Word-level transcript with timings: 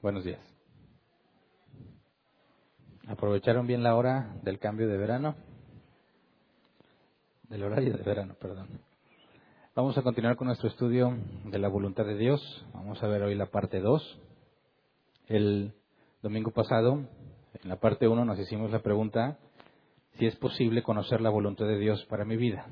Buenos 0.00 0.22
días. 0.22 0.38
¿Aprovecharon 3.08 3.66
bien 3.66 3.82
la 3.82 3.96
hora 3.96 4.32
del 4.44 4.60
cambio 4.60 4.86
de 4.86 4.96
verano? 4.96 5.34
Del 7.48 7.64
horario 7.64 7.96
de 7.96 8.04
verano, 8.04 8.36
perdón. 8.40 8.68
Vamos 9.74 9.98
a 9.98 10.02
continuar 10.02 10.36
con 10.36 10.46
nuestro 10.46 10.68
estudio 10.68 11.18
de 11.46 11.58
la 11.58 11.66
voluntad 11.66 12.04
de 12.04 12.16
Dios. 12.16 12.40
Vamos 12.74 13.02
a 13.02 13.08
ver 13.08 13.24
hoy 13.24 13.34
la 13.34 13.46
parte 13.46 13.80
2. 13.80 14.20
El 15.26 15.74
domingo 16.22 16.52
pasado, 16.52 17.00
en 17.60 17.68
la 17.68 17.80
parte 17.80 18.06
1, 18.06 18.24
nos 18.24 18.38
hicimos 18.38 18.70
la 18.70 18.82
pregunta 18.82 19.36
si 20.16 20.26
es 20.26 20.36
posible 20.36 20.84
conocer 20.84 21.20
la 21.20 21.30
voluntad 21.30 21.66
de 21.66 21.78
Dios 21.78 22.04
para 22.04 22.24
mi 22.24 22.36
vida. 22.36 22.68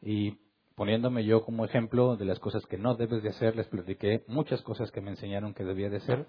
Y 0.00 0.38
poniéndome 0.80 1.26
yo 1.26 1.44
como 1.44 1.66
ejemplo 1.66 2.16
de 2.16 2.24
las 2.24 2.38
cosas 2.38 2.64
que 2.64 2.78
no 2.78 2.94
debes 2.94 3.22
de 3.22 3.28
hacer, 3.28 3.54
les 3.54 3.68
platiqué 3.68 4.24
muchas 4.28 4.62
cosas 4.62 4.90
que 4.90 5.02
me 5.02 5.10
enseñaron 5.10 5.52
que 5.52 5.62
debía 5.62 5.90
de 5.90 5.98
hacer 5.98 6.26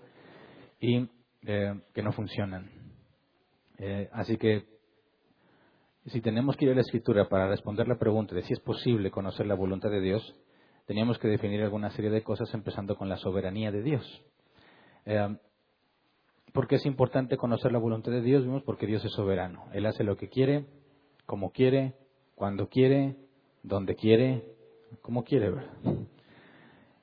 y 0.77 1.07
eh, 1.43 1.79
que 1.93 2.03
no 2.03 2.11
funcionan. 2.11 2.69
Eh, 3.77 4.09
así 4.11 4.35
que 4.35 4.65
si 6.07 6.19
tenemos 6.19 6.57
que 6.57 6.65
ir 6.65 6.71
a 6.71 6.75
la 6.75 6.81
escritura 6.81 7.29
para 7.29 7.47
responder 7.47 7.87
la 7.87 7.97
pregunta 7.97 8.35
de 8.35 8.41
si 8.41 8.51
es 8.51 8.59
posible 8.59 9.09
conocer 9.09 9.45
la 9.45 9.55
voluntad 9.55 9.89
de 9.89 10.01
Dios, 10.01 10.35
teníamos 10.85 11.17
que 11.17 11.29
definir 11.29 11.61
alguna 11.61 11.89
serie 11.91 12.11
de 12.11 12.21
cosas 12.21 12.53
empezando 12.53 12.97
con 12.97 13.07
la 13.07 13.15
soberanía 13.15 13.71
de 13.71 13.83
Dios. 13.83 14.21
Eh, 15.05 15.37
¿Por 16.51 16.67
qué 16.67 16.75
es 16.75 16.85
importante 16.85 17.37
conocer 17.37 17.71
la 17.71 17.79
voluntad 17.79 18.11
de 18.11 18.21
Dios? 18.21 18.43
Vimos 18.43 18.63
porque 18.63 18.85
Dios 18.85 19.05
es 19.05 19.13
soberano. 19.13 19.67
Él 19.71 19.85
hace 19.85 20.03
lo 20.03 20.17
que 20.17 20.27
quiere, 20.27 20.65
como 21.25 21.53
quiere, 21.53 21.95
cuando 22.35 22.67
quiere, 22.67 23.15
donde 23.63 23.95
quiere, 23.95 24.43
como 25.01 25.23
quiere. 25.23 25.53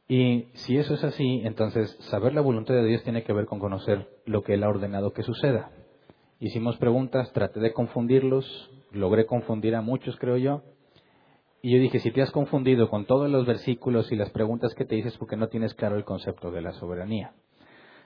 Y 0.09 0.48
si 0.55 0.78
eso 0.78 0.95
es 0.95 1.05
así, 1.05 1.42
entonces 1.45 1.97
saber 2.11 2.33
la 2.33 2.41
voluntad 2.41 2.75
de 2.75 2.84
Dios 2.84 3.03
tiene 3.03 3.25
que 3.25 3.33
ver 3.33 3.47
con 3.47 3.59
conocer 3.59 4.09
lo 4.25 4.42
que 4.42 4.55
Él 4.55 4.64
ha 4.64 4.69
ordenado 4.69 5.12
que 5.12 5.23
suceda. 5.23 5.70
Hicimos 6.41 6.77
preguntas, 6.79 7.33
traté 7.33 7.61
de 7.61 7.73
confundirlos, 7.73 8.70
logré 8.92 9.27
confundir 9.27 9.75
a 9.75 9.83
muchos, 9.83 10.17
creo 10.17 10.36
yo. 10.36 10.62
Y 11.61 11.73
yo 11.73 11.81
dije, 11.81 11.98
si 11.98 12.12
te 12.12 12.23
has 12.23 12.31
confundido 12.31 12.89
con 12.89 13.05
todos 13.05 13.29
los 13.29 13.45
versículos 13.45 14.11
y 14.12 14.17
las 14.17 14.31
preguntas 14.31 14.75
que 14.75 14.84
te 14.84 14.95
dices 14.95 15.19
porque 15.19 15.36
no 15.36 15.48
tienes 15.48 15.75
claro 15.75 15.97
el 15.97 16.05
concepto 16.05 16.51
de 16.51 16.62
la 16.62 16.73
soberanía. 16.73 17.33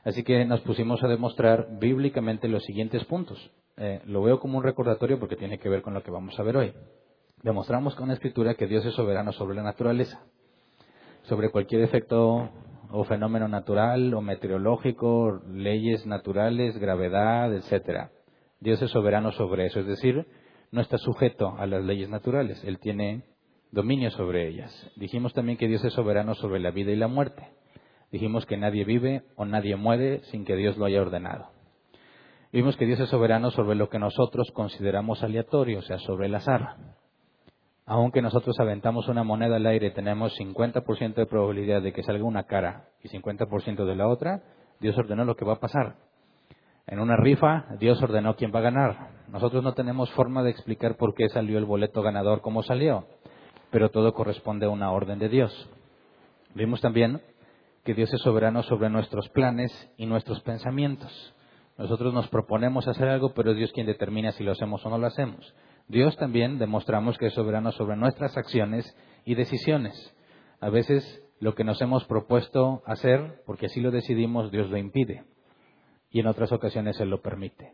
Así 0.04 0.24
que 0.24 0.44
nos 0.44 0.62
pusimos 0.62 1.04
a 1.04 1.08
demostrar 1.08 1.78
bíblicamente 1.78 2.48
los 2.48 2.64
siguientes 2.64 3.04
puntos. 3.04 3.38
Eh, 3.76 4.00
lo 4.06 4.22
veo 4.22 4.40
como 4.40 4.58
un 4.58 4.64
recordatorio 4.64 5.20
porque 5.20 5.36
tiene 5.36 5.58
que 5.58 5.68
ver 5.68 5.82
con 5.82 5.94
lo 5.94 6.02
que 6.02 6.10
vamos 6.10 6.38
a 6.40 6.42
ver 6.42 6.56
hoy 6.56 6.72
demostramos 7.42 7.94
con 7.96 8.08
la 8.08 8.14
escritura 8.14 8.54
que 8.54 8.66
Dios 8.66 8.84
es 8.86 8.94
soberano 8.94 9.32
sobre 9.32 9.56
la 9.56 9.62
naturaleza, 9.62 10.24
sobre 11.22 11.50
cualquier 11.50 11.82
efecto 11.82 12.50
o 12.90 13.04
fenómeno 13.04 13.48
natural 13.48 14.14
o 14.14 14.20
meteorológico, 14.20 15.40
leyes 15.48 16.06
naturales, 16.06 16.78
gravedad, 16.78 17.52
etcétera. 17.54 18.10
Dios 18.60 18.80
es 18.82 18.90
soberano 18.90 19.32
sobre 19.32 19.66
eso, 19.66 19.80
es 19.80 19.86
decir, 19.86 20.26
no 20.70 20.80
está 20.80 20.98
sujeto 20.98 21.56
a 21.58 21.66
las 21.66 21.84
leyes 21.84 22.08
naturales, 22.08 22.62
Él 22.64 22.78
tiene 22.78 23.24
dominio 23.72 24.10
sobre 24.10 24.48
ellas. 24.48 24.90
Dijimos 24.96 25.32
también 25.32 25.58
que 25.58 25.68
Dios 25.68 25.84
es 25.84 25.94
soberano 25.94 26.34
sobre 26.34 26.60
la 26.60 26.70
vida 26.70 26.92
y 26.92 26.96
la 26.96 27.08
muerte. 27.08 27.48
Dijimos 28.12 28.44
que 28.44 28.58
nadie 28.58 28.84
vive 28.84 29.22
o 29.36 29.46
nadie 29.46 29.76
muere 29.76 30.22
sin 30.24 30.44
que 30.44 30.54
Dios 30.54 30.76
lo 30.76 30.84
haya 30.84 31.00
ordenado. 31.00 31.48
Vimos 32.52 32.76
que 32.76 32.84
Dios 32.84 33.00
es 33.00 33.08
soberano 33.08 33.50
sobre 33.50 33.74
lo 33.74 33.88
que 33.88 33.98
nosotros 33.98 34.50
consideramos 34.52 35.22
aleatorio, 35.22 35.78
o 35.78 35.82
sea, 35.82 35.98
sobre 35.98 36.26
el 36.26 36.34
azar 36.34 36.76
aunque 37.86 38.22
nosotros 38.22 38.58
aventamos 38.60 39.08
una 39.08 39.24
moneda 39.24 39.56
al 39.56 39.66
aire, 39.66 39.90
tenemos 39.90 40.38
50% 40.38 41.14
de 41.14 41.26
probabilidad 41.26 41.82
de 41.82 41.92
que 41.92 42.02
salga 42.02 42.24
una 42.24 42.44
cara 42.44 42.88
y 43.02 43.08
50% 43.08 43.84
de 43.84 43.96
la 43.96 44.08
otra, 44.08 44.42
Dios 44.80 44.96
ordenó 44.96 45.24
lo 45.24 45.36
que 45.36 45.44
va 45.44 45.54
a 45.54 45.60
pasar. 45.60 45.96
En 46.86 47.00
una 47.00 47.16
rifa, 47.16 47.66
Dios 47.78 48.02
ordenó 48.02 48.34
quién 48.36 48.52
va 48.54 48.58
a 48.58 48.62
ganar. 48.62 49.10
Nosotros 49.28 49.62
no 49.62 49.74
tenemos 49.74 50.10
forma 50.12 50.42
de 50.42 50.50
explicar 50.50 50.96
por 50.96 51.14
qué 51.14 51.28
salió 51.28 51.58
el 51.58 51.64
boleto 51.64 52.02
ganador 52.02 52.40
como 52.40 52.62
salió, 52.62 53.06
pero 53.70 53.90
todo 53.90 54.12
corresponde 54.12 54.66
a 54.66 54.70
una 54.70 54.90
orden 54.92 55.18
de 55.18 55.28
Dios. 55.28 55.70
Vimos 56.54 56.80
también 56.80 57.20
que 57.84 57.94
Dios 57.94 58.12
es 58.12 58.20
soberano 58.20 58.62
sobre 58.62 58.90
nuestros 58.90 59.28
planes 59.30 59.72
y 59.96 60.06
nuestros 60.06 60.40
pensamientos. 60.40 61.34
Nosotros 61.78 62.12
nos 62.12 62.28
proponemos 62.28 62.86
hacer 62.86 63.08
algo, 63.08 63.32
pero 63.34 63.52
es 63.52 63.56
Dios 63.56 63.72
quien 63.72 63.86
determina 63.86 64.30
si 64.32 64.44
lo 64.44 64.52
hacemos 64.52 64.84
o 64.84 64.90
no 64.90 64.98
lo 64.98 65.06
hacemos. 65.06 65.52
Dios 65.88 66.16
también 66.16 66.58
demostramos 66.58 67.18
que 67.18 67.26
es 67.26 67.34
soberano 67.34 67.72
sobre 67.72 67.96
nuestras 67.96 68.36
acciones 68.36 68.96
y 69.24 69.34
decisiones. 69.34 70.14
A 70.60 70.70
veces 70.70 71.22
lo 71.40 71.54
que 71.54 71.64
nos 71.64 71.80
hemos 71.82 72.04
propuesto 72.04 72.82
hacer, 72.86 73.42
porque 73.46 73.66
así 73.66 73.80
lo 73.80 73.90
decidimos, 73.90 74.50
Dios 74.52 74.70
lo 74.70 74.76
impide. 74.78 75.24
Y 76.10 76.20
en 76.20 76.26
otras 76.26 76.52
ocasiones 76.52 77.00
Él 77.00 77.10
lo 77.10 77.20
permite. 77.20 77.72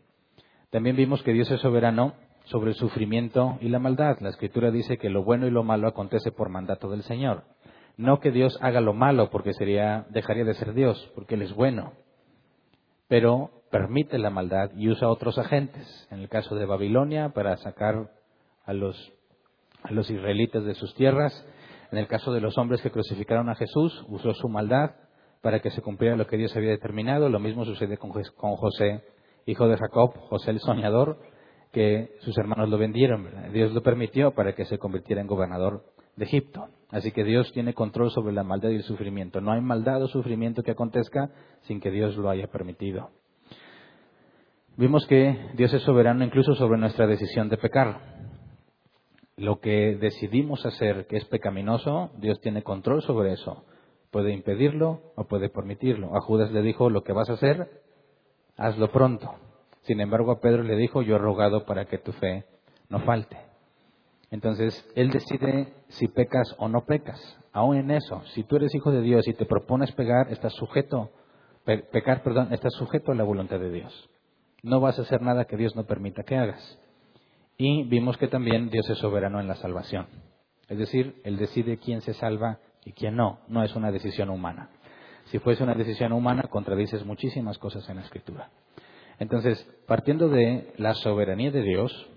También 0.71 0.95
vimos 0.95 1.21
que 1.23 1.33
Dios 1.33 1.49
es 1.51 1.61
soberano 1.61 2.13
sobre 2.45 2.71
el 2.71 2.75
sufrimiento 2.75 3.57
y 3.61 3.69
la 3.69 3.79
maldad. 3.79 4.17
La 4.21 4.29
Escritura 4.29 4.71
dice 4.71 4.97
que 4.97 5.09
lo 5.09 5.23
bueno 5.23 5.45
y 5.45 5.51
lo 5.51 5.63
malo 5.63 5.87
acontece 5.87 6.31
por 6.31 6.49
mandato 6.49 6.89
del 6.89 7.03
Señor. 7.03 7.43
No 7.95 8.19
que 8.19 8.31
Dios 8.31 8.57
haga 8.61 8.81
lo 8.81 8.93
malo 8.93 9.29
porque 9.29 9.53
sería, 9.53 10.05
dejaría 10.09 10.45
de 10.45 10.53
ser 10.55 10.73
Dios, 10.73 11.11
porque 11.13 11.35
Él 11.35 11.43
es 11.43 11.53
bueno. 11.53 11.93
Pero 13.07 13.51
permite 13.69 14.17
la 14.17 14.29
maldad 14.29 14.71
y 14.75 14.89
usa 14.89 15.09
otros 15.09 15.37
agentes. 15.37 16.07
En 16.11 16.19
el 16.19 16.29
caso 16.29 16.55
de 16.55 16.65
Babilonia, 16.65 17.29
para 17.29 17.57
sacar 17.57 18.09
a 18.65 18.73
los, 18.73 20.09
israelitas 20.09 20.63
de 20.63 20.75
sus 20.75 20.93
tierras. 20.95 21.33
En 21.91 21.97
el 21.97 22.07
caso 22.07 22.31
de 22.31 22.41
los 22.41 22.57
hombres 22.57 22.81
que 22.81 22.91
crucificaron 22.91 23.49
a 23.49 23.55
Jesús, 23.55 24.05
usó 24.09 24.33
su 24.33 24.47
maldad 24.47 24.91
para 25.41 25.59
que 25.59 25.71
se 25.71 25.81
cumpliera 25.81 26.15
lo 26.15 26.27
que 26.27 26.37
Dios 26.37 26.55
había 26.55 26.69
determinado. 26.69 27.29
Lo 27.29 27.39
mismo 27.39 27.65
sucede 27.65 27.97
con, 27.97 28.11
con 28.11 28.55
José, 28.55 29.03
hijo 29.45 29.67
de 29.67 29.77
Jacob, 29.77 30.13
José 30.29 30.51
el 30.51 30.59
soñador, 30.59 31.17
que 31.71 32.11
sus 32.19 32.37
hermanos 32.37 32.69
lo 32.69 32.77
vendieron. 32.77 33.51
Dios 33.53 33.71
lo 33.73 33.81
permitió 33.81 34.31
para 34.31 34.53
que 34.53 34.65
se 34.65 34.77
convirtiera 34.77 35.21
en 35.21 35.27
gobernador 35.27 35.83
de 36.15 36.25
Egipto. 36.25 36.67
Así 36.91 37.11
que 37.11 37.23
Dios 37.23 37.51
tiene 37.53 37.73
control 37.73 38.11
sobre 38.11 38.33
la 38.33 38.43
maldad 38.43 38.69
y 38.69 38.75
el 38.75 38.83
sufrimiento. 38.83 39.41
No 39.41 39.51
hay 39.51 39.61
maldad 39.61 40.03
o 40.03 40.07
sufrimiento 40.07 40.61
que 40.61 40.71
acontezca 40.71 41.31
sin 41.61 41.79
que 41.79 41.91
Dios 41.91 42.17
lo 42.17 42.29
haya 42.29 42.47
permitido. 42.47 43.09
Vimos 44.79 45.05
que 45.07 45.37
Dios 45.55 45.73
es 45.73 45.81
soberano 45.81 46.23
incluso 46.23 46.55
sobre 46.55 46.79
nuestra 46.79 47.05
decisión 47.05 47.49
de 47.49 47.57
pecar. 47.57 47.99
Lo 49.35 49.59
que 49.59 49.97
decidimos 49.97 50.65
hacer 50.65 51.05
que 51.07 51.17
es 51.17 51.25
pecaminoso, 51.25 52.11
Dios 52.17 52.39
tiene 52.39 52.63
control 52.63 53.01
sobre 53.01 53.33
eso. 53.33 53.65
Puede 54.09 54.31
impedirlo 54.31 55.01
o 55.17 55.25
puede 55.25 55.49
permitirlo. 55.49 56.15
A 56.15 56.21
Judas 56.21 56.53
le 56.53 56.61
dijo, 56.61 56.89
lo 56.89 57.03
que 57.03 57.11
vas 57.11 57.29
a 57.29 57.33
hacer, 57.33 57.69
hazlo 58.55 58.89
pronto. 58.89 59.29
Sin 59.81 59.99
embargo, 59.99 60.31
a 60.31 60.39
Pedro 60.39 60.63
le 60.63 60.77
dijo, 60.77 61.01
yo 61.01 61.17
he 61.17 61.19
rogado 61.19 61.65
para 61.65 61.83
que 61.83 61.97
tu 61.97 62.13
fe 62.13 62.45
no 62.87 62.99
falte. 63.01 63.37
Entonces, 64.31 64.89
Él 64.95 65.09
decide 65.09 65.73
si 65.89 66.07
pecas 66.07 66.55
o 66.57 66.69
no 66.69 66.85
pecas. 66.85 67.19
Aún 67.51 67.75
en 67.75 67.91
eso, 67.91 68.21
si 68.33 68.45
tú 68.45 68.55
eres 68.55 68.73
hijo 68.73 68.91
de 68.91 69.01
Dios 69.01 69.27
y 69.27 69.33
te 69.33 69.45
propones 69.45 69.91
pecar, 69.91 70.31
estás 70.31 70.53
sujeto, 70.53 71.09
pecar, 71.65 72.23
perdón, 72.23 72.53
estás 72.53 72.71
sujeto 72.75 73.11
a 73.11 73.15
la 73.15 73.25
voluntad 73.25 73.59
de 73.59 73.71
Dios. 73.71 74.09
No 74.63 74.79
vas 74.79 74.99
a 74.99 75.03
hacer 75.03 75.21
nada 75.21 75.45
que 75.45 75.57
Dios 75.57 75.75
no 75.75 75.85
permita 75.85 76.23
que 76.23 76.35
hagas. 76.35 76.79
Y 77.57 77.83
vimos 77.83 78.17
que 78.17 78.27
también 78.27 78.69
Dios 78.69 78.89
es 78.89 78.97
soberano 78.97 79.39
en 79.39 79.47
la 79.47 79.55
salvación. 79.55 80.07
Es 80.67 80.77
decir, 80.77 81.21
Él 81.23 81.37
decide 81.37 81.77
quién 81.77 82.01
se 82.01 82.13
salva 82.13 82.59
y 82.85 82.93
quién 82.93 83.15
no. 83.15 83.39
No 83.47 83.63
es 83.63 83.75
una 83.75 83.91
decisión 83.91 84.29
humana. 84.29 84.69
Si 85.25 85.39
fuese 85.39 85.63
una 85.63 85.75
decisión 85.75 86.11
humana, 86.11 86.43
contradices 86.49 87.05
muchísimas 87.05 87.57
cosas 87.57 87.87
en 87.89 87.97
la 87.97 88.03
Escritura. 88.03 88.49
Entonces, 89.19 89.67
partiendo 89.85 90.29
de 90.29 90.73
la 90.77 90.93
soberanía 90.93 91.51
de 91.51 91.61
Dios, 91.61 92.09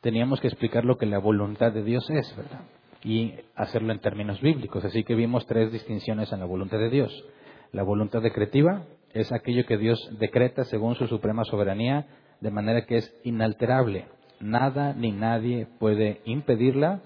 teníamos 0.00 0.40
que 0.40 0.48
explicar 0.48 0.84
lo 0.84 0.98
que 0.98 1.06
la 1.06 1.18
voluntad 1.18 1.72
de 1.72 1.82
Dios 1.82 2.08
es, 2.10 2.36
¿verdad? 2.36 2.60
Y 3.02 3.34
hacerlo 3.54 3.92
en 3.92 4.00
términos 4.00 4.40
bíblicos. 4.40 4.84
Así 4.84 5.04
que 5.04 5.14
vimos 5.14 5.46
tres 5.46 5.72
distinciones 5.72 6.32
en 6.32 6.40
la 6.40 6.46
voluntad 6.46 6.78
de 6.78 6.90
Dios. 6.90 7.24
La 7.72 7.82
voluntad 7.82 8.22
decretiva, 8.22 8.84
es 9.12 9.32
aquello 9.32 9.64
que 9.66 9.78
Dios 9.78 9.98
decreta 10.18 10.64
según 10.64 10.94
su 10.94 11.06
suprema 11.06 11.44
soberanía, 11.44 12.06
de 12.40 12.50
manera 12.50 12.84
que 12.86 12.98
es 12.98 13.20
inalterable. 13.24 14.06
Nada 14.40 14.92
ni 14.92 15.12
nadie 15.12 15.66
puede 15.78 16.20
impedirla 16.24 17.00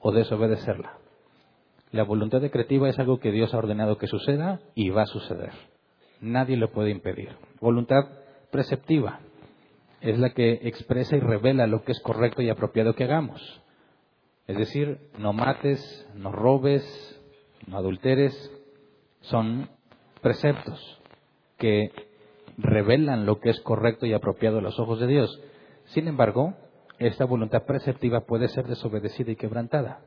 o 0.00 0.12
desobedecerla. 0.12 0.98
La 1.90 2.02
voluntad 2.02 2.40
decretiva 2.40 2.88
es 2.88 2.98
algo 2.98 3.18
que 3.18 3.30
Dios 3.30 3.54
ha 3.54 3.58
ordenado 3.58 3.96
que 3.96 4.08
suceda 4.08 4.60
y 4.74 4.90
va 4.90 5.02
a 5.02 5.06
suceder. 5.06 5.52
Nadie 6.20 6.56
lo 6.56 6.70
puede 6.70 6.90
impedir. 6.90 7.30
Voluntad 7.60 8.04
preceptiva 8.50 9.20
es 10.00 10.18
la 10.18 10.30
que 10.30 10.60
expresa 10.64 11.16
y 11.16 11.20
revela 11.20 11.66
lo 11.66 11.82
que 11.82 11.92
es 11.92 12.00
correcto 12.00 12.42
y 12.42 12.50
apropiado 12.50 12.94
que 12.94 13.04
hagamos. 13.04 13.62
Es 14.46 14.58
decir, 14.58 14.98
no 15.18 15.32
mates, 15.32 16.06
no 16.14 16.30
robes, 16.30 16.84
no 17.66 17.78
adulteres. 17.78 18.34
Son 19.22 19.70
preceptos 20.20 21.00
que 21.64 21.92
revelan 22.58 23.24
lo 23.24 23.40
que 23.40 23.48
es 23.48 23.58
correcto 23.62 24.04
y 24.04 24.12
apropiado 24.12 24.58
a 24.58 24.60
los 24.60 24.78
ojos 24.78 25.00
de 25.00 25.06
Dios. 25.06 25.40
Sin 25.86 26.08
embargo, 26.08 26.52
esta 26.98 27.24
voluntad 27.24 27.64
preceptiva 27.64 28.26
puede 28.26 28.48
ser 28.48 28.66
desobedecida 28.66 29.32
y 29.32 29.36
quebrantada. 29.36 30.00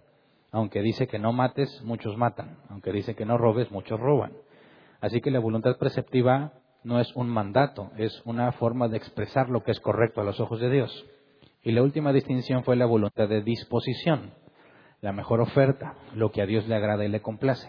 Aunque 0.51 0.83
dice 0.83 1.07
que 1.07 1.17
no 1.17 1.33
mates, 1.33 1.81
muchos 1.83 2.15
matan. 2.15 2.59
Aunque 2.69 2.91
dice 2.91 3.15
que 3.15 3.25
no 3.25 3.39
robes, 3.39 3.71
muchos 3.71 3.99
roban. 3.99 4.33
Así 5.01 5.19
que 5.19 5.31
la 5.31 5.39
voluntad 5.39 5.77
preceptiva 5.79 6.53
no 6.83 6.99
es 6.99 7.11
un 7.15 7.27
mandato, 7.27 7.89
es 7.97 8.21
una 8.25 8.51
forma 8.51 8.87
de 8.87 8.97
expresar 8.97 9.49
lo 9.49 9.63
que 9.63 9.71
es 9.71 9.79
correcto 9.79 10.21
a 10.21 10.25
los 10.25 10.39
ojos 10.39 10.59
de 10.59 10.69
Dios. 10.69 11.07
Y 11.63 11.71
la 11.71 11.81
última 11.81 12.13
distinción 12.13 12.65
fue 12.65 12.75
la 12.75 12.85
voluntad 12.85 13.27
de 13.27 13.41
disposición, 13.41 14.35
la 15.01 15.11
mejor 15.11 15.41
oferta, 15.41 15.95
lo 16.13 16.31
que 16.31 16.43
a 16.43 16.45
Dios 16.45 16.67
le 16.67 16.75
agrada 16.75 17.03
y 17.03 17.09
le 17.09 17.23
complace. 17.23 17.67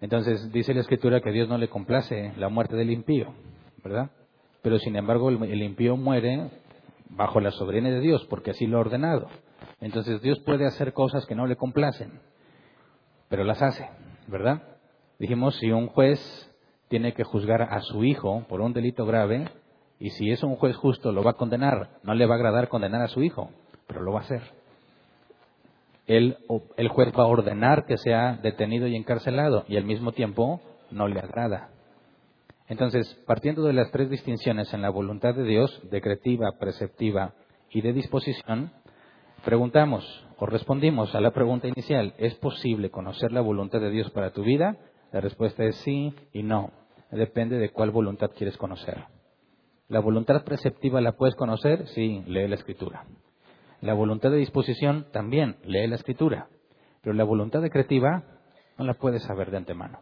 Entonces 0.00 0.50
dice 0.52 0.74
la 0.74 0.80
Escritura 0.80 1.20
que 1.20 1.30
a 1.30 1.32
Dios 1.32 1.48
no 1.48 1.58
le 1.58 1.68
complace 1.68 2.32
la 2.36 2.48
muerte 2.48 2.76
del 2.76 2.90
impío, 2.90 3.34
¿verdad? 3.82 4.10
Pero 4.62 4.78
sin 4.78 4.96
embargo 4.96 5.30
el, 5.30 5.62
impío 5.62 5.96
muere 5.96 6.50
bajo 7.10 7.40
la 7.40 7.50
soberanía 7.50 7.92
de 7.92 8.00
Dios, 8.00 8.26
porque 8.26 8.50
así 8.50 8.66
lo 8.66 8.78
ha 8.78 8.80
ordenado. 8.80 9.28
Entonces 9.80 10.20
Dios 10.22 10.40
puede 10.40 10.66
hacer 10.66 10.92
cosas 10.92 11.26
que 11.26 11.34
no 11.34 11.46
le 11.46 11.56
complacen, 11.56 12.20
pero 13.28 13.44
las 13.44 13.62
hace, 13.62 13.88
¿verdad? 14.26 14.62
Dijimos, 15.18 15.56
si 15.56 15.70
un 15.70 15.88
juez 15.88 16.20
tiene 16.88 17.14
que 17.14 17.24
juzgar 17.24 17.62
a 17.62 17.80
su 17.80 18.04
hijo 18.04 18.44
por 18.48 18.60
un 18.60 18.72
delito 18.72 19.06
grave, 19.06 19.48
y 19.98 20.10
si 20.10 20.30
es 20.30 20.42
un 20.42 20.56
juez 20.56 20.76
justo 20.76 21.12
lo 21.12 21.22
va 21.22 21.32
a 21.32 21.34
condenar, 21.34 21.98
no 22.02 22.14
le 22.14 22.26
va 22.26 22.34
a 22.34 22.36
agradar 22.36 22.68
condenar 22.68 23.02
a 23.02 23.08
su 23.08 23.22
hijo, 23.22 23.50
pero 23.86 24.02
lo 24.02 24.12
va 24.12 24.20
a 24.20 24.22
hacer. 24.22 24.42
El, 26.06 26.36
juez 26.90 27.12
va 27.18 27.22
a 27.22 27.28
ordenar 27.28 27.86
que 27.86 27.96
sea 27.96 28.38
detenido 28.42 28.86
y 28.86 28.96
encarcelado, 28.96 29.64
y 29.68 29.76
al 29.76 29.84
mismo 29.84 30.12
tiempo 30.12 30.60
no 30.90 31.08
le 31.08 31.18
agrada. 31.18 31.70
Entonces, 32.68 33.14
partiendo 33.26 33.62
de 33.62 33.72
las 33.72 33.90
tres 33.90 34.10
distinciones 34.10 34.72
en 34.74 34.82
la 34.82 34.90
voluntad 34.90 35.34
de 35.34 35.44
Dios, 35.44 35.80
decretiva, 35.90 36.52
preceptiva 36.58 37.34
y 37.70 37.80
de 37.80 37.92
disposición, 37.92 38.72
preguntamos 39.44 40.04
o 40.38 40.46
respondimos 40.46 41.14
a 41.14 41.20
la 41.20 41.32
pregunta 41.32 41.68
inicial, 41.68 42.14
¿es 42.18 42.34
posible 42.36 42.90
conocer 42.90 43.32
la 43.32 43.40
voluntad 43.40 43.80
de 43.80 43.90
Dios 43.90 44.10
para 44.10 44.32
tu 44.32 44.42
vida? 44.42 44.76
La 45.12 45.20
respuesta 45.20 45.64
es 45.64 45.76
sí 45.76 46.14
y 46.32 46.42
no. 46.42 46.70
Depende 47.10 47.58
de 47.58 47.70
cuál 47.70 47.90
voluntad 47.90 48.30
quieres 48.36 48.56
conocer. 48.56 49.04
¿La 49.88 50.00
voluntad 50.00 50.44
preceptiva 50.44 51.00
la 51.00 51.12
puedes 51.12 51.36
conocer? 51.36 51.86
Sí, 51.88 52.24
lee 52.26 52.48
la 52.48 52.56
escritura. 52.56 53.04
La 53.84 53.92
voluntad 53.92 54.30
de 54.30 54.38
disposición 54.38 55.08
también, 55.12 55.56
lee 55.62 55.86
la 55.86 55.96
escritura. 55.96 56.48
Pero 57.02 57.12
la 57.14 57.24
voluntad 57.24 57.60
decretiva 57.60 58.24
no 58.78 58.86
la 58.86 58.94
puedes 58.94 59.22
saber 59.24 59.50
de 59.50 59.58
antemano. 59.58 60.00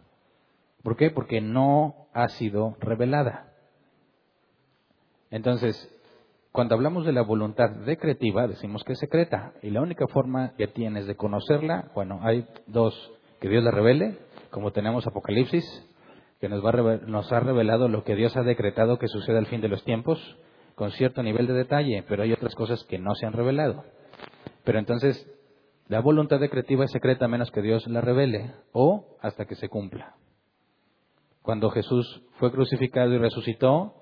¿Por 0.84 0.96
qué? 0.96 1.10
Porque 1.10 1.40
no 1.40 2.06
ha 2.14 2.28
sido 2.28 2.76
revelada. 2.78 3.52
Entonces, 5.32 5.74
cuando 6.52 6.76
hablamos 6.76 7.04
de 7.04 7.12
la 7.12 7.22
voluntad 7.22 7.70
decretiva, 7.84 8.46
decimos 8.46 8.84
que 8.84 8.92
es 8.92 9.00
secreta. 9.00 9.52
Y 9.62 9.70
la 9.70 9.80
única 9.80 10.06
forma 10.06 10.54
que 10.56 10.68
tienes 10.68 11.08
de 11.08 11.16
conocerla, 11.16 11.90
bueno, 11.92 12.20
hay 12.22 12.46
dos, 12.68 12.94
que 13.40 13.48
Dios 13.48 13.64
la 13.64 13.72
revele 13.72 14.16
como 14.50 14.70
tenemos 14.70 15.08
Apocalipsis, 15.08 15.64
que 16.40 16.48
nos, 16.48 16.62
nos 17.08 17.32
ha 17.32 17.40
revelado 17.40 17.88
lo 17.88 18.04
que 18.04 18.14
Dios 18.14 18.36
ha 18.36 18.42
decretado 18.42 19.00
que 19.00 19.08
suceda 19.08 19.38
al 19.38 19.46
fin 19.46 19.60
de 19.60 19.68
los 19.68 19.82
tiempos, 19.82 20.20
con 20.74 20.90
cierto 20.92 21.22
nivel 21.22 21.46
de 21.46 21.54
detalle, 21.54 22.04
pero 22.08 22.22
hay 22.22 22.32
otras 22.32 22.54
cosas 22.54 22.84
que 22.84 22.98
no 22.98 23.14
se 23.14 23.26
han 23.26 23.32
revelado. 23.32 23.84
Pero 24.64 24.78
entonces, 24.78 25.28
la 25.88 26.00
voluntad 26.00 26.40
decretiva 26.40 26.84
es 26.84 26.90
secreta 26.90 27.28
menos 27.28 27.50
que 27.50 27.62
Dios 27.62 27.86
la 27.86 28.00
revele, 28.00 28.52
o 28.72 29.16
hasta 29.20 29.44
que 29.46 29.54
se 29.54 29.68
cumpla. 29.68 30.16
Cuando 31.42 31.70
Jesús 31.70 32.22
fue 32.38 32.52
crucificado 32.52 33.12
y 33.12 33.18
resucitó, 33.18 33.94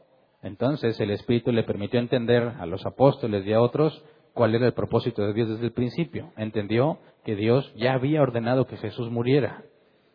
entonces 0.43 0.99
el 1.01 1.11
Espíritu 1.11 1.53
le 1.53 1.65
permitió 1.65 1.99
entender 2.01 2.43
a 2.43 2.67
los 2.67 2.85
apóstoles 2.87 3.47
y 3.47 3.53
a 3.53 3.61
otros 3.61 4.05
cuál 4.35 4.55
era 4.55 4.67
el 4.67 4.75
propósito 4.75 5.23
de 5.23 5.33
Dios 5.33 5.49
desde 5.49 5.67
el 5.67 5.73
principio. 5.73 6.33
Entendió 6.37 6.99
que 7.25 7.35
Dios 7.37 7.73
ya 7.77 7.95
había 7.95 8.23
ordenado 8.23 8.67
que 8.67 8.77
Jesús 8.77 9.11
muriera 9.11 9.65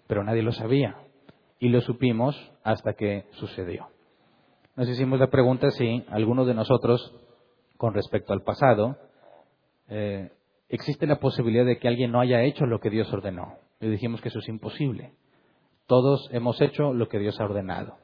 pero 0.08 0.24
nadie 0.24 0.44
lo 0.44 0.52
sabía. 0.52 0.96
Y 1.60 1.70
lo 1.70 1.82
supimos 1.82 2.36
hasta 2.64 2.94
que 2.94 3.26
sucedió. 3.32 3.88
Nos 4.76 4.90
hicimos 4.90 5.20
la 5.20 5.28
pregunta 5.28 5.72
si 5.72 6.04
alguno 6.10 6.44
de 6.44 6.54
nosotros, 6.54 7.16
con 7.78 7.94
respecto 7.94 8.34
al 8.34 8.44
pasado, 8.44 8.98
eh, 9.88 10.32
existe 10.68 11.08
la 11.08 11.20
posibilidad 11.20 11.66
de 11.66 11.78
que 11.78 11.88
alguien 11.88 12.12
no 12.12 12.20
haya 12.20 12.44
hecho 12.44 12.66
lo 12.66 12.80
que 12.80 12.90
Dios 12.90 13.12
ordenó. 13.14 13.56
Le 13.80 13.90
dijimos 13.90 14.20
que 14.20 14.28
eso 14.28 14.40
es 14.40 14.50
imposible. 14.50 15.14
Todos 15.88 16.28
hemos 16.34 16.60
hecho 16.60 16.94
lo 16.94 17.08
que 17.08 17.20
Dios 17.20 17.40
ha 17.40 17.46
ordenado. 17.46 17.96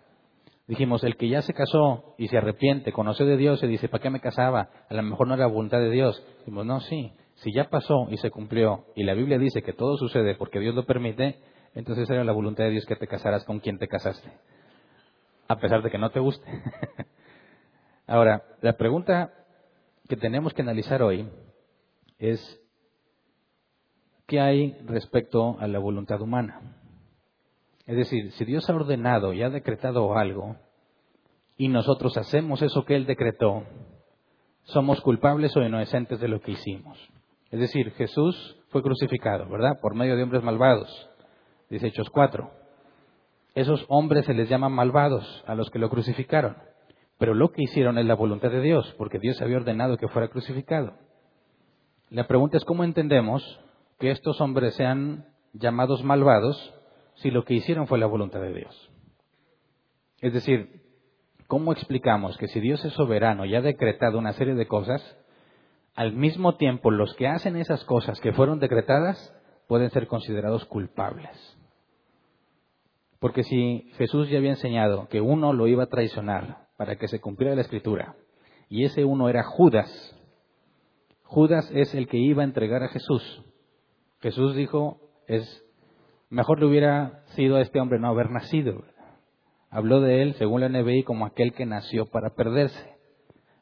Dijimos, 0.65 1.03
el 1.03 1.17
que 1.17 1.27
ya 1.27 1.41
se 1.41 1.53
casó 1.53 2.15
y 2.17 2.29
se 2.29 2.37
arrepiente, 2.37 2.93
conoció 2.93 3.25
de 3.25 3.35
Dios 3.35 3.61
y 3.63 3.67
dice, 3.67 3.89
¿para 3.89 4.01
qué 4.01 4.09
me 4.09 4.21
casaba? 4.21 4.69
A 4.89 4.93
lo 4.93 5.03
mejor 5.03 5.27
no 5.27 5.33
era 5.33 5.47
voluntad 5.47 5.79
de 5.79 5.89
Dios. 5.89 6.25
Dijimos, 6.39 6.65
no, 6.65 6.79
sí, 6.79 7.11
si 7.35 7.51
ya 7.51 7.69
pasó 7.69 8.07
y 8.09 8.15
se 8.15 8.31
cumplió 8.31 8.85
y 8.95 9.03
la 9.03 9.13
Biblia 9.13 9.37
dice 9.37 9.61
que 9.61 9.73
todo 9.73 9.97
sucede 9.97 10.35
porque 10.35 10.61
Dios 10.61 10.73
lo 10.73 10.85
permite, 10.85 11.39
entonces 11.73 12.09
era 12.09 12.23
la 12.23 12.31
voluntad 12.31 12.63
de 12.63 12.69
Dios 12.69 12.85
que 12.85 12.95
te 12.95 13.07
casaras 13.07 13.43
con 13.43 13.59
quien 13.59 13.77
te 13.77 13.89
casaste, 13.89 14.31
a 15.51 15.59
pesar 15.59 15.81
de 15.81 15.89
que 15.89 15.97
no 15.97 16.09
te 16.09 16.19
guste. 16.19 16.47
Ahora, 18.07 18.43
la 18.61 18.77
pregunta 18.77 19.33
que 20.07 20.15
tenemos 20.15 20.53
que 20.53 20.61
analizar 20.61 21.03
hoy 21.03 21.29
es, 22.19 22.61
¿qué 24.27 24.39
hay 24.39 24.77
respecto 24.85 25.57
a 25.59 25.67
la 25.67 25.79
voluntad 25.79 26.21
humana? 26.21 26.77
Es 27.85 27.97
decir, 27.97 28.31
si 28.33 28.45
Dios 28.45 28.69
ha 28.69 28.75
ordenado 28.75 29.33
y 29.33 29.43
ha 29.43 29.49
decretado 29.49 30.17
algo, 30.17 30.55
y 31.57 31.67
nosotros 31.67 32.17
hacemos 32.17 32.61
eso 32.61 32.85
que 32.85 32.95
Él 32.95 33.05
decretó, 33.05 33.63
somos 34.63 35.01
culpables 35.01 35.55
o 35.57 35.61
inocentes 35.61 36.19
de 36.19 36.27
lo 36.27 36.41
que 36.41 36.51
hicimos. 36.51 36.97
Es 37.49 37.59
decir, 37.59 37.91
Jesús 37.91 38.57
fue 38.69 38.81
crucificado, 38.81 39.49
¿verdad? 39.49 39.79
Por 39.81 39.95
medio 39.95 40.15
de 40.15 40.23
hombres 40.23 40.43
malvados 40.43 41.09
dice 41.69 41.87
Hechos 41.87 42.09
4. 42.09 42.60
Esos 43.53 43.85
hombres 43.89 44.25
se 44.25 44.33
les 44.33 44.49
llama 44.49 44.69
malvados 44.69 45.43
a 45.45 45.55
los 45.55 45.69
que 45.69 45.79
lo 45.79 45.89
crucificaron, 45.89 46.57
pero 47.17 47.33
lo 47.33 47.51
que 47.51 47.63
hicieron 47.63 47.97
es 47.97 48.05
la 48.05 48.15
voluntad 48.15 48.49
de 48.49 48.61
Dios, 48.61 48.95
porque 48.97 49.19
Dios 49.19 49.41
había 49.41 49.57
ordenado 49.57 49.97
que 49.97 50.07
fuera 50.07 50.29
crucificado. 50.29 50.93
La 52.09 52.27
pregunta 52.27 52.57
es 52.57 52.65
cómo 52.65 52.83
entendemos 52.83 53.59
que 53.99 54.11
estos 54.11 54.39
hombres 54.41 54.75
sean 54.75 55.27
llamados 55.53 56.03
malvados 56.03 56.73
si 57.15 57.29
lo 57.29 57.43
que 57.43 57.53
hicieron 57.53 57.87
fue 57.87 57.99
la 57.99 58.05
voluntad 58.07 58.41
de 58.41 58.53
Dios. 58.53 58.91
Es 60.21 60.33
decir, 60.33 60.81
¿cómo 61.47 61.73
explicamos 61.73 62.37
que 62.37 62.47
si 62.47 62.59
Dios 62.59 62.83
es 62.85 62.93
soberano 62.93 63.45
y 63.45 63.55
ha 63.55 63.61
decretado 63.61 64.17
una 64.17 64.33
serie 64.33 64.55
de 64.55 64.67
cosas, 64.67 65.17
al 65.93 66.13
mismo 66.13 66.55
tiempo 66.55 66.89
los 66.89 67.13
que 67.15 67.27
hacen 67.27 67.57
esas 67.57 67.83
cosas 67.83 68.19
que 68.21 68.31
fueron 68.31 68.59
decretadas 68.59 69.35
pueden 69.67 69.89
ser 69.89 70.07
considerados 70.07 70.65
culpables? 70.65 71.60
Porque 73.21 73.43
si 73.43 73.87
Jesús 73.97 74.29
ya 74.29 74.39
había 74.39 74.49
enseñado 74.49 75.07
que 75.07 75.21
uno 75.21 75.53
lo 75.53 75.67
iba 75.67 75.83
a 75.83 75.89
traicionar 75.89 76.65
para 76.75 76.95
que 76.95 77.07
se 77.07 77.21
cumpliera 77.21 77.55
la 77.55 77.61
escritura, 77.61 78.15
y 78.67 78.83
ese 78.83 79.05
uno 79.05 79.29
era 79.29 79.43
Judas, 79.43 80.17
Judas 81.21 81.69
es 81.71 81.93
el 81.93 82.07
que 82.07 82.17
iba 82.17 82.41
a 82.41 82.45
entregar 82.45 82.81
a 82.81 82.87
Jesús. 82.87 83.43
Jesús 84.21 84.55
dijo, 84.55 84.99
es 85.27 85.63
mejor 86.31 86.59
le 86.59 86.65
hubiera 86.65 87.23
sido 87.35 87.57
a 87.57 87.61
este 87.61 87.79
hombre 87.79 87.99
no 87.99 88.07
haber 88.07 88.31
nacido. 88.31 88.83
Habló 89.69 90.01
de 90.01 90.23
él, 90.23 90.33
según 90.33 90.61
la 90.61 90.69
NBI, 90.69 91.03
como 91.03 91.27
aquel 91.27 91.53
que 91.53 91.67
nació 91.67 92.07
para 92.07 92.33
perderse. 92.33 92.97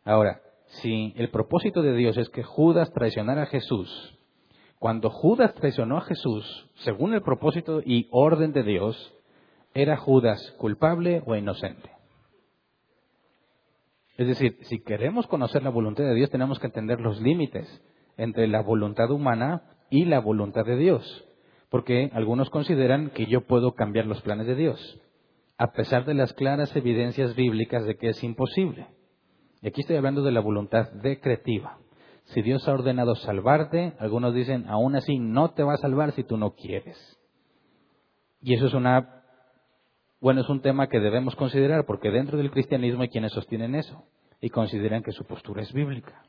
Ahora, 0.06 0.40
si 0.68 1.14
el 1.18 1.32
propósito 1.32 1.82
de 1.82 1.96
Dios 1.96 2.18
es 2.18 2.30
que 2.30 2.44
Judas 2.44 2.94
traicionara 2.94 3.44
a 3.44 3.48
Jesús, 3.48 4.18
cuando 4.78 5.10
Judas 5.10 5.54
traicionó 5.56 5.98
a 5.98 6.06
Jesús, 6.06 6.70
según 6.76 7.14
el 7.14 7.24
propósito 7.24 7.82
y 7.84 8.08
orden 8.12 8.54
de 8.54 8.64
Dios, 8.64 9.19
¿Era 9.74 9.98
Judas 9.98 10.56
culpable 10.58 11.22
o 11.26 11.36
inocente? 11.36 11.90
Es 14.18 14.28
decir, 14.28 14.58
si 14.64 14.80
queremos 14.80 15.28
conocer 15.28 15.64
la 15.64 15.70
voluntad 15.70 16.04
de 16.04 16.14
Dios, 16.14 16.30
tenemos 16.30 16.60
que 16.60 16.68
entender 16.68 17.00
los 17.00 17.22
límites 17.22 17.82
entre 18.18 18.48
la 18.48 18.62
voluntad 18.62 19.10
humana 19.12 19.64
y 19.90 20.06
la 20.06 20.20
voluntad 20.20 20.66
de 20.66 20.76
Dios. 20.76 21.26
Porque 21.70 22.10
algunos 22.14 22.50
consideran 22.50 23.12
que 23.12 23.28
yo 23.28 23.48
puedo 23.48 23.76
cambiar 23.76 24.08
los 24.08 24.22
planes 24.22 24.48
de 24.48 24.56
Dios, 24.56 25.00
a 25.58 25.72
pesar 25.72 26.04
de 26.06 26.16
las 26.16 26.34
claras 26.34 26.76
evidencias 26.76 27.36
bíblicas 27.36 27.86
de 27.86 27.96
que 27.96 28.10
es 28.10 28.24
imposible. 28.24 28.88
Y 29.62 29.68
aquí 29.68 29.82
estoy 29.82 29.96
hablando 29.96 30.24
de 30.24 30.32
la 30.32 30.42
voluntad 30.42 30.92
decretiva. 30.94 31.78
Si 32.26 32.42
Dios 32.42 32.68
ha 32.68 32.74
ordenado 32.74 33.16
salvarte, 33.16 33.94
algunos 34.00 34.34
dicen, 34.34 34.66
aún 34.68 34.96
así 34.96 35.18
no 35.18 35.52
te 35.52 35.64
va 35.64 35.76
a 35.76 35.78
salvar 35.78 36.12
si 36.12 36.24
tú 36.24 36.38
no 36.38 36.56
quieres. 36.56 36.98
Y 38.42 38.54
eso 38.54 38.68
es 38.68 38.74
una 38.74 39.19
bueno, 40.22 40.42
es 40.42 40.50
un 40.50 40.62
tema 40.62 40.88
que 40.88 41.00
debemos 41.00 41.36
considerar 41.36 41.86
porque 41.86 42.12
dentro 42.12 42.38
del 42.38 42.52
cristianismo 42.52 43.04
hay 43.04 43.10
quienes 43.10 43.32
sostienen 43.32 43.76
eso 43.76 44.04
y 44.42 44.50
consideran 44.50 45.04
que 45.04 45.12
su 45.12 45.26
postura 45.26 45.62
es 45.62 45.72
bíblica. 45.72 46.24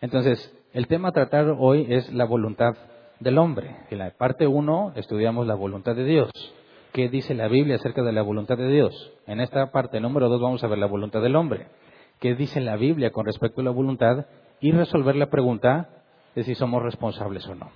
Entonces, 0.00 0.52
el 0.72 0.86
tema 0.86 1.08
a 1.08 1.12
tratar 1.12 1.54
hoy 1.58 1.86
es 1.88 2.12
la 2.12 2.24
voluntad 2.24 2.76
del 3.20 3.38
hombre. 3.38 3.76
En 3.90 3.98
la 3.98 4.10
parte 4.10 4.46
1 4.46 4.92
estudiamos 4.96 5.46
la 5.46 5.54
voluntad 5.54 5.94
de 5.94 6.04
Dios. 6.04 6.30
¿Qué 6.92 7.08
dice 7.08 7.34
la 7.34 7.48
Biblia 7.48 7.76
acerca 7.76 8.02
de 8.02 8.12
la 8.12 8.22
voluntad 8.22 8.56
de 8.56 8.68
Dios? 8.68 9.12
En 9.26 9.40
esta 9.40 9.70
parte 9.70 10.00
número 10.00 10.28
2 10.28 10.40
vamos 10.40 10.64
a 10.64 10.68
ver 10.68 10.78
la 10.78 10.86
voluntad 10.86 11.20
del 11.22 11.36
hombre. 11.36 11.66
¿Qué 12.20 12.34
dice 12.34 12.60
la 12.60 12.76
Biblia 12.76 13.10
con 13.10 13.26
respecto 13.26 13.60
a 13.60 13.64
la 13.64 13.70
voluntad? 13.70 14.26
Y 14.60 14.72
resolver 14.72 15.14
la 15.14 15.30
pregunta 15.30 15.88
de 16.34 16.42
si 16.42 16.54
somos 16.54 16.82
responsables 16.82 17.46
o 17.46 17.54
no. 17.54 17.70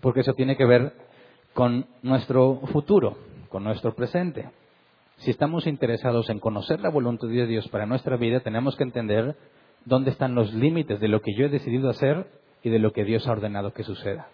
Porque 0.00 0.20
eso 0.20 0.32
tiene 0.32 0.56
que 0.56 0.64
ver 0.64 0.94
con 1.52 1.86
nuestro 2.02 2.60
futuro, 2.72 3.16
con 3.50 3.64
nuestro 3.64 3.94
presente. 3.94 4.48
Si 5.18 5.30
estamos 5.30 5.66
interesados 5.66 6.30
en 6.30 6.38
conocer 6.38 6.80
la 6.80 6.88
voluntad 6.88 7.28
de 7.28 7.46
Dios 7.46 7.68
para 7.68 7.84
nuestra 7.84 8.16
vida, 8.16 8.40
tenemos 8.40 8.76
que 8.76 8.84
entender 8.84 9.36
dónde 9.84 10.10
están 10.10 10.34
los 10.34 10.54
límites 10.54 10.98
de 11.00 11.08
lo 11.08 11.20
que 11.20 11.34
yo 11.36 11.44
he 11.44 11.50
decidido 11.50 11.90
hacer 11.90 12.26
y 12.62 12.70
de 12.70 12.78
lo 12.78 12.92
que 12.92 13.04
Dios 13.04 13.26
ha 13.26 13.32
ordenado 13.32 13.74
que 13.74 13.82
suceda. 13.82 14.28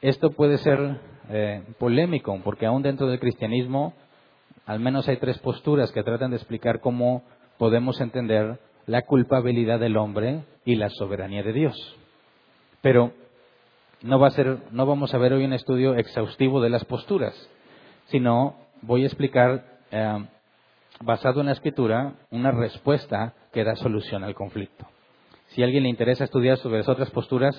Esto 0.00 0.30
puede 0.30 0.58
ser 0.58 1.00
eh, 1.28 1.62
polémico, 1.78 2.40
porque 2.44 2.66
aún 2.66 2.82
dentro 2.82 3.08
del 3.08 3.20
cristianismo, 3.20 3.94
al 4.64 4.80
menos 4.80 5.08
hay 5.08 5.18
tres 5.18 5.38
posturas 5.38 5.92
que 5.92 6.02
tratan 6.02 6.30
de 6.30 6.36
explicar 6.36 6.80
cómo 6.80 7.22
podemos 7.58 8.00
entender 8.00 8.58
la 8.86 9.02
culpabilidad 9.02 9.80
del 9.80 9.96
hombre 9.96 10.44
y 10.64 10.76
la 10.76 10.88
soberanía 10.90 11.42
de 11.42 11.52
Dios. 11.52 11.96
Pero 12.80 13.12
no, 14.02 14.18
va 14.18 14.28
a 14.28 14.30
ser, 14.30 14.58
no 14.70 14.86
vamos 14.86 15.12
a 15.12 15.18
ver 15.18 15.32
hoy 15.32 15.44
un 15.44 15.52
estudio 15.52 15.94
exhaustivo 15.94 16.60
de 16.60 16.70
las 16.70 16.84
posturas, 16.84 17.34
sino 18.06 18.56
voy 18.82 19.02
a 19.02 19.06
explicar, 19.06 19.64
eh, 19.90 20.26
basado 21.00 21.40
en 21.40 21.46
la 21.46 21.52
escritura, 21.52 22.14
una 22.30 22.50
respuesta 22.50 23.34
que 23.52 23.64
da 23.64 23.76
solución 23.76 24.24
al 24.24 24.34
conflicto. 24.34 24.86
Si 25.48 25.62
a 25.62 25.64
alguien 25.64 25.84
le 25.84 25.88
interesa 25.88 26.24
estudiar 26.24 26.58
sobre 26.58 26.78
las 26.78 26.88
otras 26.88 27.10
posturas, 27.10 27.56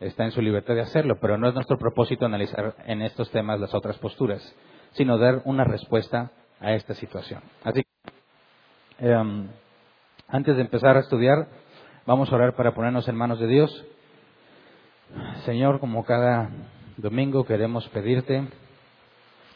está 0.00 0.24
en 0.24 0.32
su 0.32 0.40
libertad 0.40 0.74
de 0.74 0.82
hacerlo, 0.82 1.18
pero 1.20 1.38
no 1.38 1.48
es 1.48 1.54
nuestro 1.54 1.78
propósito 1.78 2.24
analizar 2.26 2.74
en 2.86 3.02
estos 3.02 3.30
temas 3.30 3.60
las 3.60 3.74
otras 3.74 3.98
posturas, 3.98 4.42
sino 4.92 5.18
dar 5.18 5.42
una 5.44 5.64
respuesta 5.64 6.32
a 6.58 6.72
esta 6.72 6.94
situación. 6.94 7.42
Así 7.64 7.82
que, 7.82 9.08
em, 9.10 9.48
antes 10.28 10.56
de 10.56 10.62
empezar 10.62 10.96
a 10.96 11.00
estudiar, 11.00 11.48
vamos 12.06 12.32
a 12.32 12.34
orar 12.34 12.54
para 12.54 12.74
ponernos 12.74 13.08
en 13.08 13.16
manos 13.16 13.38
de 13.40 13.46
Dios. 13.46 13.86
Señor, 15.44 15.80
como 15.80 16.04
cada 16.04 16.50
domingo 16.96 17.44
queremos 17.44 17.88
pedirte 17.88 18.46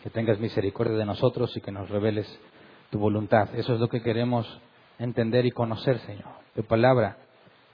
que 0.04 0.10
tengas 0.10 0.38
misericordia 0.38 0.98
de 0.98 1.06
nosotros 1.06 1.56
y 1.56 1.62
que 1.62 1.72
nos 1.72 1.88
reveles 1.88 2.28
tu 2.90 2.98
voluntad. 2.98 3.48
Eso 3.54 3.72
es 3.72 3.80
lo 3.80 3.88
que 3.88 4.02
queremos 4.02 4.46
entender 4.98 5.46
y 5.46 5.50
conocer, 5.50 5.98
Señor. 6.00 6.28
Tu 6.54 6.62
palabra 6.62 7.16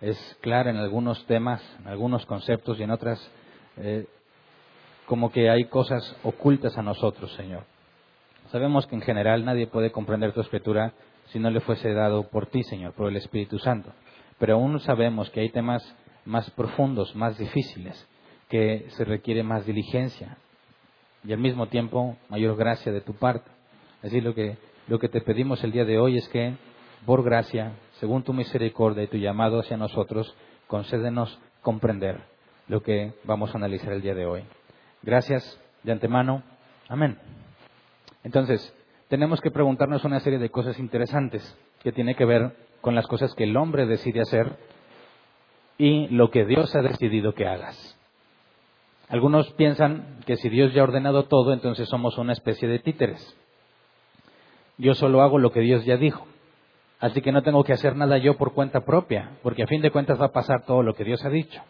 es 0.01 0.17
clara 0.41 0.71
en 0.71 0.77
algunos 0.77 1.27
temas, 1.27 1.61
en 1.81 1.89
algunos 1.89 2.25
conceptos 2.27 2.79
y 2.79 2.85
en 2.85 2.93
otras 2.93 3.21
eh, 3.79 4.07
como 5.07 5.33
que 5.33 5.51
hay 5.51 5.65
cosas 5.65 6.17
ocultas 6.23 6.79
a 6.79 6.83
nosotros, 6.83 7.33
Señor. 7.33 7.65
Sabemos 8.53 8.87
que 8.87 8.95
en 8.95 9.03
general 9.03 9.45
nadie 9.45 9.67
puede 9.67 9.91
comprender 9.91 10.33
tu 10.33 10.41
escritura 10.41 10.93
si 11.33 11.41
no 11.41 11.51
le 11.51 11.59
fuese 11.59 11.93
dado 11.93 12.29
por 12.29 12.47
ti, 12.47 12.63
Señor, 12.63 12.93
por 12.93 13.09
el 13.09 13.17
Espíritu 13.17 13.59
Santo. 13.59 13.91
Pero 14.39 14.55
aún 14.55 14.79
sabemos 14.79 15.31
que 15.31 15.41
hay 15.41 15.49
temas 15.49 15.83
más 16.25 16.49
profundos, 16.53 17.17
más 17.17 17.37
difíciles, 17.39 18.07
que 18.49 18.87
se 18.91 19.05
requiere 19.05 19.43
más 19.43 19.67
diligencia 19.67 20.39
y 21.25 21.33
al 21.33 21.39
mismo 21.39 21.67
tiempo 21.67 22.17
mayor 22.29 22.57
gracia 22.57 22.93
de 22.93 23.01
tu 23.01 23.15
parte. 23.15 23.51
Así 24.03 24.21
lo 24.21 24.35
que, 24.35 24.57
lo 24.89 24.99
que 24.99 25.09
te 25.09 25.21
pedimos 25.21 25.63
el 25.65 25.73
día 25.73 25.85
de 25.85 25.99
hoy 25.99 26.17
es 26.17 26.29
que, 26.29 26.55
por 27.07 27.23
gracia, 27.23 27.73
según 27.99 28.23
tu 28.23 28.33
misericordia 28.33 29.03
y 29.03 29.09
tu 29.09 29.19
llamado 29.19 29.61
hacia 29.61 29.77
nosotros, 29.77 30.35
concédenos 30.67 31.39
comprender 31.63 32.23
lo 32.69 32.83
que 32.83 33.13
vamos 33.25 33.55
a 33.55 33.59
analizar 33.59 33.93
el 33.93 34.03
día 34.03 34.15
de 34.15 34.27
hoy. 34.27 34.45
Gracias 35.03 35.61
de 35.83 35.93
antemano. 35.93 36.43
Amén. 36.89 37.19
Entonces, 38.23 38.75
tenemos 39.09 39.41
que 39.41 39.51
preguntarnos 39.51 40.05
una 40.05 40.21
serie 40.21 40.39
de 40.39 40.51
cosas 40.51 40.79
interesantes 40.79 41.57
que 41.83 41.93
tiene 41.93 42.15
que 42.15 42.25
ver 42.25 42.55
con 42.81 42.95
las 42.95 43.07
cosas 43.07 43.35
que 43.35 43.45
el 43.45 43.57
hombre 43.57 43.87
decide 43.87 44.21
hacer 44.21 44.57
y 45.79 46.09
lo 46.09 46.31
que 46.31 46.45
Dios 46.45 46.75
ha 46.77 46.83
decidido 46.83 47.35
que 47.35 47.47
hagas. 47.47 48.00
Algunos 49.11 49.53
piensan 49.55 50.21
que 50.25 50.37
si 50.37 50.49
Dios 50.49 50.73
ya 50.73 50.83
ha 50.83 50.85
ordenado 50.85 51.25
todo, 51.25 51.53
entonces 51.53 51.89
somos 51.89 52.17
una 52.17 52.33
especie 52.33 52.69
de 52.69 52.79
títeres. 52.79 53.37
Yo 54.79 54.95
solo 54.95 55.21
hago 55.21 55.39
lo 55.39 55.51
que 55.51 55.61
Dios 55.61 55.85
ya 55.85 55.97
dijo. 55.97 56.25
Así 57.01 57.21
que 57.21 57.33
no 57.33 57.43
tengo 57.43 57.65
que 57.65 57.73
hacer 57.73 57.97
nada 57.97 58.19
yo 58.19 58.37
por 58.37 58.55
cuenta 58.55 58.85
propia, 58.85 59.33
porque 59.43 59.65
a 59.65 59.67
fin 59.67 59.83
de 59.83 59.91
cuentas 59.91 60.21
va 60.21 60.27
a 60.27 60.33
pasar 60.33 60.65
todo 60.65 60.85
lo 60.85 60.95
que 60.95 61.03
Dios 61.03 61.25
ha 61.25 61.29
dicho. 61.29 61.61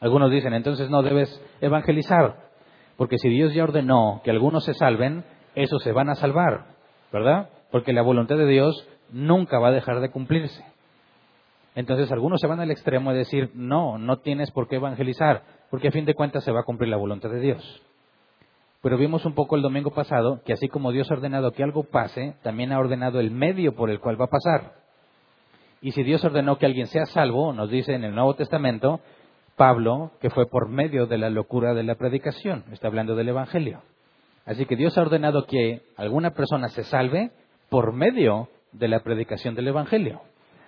Algunos 0.00 0.30
dicen, 0.30 0.52
entonces 0.52 0.90
no 0.90 1.02
debes 1.02 1.40
evangelizar, 1.62 2.50
porque 2.98 3.16
si 3.16 3.30
Dios 3.30 3.54
ya 3.54 3.64
ordenó 3.64 4.20
que 4.22 4.30
algunos 4.30 4.64
se 4.64 4.74
salven, 4.74 5.24
esos 5.54 5.82
se 5.82 5.92
van 5.92 6.10
a 6.10 6.14
salvar, 6.14 6.66
¿verdad? 7.10 7.48
Porque 7.70 7.94
la 7.94 8.02
voluntad 8.02 8.36
de 8.36 8.46
Dios 8.46 8.86
nunca 9.10 9.58
va 9.58 9.68
a 9.68 9.72
dejar 9.72 10.00
de 10.00 10.10
cumplirse. 10.10 10.62
Entonces 11.76 12.10
algunos 12.10 12.40
se 12.40 12.46
van 12.46 12.58
al 12.58 12.70
extremo 12.70 13.12
de 13.12 13.18
decir, 13.18 13.50
no, 13.54 13.98
no 13.98 14.16
tienes 14.20 14.50
por 14.50 14.66
qué 14.66 14.76
evangelizar, 14.76 15.42
porque 15.70 15.88
a 15.88 15.92
fin 15.92 16.06
de 16.06 16.14
cuentas 16.14 16.42
se 16.42 16.50
va 16.50 16.60
a 16.60 16.64
cumplir 16.64 16.88
la 16.88 16.96
voluntad 16.96 17.28
de 17.28 17.38
Dios. 17.38 17.82
Pero 18.80 18.96
vimos 18.96 19.26
un 19.26 19.34
poco 19.34 19.56
el 19.56 19.62
domingo 19.62 19.90
pasado 19.90 20.40
que 20.46 20.54
así 20.54 20.68
como 20.68 20.90
Dios 20.90 21.10
ha 21.10 21.14
ordenado 21.14 21.52
que 21.52 21.62
algo 21.62 21.84
pase, 21.84 22.34
también 22.42 22.72
ha 22.72 22.78
ordenado 22.78 23.20
el 23.20 23.30
medio 23.30 23.74
por 23.74 23.90
el 23.90 24.00
cual 24.00 24.18
va 24.18 24.24
a 24.24 24.30
pasar. 24.30 24.72
Y 25.82 25.92
si 25.92 26.02
Dios 26.02 26.24
ordenó 26.24 26.56
que 26.56 26.64
alguien 26.64 26.86
sea 26.86 27.04
salvo, 27.04 27.52
nos 27.52 27.70
dice 27.70 27.92
en 27.92 28.04
el 28.04 28.14
Nuevo 28.14 28.34
Testamento, 28.34 29.00
Pablo, 29.54 30.12
que 30.22 30.30
fue 30.30 30.46
por 30.46 30.70
medio 30.70 31.06
de 31.06 31.18
la 31.18 31.28
locura 31.28 31.74
de 31.74 31.82
la 31.82 31.96
predicación, 31.96 32.64
está 32.72 32.88
hablando 32.88 33.14
del 33.16 33.28
Evangelio. 33.28 33.82
Así 34.46 34.64
que 34.64 34.76
Dios 34.76 34.96
ha 34.96 35.02
ordenado 35.02 35.44
que 35.44 35.82
alguna 35.96 36.30
persona 36.30 36.68
se 36.68 36.84
salve 36.84 37.32
por 37.68 37.92
medio 37.92 38.48
de 38.72 38.88
la 38.88 39.00
predicación 39.00 39.54
del 39.54 39.68
Evangelio. 39.68 40.22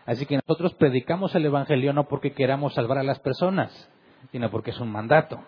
Así 0.09 0.25
que 0.25 0.37
nosotros 0.37 0.73
predicamos 0.73 1.35
el 1.35 1.45
Evangelio 1.45 1.93
no 1.93 2.09
porque 2.09 2.33
queramos 2.33 2.73
salvar 2.73 2.97
a 2.97 3.03
las 3.03 3.19
personas, 3.19 3.91
sino 4.33 4.51
porque 4.51 4.71
es 4.71 4.81
un 4.81 4.91
mandato, 4.91 5.39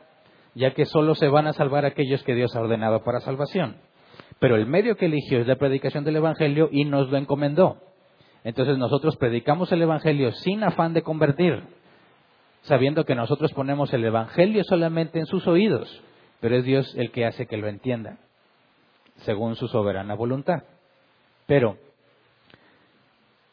ya 0.55 0.75
que 0.75 0.85
solo 0.85 1.15
se 1.15 1.29
van 1.29 1.47
a 1.47 1.55
salvar 1.55 1.87
aquellos 1.87 2.23
que 2.25 2.35
Dios 2.35 2.55
ha 2.55 2.61
ordenado 2.61 3.03
para 3.03 3.21
salvación. 3.21 3.77
Pero 4.39 4.57
el 4.57 4.67
medio 4.67 4.99
que 4.99 5.07
eligió 5.07 5.41
es 5.41 5.47
la 5.47 5.57
predicación 5.57 6.05
del 6.05 6.17
Evangelio 6.17 6.69
y 6.71 6.85
nos 6.85 7.09
lo 7.09 7.17
encomendó. 7.17 7.79
Entonces 8.45 8.77
nosotros 8.77 9.17
predicamos 9.17 9.73
el 9.73 9.81
Evangelio 9.81 10.31
sin 10.33 10.63
afán 10.63 10.93
de 10.93 11.01
convertir, 11.01 11.63
sabiendo 12.61 13.07
que 13.07 13.15
nosotros 13.15 13.55
ponemos 13.55 13.95
el 13.95 14.05
Evangelio 14.05 14.63
solamente 14.65 15.21
en 15.21 15.25
sus 15.25 15.47
oídos, 15.47 16.03
pero 16.41 16.59
es 16.59 16.67
Dios 16.67 16.95
el 16.97 17.13
que 17.13 17.25
hace 17.25 17.47
que 17.47 17.57
lo 17.57 17.67
entiendan, 17.67 18.19
según 19.21 19.57
su 19.57 19.69
soberana 19.69 20.15
voluntad. 20.17 20.65
Pero, 21.47 21.79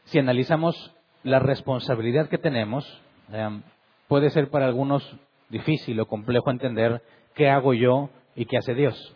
si 0.04 0.20
analizamos 0.20 0.94
la 1.28 1.40
responsabilidad 1.40 2.30
que 2.30 2.38
tenemos, 2.38 2.86
em, 3.34 3.62
puede 4.08 4.30
ser 4.30 4.50
para 4.50 4.66
algunos 4.66 5.04
difícil 5.50 6.00
o 6.00 6.06
complejo 6.06 6.50
entender 6.52 7.02
qué 7.36 7.50
hago 7.50 7.74
yo 7.74 8.10
y 8.36 8.46
qué 8.46 8.58
hace 8.58 8.74
Dios. 8.74 9.14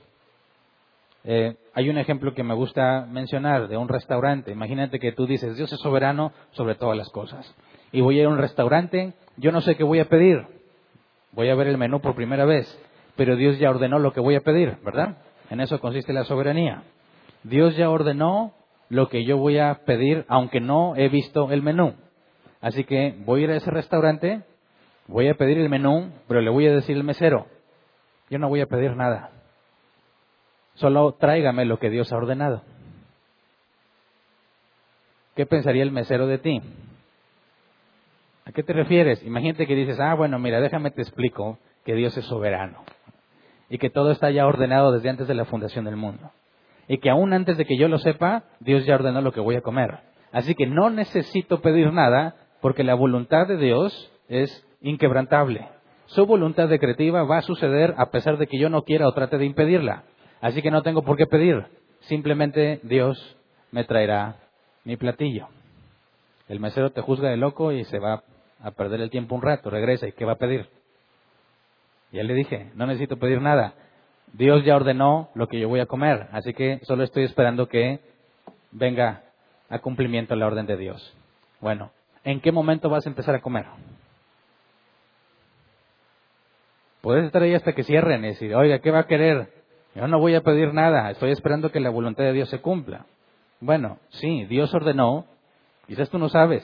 Eh, 1.24 1.56
hay 1.74 1.89
un 1.89 1.98
ejemplo 1.98 2.34
que 2.34 2.44
me 2.44 2.53
gusta 2.53 3.06
mencionar 3.10 3.70
de 3.70 3.77
un 3.77 3.88
restaurante. 3.88 4.51
Imagínate 4.51 5.00
que 5.00 5.13
tú 5.13 5.25
dices, 5.25 5.56
Dios 5.56 5.72
es 5.72 5.80
soberano 5.80 6.34
sobre 6.51 6.75
todas 6.75 6.98
las 6.98 7.10
cosas. 7.10 7.56
Y 7.94 8.01
voy 8.01 8.18
a 8.18 8.22
ir 8.24 8.27
a 8.27 8.30
un 8.30 8.39
restaurante, 8.39 9.13
yo 9.38 9.53
no 9.53 9.62
sé 9.62 9.75
qué 9.75 9.84
voy 9.84 10.00
a 10.00 10.10
pedir. 10.10 10.46
Voy 11.32 11.48
a 11.48 11.56
ver 11.56 11.68
el 11.68 11.77
menú 11.77 12.01
por 12.01 12.15
primera 12.15 12.44
vez, 12.44 12.68
pero 13.15 13.38
Dios 13.38 13.58
ya 13.58 13.70
ordenó 13.70 14.00
lo 14.00 14.12
que 14.12 14.20
voy 14.20 14.36
a 14.36 14.41
pedir, 14.41 14.77
¿verdad? 14.84 15.18
En 15.50 15.62
eso 15.62 15.80
consiste 15.80 16.12
la 16.12 16.25
soberanía. 16.25 16.84
Dios 17.44 17.77
ya 17.77 17.89
ordenó 17.89 18.53
lo 18.91 19.07
que 19.07 19.24
yo 19.24 19.38
voy 19.38 19.57
a 19.57 19.86
pedir, 19.86 20.25
aunque 20.27 20.60
no 20.60 20.98
he 20.98 21.07
visto 21.07 21.50
el 21.50 21.62
menú. 21.62 21.95
Así 22.60 22.83
que 22.83 23.15
voy 23.25 23.39
a 23.39 23.43
ir 23.45 23.51
a 23.51 23.55
ese 23.55 23.71
restaurante, 23.71 24.41
voy 25.07 25.29
a 25.29 25.36
pedir 25.36 25.57
el 25.60 25.69
menú, 25.69 26.12
pero 26.27 26.41
le 26.41 26.50
voy 26.50 26.67
a 26.67 26.74
decir 26.74 26.98
al 26.98 27.05
mesero, 27.05 27.48
yo 28.29 28.38
no 28.38 28.50
voy 28.50 28.60
a 28.60 28.65
pedir 28.65 28.98
nada. 28.98 29.31
Solo 30.74 31.13
tráigame 31.13 31.63
lo 31.63 31.79
que 31.79 31.89
Dios 31.89 32.12
ha 32.12 32.17
ordenado. 32.17 32.63
¿Qué 35.38 35.45
pensaría 35.45 35.83
el 35.83 35.91
mesero 35.91 36.27
de 36.27 36.39
ti? 36.39 36.62
¿A 38.43 38.51
qué 38.51 38.62
te 38.62 38.74
refieres? 38.74 39.24
Imagínate 39.24 39.67
que 39.67 39.75
dices, 39.75 40.01
ah, 40.01 40.15
bueno, 40.15 40.38
mira, 40.38 40.60
déjame 40.60 40.91
te 40.91 41.01
explico 41.01 41.60
que 41.86 41.95
Dios 41.95 42.17
es 42.17 42.25
soberano 42.25 42.83
y 43.69 43.77
que 43.77 43.89
todo 43.89 44.12
está 44.12 44.31
ya 44.31 44.45
ordenado 44.45 44.91
desde 44.91 45.10
antes 45.10 45.29
de 45.29 45.33
la 45.33 45.45
fundación 45.45 45.86
del 45.86 45.95
mundo 45.95 46.29
y 46.91 46.98
que 46.98 47.10
aún 47.10 47.31
antes 47.31 47.55
de 47.55 47.63
que 47.63 47.77
yo 47.77 47.88
lo 47.88 48.00
sepa, 48.00 48.43
Dios 48.60 48.86
ya 48.86 48.95
ordenó 48.95 49.21
lo 49.21 49.31
que 49.31 49.39
voy 49.39 49.55
a 49.55 49.62
comer. 49.62 50.00
Así 50.33 50.55
que 50.55 50.67
no 50.67 50.89
necesito 50.89 51.62
pedir 51.62 51.93
nada 51.93 52.36
porque 52.60 52.83
la 52.83 52.95
voluntad 52.95 53.48
de 53.48 53.55
Dios 53.55 54.12
es 54.27 54.67
inquebrantable. 54.81 55.69
Su 56.07 56.25
voluntad 56.25 56.67
decretiva 56.67 57.24
va 57.24 57.38
a 57.38 57.43
suceder 57.43 57.95
a 57.98 58.12
pesar 58.12 58.38
de 58.38 58.45
que 58.45 58.60
yo 58.60 58.67
no 58.67 58.83
quiera 58.83 59.07
o 59.07 59.13
trate 59.13 59.38
de 59.38 59.45
impedirla. 59.45 60.03
Así 60.41 60.62
que 60.62 60.69
no 60.69 60.83
tengo 60.83 61.03
por 61.03 61.15
qué 61.15 61.27
pedir, 61.27 61.65
simplemente 62.01 62.81
Dios 62.83 63.38
me 63.71 63.86
traerá 63.86 64.36
mi 64.83 64.98
platillo. 64.98 65.48
El 66.50 66.60
mesero 66.60 66.89
te 66.89 67.00
juzga 67.00 67.29
de 67.29 67.38
loco 67.38 67.71
y 67.71 67.86
se 67.86 68.00
va 68.00 68.21
a 68.62 68.71
perder 68.71 69.00
el 69.00 69.12
tiempo 69.12 69.33
un 69.36 69.41
rato, 69.41 69.69
regresa 69.69 70.10
y 70.10 70.12
¿qué 70.12 70.25
va 70.25 70.33
a 70.33 70.39
pedir? 70.39 70.67
Ya 72.12 72.24
le 72.24 72.33
dije, 72.33 72.69
no 72.75 72.86
necesito 72.86 73.15
pedir 73.15 73.41
nada. 73.41 73.75
Dios 74.34 74.64
ya 74.64 74.76
ordenó 74.76 75.30
lo 75.36 75.48
que 75.48 75.60
yo 75.60 75.68
voy 75.68 75.82
a 75.82 75.86
comer, 75.86 76.28
así 76.32 76.54
que 76.54 76.80
solo 76.84 77.04
estoy 77.04 77.24
esperando 77.24 77.68
que 77.68 78.00
venga 78.72 79.24
a 79.70 79.80
cumplimiento 79.80 80.36
la 80.36 80.48
orden 80.48 80.66
de 80.66 80.78
Dios. 80.78 81.16
Bueno, 81.60 81.92
¿en 82.24 82.40
qué 82.40 82.52
momento 82.52 82.90
vas 82.90 83.06
a 83.06 83.10
empezar 83.10 83.36
a 83.36 83.42
comer? 83.42 83.66
Puedes 87.02 87.26
estar 87.26 87.42
ahí 87.42 87.54
hasta 87.54 87.74
que 87.74 87.84
cierren 87.84 88.24
y 88.24 88.30
decir, 88.30 88.56
oiga, 88.56 88.80
¿qué 88.80 88.92
va 88.92 89.00
a 89.00 89.08
querer? 89.08 89.50
Yo 89.96 90.08
no 90.08 90.20
voy 90.20 90.36
a 90.36 90.42
pedir 90.42 90.74
nada, 90.74 91.12
estoy 91.12 91.32
esperando 91.32 91.72
que 91.72 91.80
la 91.80 91.90
voluntad 91.90 92.24
de 92.24 92.34
Dios 92.34 92.50
se 92.50 92.62
cumpla. 92.62 93.06
Bueno, 93.60 93.98
sí, 94.10 94.46
Dios 94.46 94.74
ordenó, 94.74 95.26
quizás 95.88 96.10
tú 96.10 96.18
no 96.18 96.30
sabes, 96.30 96.64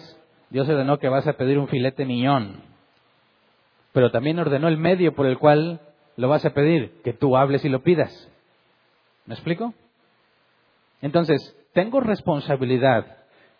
Dios 0.50 0.70
ordenó 0.70 1.00
que 1.00 1.10
vas 1.10 1.28
a 1.28 1.34
pedir 1.34 1.58
un 1.60 1.68
filete 1.68 2.06
miñón, 2.06 2.62
pero 3.92 4.12
también 4.12 4.40
ordenó 4.40 4.68
el 4.68 4.78
medio 4.78 5.14
por 5.14 5.26
el 5.26 5.38
cual 5.38 5.82
lo 6.18 6.28
vas 6.28 6.44
a 6.46 6.50
pedir, 6.50 7.00
que 7.04 7.14
tú 7.14 7.38
hables 7.38 7.64
y 7.64 7.70
lo 7.70 7.84
pidas. 7.84 8.30
¿Me 9.26 9.36
explico? 9.36 9.74
Entonces, 11.02 11.56
¿tengo 11.74 12.02
responsabilidad 12.02 13.06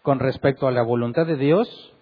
con 0.02 0.20
respecto 0.20 0.68
a 0.68 0.72
la 0.72 0.82
voluntad 0.82 1.28
de 1.28 1.38
Dios 1.38 1.94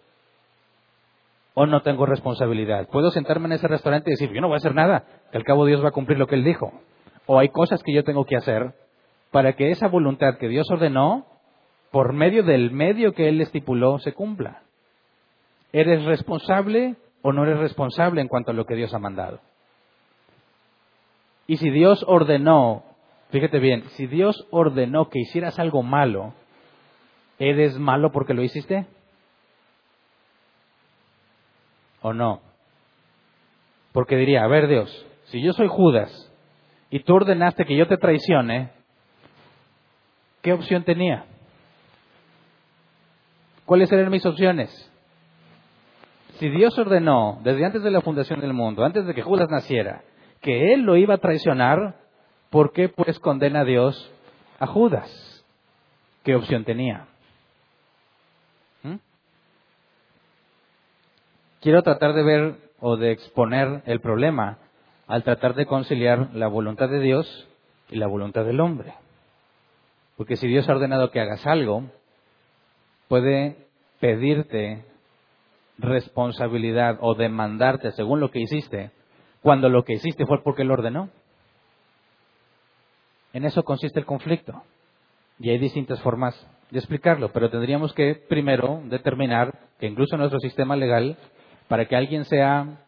o 1.53 1.65
no 1.65 1.81
tengo 1.81 2.05
responsabilidad? 2.05 2.87
¿Puedo 2.87 3.11
sentarme 3.11 3.47
en 3.47 3.53
ese 3.53 3.67
restaurante 3.67 4.09
y 4.09 4.13
decir, 4.13 4.31
yo 4.31 4.39
no 4.39 4.47
voy 4.47 4.55
a 4.55 4.57
hacer 4.57 4.73
nada, 4.73 5.03
que 5.31 5.37
al 5.37 5.43
cabo 5.43 5.65
Dios 5.65 5.83
va 5.83 5.89
a 5.89 5.93
cumplir 5.93 6.17
lo 6.17 6.27
que 6.27 6.35
Él 6.35 6.45
dijo? 6.45 6.71
¿O 7.25 7.37
hay 7.37 7.49
cosas 7.49 7.83
que 7.83 7.93
yo 7.93 8.03
tengo 8.03 8.23
que 8.25 8.37
hacer 8.37 8.73
para 9.31 9.53
que 9.53 9.71
esa 9.71 9.89
voluntad 9.89 10.37
que 10.37 10.47
Dios 10.47 10.69
ordenó, 10.71 11.25
por 11.91 12.13
medio 12.13 12.43
del 12.43 12.71
medio 12.71 13.13
que 13.13 13.27
Él 13.27 13.41
estipuló, 13.41 13.99
se 13.99 14.13
cumpla? 14.13 14.61
¿Eres 15.73 16.05
responsable 16.05 16.95
o 17.21 17.33
no 17.33 17.43
eres 17.43 17.59
responsable 17.59 18.21
en 18.21 18.29
cuanto 18.29 18.51
a 18.51 18.53
lo 18.53 18.65
que 18.65 18.75
Dios 18.75 18.93
ha 18.93 18.99
mandado? 18.99 19.41
Y 21.47 21.57
si 21.57 21.69
Dios 21.69 22.03
ordenó, 22.07 22.83
fíjate 23.29 23.59
bien, 23.59 23.83
si 23.91 24.07
Dios 24.07 24.47
ordenó 24.51 25.09
que 25.09 25.19
hicieras 25.19 25.59
algo 25.59 25.83
malo, 25.83 26.33
¿eres 27.37 27.77
malo 27.77 28.11
porque 28.11 28.33
lo 28.33 28.43
hiciste? 28.43 28.87
¿O 32.01 32.13
no? 32.13 32.41
Porque 33.91 34.15
diría, 34.15 34.43
a 34.43 34.47
ver 34.47 34.67
Dios, 34.67 35.05
si 35.25 35.41
yo 35.41 35.53
soy 35.53 35.67
Judas 35.67 36.31
y 36.89 36.99
tú 36.99 37.15
ordenaste 37.15 37.65
que 37.65 37.75
yo 37.75 37.87
te 37.87 37.97
traicione, 37.97 38.71
¿qué 40.41 40.53
opción 40.53 40.83
tenía? 40.83 41.25
¿Cuáles 43.65 43.91
eran 43.91 44.11
mis 44.11 44.25
opciones? 44.25 44.91
Si 46.39 46.49
Dios 46.49 46.77
ordenó 46.77 47.39
desde 47.43 47.65
antes 47.65 47.83
de 47.83 47.91
la 47.91 48.01
fundación 48.01 48.41
del 48.41 48.53
mundo, 48.53 48.83
antes 48.83 49.05
de 49.05 49.13
que 49.13 49.21
Judas 49.21 49.49
naciera, 49.49 50.03
que 50.41 50.73
él 50.73 50.81
lo 50.81 50.95
iba 50.97 51.15
a 51.15 51.19
traicionar, 51.19 51.95
¿por 52.49 52.71
qué 52.71 52.89
pues 52.89 53.19
condena 53.19 53.61
a 53.61 53.65
Dios 53.65 54.11
a 54.59 54.67
Judas? 54.67 55.45
¿Qué 56.23 56.35
opción 56.35 56.63
tenía? 56.63 57.07
¿Mm? 58.83 58.95
Quiero 61.61 61.83
tratar 61.83 62.13
de 62.13 62.23
ver 62.23 62.55
o 62.79 62.97
de 62.97 63.11
exponer 63.11 63.81
el 63.85 64.01
problema 64.01 64.57
al 65.07 65.23
tratar 65.23 65.53
de 65.55 65.65
conciliar 65.65 66.29
la 66.33 66.47
voluntad 66.47 66.89
de 66.89 66.99
Dios 66.99 67.47
y 67.89 67.97
la 67.97 68.07
voluntad 68.07 68.45
del 68.45 68.59
hombre. 68.59 68.93
Porque 70.17 70.35
si 70.35 70.47
Dios 70.47 70.67
ha 70.67 70.73
ordenado 70.73 71.11
que 71.11 71.19
hagas 71.19 71.45
algo, 71.45 71.83
puede 73.07 73.67
pedirte 73.99 74.85
responsabilidad 75.77 76.97
o 77.01 77.15
demandarte 77.15 77.91
según 77.91 78.19
lo 78.19 78.31
que 78.31 78.39
hiciste 78.39 78.91
cuando 79.45 79.69
lo 79.69 79.83
que 79.83 79.93
hiciste 79.93 80.25
fue 80.25 80.41
porque 80.41 80.63
Él 80.63 80.71
ordenó. 80.71 81.07
En 83.31 83.45
eso 83.45 83.61
consiste 83.61 83.99
el 83.99 84.05
conflicto. 84.07 84.63
Y 85.37 85.51
hay 85.51 85.59
distintas 85.59 86.01
formas 86.01 86.33
de 86.71 86.79
explicarlo, 86.79 87.31
pero 87.31 87.51
tendríamos 87.51 87.93
que 87.93 88.15
primero 88.15 88.81
determinar 88.85 89.53
que 89.79 89.85
incluso 89.85 90.17
nuestro 90.17 90.39
sistema 90.39 90.75
legal, 90.75 91.15
para 91.67 91.85
que 91.85 91.95
alguien 91.95 92.25
sea 92.25 92.87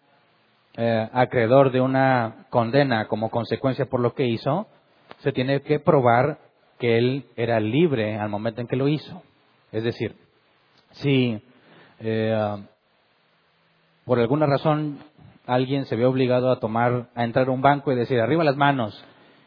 eh, 0.77 1.07
acreedor 1.13 1.71
de 1.71 1.79
una 1.79 2.47
condena 2.49 3.07
como 3.07 3.29
consecuencia 3.29 3.85
por 3.85 3.99
lo 3.99 4.15
que 4.15 4.25
hizo, 4.25 4.65
se 5.19 5.31
tiene 5.31 5.61
que 5.61 5.79
probar 5.79 6.39
que 6.79 6.97
él 6.97 7.25
era 7.35 7.59
libre 7.59 8.17
al 8.17 8.29
momento 8.29 8.61
en 8.61 8.67
que 8.67 8.77
lo 8.77 8.87
hizo. 8.87 9.21
Es 9.71 9.83
decir, 9.83 10.15
si 10.93 11.39
eh, 11.99 12.65
por 14.05 14.17
alguna 14.17 14.47
razón 14.47 14.97
alguien 15.47 15.85
se 15.85 15.95
ve 15.95 16.05
obligado 16.05 16.51
a 16.51 16.59
tomar, 16.59 17.07
a 17.15 17.23
entrar 17.23 17.47
a 17.47 17.51
un 17.51 17.61
banco 17.61 17.91
y 17.91 17.95
decir 17.95 18.19
arriba 18.19 18.43
las 18.43 18.57
manos 18.57 19.03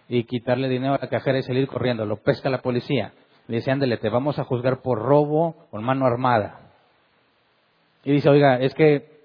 y 0.08 0.24
quitarle 0.24 0.68
dinero 0.68 0.94
a 0.94 0.98
la 0.98 1.08
cajera 1.08 1.38
y 1.38 1.42
salir 1.42 1.68
corriendo, 1.68 2.04
lo 2.04 2.16
pesca 2.16 2.50
la 2.50 2.62
policía. 2.62 3.12
Le 3.46 3.56
dice, 3.56 3.70
ándele, 3.70 3.98
te 3.98 4.08
vamos 4.08 4.38
a 4.38 4.44
juzgar 4.44 4.80
por 4.82 4.98
robo 4.98 5.68
con 5.70 5.84
mano 5.84 6.06
armada. 6.06 6.72
Y 8.02 8.12
dice, 8.12 8.28
oiga, 8.28 8.58
es 8.58 8.74
que 8.74 9.20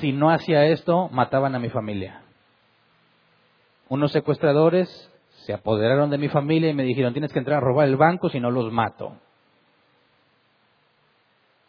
si 0.00 0.12
no 0.12 0.30
hacía 0.30 0.66
esto, 0.66 1.08
mataban 1.10 1.54
a 1.54 1.58
mi 1.58 1.68
familia. 1.68 2.22
Unos 3.88 4.12
secuestradores 4.12 4.88
se 5.44 5.52
apoderaron 5.52 6.10
de 6.10 6.18
mi 6.18 6.28
familia 6.28 6.70
y 6.70 6.74
me 6.74 6.84
dijeron, 6.84 7.12
tienes 7.12 7.32
que 7.32 7.38
entrar 7.38 7.58
a 7.58 7.60
robar 7.60 7.86
el 7.86 7.96
banco 7.96 8.28
si 8.28 8.40
no 8.40 8.50
los 8.50 8.72
mato. 8.72 9.16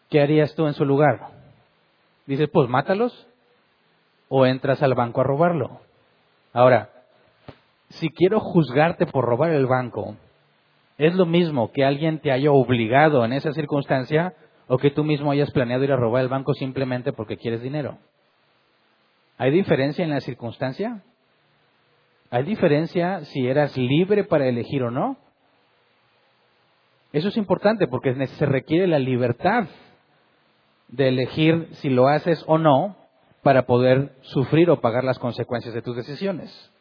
¿Qué 0.09 0.21
harías 0.21 0.53
tú 0.55 0.67
en 0.67 0.73
su 0.73 0.85
lugar? 0.85 1.29
Dices, 2.25 2.49
pues 2.51 2.69
mátalos 2.69 3.27
o 4.33 4.45
entras 4.45 4.81
al 4.81 4.95
banco 4.95 5.19
a 5.19 5.25
robarlo. 5.25 5.81
Ahora, 6.53 6.89
si 7.89 8.09
quiero 8.09 8.39
juzgarte 8.39 9.05
por 9.05 9.25
robar 9.25 9.51
el 9.51 9.67
banco, 9.67 10.15
¿es 10.97 11.13
lo 11.15 11.25
mismo 11.25 11.73
que 11.73 11.83
alguien 11.83 12.19
te 12.19 12.31
haya 12.31 12.49
obligado 12.49 13.25
en 13.25 13.33
esa 13.33 13.51
circunstancia 13.51 14.33
o 14.69 14.77
que 14.77 14.89
tú 14.89 15.03
mismo 15.03 15.31
hayas 15.31 15.51
planeado 15.51 15.83
ir 15.83 15.91
a 15.91 15.97
robar 15.97 16.23
el 16.23 16.29
banco 16.29 16.53
simplemente 16.53 17.11
porque 17.11 17.35
quieres 17.35 17.61
dinero? 17.61 17.97
¿Hay 19.37 19.51
diferencia 19.51 20.05
en 20.05 20.11
la 20.11 20.21
circunstancia? 20.21 21.03
¿Hay 22.29 22.43
diferencia 22.43 23.25
si 23.25 23.45
eras 23.45 23.75
libre 23.75 24.23
para 24.23 24.47
elegir 24.47 24.81
o 24.83 24.91
no? 24.91 25.17
Eso 27.11 27.27
es 27.27 27.35
importante 27.35 27.85
porque 27.87 28.15
se 28.27 28.45
requiere 28.45 28.87
la 28.87 28.99
libertad 28.99 29.67
de 30.87 31.09
elegir 31.09 31.67
si 31.73 31.89
lo 31.89 32.07
haces 32.07 32.41
o 32.47 32.57
no 32.57 33.00
para 33.43 33.65
poder 33.65 34.13
sufrir 34.21 34.69
o 34.69 34.81
pagar 34.81 35.03
las 35.03 35.19
consecuencias 35.19 35.73
de 35.73 35.81
tus 35.81 35.95
decisiones. 35.95 36.71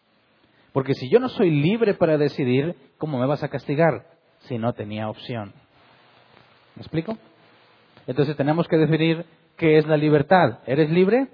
Porque 0.72 0.94
si 0.94 1.08
yo 1.08 1.18
no 1.18 1.28
soy 1.28 1.50
libre 1.50 1.94
para 1.94 2.18
decidir, 2.18 2.76
¿cómo 2.98 3.18
me 3.18 3.26
vas 3.26 3.42
a 3.42 3.48
castigar 3.48 4.06
si 4.40 4.58
no 4.58 4.72
tenía 4.72 5.08
opción? 5.08 5.52
¿Me 6.76 6.82
explico? 6.82 7.16
Entonces 8.06 8.36
tenemos 8.36 8.68
que 8.68 8.76
definir 8.76 9.24
qué 9.56 9.78
es 9.78 9.86
la 9.86 9.96
libertad. 9.96 10.58
¿Eres 10.66 10.90
libre? 10.90 11.28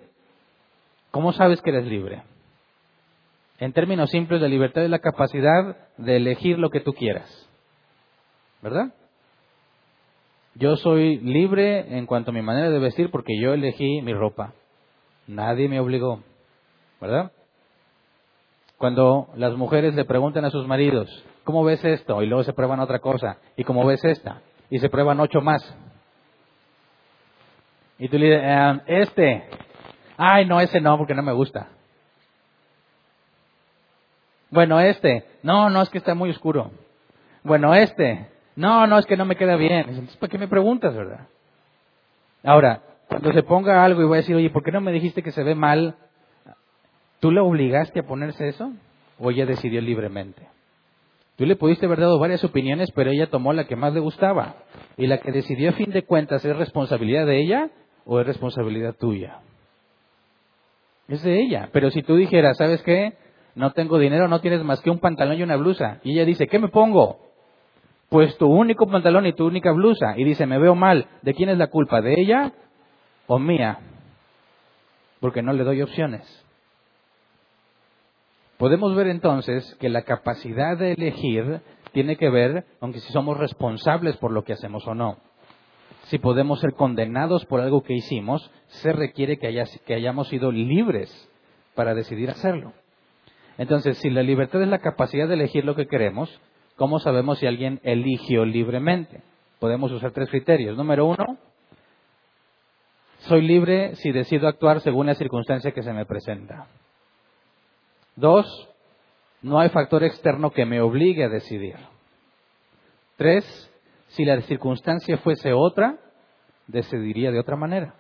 ¿Cómo 1.11 1.33
sabes 1.33 1.61
que 1.61 1.71
eres 1.71 1.87
libre? 1.87 2.23
En 3.59 3.73
términos 3.73 4.11
simples, 4.11 4.41
la 4.41 4.49
libertad 4.49 4.85
es 4.85 4.91
la 4.91 4.99
capacidad 4.99 5.77
de 5.97 6.17
elegir 6.17 6.59
lo 6.59 6.71
que 6.71 6.81
tú 6.81 6.93
quieras. 6.93 7.49
¿Verdad? 8.63 8.93
Yo 10.55 10.77
soy 10.77 11.19
libre 11.19 11.97
en 11.97 12.07
cuanto 12.07 12.31
a 12.31 12.35
mi 12.35 12.43
manera 12.43 12.71
de 12.71 12.79
vestir 12.79 13.11
porque 13.11 13.39
yo 13.41 13.53
elegí 13.53 14.01
mi 14.03 14.13
ropa. 14.15 14.55
Nadie 15.27 15.69
me 15.69 15.81
obligó, 15.81 16.21
¿verdad? 17.01 17.33
Cuando 18.79 19.29
las 19.37 19.55
mujeres 19.55 19.95
le 19.95 20.05
preguntan 20.05 20.45
a 20.45 20.51
sus 20.51 20.67
maridos, 20.67 21.09
¿cómo 21.45 21.65
ves 21.65 21.85
esto? 21.85 22.23
Y 22.23 22.27
luego 22.27 22.45
se 22.45 22.53
prueban 22.53 22.81
otra 22.81 22.99
cosa. 22.99 23.39
¿Y 23.57 23.65
cómo 23.65 23.85
ves 23.87 24.05
esta? 24.05 24.43
Y 24.69 24.79
se 24.79 24.91
prueban 24.91 25.19
ocho 25.19 25.41
más. 25.41 25.63
Y 27.99 28.09
tú 28.09 28.19
le 28.19 28.27
dices, 28.27 28.83
este. 28.87 29.49
Ay, 30.19 30.45
no, 30.45 30.61
ese 30.61 30.81
no, 30.81 30.99
porque 30.99 31.15
no 31.15 31.23
me 31.23 31.33
gusta. 31.33 31.69
Bueno, 34.51 34.79
este. 34.81 35.25
No, 35.43 35.71
no, 35.71 35.83
es 35.83 35.89
que 35.89 35.99
está 35.99 36.15
muy 36.15 36.31
oscuro. 36.31 36.71
Bueno, 37.43 37.75
este. 37.75 38.29
No, 38.55 38.87
no, 38.87 38.99
es 38.99 39.07
que 39.07 39.17
no 39.17 39.25
me 39.25 39.37
queda 39.37 39.57
bien. 39.57 39.89
Entonces, 39.89 40.17
¿para 40.17 40.31
qué 40.31 40.39
me 40.39 40.49
preguntas, 40.49 40.95
verdad? 40.95 41.29
Ahora, 42.43 42.83
cuando 43.09 43.33
se 43.33 43.43
ponga 43.43 43.85
algo 43.85 44.03
y 44.03 44.05
voy 44.05 44.15
a 44.15 44.23
decir, 44.23 44.37
oye, 44.37 44.51
¿por 44.51 44.63
qué 44.63 44.73
no 44.73 44.81
me 44.81 44.93
dijiste 44.93 45.23
que 45.23 45.33
se 45.33 45.43
ve 45.43 45.55
mal? 45.55 45.97
¿Tú 47.21 47.31
le 47.31 47.41
obligaste 47.41 48.01
a 48.01 48.07
ponerse 48.07 48.49
eso? 48.49 48.73
¿O 49.19 49.31
ella 49.31 49.47
decidió 49.47 49.81
libremente? 49.81 50.49
Tú 51.37 51.45
le 51.47 51.57
pudiste 51.57 51.87
haber 51.87 52.01
dado 52.01 52.19
varias 52.19 52.43
opiniones, 52.45 52.91
pero 52.93 53.11
ella 53.11 53.29
tomó 53.29 53.53
la 53.53 53.67
que 53.67 53.77
más 53.77 53.93
le 53.93 54.01
gustaba. 54.01 54.57
Y 54.97 55.07
la 55.07 55.19
que 55.19 55.33
decidió 55.33 55.71
a 55.71 55.75
fin 55.75 55.91
de 55.91 56.03
cuentas, 56.03 56.45
¿es 56.45 56.57
responsabilidad 56.57 57.27
de 57.27 57.41
ella 57.41 57.71
o 58.05 58.21
es 58.21 58.27
responsabilidad 58.27 58.95
tuya? 58.95 59.41
Es 61.09 61.23
de 61.23 61.41
ella. 61.41 61.69
Pero 61.73 61.91
si 61.91 62.03
tú 62.03 62.17
dijeras, 62.17 62.57
¿sabes 62.57 62.83
qué? 62.83 63.15
no 63.57 63.73
tengo 63.73 63.99
dinero, 63.99 64.29
no 64.29 64.41
tienes 64.41 64.63
más 64.63 64.81
que 64.83 64.91
un 64.91 64.99
pantalón 64.99 65.39
y 65.39 65.43
una 65.43 65.57
blusa. 65.57 65.99
Y 66.05 66.13
ella 66.13 66.27
dice, 66.27 66.47
¿qué 66.47 66.59
me 66.59 66.69
pongo? 66.69 67.19
Pues 68.11 68.37
tu 68.37 68.47
único 68.47 68.87
pantalón 68.87 69.27
y 69.27 69.33
tu 69.33 69.47
única 69.47 69.73
blusa. 69.73 70.15
Y 70.17 70.25
dice, 70.25 70.47
me 70.47 70.59
veo 70.59 70.75
mal. 70.75 71.07
¿De 71.23 71.35
quién 71.35 71.49
es 71.49 71.57
la 71.57 71.69
culpa? 71.69 72.03
¿De 72.03 72.21
ella 72.21 72.53
o 73.27 73.39
mía? 73.39 73.79
Porque 75.21 75.43
no 75.43 75.53
le 75.53 75.65
doy 75.65 75.83
opciones. 75.83 76.45
Podemos 78.59 78.95
ver 78.95 79.09
entonces 79.09 79.77
que 79.81 79.89
la 79.89 80.03
capacidad 80.03 80.79
de 80.79 80.93
elegir 80.93 81.61
tiene 81.93 82.17
que 82.17 82.31
ver, 82.31 82.65
aunque 82.81 83.01
si 83.01 83.13
somos 83.13 83.37
responsables 83.37 84.17
por 84.17 84.33
lo 84.33 84.45
que 84.45 84.55
hacemos 84.55 84.87
o 84.87 84.95
no. 84.95 85.19
Si 86.05 86.19
podemos 86.19 86.61
ser 86.61 86.73
condenados 86.75 87.45
por 87.47 87.61
algo 87.61 87.83
que 87.83 87.95
hicimos, 87.95 88.51
se 88.69 88.93
requiere 88.93 89.39
que, 89.39 89.65
que 89.85 89.95
hayamos 89.95 90.29
sido 90.29 90.53
libres 90.53 91.11
para 91.75 91.95
decidir 91.95 92.31
hacerlo. 92.31 92.73
Entonces, 93.59 93.99
si 93.99 94.11
la 94.11 94.23
libertad 94.23 94.63
es 94.63 94.69
la 94.69 94.79
capacidad 94.79 95.29
de 95.29 95.35
elegir 95.35 95.65
lo 95.65 95.75
que 95.75 95.87
queremos, 95.87 96.41
¿cómo 96.77 96.99
sabemos 96.99 97.39
si 97.39 97.47
alguien 97.47 97.81
eligió 97.83 98.45
libremente? 98.45 99.23
Podemos 99.59 99.91
usar 99.93 100.13
tres 100.13 100.29
criterios. 100.29 100.77
Número 100.77 101.07
uno, 101.07 101.39
soy 103.29 103.43
libre 103.43 103.95
si 103.97 104.13
decido 104.13 104.49
actuar 104.49 104.81
según 104.81 105.07
la 105.07 105.15
circunstancia 105.15 105.73
que 105.73 105.83
se 105.83 105.93
me 105.93 106.07
presenta. 106.07 106.67
Dos, 108.15 108.47
no 109.43 109.59
hay 109.59 109.69
factor 109.69 110.03
externo 110.05 110.51
que 110.51 110.65
me 110.65 110.81
obligue 110.81 111.25
a 111.25 111.29
decidir. 111.29 111.77
Tres, 113.17 113.45
si 114.09 114.25
la 114.25 114.41
circunstancia 114.43 115.19
fuese 115.19 115.53
otra, 115.53 115.99
decidiría 116.67 117.31
de 117.31 117.41
otra 117.41 117.57
manera. 117.57 117.95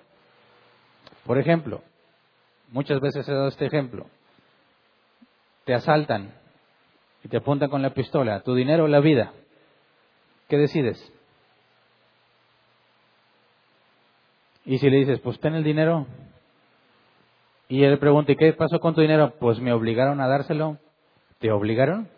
Por 1.25 1.39
ejemplo, 1.39 1.83
muchas 2.71 3.01
veces 3.01 3.29
he 3.29 3.33
dado 3.33 3.49
este 3.49 3.67
ejemplo 3.67 4.07
te 5.67 5.75
asaltan 5.75 6.33
y 7.25 7.29
te 7.29 7.39
apuntan 7.39 7.69
con 7.69 7.83
la 7.83 7.93
pistola, 7.93 8.41
tu 8.41 8.55
dinero 8.55 8.85
o 8.85 8.89
la 8.89 9.01
vida, 9.01 9.33
¿qué 10.49 10.57
decides? 10.57 11.13
Y 14.67 14.79
si 14.79 14.91
le 14.91 14.99
dices, 14.99 15.21
pues 15.21 15.41
ten 15.41 15.55
el 15.55 15.65
dinero, 15.65 16.07
y 17.69 17.83
él 17.83 17.99
pregunta, 17.99 18.33
¿y 18.33 18.37
qué 18.37 18.53
pasó 18.53 18.79
con 18.79 18.95
tu 18.95 19.01
dinero? 19.01 19.35
Pues 19.41 19.59
me 19.61 19.73
obligaron 19.73 20.21
a 20.21 20.29
dárselo. 20.29 20.79
¿Te 21.39 21.51
obligaron? 21.51 22.09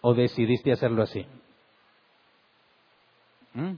¿O 0.00 0.14
decidiste 0.14 0.72
hacerlo 0.72 1.02
así? 1.02 1.26
¿Mm? 3.54 3.74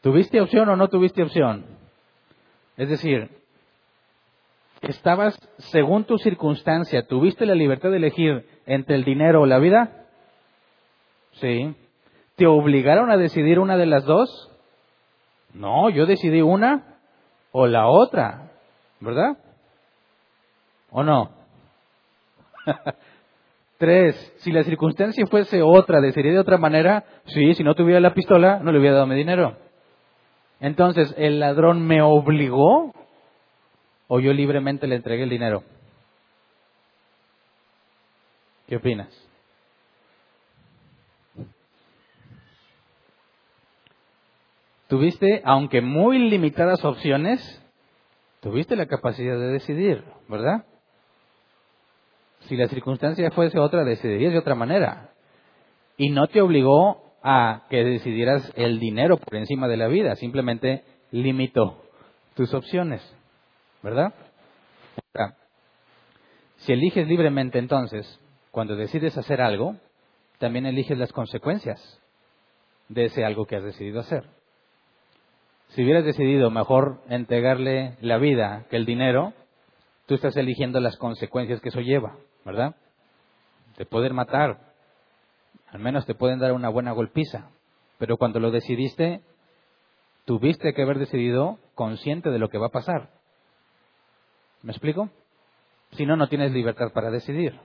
¿Tuviste 0.00 0.40
opción 0.40 0.68
o 0.68 0.76
no 0.76 0.88
tuviste 0.88 1.22
opción? 1.22 1.64
Es 2.76 2.88
decir, 2.88 3.30
estabas, 4.82 5.38
según 5.58 6.04
tu 6.04 6.18
circunstancia, 6.18 7.06
¿tuviste 7.06 7.46
la 7.46 7.54
libertad 7.54 7.90
de 7.90 7.96
elegir 7.96 8.48
entre 8.66 8.96
el 8.96 9.04
dinero 9.04 9.42
o 9.42 9.46
la 9.46 9.58
vida? 9.58 10.06
Sí. 11.32 11.74
¿Te 12.36 12.46
obligaron 12.46 13.10
a 13.10 13.16
decidir 13.16 13.58
una 13.58 13.76
de 13.76 13.86
las 13.86 14.04
dos? 14.04 14.50
No, 15.54 15.90
yo 15.90 16.06
decidí 16.06 16.40
una 16.40 16.98
o 17.52 17.66
la 17.66 17.88
otra, 17.88 18.52
¿verdad? 19.00 19.36
¿O 20.90 21.02
no? 21.02 21.30
Tres, 23.78 24.34
si 24.38 24.50
la 24.50 24.64
circunstancia 24.64 25.24
fuese 25.26 25.62
otra, 25.62 26.00
decidiría 26.00 26.32
de 26.32 26.40
otra 26.40 26.58
manera, 26.58 27.04
sí, 27.26 27.54
si 27.54 27.62
no 27.62 27.74
tuviera 27.74 28.00
la 28.00 28.14
pistola, 28.14 28.58
no 28.58 28.72
le 28.72 28.78
hubiera 28.78 28.96
dado 28.96 29.06
mi 29.06 29.14
dinero. 29.14 29.56
Entonces, 30.60 31.14
¿el 31.16 31.38
ladrón 31.38 31.86
me 31.86 32.02
obligó 32.02 32.92
o 34.08 34.20
yo 34.20 34.32
libremente 34.32 34.88
le 34.88 34.96
entregué 34.96 35.22
el 35.22 35.30
dinero? 35.30 35.62
¿Qué 38.66 38.76
opinas? 38.76 39.27
Tuviste, 44.88 45.42
aunque 45.44 45.80
muy 45.80 46.18
limitadas 46.18 46.84
opciones, 46.84 47.40
tuviste 48.40 48.74
la 48.74 48.86
capacidad 48.86 49.38
de 49.38 49.48
decidir, 49.48 50.02
¿verdad? 50.28 50.64
Si 52.40 52.56
la 52.56 52.68
circunstancia 52.68 53.30
fuese 53.30 53.58
otra, 53.58 53.84
decidirías 53.84 54.32
de 54.32 54.38
otra 54.38 54.54
manera. 54.54 55.10
Y 55.96 56.10
no 56.10 56.26
te 56.28 56.40
obligó 56.40 57.12
a 57.22 57.66
que 57.68 57.84
decidieras 57.84 58.52
el 58.56 58.78
dinero 58.80 59.18
por 59.18 59.36
encima 59.36 59.68
de 59.68 59.76
la 59.76 59.88
vida, 59.88 60.14
simplemente 60.16 60.84
limitó 61.10 61.82
tus 62.34 62.54
opciones. 62.54 63.02
¿verdad? 63.82 64.12
Si 66.58 66.72
eliges 66.72 67.06
libremente 67.06 67.58
entonces, 67.58 68.20
cuando 68.50 68.76
decides 68.76 69.16
hacer 69.16 69.40
algo, 69.40 69.76
también 70.38 70.66
eliges 70.66 70.98
las 70.98 71.12
consecuencias 71.12 72.00
de 72.88 73.06
ese 73.06 73.24
algo 73.24 73.46
que 73.46 73.56
has 73.56 73.62
decidido 73.62 74.00
hacer. 74.00 74.24
Si 75.68 75.82
hubieras 75.82 76.04
decidido 76.04 76.50
mejor 76.50 77.02
entregarle 77.08 77.96
la 78.00 78.18
vida 78.18 78.64
que 78.70 78.76
el 78.76 78.86
dinero, 78.86 79.34
tú 80.06 80.14
estás 80.14 80.36
eligiendo 80.36 80.80
las 80.80 80.96
consecuencias 80.96 81.60
que 81.60 81.68
eso 81.68 81.80
lleva, 81.80 82.16
¿verdad? 82.44 82.74
Te 83.76 83.84
pueden 83.84 84.14
matar, 84.14 84.72
al 85.70 85.80
menos 85.80 86.06
te 86.06 86.14
pueden 86.14 86.38
dar 86.38 86.52
una 86.52 86.70
buena 86.70 86.92
golpiza, 86.92 87.50
pero 87.98 88.16
cuando 88.16 88.40
lo 88.40 88.50
decidiste, 88.50 89.20
tuviste 90.24 90.72
que 90.72 90.82
haber 90.82 90.98
decidido 90.98 91.58
consciente 91.74 92.30
de 92.30 92.38
lo 92.38 92.48
que 92.48 92.58
va 92.58 92.68
a 92.68 92.70
pasar. 92.70 93.10
¿Me 94.62 94.72
explico? 94.72 95.10
Si 95.92 96.06
no, 96.06 96.16
no 96.16 96.28
tienes 96.28 96.52
libertad 96.52 96.92
para 96.92 97.10
decidir. 97.10 97.58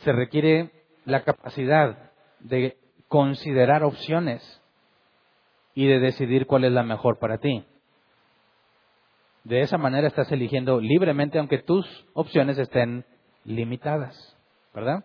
Se 0.00 0.12
requiere 0.12 0.70
la 1.04 1.22
capacidad 1.22 2.12
de 2.40 2.76
considerar 3.08 3.82
opciones 3.82 4.57
y 5.78 5.86
de 5.86 6.00
decidir 6.00 6.48
cuál 6.48 6.64
es 6.64 6.72
la 6.72 6.82
mejor 6.82 7.20
para 7.20 7.38
ti. 7.38 7.64
De 9.44 9.60
esa 9.60 9.78
manera 9.78 10.08
estás 10.08 10.32
eligiendo 10.32 10.80
libremente 10.80 11.38
aunque 11.38 11.58
tus 11.58 11.86
opciones 12.14 12.58
estén 12.58 13.04
limitadas, 13.44 14.36
¿verdad? 14.74 15.04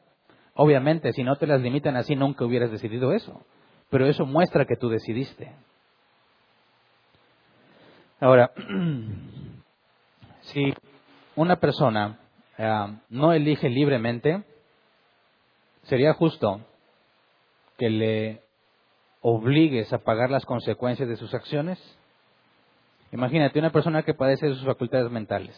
Obviamente, 0.56 1.14
si 1.14 1.24
no 1.24 1.36
te 1.36 1.46
las 1.46 1.62
limitan 1.62 1.96
así, 1.96 2.16
nunca 2.16 2.44
hubieras 2.44 2.72
decidido 2.72 3.14
eso. 3.14 3.46
Pero 3.92 4.08
eso 4.08 4.26
muestra 4.26 4.66
que 4.66 4.76
tú 4.76 4.90
decidiste. 4.90 5.54
Ahora, 8.20 8.50
si 10.42 10.74
una 11.36 11.58
persona 11.58 12.18
eh, 12.58 12.98
no 13.10 13.32
elige 13.32 13.70
libremente, 13.70 14.44
sería 15.84 16.14
justo 16.14 16.62
que 17.78 17.92
le 17.92 18.43
obligues 19.24 19.92
a 19.94 20.00
pagar 20.00 20.30
las 20.30 20.46
consecuencias 20.46 21.08
de 21.08 21.16
sus 21.16 21.34
acciones. 21.34 21.80
Imagínate 23.14 23.58
una 23.58 23.72
persona 23.72 24.04
que 24.04 24.14
padece 24.14 24.48
de 24.48 24.56
sus 24.56 24.66
facultades 24.66 25.10
mentales. 25.10 25.56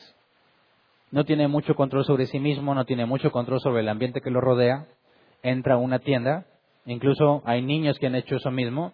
No 1.12 1.25
tiene 1.25 1.47
mucho 1.47 1.75
control 1.75 2.06
sobre 2.06 2.28
sí 2.28 2.39
mismo, 2.39 2.75
no 2.75 2.86
tiene 2.86 3.06
mucho 3.06 3.32
control 3.32 3.60
sobre 3.60 3.82
el 3.82 3.89
ambiente 3.89 4.21
que 4.21 4.30
lo 4.30 4.39
rodea. 4.39 4.86
Entra 5.41 5.75
a 5.75 5.78
una 5.78 5.99
tienda, 5.99 6.45
incluso 6.86 7.41
hay 7.45 7.63
niños 7.63 7.97
que 7.97 8.08
han 8.08 8.15
hecho 8.15 8.36
eso 8.36 8.51
mismo, 8.51 8.93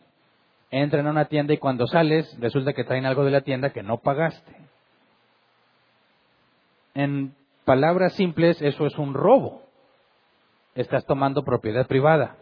entran 0.70 1.06
a 1.06 1.12
una 1.12 1.26
tienda 1.26 1.54
y 1.54 1.58
cuando 1.58 1.86
sales 1.86 2.34
resulta 2.40 2.74
que 2.74 2.86
traen 2.86 3.06
algo 3.06 3.26
de 3.26 3.32
la 3.32 3.42
tienda 3.42 3.72
que 3.72 3.84
no 3.84 3.98
pagaste. 3.98 4.56
En 6.94 7.36
palabras 7.66 8.14
simples, 8.14 8.62
eso 8.62 8.86
es 8.86 8.98
un 8.98 9.14
robo. 9.14 9.64
Estás 10.76 11.06
tomando 11.06 11.44
propiedad 11.44 11.88
privada. 11.88 12.38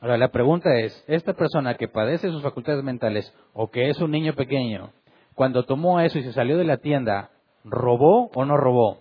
Ahora, 0.00 0.18
la 0.18 0.28
pregunta 0.28 0.74
es, 0.78 1.04
esta 1.06 1.32
persona 1.32 1.74
que 1.74 1.88
padece 1.88 2.30
sus 2.30 2.42
facultades 2.42 2.84
mentales 2.84 3.32
o 3.54 3.70
que 3.70 3.88
es 3.88 4.00
un 4.00 4.10
niño 4.10 4.34
pequeño, 4.34 4.90
cuando 5.34 5.64
tomó 5.64 6.00
eso 6.00 6.18
y 6.18 6.22
se 6.22 6.32
salió 6.32 6.58
de 6.58 6.64
la 6.64 6.78
tienda, 6.78 7.30
¿robó 7.64 8.30
o 8.34 8.44
no 8.44 8.56
robó? 8.56 8.98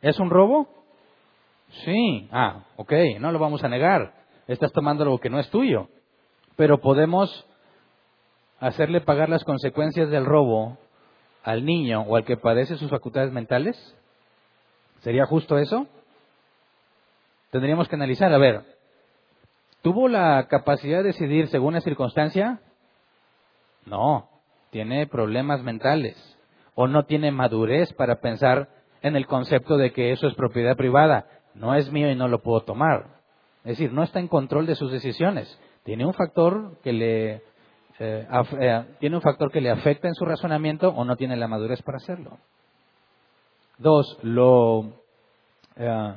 ¿Es 0.00 0.18
un 0.18 0.30
robo? 0.30 0.68
Sí. 1.84 2.28
Ah, 2.30 2.64
ok, 2.76 2.92
no 3.20 3.32
lo 3.32 3.38
vamos 3.38 3.64
a 3.64 3.68
negar 3.68 4.18
estás 4.48 4.72
tomando 4.72 5.04
algo 5.04 5.18
que 5.18 5.30
no 5.30 5.38
es 5.38 5.48
tuyo. 5.50 5.88
Pero 6.56 6.80
podemos 6.80 7.46
hacerle 8.58 9.00
pagar 9.00 9.28
las 9.28 9.44
consecuencias 9.44 10.10
del 10.10 10.24
robo 10.24 10.78
al 11.44 11.64
niño 11.64 12.02
o 12.02 12.16
al 12.16 12.24
que 12.24 12.36
padece 12.36 12.76
sus 12.76 12.90
facultades 12.90 13.30
mentales. 13.30 13.76
¿Sería 15.02 15.26
justo 15.26 15.58
eso? 15.58 15.86
Tendríamos 17.50 17.88
que 17.88 17.96
analizar, 17.96 18.32
a 18.32 18.38
ver, 18.38 18.62
¿tuvo 19.82 20.08
la 20.08 20.46
capacidad 20.48 20.98
de 20.98 21.08
decidir 21.08 21.48
según 21.48 21.74
la 21.74 21.80
circunstancia? 21.80 22.60
No, 23.86 24.28
tiene 24.70 25.06
problemas 25.06 25.62
mentales 25.62 26.16
o 26.74 26.86
no 26.86 27.04
tiene 27.04 27.32
madurez 27.32 27.92
para 27.94 28.20
pensar 28.20 28.68
en 29.02 29.16
el 29.16 29.26
concepto 29.26 29.76
de 29.76 29.92
que 29.92 30.12
eso 30.12 30.26
es 30.26 30.34
propiedad 30.34 30.76
privada, 30.76 31.26
no 31.54 31.74
es 31.74 31.90
mío 31.90 32.10
y 32.10 32.14
no 32.14 32.28
lo 32.28 32.42
puedo 32.42 32.60
tomar. 32.60 33.18
Es 33.64 33.78
decir, 33.78 33.92
no 33.92 34.02
está 34.02 34.20
en 34.20 34.28
control 34.28 34.66
de 34.66 34.76
sus 34.76 34.92
decisiones. 34.92 35.58
Tiene 35.84 36.06
un 36.06 36.14
factor 36.14 36.78
que 36.82 36.92
le 36.92 37.42
eh, 38.00 38.28
eh, 38.60 38.84
tiene 39.00 39.16
un 39.16 39.22
factor 39.22 39.50
que 39.50 39.60
le 39.60 39.70
afecta 39.70 40.06
en 40.06 40.14
su 40.14 40.24
razonamiento 40.24 40.90
o 40.90 41.04
no 41.04 41.16
tiene 41.16 41.36
la 41.36 41.48
madurez 41.48 41.82
para 41.82 41.96
hacerlo. 41.96 42.38
Dos, 43.78 44.18
lo, 44.22 44.92
eh, 45.76 46.14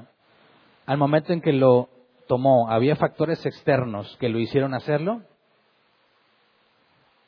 al 0.91 0.97
momento 0.97 1.31
en 1.31 1.39
que 1.39 1.53
lo 1.53 1.87
tomó, 2.27 2.69
¿había 2.69 2.97
factores 2.97 3.45
externos 3.45 4.17
que 4.19 4.27
lo 4.27 4.39
hicieron 4.39 4.73
hacerlo? 4.73 5.21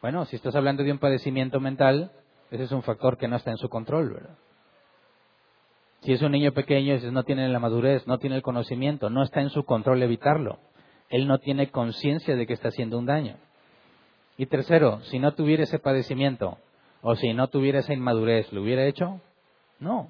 Bueno, 0.02 0.26
si 0.26 0.36
estás 0.36 0.54
hablando 0.54 0.84
de 0.84 0.92
un 0.92 1.00
padecimiento 1.00 1.62
mental, 1.62 2.12
ese 2.52 2.64
es 2.64 2.74
un 2.74 2.84
factor 2.84 3.18
que 3.18 3.30
no 3.30 3.38
está 3.38 3.52
en 3.52 3.58
su 3.58 3.70
control, 3.70 4.16
¿verdad? 4.16 4.36
Si 6.02 6.12
es 6.12 6.22
un 6.22 6.34
niño 6.34 6.52
pequeño, 6.52 7.00
no 7.14 7.24
tiene 7.24 7.48
la 7.48 7.60
madurez, 7.60 8.06
no 8.06 8.18
tiene 8.18 8.36
el 8.36 8.42
conocimiento, 8.42 9.10
no 9.10 9.24
está 9.24 9.40
en 9.40 9.50
su 9.50 9.64
control 9.64 10.04
evitarlo. 10.04 10.60
Él 11.10 11.26
no 11.26 11.40
tiene 11.40 11.72
conciencia 11.72 12.36
de 12.36 12.46
que 12.46 12.56
está 12.56 12.68
haciendo 12.68 12.98
un 12.98 13.06
daño. 13.06 13.38
Y 14.36 14.48
tercero, 14.48 15.00
si 15.04 15.20
no 15.20 15.36
tuviera 15.36 15.64
ese 15.64 15.80
padecimiento 15.80 16.58
o 17.02 17.16
si 17.16 17.34
no 17.34 17.48
tuviera 17.48 17.80
esa 17.80 17.94
inmadurez, 17.94 18.52
¿lo 18.52 18.62
hubiera 18.62 18.86
hecho? 18.88 19.22
No. 19.80 20.10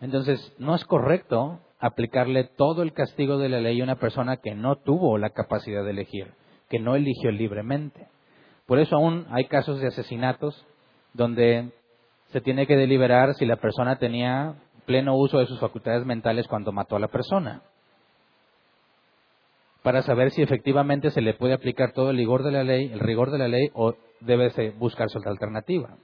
Entonces, 0.00 0.54
no 0.58 0.74
es 0.74 0.86
correcto 0.86 1.60
aplicarle 1.82 2.44
todo 2.44 2.82
el 2.82 2.92
castigo 2.92 3.36
de 3.38 3.48
la 3.48 3.60
ley 3.60 3.80
a 3.80 3.84
una 3.84 3.96
persona 3.96 4.38
que 4.38 4.54
no 4.54 4.76
tuvo 4.76 5.18
la 5.18 5.30
capacidad 5.30 5.84
de 5.84 5.90
elegir, 5.90 6.32
que 6.70 6.78
no 6.78 6.94
eligió 6.94 7.32
libremente. 7.32 8.06
Por 8.66 8.78
eso 8.78 8.96
aún 8.96 9.26
hay 9.30 9.46
casos 9.46 9.80
de 9.80 9.88
asesinatos 9.88 10.64
donde 11.12 11.72
se 12.28 12.40
tiene 12.40 12.66
que 12.66 12.76
deliberar 12.76 13.34
si 13.34 13.44
la 13.44 13.56
persona 13.56 13.96
tenía 13.96 14.54
pleno 14.86 15.16
uso 15.16 15.40
de 15.40 15.46
sus 15.46 15.58
facultades 15.58 16.06
mentales 16.06 16.46
cuando 16.46 16.72
mató 16.72 16.96
a 16.96 17.00
la 17.00 17.08
persona 17.08 17.62
para 19.82 20.02
saber 20.02 20.30
si 20.30 20.42
efectivamente 20.42 21.10
se 21.10 21.20
le 21.20 21.34
puede 21.34 21.54
aplicar 21.54 21.92
todo 21.92 22.10
el 22.10 22.16
rigor 22.16 22.44
de 22.44 22.52
la 22.52 22.62
ley, 22.62 22.90
el 22.92 23.00
rigor 23.00 23.32
de 23.32 23.38
la 23.38 23.48
ley 23.48 23.68
o 23.74 23.94
debe 24.20 24.50
buscarse 24.78 25.18
otra 25.18 25.32
alternativa. 25.32 25.96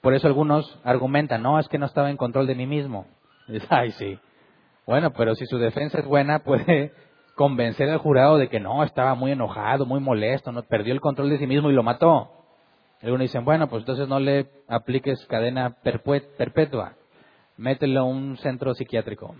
Por 0.00 0.14
eso 0.14 0.28
algunos 0.28 0.78
argumentan, 0.84 1.42
no, 1.42 1.58
es 1.58 1.68
que 1.68 1.78
no 1.78 1.86
estaba 1.86 2.10
en 2.10 2.16
control 2.16 2.46
de 2.46 2.54
mí 2.54 2.66
mismo. 2.66 3.06
Ay, 3.68 3.90
sí. 3.92 4.18
Bueno, 4.86 5.12
pero 5.12 5.34
si 5.34 5.46
su 5.46 5.58
defensa 5.58 5.98
es 5.98 6.06
buena, 6.06 6.38
puede 6.44 6.92
convencer 7.34 7.88
al 7.88 7.98
jurado 7.98 8.38
de 8.38 8.48
que 8.48 8.60
no, 8.60 8.82
estaba 8.84 9.14
muy 9.14 9.32
enojado, 9.32 9.86
muy 9.86 10.00
molesto, 10.00 10.52
no 10.52 10.62
perdió 10.62 10.92
el 10.92 11.00
control 11.00 11.30
de 11.30 11.38
sí 11.38 11.46
mismo 11.46 11.70
y 11.70 11.74
lo 11.74 11.82
mató. 11.82 12.30
Algunos 13.02 13.22
dicen, 13.22 13.44
bueno, 13.44 13.68
pues 13.68 13.80
entonces 13.80 14.08
no 14.08 14.20
le 14.20 14.46
apliques 14.68 15.24
cadena 15.26 15.76
perpetua, 15.82 16.96
mételo 17.56 18.00
a 18.00 18.04
un 18.04 18.36
centro 18.36 18.74
psiquiátrico. 18.74 19.34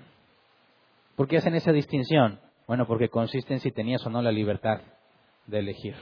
¿Por 1.15 1.29
qué 1.29 1.37
hacen 1.37 1.55
esa 1.55 1.73
distinción? 1.73 2.41
Bueno, 2.67 2.87
porque 2.87 3.11
consiste 3.11 3.53
en 3.53 3.61
si 3.61 3.71
tenías 3.71 4.07
o 4.07 4.11
no 4.11 4.23
la 4.23 4.33
libertad 4.33 4.81
de 5.47 5.59
elegir. 5.59 5.95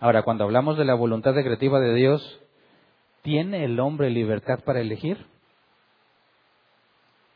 Ahora, 0.00 0.22
cuando 0.22 0.44
hablamos 0.44 0.78
de 0.78 0.84
la 0.84 0.94
voluntad 0.94 1.34
decretiva 1.34 1.80
de 1.80 1.92
Dios, 1.92 2.40
¿tiene 3.22 3.64
el 3.64 3.78
hombre 3.80 4.08
libertad 4.10 4.60
para 4.64 4.80
elegir? 4.80 5.26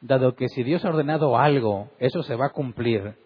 Dado 0.00 0.34
que 0.34 0.48
si 0.48 0.62
Dios 0.62 0.84
ha 0.84 0.90
ordenado 0.90 1.36
algo, 1.38 1.90
eso 1.98 2.22
se 2.22 2.36
va 2.36 2.46
a 2.46 2.52
cumplir, 2.52 3.16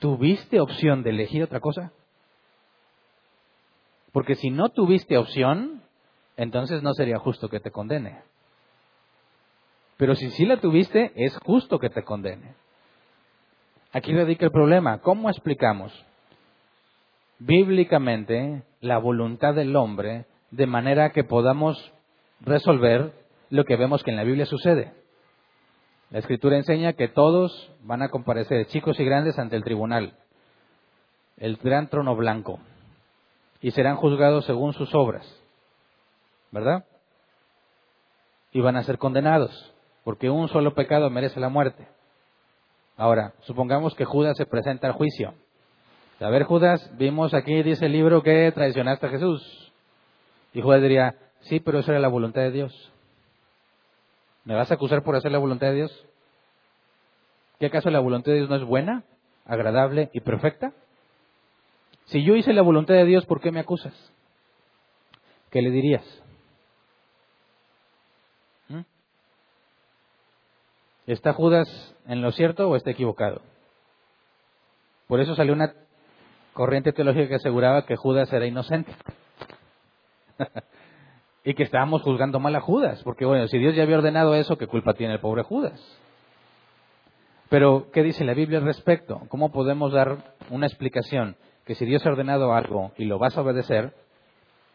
¿tuviste 0.00 0.60
opción 0.60 1.02
de 1.02 1.10
elegir 1.10 1.44
otra 1.44 1.60
cosa? 1.60 1.92
Porque 4.12 4.34
si 4.34 4.50
no 4.50 4.68
tuviste 4.70 5.16
opción, 5.16 5.82
entonces 6.36 6.82
no 6.82 6.92
sería 6.92 7.18
justo 7.18 7.48
que 7.48 7.60
te 7.60 7.70
condene. 7.70 8.22
Pero 9.96 10.14
si 10.16 10.30
sí 10.30 10.44
la 10.44 10.58
tuviste, 10.58 11.12
es 11.14 11.36
justo 11.38 11.78
que 11.78 11.88
te 11.88 12.02
condene. 12.02 12.54
Aquí 13.92 14.12
radica 14.12 14.46
el 14.46 14.52
problema. 14.52 14.98
¿Cómo 14.98 15.30
explicamos 15.30 15.92
bíblicamente 17.38 18.62
la 18.80 18.98
voluntad 18.98 19.54
del 19.54 19.76
hombre 19.76 20.26
de 20.50 20.66
manera 20.66 21.10
que 21.10 21.24
podamos 21.24 21.92
resolver 22.40 23.12
lo 23.50 23.64
que 23.64 23.76
vemos 23.76 24.02
que 24.02 24.10
en 24.10 24.16
la 24.16 24.24
Biblia 24.24 24.46
sucede? 24.46 25.01
La 26.12 26.18
escritura 26.18 26.58
enseña 26.58 26.92
que 26.92 27.08
todos 27.08 27.72
van 27.84 28.02
a 28.02 28.10
comparecer, 28.10 28.66
chicos 28.66 29.00
y 29.00 29.04
grandes, 29.04 29.38
ante 29.38 29.56
el 29.56 29.64
tribunal, 29.64 30.12
el 31.38 31.56
gran 31.56 31.88
trono 31.88 32.14
blanco, 32.14 32.60
y 33.62 33.70
serán 33.70 33.96
juzgados 33.96 34.44
según 34.44 34.74
sus 34.74 34.94
obras, 34.94 35.26
¿verdad? 36.50 36.84
Y 38.52 38.60
van 38.60 38.76
a 38.76 38.82
ser 38.82 38.98
condenados, 38.98 39.72
porque 40.04 40.28
un 40.28 40.48
solo 40.48 40.74
pecado 40.74 41.08
merece 41.08 41.40
la 41.40 41.48
muerte. 41.48 41.88
Ahora, 42.98 43.32
supongamos 43.44 43.94
que 43.94 44.04
Judas 44.04 44.36
se 44.36 44.44
presenta 44.44 44.88
al 44.88 44.92
juicio. 44.92 45.32
A 46.20 46.28
ver, 46.28 46.42
Judas, 46.42 46.90
vimos 46.98 47.32
aquí, 47.32 47.62
dice 47.62 47.86
el 47.86 47.92
libro, 47.92 48.22
que 48.22 48.52
traicionaste 48.52 49.06
a 49.06 49.10
Jesús. 49.10 49.72
Y 50.52 50.60
Judas 50.60 50.82
diría, 50.82 51.14
sí, 51.40 51.58
pero 51.58 51.78
eso 51.78 51.90
era 51.90 52.00
la 52.00 52.08
voluntad 52.08 52.42
de 52.42 52.50
Dios. 52.50 52.91
¿Me 54.44 54.54
vas 54.54 54.70
a 54.70 54.74
acusar 54.74 55.02
por 55.02 55.16
hacer 55.16 55.30
la 55.32 55.38
voluntad 55.38 55.68
de 55.68 55.74
Dios? 55.74 56.06
¿Qué 57.58 57.66
acaso 57.66 57.90
la 57.90 58.00
voluntad 58.00 58.32
de 58.32 58.38
Dios 58.38 58.50
no 58.50 58.56
es 58.56 58.64
buena, 58.64 59.04
agradable 59.44 60.10
y 60.12 60.20
perfecta? 60.20 60.72
Si 62.06 62.24
yo 62.24 62.34
hice 62.34 62.52
la 62.52 62.62
voluntad 62.62 62.94
de 62.94 63.04
Dios, 63.04 63.24
¿por 63.26 63.40
qué 63.40 63.52
me 63.52 63.60
acusas? 63.60 63.94
¿Qué 65.50 65.62
le 65.62 65.70
dirías? 65.70 66.04
¿Mm? 68.68 68.80
¿Está 71.06 71.32
Judas 71.32 71.92
en 72.06 72.22
lo 72.22 72.32
cierto 72.32 72.68
o 72.68 72.76
está 72.76 72.90
equivocado. 72.90 73.40
Por 75.06 75.20
eso 75.20 75.34
salió 75.34 75.52
una 75.52 75.74
corriente 76.52 76.92
teológica 76.92 77.28
que 77.28 77.34
aseguraba 77.36 77.86
que 77.86 77.96
Judas 77.96 78.32
era 78.32 78.46
inocente. 78.46 78.92
y 81.44 81.54
que 81.54 81.62
estábamos 81.62 82.02
juzgando 82.02 82.38
mal 82.40 82.54
a 82.54 82.60
Judas, 82.60 83.02
porque 83.02 83.24
bueno, 83.24 83.48
si 83.48 83.58
Dios 83.58 83.74
ya 83.74 83.82
había 83.82 83.98
ordenado 83.98 84.34
eso, 84.34 84.56
¿qué 84.56 84.66
culpa 84.66 84.94
tiene 84.94 85.14
el 85.14 85.20
pobre 85.20 85.42
Judas? 85.42 85.80
Pero, 87.48 87.88
¿qué 87.92 88.02
dice 88.02 88.24
la 88.24 88.34
Biblia 88.34 88.58
al 88.58 88.64
respecto? 88.64 89.22
¿Cómo 89.28 89.52
podemos 89.52 89.92
dar 89.92 90.34
una 90.50 90.66
explicación? 90.66 91.36
Que 91.66 91.74
si 91.74 91.84
Dios 91.84 92.04
ha 92.06 92.10
ordenado 92.10 92.54
algo 92.54 92.92
y 92.96 93.04
lo 93.04 93.18
vas 93.18 93.36
a 93.36 93.42
obedecer, 93.42 93.92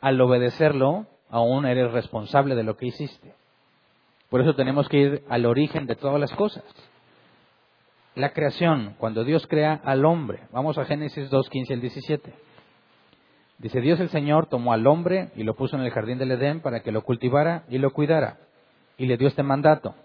al 0.02 0.22
obedecerlo, 0.22 1.08
aún 1.30 1.66
eres 1.66 1.92
responsable 1.92 2.56
de 2.56 2.64
lo 2.64 2.78
que 2.78 2.88
hiciste. 2.88 3.34
Por 4.30 4.42
eso 4.42 4.54
tenemos 4.54 4.88
que 4.90 4.98
ir 4.98 5.24
al 5.30 5.46
origen 5.46 5.88
de 5.88 5.96
todas 5.96 6.20
las 6.20 6.32
cosas 6.34 6.64
la 8.18 8.34
creación, 8.34 8.96
cuando 8.98 9.24
Dios 9.24 9.46
crea 9.48 9.80
al 9.84 10.04
hombre. 10.04 10.48
Vamos 10.52 10.78
a 10.78 10.86
Génesis 10.86 11.30
2, 11.30 11.50
15 11.50 11.74
al 11.76 11.82
17. 11.82 12.34
Dice, 13.60 13.82
Dios 13.82 14.00
el 14.00 14.10
Señor 14.10 14.48
tomó 14.48 14.74
al 14.74 14.86
hombre 14.86 15.32
y 15.36 15.44
lo 15.44 15.56
puso 15.56 15.76
en 15.76 15.84
el 15.84 15.92
jardín 15.92 16.20
del 16.20 16.32
Edén 16.32 16.62
para 16.62 16.82
que 16.82 16.92
lo 16.92 17.02
cultivara 17.02 17.64
y 17.70 17.80
lo 17.80 17.92
cuidara. 17.92 18.38
Y 18.98 19.08
le 19.08 19.18
dio 19.18 19.28
este 19.28 19.44
mandato. 19.44 19.96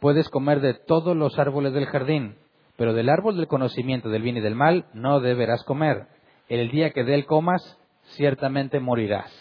Puedes 0.00 0.28
comer 0.30 0.60
de 0.60 0.74
todos 0.74 1.16
los 1.16 1.38
árboles 1.38 1.74
del 1.74 1.86
jardín, 1.86 2.36
pero 2.76 2.94
del 2.94 3.08
árbol 3.08 3.36
del 3.36 3.46
conocimiento 3.46 4.08
del 4.08 4.22
bien 4.22 4.38
y 4.38 4.40
del 4.40 4.54
mal 4.54 4.86
no 4.94 5.20
deberás 5.20 5.64
comer. 5.64 6.06
El 6.48 6.70
día 6.70 6.90
que 6.90 7.04
de 7.04 7.14
él 7.14 7.26
comas, 7.26 7.78
ciertamente 8.16 8.80
morirás. 8.80 9.32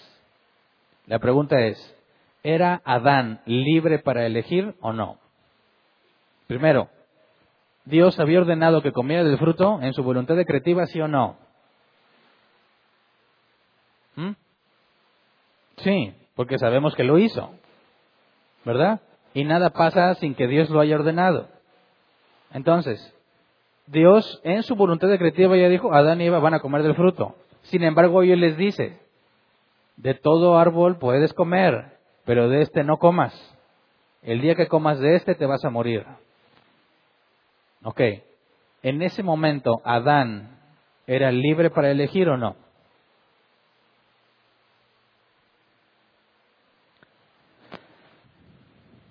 La 1.06 1.20
pregunta 1.20 1.60
es, 1.62 1.96
¿era 2.44 2.82
Adán 2.86 3.42
libre 3.46 4.00
para 4.00 4.26
elegir 4.26 4.76
o 4.82 4.94
no? 4.94 5.18
Primero, 6.48 6.90
Dios 7.86 8.20
había 8.20 8.40
ordenado 8.40 8.82
que 8.82 8.92
comiera 8.92 9.24
del 9.24 9.38
fruto 9.38 9.82
en 9.82 9.94
su 9.94 10.04
voluntad 10.04 10.36
decretiva, 10.36 10.86
sí 10.86 11.02
o 11.02 11.08
no. 11.08 11.38
¿Mm? 14.16 14.32
Sí, 15.78 16.14
porque 16.36 16.58
sabemos 16.58 16.96
que 16.96 17.04
lo 17.04 17.18
hizo, 17.18 17.52
¿verdad? 18.66 19.02
Y 19.34 19.44
nada 19.44 19.72
pasa 19.72 20.14
sin 20.16 20.36
que 20.36 20.48
Dios 20.48 20.70
lo 20.70 20.80
haya 20.80 20.96
ordenado. 20.96 21.48
Entonces, 22.52 23.14
Dios 23.88 24.40
en 24.44 24.64
su 24.64 24.76
voluntad 24.76 25.08
decretiva 25.08 25.58
ya 25.58 25.68
dijo, 25.70 25.94
Adán 25.94 26.22
y 26.22 26.26
Eva 26.26 26.40
van 26.40 26.54
a 26.54 26.60
comer 26.60 26.84
del 26.84 26.96
fruto. 26.96 27.36
Sin 27.64 27.84
embargo, 27.84 28.20
hoy 28.20 28.36
les 28.36 28.58
dice, 28.58 29.00
de 29.98 30.14
todo 30.14 30.58
árbol 30.58 30.98
puedes 30.98 31.34
comer, 31.34 31.98
pero 32.26 32.50
de 32.50 32.62
este 32.62 32.84
no 32.84 32.98
comas. 32.98 33.34
El 34.22 34.42
día 34.42 34.56
que 34.56 34.68
comas 34.68 35.00
de 35.00 35.16
este 35.16 35.36
te 35.36 35.46
vas 35.46 35.64
a 35.66 35.70
morir. 35.70 36.06
Ok, 37.84 38.00
en 38.84 39.02
ese 39.02 39.24
momento 39.24 39.82
Adán 39.84 40.58
era 41.06 41.32
libre 41.32 41.70
para 41.70 41.92
elegir 41.92 42.30
o 42.30 42.38
no? 42.38 42.56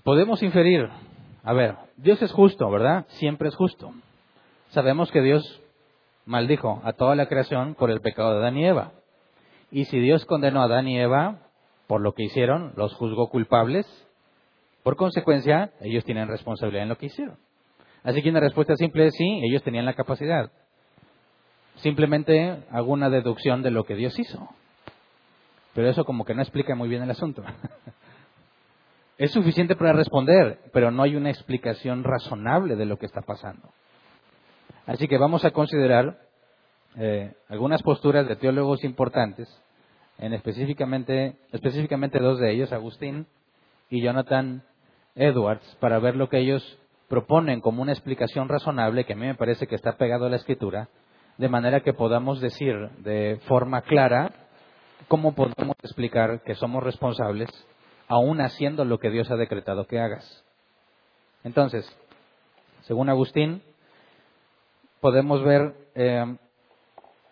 Podemos 0.02 0.42
inferir, 0.42 0.88
a 1.44 1.52
ver, 1.52 1.76
Dios 1.96 2.20
es 2.22 2.32
justo, 2.32 2.68
¿verdad? 2.70 3.06
Siempre 3.08 3.48
es 3.48 3.54
justo. 3.54 3.92
Sabemos 4.70 5.12
que 5.12 5.20
Dios 5.20 5.62
maldijo 6.24 6.80
a 6.84 6.92
toda 6.92 7.14
la 7.14 7.26
creación 7.26 7.74
por 7.74 7.90
el 7.90 8.00
pecado 8.00 8.32
de 8.32 8.38
Adán 8.38 8.56
y 8.56 8.66
Eva. 8.66 8.92
Y 9.70 9.84
si 9.84 10.00
Dios 10.00 10.24
condenó 10.24 10.60
a 10.60 10.64
Adán 10.64 10.88
y 10.88 10.98
Eva 10.98 11.38
por 11.86 12.00
lo 12.00 12.14
que 12.14 12.24
hicieron, 12.24 12.72
los 12.76 12.94
juzgó 12.94 13.28
culpables, 13.28 13.86
por 14.82 14.96
consecuencia, 14.96 15.72
ellos 15.80 16.04
tienen 16.04 16.26
responsabilidad 16.26 16.82
en 16.82 16.88
lo 16.88 16.98
que 16.98 17.06
hicieron. 17.06 17.36
Así 18.02 18.22
que 18.22 18.30
una 18.30 18.40
respuesta 18.40 18.74
simple 18.76 19.06
es 19.06 19.14
sí, 19.14 19.40
ellos 19.44 19.62
tenían 19.62 19.84
la 19.84 19.94
capacidad. 19.94 20.50
simplemente 21.76 22.64
hago 22.70 22.92
una 22.92 23.08
deducción 23.08 23.62
de 23.62 23.70
lo 23.70 23.84
que 23.84 23.94
Dios 23.94 24.18
hizo. 24.18 24.48
Pero 25.74 25.88
eso 25.88 26.04
como 26.04 26.24
que 26.24 26.34
no 26.34 26.42
explica 26.42 26.74
muy 26.74 26.88
bien 26.88 27.02
el 27.02 27.10
asunto. 27.10 27.44
es 29.22 29.30
suficiente 29.30 29.76
para 29.76 29.92
responder, 29.92 30.58
pero 30.72 30.90
no 30.90 31.04
hay 31.04 31.14
una 31.14 31.30
explicación 31.30 32.02
razonable 32.02 32.74
de 32.74 32.86
lo 32.86 32.98
que 32.98 33.06
está 33.06 33.20
pasando. 33.20 33.68
Así 34.84 35.06
que 35.06 35.16
vamos 35.16 35.44
a 35.44 35.52
considerar 35.52 36.18
eh, 36.96 37.32
algunas 37.48 37.84
posturas 37.84 38.26
de 38.26 38.34
teólogos 38.34 38.82
importantes, 38.82 39.48
en 40.18 40.32
específicamente, 40.32 41.36
específicamente 41.52 42.18
dos 42.18 42.40
de 42.40 42.50
ellos, 42.50 42.72
Agustín 42.72 43.28
y 43.90 44.02
Jonathan 44.02 44.64
Edwards, 45.14 45.76
para 45.78 46.00
ver 46.00 46.16
lo 46.16 46.28
que 46.28 46.38
ellos 46.38 46.80
proponen 47.08 47.60
como 47.60 47.80
una 47.80 47.92
explicación 47.92 48.48
razonable, 48.48 49.04
que 49.04 49.12
a 49.12 49.16
mí 49.16 49.26
me 49.26 49.36
parece 49.36 49.68
que 49.68 49.76
está 49.76 49.92
pegado 49.98 50.26
a 50.26 50.30
la 50.30 50.36
escritura, 50.36 50.88
de 51.38 51.48
manera 51.48 51.82
que 51.82 51.92
podamos 51.92 52.40
decir 52.40 52.74
de 53.04 53.38
forma 53.46 53.82
clara 53.82 54.32
cómo 55.06 55.32
podemos 55.32 55.76
explicar 55.84 56.42
que 56.42 56.56
somos 56.56 56.82
responsables 56.82 57.48
aún 58.12 58.42
haciendo 58.42 58.84
lo 58.84 58.98
que 58.98 59.08
Dios 59.08 59.30
ha 59.30 59.36
decretado 59.36 59.86
que 59.86 59.98
hagas. 59.98 60.44
Entonces, 61.44 61.90
según 62.82 63.08
Agustín, 63.08 63.62
podemos 65.00 65.42
ver 65.42 65.74
eh, 65.94 66.36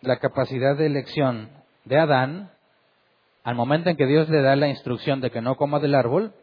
la 0.01 0.17
capacidad 0.17 0.75
de 0.75 0.87
elección 0.87 1.51
de 1.85 1.99
Adán 1.99 2.51
al 3.43 3.53
momento 3.53 3.91
en 3.91 3.95
que 3.95 4.07
Dios 4.07 4.27
le 4.29 4.41
da 4.41 4.55
la 4.55 4.69
instrucción 4.69 5.21
de 5.21 5.29
que 5.29 5.39
no 5.39 5.55
coma 5.55 5.79
del 5.79 5.93
árbol, 5.93 6.33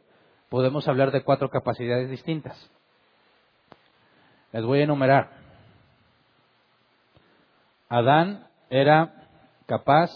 podemos 0.51 0.87
hablar 0.87 1.11
de 1.11 1.25
cuatro 1.25 1.51
capacidades 1.51 2.09
distintas. 2.09 2.71
Les 4.53 4.65
voy 4.65 4.81
a 4.81 4.85
enumerar. 4.85 5.31
Adán 7.89 8.47
era 8.71 9.15
capaz 9.67 10.13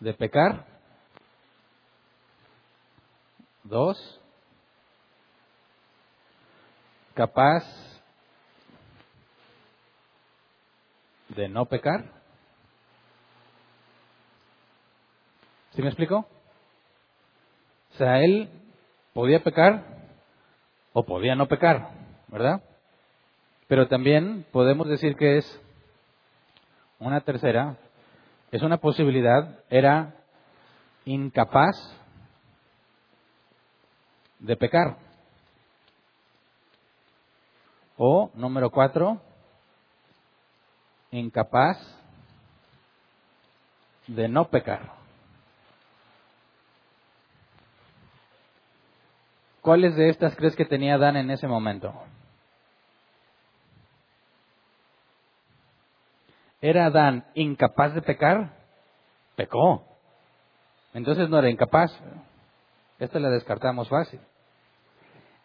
de 0.00 0.14
pecar. 0.14 0.69
Dos, 3.70 4.20
capaz 7.14 7.62
de 11.28 11.48
no 11.48 11.66
pecar. 11.66 12.04
¿Sí 15.70 15.82
me 15.82 15.86
explico? 15.86 16.26
O 17.92 17.96
sea, 17.96 18.18
él 18.24 18.48
podía 19.14 19.44
pecar 19.44 19.84
o 20.92 21.04
podía 21.04 21.36
no 21.36 21.46
pecar, 21.46 21.90
¿verdad? 22.26 22.64
Pero 23.68 23.86
también 23.86 24.44
podemos 24.50 24.88
decir 24.88 25.14
que 25.14 25.36
es 25.36 25.60
una 26.98 27.20
tercera, 27.20 27.76
es 28.50 28.62
una 28.62 28.78
posibilidad, 28.78 29.60
era 29.70 30.16
incapaz 31.04 31.99
de 34.40 34.56
pecar. 34.56 34.96
O, 37.96 38.30
número 38.34 38.70
cuatro, 38.70 39.20
incapaz 41.10 41.78
de 44.06 44.28
no 44.28 44.48
pecar. 44.48 44.92
¿Cuáles 49.60 49.94
de 49.94 50.08
estas 50.08 50.34
crees 50.36 50.56
que 50.56 50.64
tenía 50.64 50.94
Adán 50.94 51.16
en 51.16 51.30
ese 51.30 51.46
momento? 51.46 51.92
¿Era 56.62 56.86
Adán 56.86 57.26
incapaz 57.34 57.94
de 57.94 58.02
pecar? 58.02 58.50
Pecó. 59.36 59.84
Entonces 60.94 61.28
no 61.28 61.38
era 61.38 61.50
incapaz. 61.50 61.92
Esta 63.00 63.18
la 63.18 63.30
descartamos 63.30 63.88
fácil. 63.88 64.20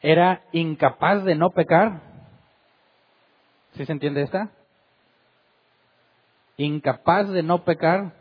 ¿Era 0.02 0.44
incapaz 0.52 1.24
de 1.24 1.36
no 1.36 1.50
pecar? 1.52 2.02
¿Sí 3.76 3.86
se 3.86 3.92
entiende 3.92 4.22
esta? 4.22 4.52
Incapaz 6.58 7.30
de 7.30 7.44
no 7.44 7.64
pecar. 7.64 8.14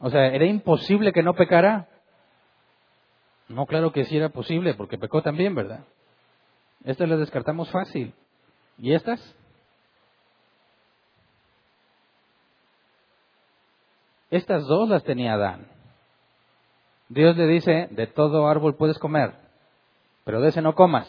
O 0.00 0.10
sea, 0.10 0.26
¿era 0.26 0.46
imposible 0.46 1.12
que 1.12 1.22
no 1.22 1.34
pecara? 1.34 1.88
No, 3.48 3.66
claro 3.66 3.92
que 3.92 4.04
sí 4.04 4.16
era 4.16 4.30
posible, 4.30 4.74
porque 4.74 4.98
pecó 4.98 5.22
también, 5.22 5.54
¿verdad? 5.54 5.84
Estas 6.84 7.08
las 7.08 7.18
descartamos 7.18 7.70
fácil. 7.70 8.14
¿Y 8.78 8.94
estas? 8.94 9.20
Estas 14.30 14.64
dos 14.66 14.88
las 14.88 15.04
tenía 15.04 15.34
Adán. 15.34 15.75
Dios 17.08 17.36
le 17.36 17.46
dice, 17.46 17.88
de 17.90 18.06
todo 18.06 18.48
árbol 18.48 18.76
puedes 18.76 18.98
comer, 18.98 19.34
pero 20.24 20.40
de 20.40 20.48
ese 20.48 20.62
no 20.62 20.74
comas. 20.74 21.08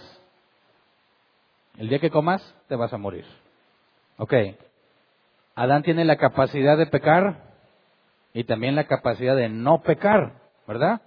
El 1.77 1.89
día 1.89 1.99
que 1.99 2.11
comas, 2.11 2.55
te 2.67 2.75
vas 2.75 2.93
a 2.93 2.97
morir. 2.97 3.25
Ok. 4.17 4.33
Adán 5.55 5.83
tiene 5.83 6.05
la 6.05 6.17
capacidad 6.17 6.77
de 6.77 6.87
pecar 6.87 7.43
y 8.33 8.43
también 8.43 8.75
la 8.75 8.85
capacidad 8.85 9.35
de 9.35 9.49
no 9.49 9.81
pecar, 9.81 10.33
¿verdad? 10.67 11.01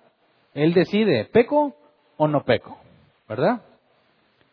Él 0.54 0.74
decide, 0.74 1.24
¿peco 1.26 1.76
o 2.16 2.28
no 2.28 2.44
peco? 2.44 2.78
¿Verdad? 3.28 3.62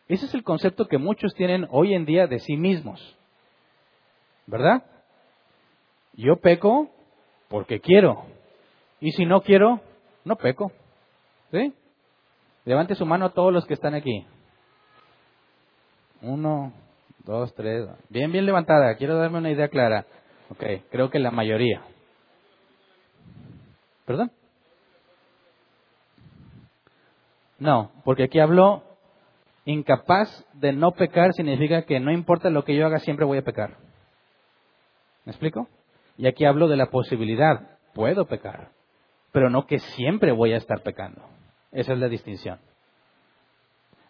Ese 0.08 0.28
es 0.28 0.34
el 0.34 0.44
concepto 0.44 0.88
que 0.88 0.98
muchos 0.98 1.34
tienen 1.34 1.68
hoy 1.72 1.94
en 1.94 2.06
día 2.06 2.28
de 2.28 2.40
sí 2.40 2.56
mismos. 2.56 3.18
¿Verdad? 4.46 4.84
Yo 6.14 6.38
peco 6.38 6.90
porque 7.50 7.80
quiero. 7.80 8.26
Y 9.00 9.12
si 9.12 9.26
no 9.26 9.42
quiero, 9.42 9.82
no 10.28 10.36
peco. 10.36 10.72
¿Sí? 11.52 11.74
Levante 12.66 12.96
su 12.96 13.06
mano 13.06 13.26
a 13.26 13.34
todos 13.34 13.54
los 13.54 13.66
que 13.66 13.74
están 13.74 13.94
aquí. 13.94 14.26
Uno, 16.22 16.74
dos, 17.24 17.54
tres. 17.56 17.88
Bien, 18.10 18.32
bien 18.32 18.46
levantada. 18.46 18.96
Quiero 18.96 19.18
darme 19.18 19.38
una 19.38 19.52
idea 19.52 19.70
clara. 19.70 20.06
Ok, 20.50 20.64
creo 20.92 21.10
que 21.10 21.20
la 21.20 21.32
mayoría. 21.32 21.82
¿Perdón? 24.06 24.32
No, 27.60 27.92
porque 28.04 28.24
aquí 28.24 28.40
habló 28.40 28.84
incapaz 29.66 30.46
de 30.54 30.72
no 30.72 30.92
pecar 30.92 31.34
significa 31.34 31.84
que 31.84 32.00
no 32.00 32.12
importa 32.12 32.50
lo 32.50 32.64
que 32.64 32.76
yo 32.76 32.86
haga, 32.86 33.00
siempre 33.00 33.26
voy 33.26 33.40
a 33.40 33.44
pecar. 33.44 33.78
¿Me 35.26 35.32
explico? 35.32 35.68
Y 36.18 36.28
aquí 36.28 36.46
hablo 36.46 36.68
de 36.68 36.78
la 36.78 36.86
posibilidad, 36.86 37.78
puedo 37.94 38.26
pecar, 38.26 38.70
pero 39.32 39.50
no 39.50 39.66
que 39.66 39.80
siempre 39.80 40.32
voy 40.32 40.54
a 40.54 40.58
estar 40.58 40.82
pecando. 40.82 41.22
Esa 41.72 41.94
es 41.94 42.00
la 42.00 42.10
distinción. 42.10 42.60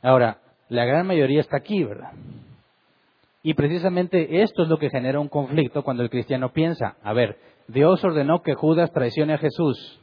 Ahora, 0.02 0.40
la 0.70 0.86
gran 0.86 1.08
mayoría 1.08 1.42
está 1.42 1.58
aquí, 1.58 1.84
¿verdad? 1.84 2.12
Y 3.44 3.54
precisamente 3.54 4.42
esto 4.42 4.64
es 4.64 4.70
lo 4.70 4.78
que 4.78 4.90
genera 4.90 5.20
un 5.20 5.30
conflicto 5.30 5.84
cuando 5.84 6.04
el 6.04 6.10
cristiano 6.10 6.52
piensa, 6.52 6.98
a 7.04 7.14
ver, 7.14 7.38
Dios 7.68 8.04
ordenó 8.04 8.42
que 8.42 8.56
Judas 8.56 8.92
traicione 8.92 9.34
a 9.34 9.38
Jesús. 9.38 10.02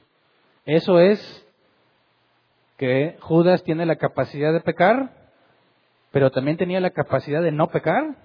¿Eso 0.64 0.98
es 0.98 1.44
que 2.76 3.16
Judas 3.20 3.62
tiene 3.62 3.86
la 3.86 3.96
capacidad 3.96 4.52
de 4.52 4.60
pecar, 4.60 5.10
pero 6.10 6.30
también 6.30 6.56
tenía 6.56 6.80
la 6.80 6.90
capacidad 6.90 7.42
de 7.42 7.52
no 7.52 7.68
pecar. 7.68 8.16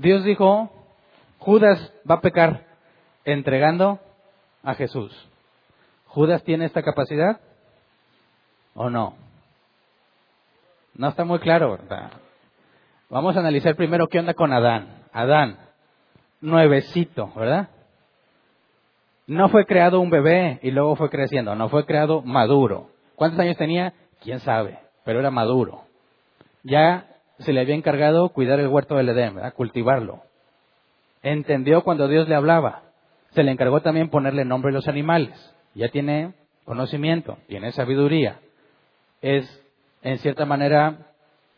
Dios 0.00 0.22
dijo, 0.22 0.70
Judas 1.38 1.92
va 2.08 2.16
a 2.16 2.20
pecar 2.20 2.66
entregando 3.24 3.98
a 4.62 4.74
Jesús. 4.74 5.12
¿Judas 6.06 6.44
tiene 6.44 6.66
esta 6.66 6.82
capacidad 6.82 7.40
o 8.74 8.90
no? 8.90 9.16
No 10.94 11.08
está 11.08 11.24
muy 11.24 11.40
claro, 11.40 11.72
¿verdad? 11.72 12.12
Vamos 13.10 13.36
a 13.36 13.40
analizar 13.40 13.74
primero 13.74 14.06
qué 14.06 14.20
onda 14.20 14.34
con 14.34 14.52
Adán. 14.52 15.02
Adán, 15.12 15.58
nuevecito, 16.40 17.32
¿verdad? 17.34 17.68
No 19.26 19.48
fue 19.48 19.66
creado 19.66 19.98
un 19.98 20.10
bebé 20.10 20.60
y 20.62 20.70
luego 20.70 20.94
fue 20.94 21.10
creciendo, 21.10 21.56
no 21.56 21.68
fue 21.70 21.86
creado 21.86 22.22
maduro. 22.22 22.90
¿Cuántos 23.16 23.40
años 23.40 23.56
tenía? 23.56 23.94
¿Quién 24.20 24.38
sabe? 24.38 24.78
Pero 25.04 25.18
era 25.18 25.32
maduro. 25.32 25.82
Ya 26.62 27.08
se 27.38 27.52
le 27.52 27.60
había 27.60 27.74
encargado 27.74 28.28
cuidar 28.30 28.60
el 28.60 28.68
huerto 28.68 28.96
del 28.96 29.08
Edén, 29.10 29.36
cultivarlo. 29.54 30.22
Entendió 31.22 31.82
cuando 31.82 32.08
Dios 32.08 32.28
le 32.28 32.34
hablaba. 32.34 32.82
Se 33.30 33.42
le 33.42 33.52
encargó 33.52 33.80
también 33.80 34.08
ponerle 34.08 34.44
nombre 34.44 34.70
a 34.70 34.74
los 34.74 34.88
animales. 34.88 35.54
Ya 35.74 35.88
tiene 35.88 36.34
conocimiento, 36.64 37.38
tiene 37.46 37.72
sabiduría. 37.72 38.40
Es, 39.20 39.46
en 40.02 40.18
cierta 40.18 40.44
manera, 40.44 41.08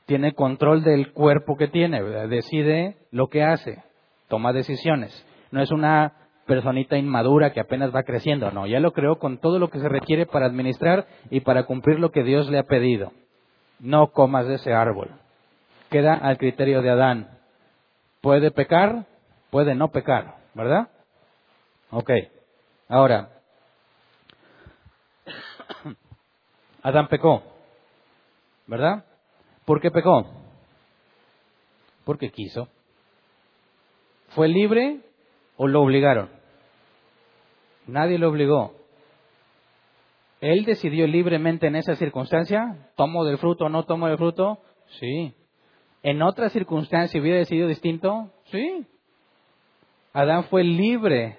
tiene 0.07 0.33
control 0.33 0.83
del 0.83 1.13
cuerpo 1.13 1.57
que 1.57 1.69
tiene, 1.69 2.03
decide 2.03 2.97
lo 3.13 3.29
que 3.29 3.45
hace, 3.45 3.83
toma 4.29 4.53
decisiones. 4.53 5.25
No 5.53 5.63
es 5.63 5.71
una 5.71 6.15
personita 6.47 6.99
inmadura 6.99 7.53
que 7.53 7.61
apenas 7.61 7.95
va 7.95 8.03
creciendo, 8.03 8.51
no, 8.51 8.67
ya 8.67 8.81
lo 8.81 8.93
creó 8.93 9.21
con 9.21 9.39
todo 9.39 9.61
lo 9.61 9.69
que 9.69 9.79
se 9.79 9.89
requiere 9.89 10.27
para 10.27 10.47
administrar 10.47 11.07
y 11.31 11.41
para 11.41 11.63
cumplir 11.63 12.01
lo 12.01 12.11
que 12.11 12.25
Dios 12.25 12.51
le 12.51 12.59
ha 12.59 12.65
pedido. 12.65 13.13
no 13.79 14.09
comas 14.09 14.49
de 14.49 14.57
ese 14.57 14.75
árbol. 14.75 15.11
Queda 15.91 16.15
al 16.15 16.39
criterio 16.39 16.83
de 16.83 16.91
Adán. 16.91 17.39
Puede 18.21 18.51
pecar, 18.51 19.07
puede 19.51 19.75
no 19.75 19.89
pecar, 19.89 20.37
¿verdad? 20.55 20.89
Ok. 21.91 22.11
Ahora, 22.89 23.31
Adán 26.83 27.09
pecó, 27.09 27.43
¿verdad? 28.67 29.05
¿Por 29.65 29.81
qué 29.81 29.91
pecó? 29.91 30.27
Porque 32.05 32.31
quiso. 32.31 32.69
¿Fue 34.31 34.49
libre 34.49 35.01
o 35.57 35.67
lo 35.67 35.83
obligaron? 35.83 36.31
Nadie 37.87 38.19
lo 38.19 38.29
obligó. 38.29 38.75
Él 40.41 40.65
decidió 40.65 41.07
libremente 41.07 41.67
en 41.67 41.77
esa 41.77 41.97
circunstancia, 41.97 42.91
¿tomo 42.97 43.25
del 43.25 43.39
fruto 43.39 43.65
o 43.65 43.69
no 43.69 43.85
tomo 43.85 44.07
del 44.07 44.17
fruto? 44.17 44.61
Sí. 45.01 45.35
¿En 46.03 46.23
otra 46.23 46.49
circunstancia 46.49 47.21
hubiera 47.21 47.39
decidido 47.39 47.69
distinto? 47.69 48.31
Sí. 48.47 48.87
Adán 50.13 50.45
fue 50.45 50.65
libre 50.65 51.39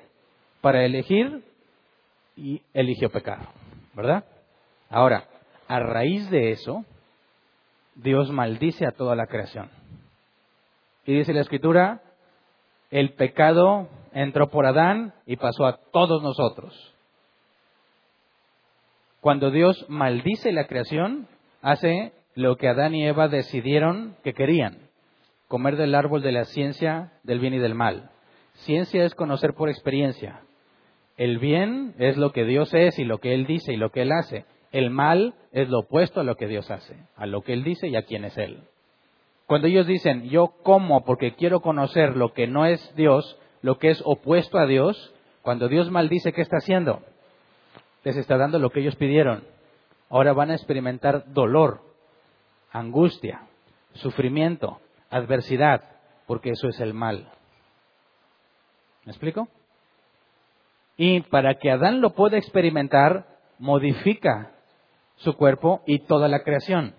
para 0.62 0.86
elegir 0.86 1.44
y 2.36 2.62
eligió 2.74 3.10
pecar, 3.10 3.50
¿verdad? 3.94 4.24
Ahora, 4.90 5.28
a 5.68 5.80
raíz 5.80 6.30
de 6.30 6.52
eso, 6.52 6.86
Dios 7.96 8.32
maldice 8.32 8.86
a 8.86 8.92
toda 8.92 9.16
la 9.16 9.28
creación. 9.28 9.70
Y 11.06 11.18
dice 11.18 11.34
la 11.34 11.42
escritura, 11.42 12.02
el 12.92 13.14
pecado 13.14 13.90
entró 14.14 14.50
por 14.50 14.66
Adán 14.66 15.14
y 15.26 15.38
pasó 15.38 15.66
a 15.66 15.78
todos 15.92 16.22
nosotros. 16.22 16.94
Cuando 19.20 19.52
Dios 19.52 19.86
maldice 19.88 20.52
la 20.52 20.68
creación, 20.68 21.28
hace 21.62 22.14
lo 22.36 22.58
que 22.58 22.68
Adán 22.68 22.96
y 22.96 23.06
Eva 23.06 23.28
decidieron 23.28 24.16
que 24.24 24.34
querían, 24.34 24.90
comer 25.48 25.76
del 25.76 25.96
árbol 25.96 26.22
de 26.22 26.32
la 26.32 26.46
ciencia 26.46 27.14
del 27.24 27.40
bien 27.40 27.54
y 27.54 27.60
del 27.60 27.76
mal. 27.76 28.12
Ciencia 28.54 29.04
es 29.04 29.16
conocer 29.16 29.54
por 29.54 29.70
experiencia. 29.70 30.42
El 31.18 31.40
bien 31.40 31.94
es 32.00 32.18
lo 32.18 32.32
que 32.32 32.46
Dios 32.46 32.74
es 32.74 32.98
y 33.00 33.04
lo 33.04 33.20
que 33.20 33.34
Él 33.34 33.46
dice 33.46 33.74
y 33.74 33.78
lo 33.78 33.92
que 33.92 34.04
Él 34.04 34.12
hace. 34.12 34.46
El 34.72 34.90
mal 34.90 35.36
es 35.52 35.68
lo 35.70 35.80
opuesto 35.80 36.22
a 36.22 36.24
lo 36.24 36.36
que 36.36 36.48
Dios 36.48 36.72
hace, 36.72 36.96
a 37.16 37.26
lo 37.26 37.42
que 37.42 37.54
Él 37.54 37.64
dice 37.64 37.88
y 37.90 37.96
a 37.96 38.04
quién 38.04 38.24
es 38.24 38.38
Él. 38.38 38.64
Cuando 39.46 39.68
ellos 39.68 39.86
dicen, 39.86 40.30
yo 40.30 40.54
como 40.64 41.04
porque 41.04 41.36
quiero 41.36 41.60
conocer 41.60 42.16
lo 42.16 42.34
que 42.34 42.48
no 42.48 42.66
es 42.66 42.96
Dios, 42.96 43.38
lo 43.62 43.78
que 43.78 43.90
es 43.90 44.02
opuesto 44.06 44.58
a 44.58 44.66
Dios, 44.66 45.14
cuando 45.42 45.68
Dios 45.68 45.92
maldice, 45.92 46.32
¿qué 46.32 46.42
está 46.42 46.58
haciendo? 46.58 47.02
Les 48.06 48.16
está 48.16 48.38
dando 48.38 48.60
lo 48.60 48.70
que 48.70 48.80
ellos 48.80 48.96
pidieron. 48.96 49.44
Ahora 50.10 50.34
van 50.34 50.52
a 50.52 50.56
experimentar 50.56 51.34
dolor, 51.34 51.82
angustia, 52.72 53.42
sufrimiento, 53.94 54.80
adversidad, 55.10 55.84
porque 56.26 56.52
eso 56.52 56.70
es 56.70 56.80
el 56.80 56.94
mal. 56.94 57.30
¿Me 59.06 59.12
explico? 59.12 59.48
Y 60.98 61.22
para 61.22 61.56
que 61.56 61.72
Adán 61.72 62.02
lo 62.02 62.14
pueda 62.14 62.38
experimentar, 62.38 63.26
modifica 63.60 64.52
su 65.18 65.34
cuerpo 65.34 65.82
y 65.86 66.00
toda 66.00 66.28
la 66.28 66.44
creación. 66.44 66.96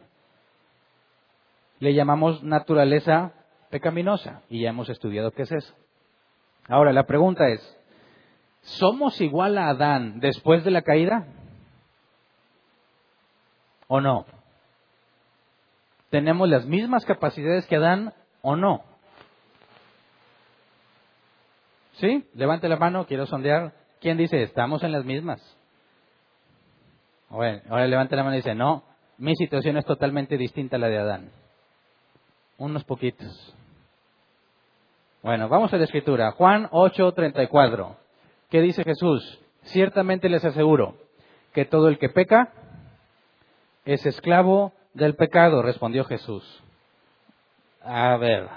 Le 1.78 1.94
llamamos 1.94 2.42
naturaleza 2.42 3.32
pecaminosa 3.70 4.42
y 4.48 4.62
ya 4.62 4.70
hemos 4.70 4.88
estudiado 4.88 5.32
qué 5.32 5.42
es 5.42 5.52
eso. 5.52 5.74
Ahora, 6.68 6.92
la 6.92 7.06
pregunta 7.06 7.48
es, 7.48 7.78
¿somos 8.60 9.20
igual 9.20 9.58
a 9.58 9.68
Adán 9.68 10.20
después 10.20 10.64
de 10.64 10.70
la 10.70 10.82
caída? 10.82 11.26
¿O 13.88 14.00
no? 14.00 14.26
¿Tenemos 16.12 16.46
las 16.46 16.66
mismas 16.66 17.06
capacidades 17.06 17.66
que 17.66 17.76
Adán 17.76 18.12
o 18.42 18.54
no? 18.54 18.82
¿Sí? 21.94 22.28
Levante 22.34 22.68
la 22.68 22.76
mano, 22.76 23.06
quiero 23.06 23.24
sondear. 23.24 23.72
¿Quién 23.98 24.18
dice, 24.18 24.42
estamos 24.42 24.82
en 24.82 24.92
las 24.92 25.06
mismas? 25.06 25.40
Bueno, 27.30 27.62
ahora 27.70 27.86
levante 27.86 28.14
la 28.14 28.24
mano 28.24 28.34
y 28.34 28.40
dice, 28.40 28.54
no, 28.54 28.84
mi 29.16 29.34
situación 29.36 29.78
es 29.78 29.86
totalmente 29.86 30.36
distinta 30.36 30.76
a 30.76 30.80
la 30.80 30.88
de 30.88 30.98
Adán. 30.98 31.30
Unos 32.58 32.84
poquitos. 32.84 33.56
Bueno, 35.22 35.48
vamos 35.48 35.72
a 35.72 35.78
la 35.78 35.84
escritura. 35.84 36.32
Juan 36.32 36.68
8:34. 36.72 37.96
¿Qué 38.50 38.60
dice 38.60 38.84
Jesús? 38.84 39.40
Ciertamente 39.62 40.28
les 40.28 40.44
aseguro 40.44 40.94
que 41.54 41.64
todo 41.64 41.88
el 41.88 41.98
que 41.98 42.10
peca 42.10 42.52
es 43.86 44.04
esclavo 44.04 44.74
del 44.94 45.14
pecado, 45.16 45.62
respondió 45.62 46.04
Jesús. 46.04 46.62
A 47.82 48.16
ver, 48.16 48.48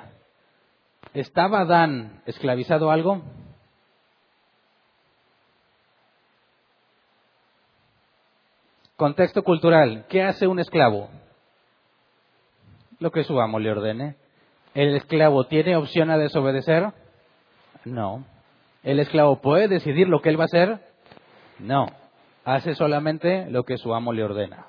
¿estaba 1.14 1.62
Adán 1.62 2.22
esclavizado 2.26 2.92
algo? 2.92 3.22
Contexto 8.96 9.44
cultural. 9.44 10.06
¿Qué 10.08 10.24
hace 10.24 10.48
un 10.48 10.60
esclavo? 10.60 11.10
Lo 13.00 13.12
que 13.12 13.24
su 13.24 13.40
amo 13.42 13.60
le 13.60 13.72
ordene. 13.72 14.16
¿El 14.74 14.96
esclavo 14.96 15.46
tiene 15.48 15.76
opción 15.76 16.10
a 16.12 16.18
desobedecer? 16.18 16.94
No. 17.84 18.24
¿El 18.84 19.00
esclavo 19.00 19.42
puede 19.42 19.68
decidir 19.68 20.08
lo 20.08 20.22
que 20.22 20.30
él 20.30 20.40
va 20.40 20.44
a 20.44 20.46
hacer? 20.46 20.80
No. 21.60 21.88
Hace 22.46 22.76
solamente 22.76 23.50
lo 23.50 23.64
que 23.64 23.78
su 23.78 23.94
amo 23.94 24.14
le 24.14 24.24
ordena. 24.24 24.68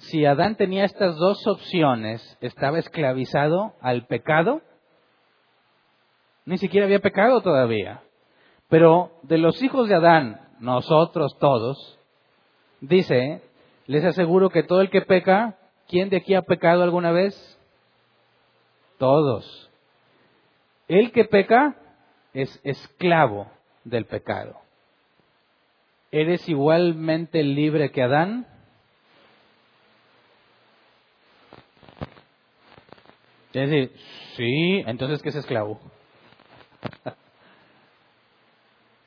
Si 0.00 0.24
Adán 0.24 0.56
tenía 0.56 0.84
estas 0.84 1.16
dos 1.16 1.46
opciones, 1.46 2.38
estaba 2.40 2.78
esclavizado 2.78 3.74
al 3.82 4.06
pecado. 4.06 4.62
Ni 6.46 6.56
siquiera 6.56 6.86
había 6.86 7.00
pecado 7.00 7.42
todavía. 7.42 8.02
Pero 8.68 9.12
de 9.22 9.36
los 9.36 9.62
hijos 9.62 9.88
de 9.88 9.96
Adán, 9.96 10.40
nosotros 10.58 11.36
todos, 11.38 11.98
dice, 12.80 13.42
les 13.86 14.02
aseguro 14.04 14.48
que 14.48 14.62
todo 14.62 14.80
el 14.80 14.88
que 14.88 15.02
peca, 15.02 15.58
¿quién 15.86 16.08
de 16.08 16.16
aquí 16.16 16.34
ha 16.34 16.42
pecado 16.42 16.82
alguna 16.82 17.12
vez? 17.12 17.34
Todos. 18.98 19.70
El 20.88 21.12
que 21.12 21.26
peca 21.26 21.76
es 22.32 22.58
esclavo 22.64 23.48
del 23.84 24.06
pecado. 24.06 24.56
¿Eres 26.10 26.48
igualmente 26.48 27.42
libre 27.42 27.90
que 27.90 28.02
Adán? 28.02 28.46
Es 33.52 33.68
decir, 33.68 33.92
sí, 34.36 34.82
entonces 34.86 35.22
¿qué 35.22 35.30
es 35.30 35.36
esclavo? 35.36 35.80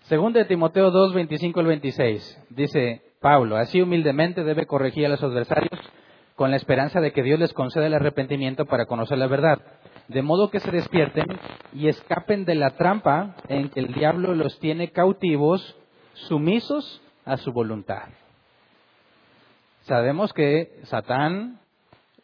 Segundo 0.02 0.38
de 0.38 0.46
Timoteo 0.46 0.92
2, 0.92 1.14
25 1.14 1.60
al 1.62 1.66
26, 1.68 2.46
dice, 2.50 3.02
Pablo, 3.22 3.56
así 3.56 3.82
humildemente 3.82 4.44
debe 4.44 4.66
corregir 4.66 5.06
a 5.06 5.10
los 5.10 5.24
adversarios 5.24 5.80
con 6.36 6.52
la 6.52 6.58
esperanza 6.58 7.00
de 7.00 7.14
que 7.14 7.24
Dios 7.24 7.40
les 7.40 7.54
conceda 7.54 7.88
el 7.88 7.94
arrepentimiento 7.94 8.66
para 8.66 8.86
conocer 8.86 9.18
la 9.18 9.28
verdad, 9.28 9.60
de 10.10 10.22
modo 10.22 10.50
que 10.50 10.60
se 10.60 10.72
despierten 10.72 11.26
y 11.72 11.88
escapen 11.88 12.44
de 12.44 12.56
la 12.56 12.72
trampa 12.72 13.36
en 13.48 13.70
que 13.70 13.80
el 13.80 13.94
diablo 13.94 14.36
los 14.36 14.60
tiene 14.60 14.92
cautivos, 14.92 15.78
sumisos 16.14 17.02
a 17.24 17.38
su 17.38 17.54
voluntad. 17.54 18.10
Sabemos 19.84 20.34
que 20.34 20.82
Satán 20.84 21.60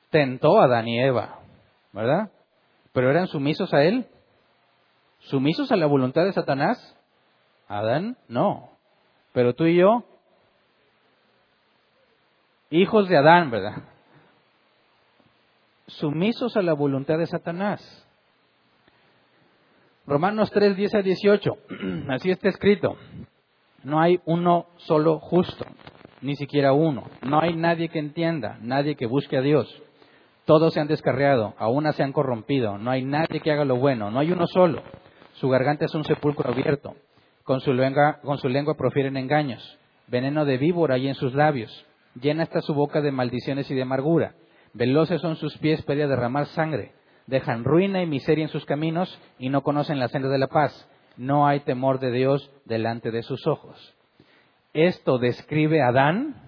tentó 0.10 0.60
a 0.60 0.66
Adán 0.66 0.88
y 0.88 1.00
Eva, 1.00 1.39
¿verdad? 1.94 2.32
Pero 2.94 3.10
eran 3.10 3.28
sumisos 3.28 3.74
a 3.74 3.84
él, 3.84 4.08
sumisos 5.20 5.72
a 5.72 5.76
la 5.76 5.86
voluntad 5.86 6.26
de 6.26 6.34
Satanás. 6.34 6.96
Adán 7.68 8.18
no, 8.28 8.72
pero 9.32 9.54
tú 9.54 9.66
y 9.66 9.78
yo 9.78 10.04
hijos 12.72 13.08
de 13.10 13.18
Adán, 13.18 13.52
¿verdad? 13.52 13.84
Sumisos 15.88 16.56
a 16.56 16.62
la 16.62 16.74
voluntad 16.74 17.18
de 17.18 17.26
Satanás. 17.26 18.06
Romanos 20.06 20.50
3, 20.52 20.76
10 20.76 20.96
a 20.96 21.02
18. 21.02 21.52
Así 22.10 22.32
está 22.32 22.50
escrito. 22.50 22.96
No 23.84 24.00
hay 24.00 24.20
uno 24.26 24.68
solo 24.78 25.20
justo, 25.20 25.66
ni 26.22 26.36
siquiera 26.36 26.74
uno. 26.74 27.04
No 27.22 27.40
hay 27.40 27.56
nadie 27.56 27.90
que 27.90 28.00
entienda, 28.00 28.58
nadie 28.62 28.96
que 28.96 29.06
busque 29.06 29.38
a 29.38 29.42
Dios. 29.42 29.68
Todos 30.50 30.74
se 30.74 30.80
han 30.80 30.88
descarriado, 30.88 31.54
aún 31.60 31.86
se 31.94 32.02
han 32.02 32.12
corrompido. 32.12 32.80
No 32.80 32.90
hay 32.90 33.06
nadie 33.06 33.40
que 33.40 33.52
haga 33.52 33.66
lo 33.66 33.76
bueno, 33.76 34.10
no 34.10 34.18
hay 34.18 34.32
uno 34.32 34.48
solo. 34.48 34.82
Su 35.34 35.48
garganta 35.48 35.86
es 35.86 35.94
un 35.94 36.04
sepulcro 36.04 36.50
abierto. 36.50 36.96
Con 37.44 37.60
su 37.62 37.72
lengua, 37.72 38.18
con 38.24 38.40
su 38.40 38.50
lengua 38.50 38.74
profieren 38.74 39.16
engaños. 39.16 39.78
Veneno 40.08 40.46
de 40.46 40.58
víbora 40.58 40.96
hay 40.96 41.08
en 41.08 41.14
sus 41.14 41.36
labios 41.36 41.86
Llena 42.20 42.42
está 42.42 42.62
su 42.62 42.74
boca 42.74 43.00
de 43.00 43.12
maldiciones 43.12 43.70
y 43.70 43.76
de 43.76 43.84
amargura. 43.84 44.34
Veloces 44.74 45.22
son 45.22 45.36
sus 45.36 45.56
pies 45.60 45.84
para 45.84 46.08
derramar 46.08 46.48
sangre. 46.48 46.94
Dejan 47.28 47.64
ruina 47.64 48.02
y 48.02 48.08
miseria 48.08 48.46
en 48.46 48.50
sus 48.50 48.66
caminos 48.66 49.20
y 49.38 49.50
no 49.50 49.62
conocen 49.62 50.00
la 50.00 50.08
senda 50.08 50.30
de 50.30 50.40
la 50.40 50.48
paz. 50.48 50.90
No 51.16 51.46
hay 51.46 51.60
temor 51.60 52.00
de 52.00 52.10
Dios 52.10 52.50
delante 52.66 53.12
de 53.12 53.22
sus 53.22 53.46
ojos. 53.46 53.94
Esto 54.74 55.20
describe 55.20 55.84
a 55.84 55.90
Adán. 55.90 56.42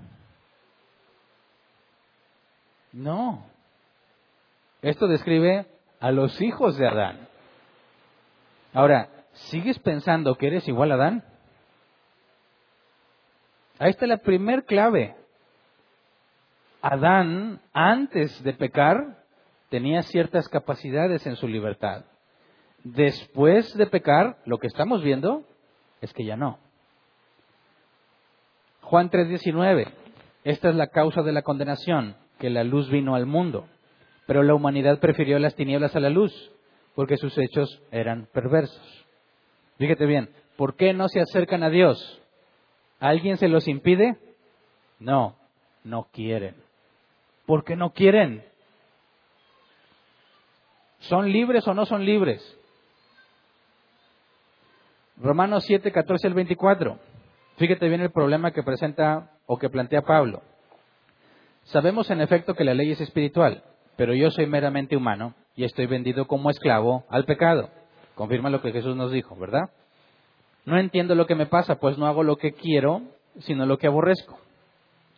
No. 2.92 3.51
Esto 4.82 5.08
describe 5.08 5.68
a 6.00 6.12
los 6.12 6.42
hijos 6.42 6.78
de 6.78 6.88
Adán. 6.88 7.28
Ahora, 8.74 9.10
¿sigues 9.34 9.78
pensando 9.80 10.36
que 10.36 10.48
eres 10.48 10.68
igual 10.68 10.92
a 10.92 10.96
Adán? 10.96 11.24
Ahí 13.80 13.92
está 13.92 14.08
la 14.08 14.18
primer 14.18 14.66
clave. 14.66 15.16
Adán, 16.82 17.62
antes 17.74 18.44
de 18.44 18.54
pecar, 18.54 19.24
tenía 19.70 20.02
ciertas 20.04 20.48
capacidades 20.50 21.26
en 21.28 21.36
su 21.36 21.48
libertad. 21.48 22.06
Después 22.84 23.76
de 23.78 23.86
pecar, 23.86 24.38
lo 24.46 24.58
que 24.58 24.68
estamos 24.68 25.04
viendo 25.04 25.44
es 26.02 26.12
que 26.14 26.26
ya 26.26 26.36
no. 26.36 26.58
Juan 28.82 29.10
3:19, 29.10 29.88
esta 30.44 30.70
es 30.70 30.76
la 30.76 30.88
causa 30.88 31.22
de 31.22 31.32
la 31.32 31.44
condenación, 31.44 32.16
que 32.40 32.50
la 32.50 32.64
luz 32.64 32.90
vino 32.90 33.16
al 33.16 33.28
mundo, 33.28 33.68
pero 34.32 34.44
la 34.44 34.54
humanidad 34.54 35.02
prefirió 35.02 35.40
las 35.40 35.56
tinieblas 35.56 35.94
a 35.94 36.00
la 36.00 36.10
luz, 36.10 36.32
porque 36.96 37.18
sus 37.18 37.38
hechos 37.38 37.82
eran 37.92 38.30
perversos. 38.32 39.06
Fíjate 39.78 40.06
bien, 40.06 40.30
¿por 40.56 40.78
qué 40.78 40.94
no 40.94 41.10
se 41.10 41.20
acercan 41.20 41.64
a 41.64 41.70
Dios? 41.70 42.22
¿Alguien 43.02 43.36
se 43.36 43.50
los 43.50 43.68
impide? 43.68 44.16
No, 45.00 45.36
no 45.84 46.08
quieren. 46.14 46.56
¿Por 47.46 47.66
qué 47.66 47.76
no 47.76 47.92
quieren? 47.92 48.42
¿Son 51.00 51.30
libres 51.30 51.68
o 51.68 51.74
no 51.74 51.86
son 51.86 52.06
libres? 52.06 52.58
Romanos 55.18 55.66
7, 55.66 55.92
14 55.92 56.28
al 56.28 56.36
24. 56.36 57.00
Fíjate 57.58 57.90
bien 57.90 58.00
el 58.00 58.14
problema 58.14 58.54
que 58.54 58.64
presenta 58.64 59.34
o 59.46 59.58
que 59.58 59.70
plantea 59.70 60.04
Pablo. 60.04 60.42
Sabemos 61.64 62.10
en 62.10 62.22
efecto 62.22 62.54
que 62.54 62.64
la 62.64 62.74
ley 62.74 62.92
es 62.94 63.02
espiritual, 63.02 63.66
pero 64.02 64.16
yo 64.16 64.32
soy 64.32 64.48
meramente 64.48 64.98
humano 64.98 65.36
y 65.56 65.64
estoy 65.64 65.86
vendido 65.86 66.26
como 66.26 66.50
esclavo 66.50 67.04
al 67.08 67.26
pecado. 67.26 67.70
Confirma 68.16 68.50
lo 68.50 68.60
que 68.60 68.72
Jesús 68.72 68.96
nos 68.96 69.12
dijo, 69.12 69.36
¿verdad? 69.36 69.70
No 70.66 70.80
entiendo 70.80 71.14
lo 71.14 71.28
que 71.28 71.36
me 71.36 71.46
pasa, 71.46 71.76
pues 71.76 72.00
no 72.00 72.08
hago 72.08 72.24
lo 72.24 72.38
que 72.38 72.54
quiero, 72.54 73.04
sino 73.42 73.68
lo 73.68 73.78
que 73.78 73.86
aborrezco. 73.86 74.40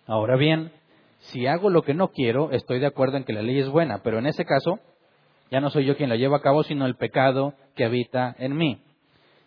Ahora 0.05 0.35
bien, 0.35 0.73
si 1.19 1.47
hago 1.47 1.69
lo 1.69 1.83
que 1.83 1.93
no 1.93 2.09
quiero, 2.09 2.51
estoy 2.51 2.81
de 2.81 2.87
acuerdo 2.87 3.15
en 3.15 3.23
que 3.23 3.31
la 3.31 3.41
ley 3.41 3.57
es 3.59 3.69
buena, 3.69 4.01
pero 4.03 4.19
en 4.19 4.25
ese 4.25 4.43
caso 4.43 4.79
ya 5.49 5.61
no 5.61 5.69
soy 5.69 5.85
yo 5.85 5.95
quien 5.95 6.09
la 6.09 6.17
lleva 6.17 6.35
a 6.35 6.41
cabo, 6.41 6.63
sino 6.63 6.85
el 6.85 6.97
pecado 6.97 7.53
que 7.77 7.85
habita 7.85 8.35
en 8.37 8.57
mí. 8.57 8.81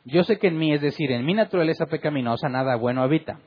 Yo 0.07 0.25
sé 0.25 0.39
que 0.39 0.47
en 0.47 0.57
mí, 0.57 0.73
es 0.73 0.81
decir, 0.81 1.13
en 1.13 1.27
mi 1.27 1.35
naturaleza 1.35 1.85
pecaminosa, 1.85 2.49
nada 2.49 2.77
bueno 2.77 3.03
habita. 3.03 3.39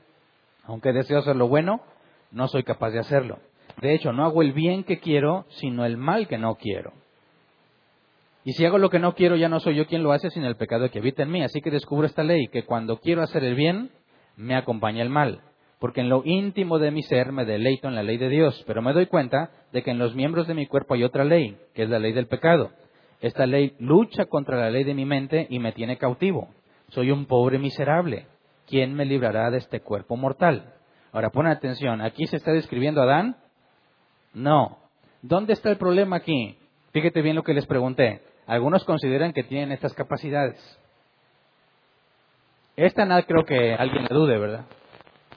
Aunque 0.66 0.94
deseo 0.94 1.18
hacer 1.18 1.36
lo 1.36 1.48
bueno, 1.48 1.82
no 2.30 2.48
soy 2.48 2.62
capaz 2.62 2.92
de 2.92 3.00
hacerlo. 3.00 3.40
De 3.82 3.94
hecho, 3.94 4.12
no 4.12 4.26
hago 4.26 4.42
el 4.42 4.54
bien 4.54 4.84
que 4.84 5.00
quiero, 5.00 5.46
sino 5.50 5.86
el 5.86 5.98
mal 5.98 6.28
que 6.28 6.38
no 6.38 6.56
quiero. 6.56 6.94
Y 8.44 8.54
si 8.54 8.66
hago 8.66 8.78
lo 8.78 8.90
que 8.90 9.00
no 9.00 9.16
quiero, 9.16 9.36
ya 9.36 9.50
no 9.50 9.60
soy 9.60 9.76
yo 9.76 9.86
quien 9.86 10.04
lo 10.04 10.12
hace, 10.12 10.30
sino 10.30 10.48
el 10.48 10.56
pecado 10.56 10.90
que 10.90 11.00
habita 11.00 11.24
en 11.24 11.32
mí. 11.32 11.44
Así 11.44 11.62
que 11.62 11.72
descubro 11.72 12.08
esta 12.08 12.24
ley, 12.24 12.48
que 12.48 12.64
cuando 12.64 12.98
quiero 12.98 13.22
hacer 13.22 13.44
el 13.44 13.56
bien, 13.56 13.92
me 14.36 14.56
acompaña 14.56 15.02
el 15.02 15.10
mal. 15.10 15.42
Porque 15.80 16.02
en 16.02 16.10
lo 16.10 16.24
íntimo 16.26 16.80
de 16.80 16.92
mi 16.92 17.04
ser 17.04 17.32
me 17.32 17.46
deleito 17.46 17.88
en 17.88 17.96
la 17.96 18.04
ley 18.04 18.18
de 18.18 18.30
Dios, 18.30 18.64
pero 18.68 18.82
me 18.82 18.94
doy 18.94 19.06
cuenta 19.06 19.52
de 19.72 19.84
que 19.84 19.92
en 19.92 20.00
los 20.00 20.16
miembros 20.16 20.48
de 20.48 20.54
mi 20.54 20.68
cuerpo 20.68 20.94
hay 20.94 21.04
otra 21.04 21.24
ley, 21.24 21.58
que 21.74 21.84
es 21.84 21.90
la 21.90 22.00
ley 22.00 22.12
del 22.12 22.28
pecado. 22.28 22.72
Esta 23.22 23.46
ley 23.46 23.76
lucha 23.80 24.26
contra 24.26 24.58
la 24.58 24.70
ley 24.70 24.84
de 24.84 24.94
mi 24.94 25.06
mente 25.06 25.48
y 25.50 25.60
me 25.60 25.72
tiene 25.72 25.98
cautivo. 25.98 26.50
Soy 26.90 27.12
un 27.12 27.26
pobre 27.26 27.60
miserable. 27.60 28.28
¿Quién 28.68 28.94
me 28.94 29.06
librará 29.06 29.52
de 29.52 29.58
este 29.58 29.82
cuerpo 29.82 30.16
mortal? 30.16 30.74
Ahora 31.12 31.30
pon 31.32 31.48
atención, 31.48 32.02
¿aquí 32.02 32.28
se 32.28 32.38
está 32.38 32.52
describiendo 32.52 33.02
a 33.02 33.06
Adán? 33.06 33.38
No. 34.34 34.78
¿Dónde 35.22 35.54
está 35.54 35.70
el 35.70 35.78
problema 35.78 36.18
aquí? 36.18 36.58
Fíjate 36.92 37.22
bien 37.22 37.36
lo 37.36 37.44
que 37.44 37.54
les 37.54 37.66
pregunté. 37.66 38.22
Algunos 38.48 38.84
consideran 38.84 39.34
que 39.34 39.44
tienen 39.44 39.72
estas 39.72 39.94
capacidades. 39.94 40.58
Esta 42.76 43.06
no 43.06 43.22
creo 43.24 43.46
que 43.46 43.76
alguien 43.76 44.04
la 44.04 44.16
dude, 44.16 44.38
¿verdad? 44.38 44.66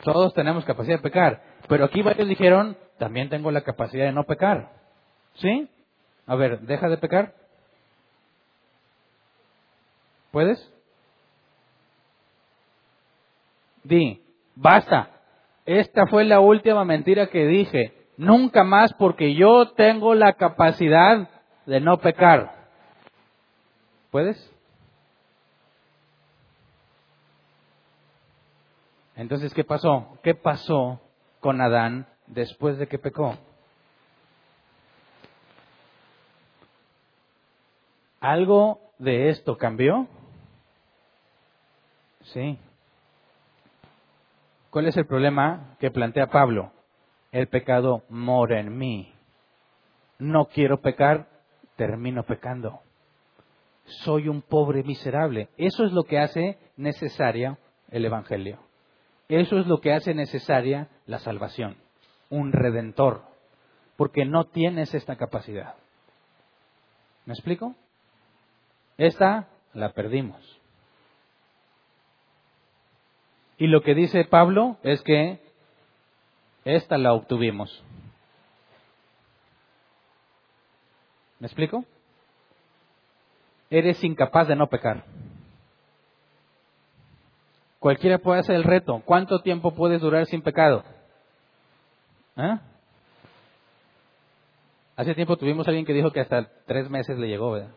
Todos 0.05 0.33
tenemos 0.35 0.65
capacidad 0.65 0.97
de 0.97 1.03
pecar. 1.03 1.43
Pero 1.69 1.85
aquí 1.85 2.03
varios 2.03 2.29
dijeron, 2.29 2.77
también 2.99 3.29
tengo 3.29 3.51
la 3.51 3.63
capacidad 3.63 4.05
de 4.05 4.13
no 4.13 4.25
pecar. 4.25 4.71
¿Sí? 5.35 5.69
A 6.27 6.37
ver, 6.37 6.61
deja 6.61 6.89
de 6.89 6.99
pecar. 6.99 7.35
¿Puedes? 10.31 10.73
Di, 13.85 14.23
basta. 14.55 15.11
Esta 15.67 16.07
fue 16.07 16.25
la 16.25 16.41
última 16.41 16.85
mentira 16.85 17.27
que 17.27 17.47
dije. 17.47 17.93
Nunca 18.17 18.65
más 18.65 18.93
porque 18.95 19.35
yo 19.35 19.73
tengo 19.73 20.15
la 20.15 20.35
capacidad 20.35 21.29
de 21.67 21.81
no 21.81 21.99
pecar. 21.99 22.69
¿Puedes? 24.11 24.53
Entonces, 29.17 29.55
¿qué 29.55 29.65
pasó? 29.65 30.19
¿Qué 30.23 30.35
pasó 30.35 31.01
con 31.41 31.61
Adán 31.61 32.07
después 32.27 32.79
de 32.79 32.87
que 32.87 32.99
pecó? 32.99 33.37
¿Algo 38.21 38.81
de 38.99 39.31
esto 39.31 39.57
cambió? 39.57 40.07
Sí. 42.23 42.59
¿Cuál 44.71 44.87
es 44.87 44.97
el 44.97 45.07
problema 45.07 45.77
que 45.81 45.91
plantea 45.91 46.29
Pablo? 46.29 46.73
El 47.33 47.49
pecado 47.49 48.05
mora 48.09 48.61
en 48.61 48.77
mí. 48.77 49.13
No 50.19 50.45
quiero 50.47 50.81
pecar, 50.81 51.29
termino 51.77 52.23
pecando. 52.25 52.81
Soy 54.05 54.29
un 54.29 54.43
pobre 54.43 54.85
miserable. 54.85 55.49
Eso 55.57 55.85
es 55.85 55.93
lo 55.93 56.05
que 56.05 56.19
hace 56.19 56.59
necesaria 56.77 57.59
el 57.91 58.05
Evangelio. 58.05 58.61
Eso 59.29 59.59
es 59.59 59.67
lo 59.67 59.81
que 59.81 59.93
hace 59.93 60.15
necesaria 60.15 60.89
la 61.07 61.19
salvación. 61.19 61.77
Un 62.29 62.53
redentor. 62.53 63.23
Porque 63.97 64.25
no 64.25 64.45
tienes 64.45 64.95
esta 64.95 65.17
capacidad. 65.17 65.75
¿Me 67.25 67.33
explico? 67.33 67.75
Esta 68.99 69.49
la 69.73 69.93
perdimos. 69.93 70.61
Y 73.59 73.69
lo 73.69 73.83
que 73.83 73.95
dice 73.95 74.25
Pablo 74.25 74.77
es 74.83 75.03
que 75.03 75.42
esta 76.65 76.99
la 76.99 77.13
obtuvimos. 77.13 77.83
¿Me 81.39 81.47
explico? 81.47 81.85
Eres 83.71 84.03
incapaz 84.05 84.49
de 84.49 84.57
no 84.57 84.69
pecar. 84.69 85.05
Cualquiera 87.79 88.19
puede 88.19 88.41
hacer 88.41 88.55
el 88.55 88.65
reto. 88.65 89.03
¿Cuánto 89.05 89.41
tiempo 89.41 89.75
puedes 89.75 90.01
durar 90.01 90.27
sin 90.27 90.43
pecado? 90.43 90.85
¿Eh? 92.37 92.59
Hace 94.95 95.15
tiempo 95.15 95.37
tuvimos 95.37 95.67
a 95.67 95.71
alguien 95.71 95.87
que 95.87 95.95
dijo 95.95 96.13
que 96.13 96.21
hasta 96.21 96.49
tres 96.67 96.89
meses 96.89 97.19
le 97.19 97.27
llegó, 97.27 97.53
¿verdad? 97.53 97.75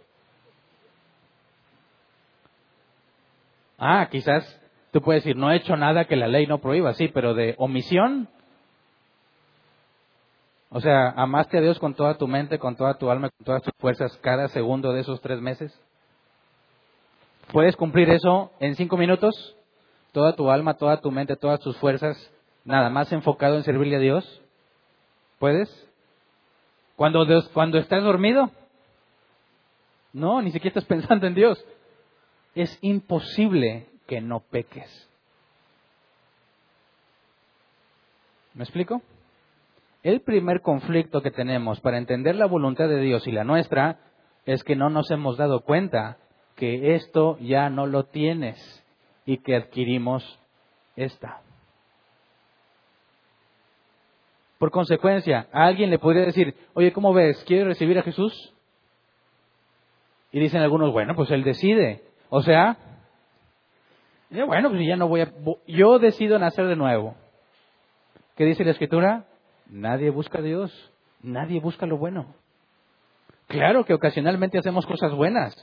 Ah, 3.77 4.07
quizás 4.11 4.61
Tú 4.95 5.01
puedes 5.01 5.25
decir, 5.25 5.35
no 5.35 5.51
he 5.51 5.57
hecho 5.57 5.75
nada 5.75 6.05
que 6.05 6.15
la 6.15 6.29
ley 6.29 6.47
no 6.47 6.59
prohíba, 6.59 6.93
sí, 6.93 7.09
pero 7.09 7.33
de 7.33 7.53
omisión. 7.57 8.29
O 10.69 10.81
sea, 10.81 11.09
amaste 11.11 11.57
a 11.57 11.61
Dios 11.61 11.79
con 11.79 11.93
toda 11.93 12.17
tu 12.17 12.27
mente, 12.27 12.59
con 12.59 12.75
toda 12.75 12.97
tu 12.97 13.09
alma, 13.09 13.29
con 13.29 13.45
todas 13.45 13.61
tus 13.61 13.73
fuerzas 13.79 14.17
cada 14.21 14.47
segundo 14.49 14.93
de 14.93 15.01
esos 15.01 15.21
tres 15.21 15.39
meses. 15.39 15.73
¿Puedes 17.51 17.75
cumplir 17.75 18.09
eso 18.09 18.51
en 18.59 18.75
cinco 18.75 18.97
minutos? 18.97 19.55
Toda 20.11 20.35
tu 20.35 20.49
alma, 20.49 20.75
toda 20.75 20.99
tu 20.99 21.11
mente, 21.11 21.35
todas 21.35 21.59
tus 21.59 21.77
fuerzas, 21.77 22.17
nada 22.63 22.89
más 22.89 23.11
enfocado 23.11 23.55
en 23.55 23.63
servirle 23.63 23.97
a 23.97 23.99
Dios. 23.99 24.41
¿Puedes? 25.39 25.69
Cuando, 26.95 27.25
cuando 27.53 27.77
estás 27.77 28.03
dormido, 28.03 28.49
no, 30.13 30.41
ni 30.41 30.51
siquiera 30.51 30.69
estás 30.69 30.85
pensando 30.85 31.27
en 31.27 31.35
Dios. 31.35 31.63
Es 32.55 32.77
imposible 32.81 33.87
que 34.07 34.21
no 34.21 34.39
peques. 34.39 35.09
¿Me 38.53 38.63
explico? 38.63 39.01
El 40.05 40.21
primer 40.21 40.61
conflicto 40.61 41.23
que 41.23 41.31
tenemos 41.31 41.81
para 41.81 41.97
entender 41.97 42.35
la 42.35 42.45
voluntad 42.45 42.87
de 42.87 42.99
Dios 42.99 43.25
y 43.25 43.31
la 43.31 43.43
nuestra 43.43 43.97
es 44.45 44.63
que 44.63 44.75
no 44.75 44.91
nos 44.91 45.09
hemos 45.09 45.35
dado 45.35 45.61
cuenta 45.61 46.19
que 46.55 46.93
esto 46.93 47.39
ya 47.39 47.71
no 47.71 47.87
lo 47.87 48.03
tienes 48.03 48.85
y 49.25 49.39
que 49.39 49.55
adquirimos 49.55 50.39
esta. 50.95 51.41
Por 54.59 54.69
consecuencia, 54.69 55.47
a 55.51 55.65
alguien 55.65 55.89
le 55.89 55.97
podría 55.97 56.25
decir, 56.25 56.53
oye, 56.75 56.93
¿cómo 56.93 57.11
ves? 57.11 57.43
¿Quieres 57.47 57.65
recibir 57.65 57.97
a 57.97 58.03
Jesús? 58.03 58.53
Y 60.31 60.39
dicen 60.39 60.61
algunos, 60.61 60.91
bueno, 60.91 61.15
pues 61.15 61.31
él 61.31 61.43
decide. 61.43 62.03
O 62.29 62.43
sea, 62.43 62.77
bueno, 64.29 64.69
pues 64.69 64.87
ya 64.87 64.97
no 64.97 65.07
voy 65.07 65.21
a... 65.21 65.33
Yo 65.65 65.97
decido 65.97 66.37
nacer 66.37 66.67
de 66.67 66.75
nuevo. 66.75 67.15
¿Qué 68.35 68.45
dice 68.45 68.63
la 68.63 68.69
escritura? 68.69 69.25
Nadie 69.67 70.09
busca 70.09 70.39
a 70.39 70.41
Dios, 70.41 70.71
Nadie 71.25 71.59
busca 71.59 71.87
lo 71.87 71.97
bueno. 71.97 72.35
Claro 73.47 73.83
que 73.83 73.95
ocasionalmente 73.95 74.59
hacemos 74.59 74.85
cosas 74.85 75.11
buenas, 75.13 75.55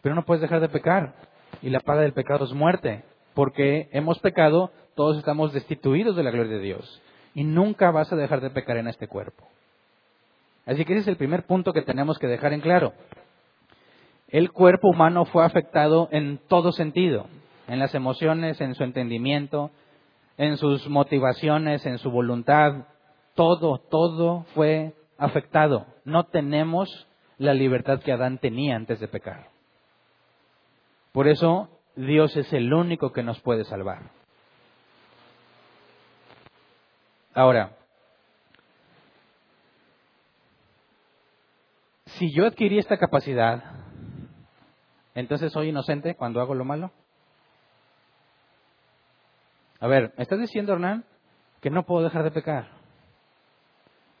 pero 0.00 0.14
no 0.14 0.24
puedes 0.24 0.40
dejar 0.40 0.60
de 0.60 0.70
pecar. 0.70 1.14
Y 1.60 1.68
la 1.68 1.80
paga 1.80 2.00
del 2.00 2.14
pecado 2.14 2.46
es 2.46 2.52
muerte. 2.52 3.04
Porque 3.34 3.88
hemos 3.92 4.18
pecado, 4.20 4.72
todos 4.94 5.18
estamos 5.18 5.52
destituidos 5.52 6.16
de 6.16 6.22
la 6.22 6.30
gloria 6.30 6.56
de 6.56 6.62
Dios. 6.62 7.02
Y 7.34 7.44
nunca 7.44 7.90
vas 7.90 8.10
a 8.12 8.16
dejar 8.16 8.40
de 8.40 8.50
pecar 8.50 8.78
en 8.78 8.88
este 8.88 9.06
cuerpo. 9.06 9.46
Así 10.64 10.84
que 10.84 10.94
ese 10.94 11.02
es 11.02 11.08
el 11.08 11.16
primer 11.16 11.44
punto 11.44 11.72
que 11.72 11.82
tenemos 11.82 12.18
que 12.18 12.26
dejar 12.26 12.54
en 12.54 12.60
claro. 12.60 12.94
El 14.28 14.50
cuerpo 14.50 14.88
humano 14.88 15.26
fue 15.26 15.44
afectado 15.44 16.08
en 16.10 16.38
todo 16.48 16.72
sentido, 16.72 17.26
en 17.68 17.78
las 17.78 17.94
emociones, 17.94 18.60
en 18.60 18.74
su 18.74 18.84
entendimiento, 18.84 19.70
en 20.38 20.56
sus 20.56 20.88
motivaciones, 20.88 21.84
en 21.84 21.98
su 21.98 22.10
voluntad. 22.10 22.86
Todo, 23.34 23.78
todo 23.78 24.44
fue 24.54 24.94
afectado. 25.18 25.86
No 26.04 26.24
tenemos 26.24 27.08
la 27.38 27.54
libertad 27.54 28.00
que 28.00 28.12
Adán 28.12 28.38
tenía 28.38 28.76
antes 28.76 29.00
de 29.00 29.08
pecar. 29.08 29.48
Por 31.12 31.28
eso 31.28 31.68
Dios 31.96 32.36
es 32.36 32.52
el 32.52 32.72
único 32.72 33.12
que 33.12 33.22
nos 33.22 33.40
puede 33.40 33.64
salvar. 33.64 34.10
Ahora, 37.34 37.76
si 42.06 42.32
yo 42.32 42.46
adquirí 42.46 42.78
esta 42.78 42.98
capacidad, 42.98 43.62
entonces 45.14 45.52
soy 45.52 45.68
inocente 45.68 46.16
cuando 46.16 46.40
hago 46.40 46.54
lo 46.54 46.64
malo. 46.64 46.90
A 49.80 49.86
ver, 49.86 50.12
¿me 50.16 50.22
estás 50.22 50.38
diciendo, 50.38 50.72
Hernán, 50.74 51.04
que 51.60 51.70
no 51.70 51.84
puedo 51.84 52.04
dejar 52.04 52.24
de 52.24 52.30
pecar? 52.30 52.79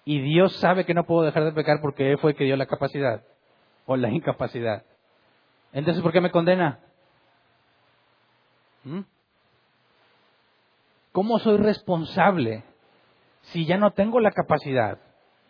Y 0.04 0.20
Dios 0.20 0.56
sabe 0.56 0.84
que 0.84 0.94
no 0.94 1.04
puedo 1.04 1.22
dejar 1.22 1.44
de 1.44 1.52
pecar 1.52 1.80
porque 1.80 2.10
Él 2.10 2.18
fue 2.18 2.32
el 2.32 2.36
que 2.36 2.44
dio 2.44 2.56
la 2.56 2.66
capacidad 2.66 3.22
o 3.86 3.96
la 3.96 4.10
incapacidad. 4.10 4.84
Entonces, 5.72 6.02
¿por 6.02 6.12
qué 6.12 6.20
me 6.20 6.30
condena? 6.30 6.80
¿Mm? 8.84 9.00
¿Cómo 11.12 11.38
soy 11.38 11.58
responsable 11.58 12.64
si 13.42 13.66
ya 13.66 13.76
no 13.76 13.92
tengo 13.92 14.20
la 14.20 14.30
capacidad 14.30 14.98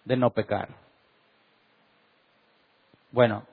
de 0.04 0.16
no 0.16 0.30
pecar? 0.30 0.68
Bueno, 3.12 3.44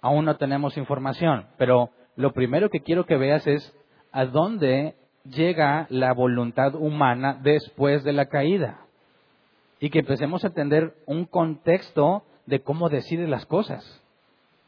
aún 0.00 0.24
no 0.24 0.36
tenemos 0.36 0.76
información, 0.76 1.46
pero 1.58 1.90
lo 2.16 2.32
primero 2.32 2.70
que 2.70 2.80
quiero 2.80 3.04
que 3.04 3.16
veas 3.16 3.46
es 3.46 3.74
a 4.12 4.26
dónde 4.26 4.96
llega 5.24 5.86
la 5.90 6.12
voluntad 6.12 6.74
humana 6.74 7.38
después 7.42 8.04
de 8.04 8.12
la 8.12 8.26
caída. 8.26 8.86
Y 9.82 9.90
que 9.90 9.98
empecemos 9.98 10.44
a 10.44 10.46
entender 10.46 10.94
un 11.06 11.24
contexto 11.24 12.22
de 12.46 12.60
cómo 12.60 12.88
decide 12.88 13.26
las 13.26 13.46
cosas. 13.46 14.00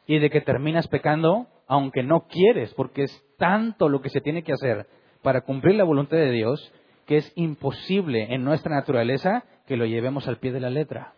Y 0.08 0.18
de 0.18 0.28
que 0.28 0.40
terminas 0.40 0.88
pecando 0.88 1.46
aunque 1.68 2.02
no 2.02 2.26
quieres, 2.26 2.74
porque 2.74 3.04
es 3.04 3.24
tanto 3.38 3.88
lo 3.88 4.00
que 4.00 4.10
se 4.10 4.20
tiene 4.20 4.42
que 4.42 4.52
hacer 4.52 4.88
para 5.22 5.42
cumplir 5.42 5.76
la 5.76 5.84
voluntad 5.84 6.16
de 6.16 6.32
Dios 6.32 6.72
que 7.06 7.18
es 7.18 7.32
imposible 7.36 8.34
en 8.34 8.42
nuestra 8.42 8.74
naturaleza 8.74 9.44
que 9.68 9.76
lo 9.76 9.86
llevemos 9.86 10.26
al 10.26 10.38
pie 10.38 10.50
de 10.50 10.58
la 10.58 10.68
letra. 10.68 11.14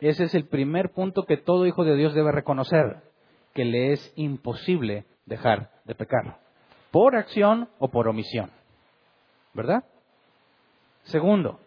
Ese 0.00 0.24
es 0.24 0.34
el 0.34 0.46
primer 0.48 0.90
punto 0.90 1.24
que 1.24 1.36
todo 1.36 1.66
hijo 1.66 1.84
de 1.84 1.94
Dios 1.94 2.14
debe 2.14 2.32
reconocer, 2.32 2.96
que 3.54 3.64
le 3.64 3.92
es 3.92 4.12
imposible 4.16 5.04
dejar 5.24 5.70
de 5.84 5.94
pecar, 5.94 6.40
por 6.90 7.14
acción 7.14 7.68
o 7.78 7.90
por 7.90 8.08
omisión. 8.08 8.50
¿Verdad? 9.54 9.84
Segundo, 11.04 11.60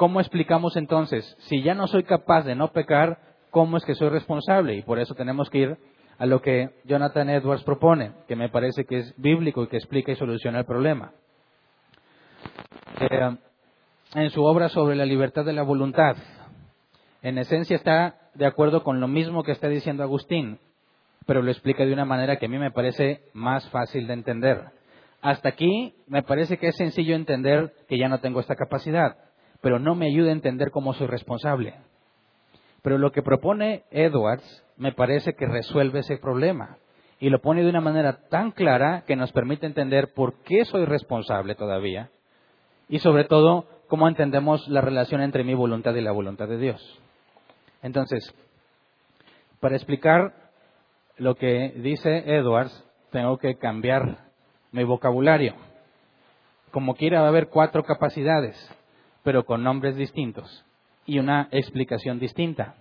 ¿cómo 0.00 0.18
explicamos 0.20 0.78
entonces, 0.78 1.36
si 1.40 1.62
ya 1.62 1.74
no 1.74 1.86
soy 1.86 2.04
capaz 2.04 2.44
de 2.44 2.54
no 2.54 2.68
pecar, 2.68 3.18
cómo 3.50 3.76
es 3.76 3.84
que 3.84 3.94
soy 3.94 4.08
responsable? 4.08 4.74
Y 4.74 4.80
por 4.80 4.98
eso 4.98 5.14
tenemos 5.14 5.50
que 5.50 5.58
ir 5.58 5.76
a 6.16 6.24
lo 6.24 6.40
que 6.40 6.70
Jonathan 6.84 7.28
Edwards 7.28 7.64
propone, 7.64 8.12
que 8.26 8.34
me 8.34 8.48
parece 8.48 8.86
que 8.86 9.00
es 9.00 9.14
bíblico 9.18 9.62
y 9.62 9.66
que 9.66 9.76
explica 9.76 10.10
y 10.10 10.16
soluciona 10.16 10.60
el 10.60 10.64
problema. 10.64 11.12
Eh, 12.98 13.36
en 14.14 14.30
su 14.30 14.42
obra 14.42 14.70
sobre 14.70 14.96
la 14.96 15.04
libertad 15.04 15.44
de 15.44 15.52
la 15.52 15.64
voluntad, 15.64 16.16
en 17.20 17.36
esencia 17.36 17.76
está 17.76 18.14
de 18.32 18.46
acuerdo 18.46 18.82
con 18.82 19.00
lo 19.00 19.06
mismo 19.06 19.42
que 19.42 19.52
está 19.52 19.68
diciendo 19.68 20.02
Agustín, 20.02 20.60
pero 21.26 21.42
lo 21.42 21.50
explica 21.50 21.84
de 21.84 21.92
una 21.92 22.06
manera 22.06 22.36
que 22.36 22.46
a 22.46 22.48
mí 22.48 22.56
me 22.56 22.70
parece 22.70 23.20
más 23.34 23.68
fácil 23.68 24.06
de 24.06 24.14
entender. 24.14 24.64
Hasta 25.20 25.50
aquí 25.50 25.94
me 26.06 26.22
parece 26.22 26.56
que 26.56 26.68
es 26.68 26.76
sencillo 26.76 27.14
entender 27.14 27.74
que 27.86 27.98
ya 27.98 28.08
no 28.08 28.20
tengo 28.20 28.40
esta 28.40 28.56
capacidad, 28.56 29.18
pero 29.60 29.78
no 29.78 29.94
me 29.94 30.06
ayuda 30.06 30.30
a 30.30 30.32
entender 30.32 30.70
cómo 30.70 30.94
soy 30.94 31.06
responsable. 31.06 31.74
Pero 32.82 32.98
lo 32.98 33.12
que 33.12 33.22
propone 33.22 33.84
Edwards 33.90 34.64
me 34.76 34.92
parece 34.92 35.34
que 35.34 35.46
resuelve 35.46 36.00
ese 36.00 36.16
problema 36.16 36.78
y 37.18 37.28
lo 37.28 37.40
pone 37.40 37.62
de 37.62 37.68
una 37.68 37.82
manera 37.82 38.28
tan 38.28 38.50
clara 38.50 39.04
que 39.06 39.16
nos 39.16 39.30
permite 39.32 39.66
entender 39.66 40.14
por 40.14 40.42
qué 40.42 40.64
soy 40.64 40.86
responsable 40.86 41.54
todavía 41.54 42.10
y 42.88 42.98
sobre 43.00 43.24
todo 43.24 43.66
cómo 43.88 44.08
entendemos 44.08 44.66
la 44.68 44.80
relación 44.80 45.20
entre 45.20 45.44
mi 45.44 45.52
voluntad 45.52 45.94
y 45.94 46.00
la 46.00 46.12
voluntad 46.12 46.48
de 46.48 46.56
Dios. 46.56 47.00
Entonces, 47.82 48.34
para 49.60 49.76
explicar 49.76 50.32
lo 51.18 51.34
que 51.34 51.74
dice 51.76 52.24
Edwards, 52.34 52.84
tengo 53.10 53.36
que 53.36 53.56
cambiar 53.56 54.30
mi 54.72 54.84
vocabulario. 54.84 55.54
Como 56.70 56.94
quiera 56.94 57.20
va 57.20 57.26
a 57.26 57.30
haber 57.30 57.48
cuatro 57.48 57.82
capacidades, 57.82 58.56
pero 59.22 59.44
con 59.44 59.62
nombres 59.62 59.96
distintos 59.96 60.64
y 61.06 61.18
una 61.18 61.48
explicación 61.50 62.18
distinta, 62.18 62.76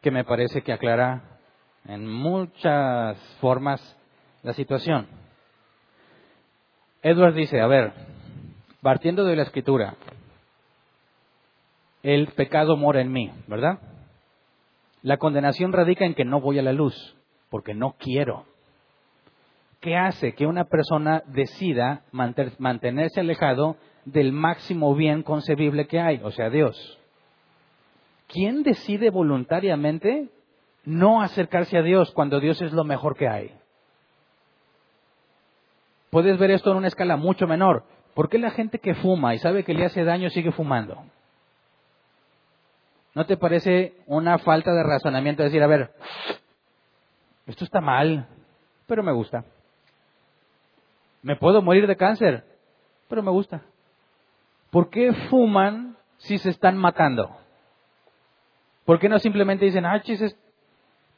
que 0.00 0.10
me 0.10 0.24
parece 0.24 0.62
que 0.62 0.72
aclara 0.72 1.38
en 1.86 2.06
muchas 2.06 3.18
formas 3.40 3.96
la 4.42 4.52
situación. 4.52 5.06
Edwards 7.02 7.36
dice, 7.36 7.60
a 7.60 7.66
ver, 7.66 7.92
partiendo 8.80 9.24
de 9.24 9.36
la 9.36 9.42
escritura, 9.42 9.94
el 12.02 12.28
pecado 12.28 12.76
mora 12.76 13.00
en 13.00 13.12
mí, 13.12 13.30
¿verdad? 13.46 13.78
La 15.02 15.18
condenación 15.18 15.72
radica 15.72 16.04
en 16.04 16.14
que 16.14 16.24
no 16.24 16.40
voy 16.40 16.58
a 16.58 16.62
la 16.62 16.72
luz, 16.72 17.16
porque 17.50 17.74
no 17.74 17.96
quiero. 17.98 18.46
¿Qué 19.80 19.96
hace 19.96 20.34
que 20.34 20.46
una 20.46 20.64
persona 20.64 21.22
decida 21.26 22.04
mantenerse 22.12 23.20
alejado 23.20 23.76
del 24.04 24.32
máximo 24.32 24.94
bien 24.94 25.22
concebible 25.22 25.86
que 25.86 26.00
hay, 26.00 26.20
o 26.22 26.30
sea, 26.30 26.50
Dios? 26.50 26.98
¿Quién 28.28 28.62
decide 28.62 29.10
voluntariamente 29.10 30.28
no 30.84 31.22
acercarse 31.22 31.78
a 31.78 31.82
Dios 31.82 32.10
cuando 32.12 32.40
Dios 32.40 32.60
es 32.62 32.72
lo 32.72 32.84
mejor 32.84 33.16
que 33.16 33.28
hay? 33.28 33.54
Puedes 36.10 36.38
ver 36.38 36.50
esto 36.50 36.70
en 36.70 36.76
una 36.76 36.88
escala 36.88 37.16
mucho 37.16 37.46
menor. 37.46 37.84
¿Por 38.14 38.28
qué 38.28 38.38
la 38.38 38.50
gente 38.50 38.78
que 38.78 38.94
fuma 38.94 39.34
y 39.34 39.38
sabe 39.38 39.64
que 39.64 39.74
le 39.74 39.84
hace 39.84 40.04
daño 40.04 40.30
sigue 40.30 40.52
fumando? 40.52 41.04
¿No 43.14 43.26
te 43.26 43.36
parece 43.36 43.94
una 44.06 44.38
falta 44.38 44.72
de 44.72 44.82
razonamiento 44.82 45.42
decir, 45.42 45.62
a 45.62 45.66
ver, 45.66 45.92
esto 47.46 47.64
está 47.64 47.80
mal, 47.80 48.28
pero 48.86 49.02
me 49.02 49.12
gusta? 49.12 49.44
Me 51.22 51.36
puedo 51.36 51.62
morir 51.62 51.86
de 51.86 51.96
cáncer, 51.96 52.44
pero 53.08 53.22
me 53.22 53.30
gusta. 53.30 53.62
¿Por 54.74 54.90
qué 54.90 55.12
fuman 55.30 55.96
si 56.16 56.36
se 56.38 56.50
están 56.50 56.76
matando? 56.76 57.30
¿Por 58.84 58.98
qué 58.98 59.08
no 59.08 59.20
simplemente 59.20 59.66
dicen, 59.66 59.86
ah, 59.86 60.02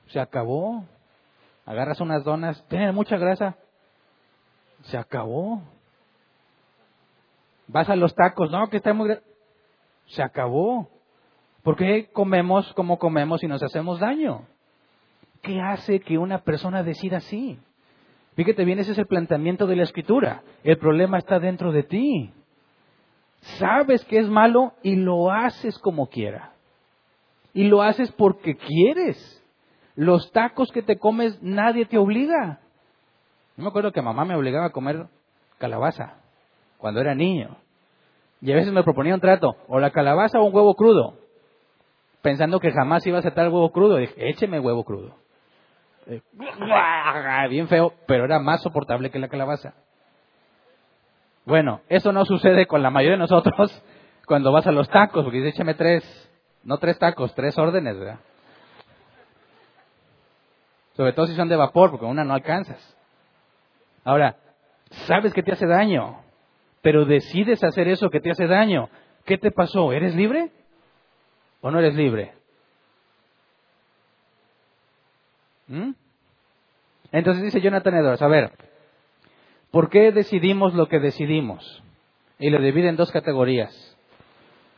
se 0.09 0.21
acabó? 0.21 0.85
Agarras 1.65 2.03
unas 2.03 2.23
donas, 2.23 2.63
tienen 2.69 2.95
mucha 2.95 3.17
grasa. 3.17 3.57
Se 4.83 4.99
acabó. 4.99 5.63
Vas 7.67 7.89
a 7.89 7.97
los 7.97 8.15
tacos, 8.15 8.51
no, 8.51 8.69
que 8.69 8.77
está 8.77 8.93
muy... 8.93 9.17
Se 10.09 10.23
acabó. 10.23 10.91
¿Por 11.63 11.77
qué 11.77 12.11
comemos 12.13 12.71
como 12.75 12.99
comemos 12.99 13.43
y 13.43 13.47
nos 13.47 13.63
hacemos 13.63 14.01
daño? 14.01 14.47
¿Qué 15.41 15.63
hace 15.63 16.01
que 16.01 16.19
una 16.19 16.43
persona 16.43 16.83
decida 16.83 17.17
así? 17.17 17.59
Fíjate 18.35 18.67
bien, 18.67 18.81
ese 18.81 18.93
es 18.93 18.99
el 18.99 19.07
planteamiento 19.07 19.67
de 19.67 19.77
la 19.77 19.85
escritura. 19.85 20.43
El 20.63 20.77
problema 20.77 21.17
está 21.17 21.39
dentro 21.39 21.73
de 21.73 21.85
ti. 21.85 22.35
Sabes 23.59 24.05
que 24.05 24.19
es 24.19 24.29
malo 24.29 24.73
y 24.83 24.97
lo 24.97 25.31
haces 25.31 25.79
como 25.79 26.09
quiera. 26.09 26.53
Y 27.55 27.65
lo 27.65 27.83
haces 27.83 28.13
porque 28.13 28.57
quieres. 28.57 29.43
Los 29.95 30.31
tacos 30.33 30.71
que 30.73 30.83
te 30.83 30.99
comes 30.99 31.41
nadie 31.43 31.87
te 31.87 31.99
obliga. 31.99 32.61
Yo 33.57 33.63
me 33.63 33.69
acuerdo 33.69 33.93
que 33.93 34.03
mamá 34.03 34.25
me 34.25 34.37
obligaba 34.37 34.67
a 34.67 34.73
comer 34.73 35.07
calabaza 35.59 36.15
cuando 36.79 37.01
era 37.01 37.15
niño. 37.15 37.57
Y 38.43 38.53
a 38.53 38.57
veces 38.57 38.73
me 38.73 38.83
proponía 38.83 39.15
un 39.15 39.21
trato, 39.21 39.57
o 39.67 39.81
la 39.81 39.91
calabaza 39.91 40.39
o 40.39 40.45
un 40.45 40.55
huevo 40.55 40.75
crudo 40.75 41.15
pensando 42.27 42.59
que 42.59 42.73
jamás 42.73 43.07
iba 43.07 43.19
a 43.19 43.21
aceptar 43.21 43.47
el 43.47 43.53
huevo 43.53 43.71
crudo. 43.71 43.99
Dije, 43.99 44.29
écheme 44.29 44.59
huevo 44.59 44.83
crudo. 44.83 45.15
Eh, 46.09 46.21
bien 47.49 47.69
feo, 47.69 47.93
pero 48.09 48.25
era 48.25 48.41
más 48.41 48.63
soportable 48.63 49.13
que 49.13 49.21
la 49.21 49.29
calabaza. 49.29 49.75
Bueno, 51.47 51.81
eso 51.89 52.13
no 52.13 52.25
sucede 52.25 52.67
con 52.67 52.83
la 52.83 52.91
mayoría 52.91 53.13
de 53.13 53.21
nosotros 53.21 53.83
cuando 54.27 54.53
vas 54.53 54.67
a 54.67 54.73
los 54.73 54.91
tacos, 54.91 55.25
porque 55.25 55.39
dice, 55.39 55.51
écheme 55.51 55.75
tres. 55.75 56.05
No 56.65 56.79
tres 56.79 56.99
tacos, 56.99 57.33
tres 57.35 57.57
órdenes, 57.57 57.97
¿verdad? 57.97 58.19
Sobre 60.97 61.13
todo 61.13 61.27
si 61.27 61.37
son 61.37 61.49
de 61.49 61.55
vapor, 61.55 61.93
porque 61.93 62.07
una 62.07 62.25
no 62.25 62.35
alcanzas. 62.35 62.97
Ahora, 64.05 64.37
sabes 65.07 65.33
que 65.33 65.45
te 65.45 65.53
hace 65.53 65.67
daño, 65.67 66.21
pero 66.83 67.05
decides 67.05 67.63
hacer 67.63 67.87
eso 67.87 68.11
que 68.11 68.21
te 68.21 68.31
hace 68.31 68.49
daño. 68.49 68.89
¿Qué 69.25 69.39
te 69.39 69.53
pasó? 69.53 69.93
¿Eres 69.93 70.17
libre 70.17 70.51
o 71.61 71.71
no 71.71 71.79
eres 71.79 71.95
libre? 71.95 72.33
¿Mm? 75.69 75.93
Entonces 77.13 77.45
dice 77.45 77.61
Jonathan 77.61 77.95
Edwards, 77.95 78.23
a 78.23 78.29
ver, 78.29 78.53
¿por 79.77 79.91
qué 79.91 80.11
decidimos 80.11 80.73
lo 80.73 80.89
que 80.89 81.01
decidimos? 81.01 81.83
Y 82.39 82.49
lo 82.49 82.63
divide 82.63 82.89
en 82.89 82.97
dos 82.97 83.13
categorías. 83.13 83.95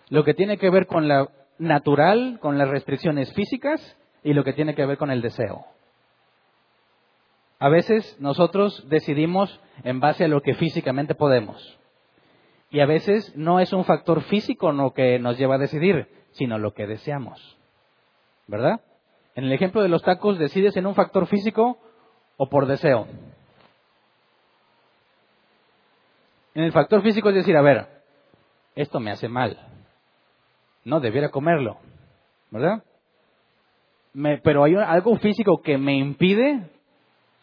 Lo 0.09 0.25
que 0.25 0.35
tiene 0.35 0.59
que 0.59 0.71
ver 0.71 0.89
con 0.89 1.07
la 1.07 1.29
natural, 1.57 2.41
con 2.41 2.59
las 2.59 2.69
restricciones 2.69 3.33
físicas, 3.33 3.97
y 4.25 4.33
lo 4.33 4.43
que 4.43 4.55
tiene 4.55 4.75
que 4.75 4.85
ver 4.85 4.99
con 4.99 5.13
el 5.13 5.23
deseo. 5.23 5.67
A 7.61 7.69
veces 7.69 8.17
nosotros 8.19 8.89
decidimos 8.89 9.61
en 9.85 10.01
base 10.01 10.25
a 10.25 10.29
lo 10.29 10.41
que 10.41 10.55
físicamente 10.55 11.15
podemos. 11.15 11.79
Y 12.73 12.81
a 12.81 12.87
veces 12.87 13.37
no 13.37 13.61
es 13.61 13.73
un 13.73 13.85
factor 13.85 14.23
físico 14.23 14.73
lo 14.73 14.95
que 14.95 15.21
nos 15.21 15.39
lleva 15.39 15.55
a 15.55 15.59
decidir, 15.59 16.09
sino 16.33 16.59
lo 16.59 16.75
que 16.75 16.89
deseamos. 16.89 17.57
¿Verdad? 18.49 18.81
En 19.37 19.45
el 19.45 19.53
ejemplo 19.53 19.81
de 19.81 19.91
los 19.91 20.03
tacos, 20.03 20.41
¿decides 20.41 20.77
en 20.77 20.87
un 20.87 20.97
factor 20.97 21.29
físico 21.29 21.79
o 22.37 22.49
por 22.49 22.67
deseo? 22.67 23.07
En 26.59 26.65
el 26.65 26.73
factor 26.73 27.03
físico 27.03 27.29
es 27.29 27.37
decir, 27.37 27.57
a 27.57 27.63
ver, 27.63 27.87
esto 28.75 28.99
me 28.99 29.13
hace 29.13 29.29
mal. 29.29 29.57
No 30.83 30.99
debiera 30.99 31.29
comerlo. 31.29 31.79
¿Verdad? 32.51 32.83
pero 34.43 34.65
hay 34.65 34.75
algo 34.75 35.17
físico 35.19 35.63
que 35.63 35.79
me 35.79 35.97
impide. 35.97 36.69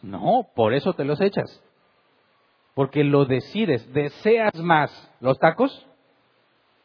No, 0.02 0.46
por 0.54 0.74
eso 0.74 0.92
te 0.92 1.06
los 1.06 1.18
echas. 1.22 1.62
Porque 2.74 3.04
lo 3.04 3.24
decides, 3.24 3.90
deseas 3.94 4.54
más 4.56 5.10
los 5.20 5.38
tacos 5.38 5.86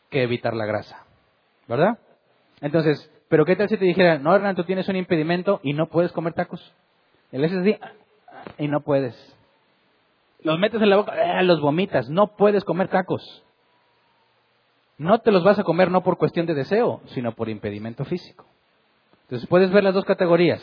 que 0.10 0.24
evitar 0.24 0.54
la 0.54 0.66
grasa. 0.66 1.04
¿Verdad? 1.68 2.00
Entonces, 2.62 3.12
pero 3.28 3.44
¿qué 3.44 3.58
tal 3.58 3.68
si 3.68 3.76
te 3.76 3.84
dijera, 3.84 4.20
no, 4.20 4.34
Hernán, 4.34 4.56
tú 4.56 4.64
tienes 4.64 4.88
un 4.88 4.96
impedimento 4.96 5.60
y 5.64 5.74
no 5.74 5.88
puedes 5.88 6.14
comer 6.14 6.32
tacos? 6.32 6.74
El 7.34 7.44
así 7.44 7.76
y 8.58 8.70
no 8.70 8.80
puedes. 8.80 9.18
Los 10.42 10.60
metes 10.60 10.82
en 10.82 10.90
la 10.90 10.98
boca, 10.98 11.14
¡ah! 11.14 11.44
los 11.44 11.62
vomitas, 11.62 12.10
no 12.10 12.36
puedes 12.36 12.64
comer 12.64 12.88
tacos. 12.88 13.44
No 14.98 15.20
te 15.20 15.32
los 15.32 15.44
vas 15.44 15.60
a 15.60 15.64
comer 15.64 15.90
no 15.92 16.04
por 16.04 16.18
cuestión 16.18 16.46
de 16.46 16.54
deseo, 16.54 17.02
sino 17.08 17.34
por 17.34 17.50
impedimento 17.50 18.06
físico. 18.06 18.46
Entonces 19.24 19.48
puedes 19.48 19.72
ver 19.72 19.84
las 19.84 19.94
dos 19.94 20.06
categorías. 20.06 20.62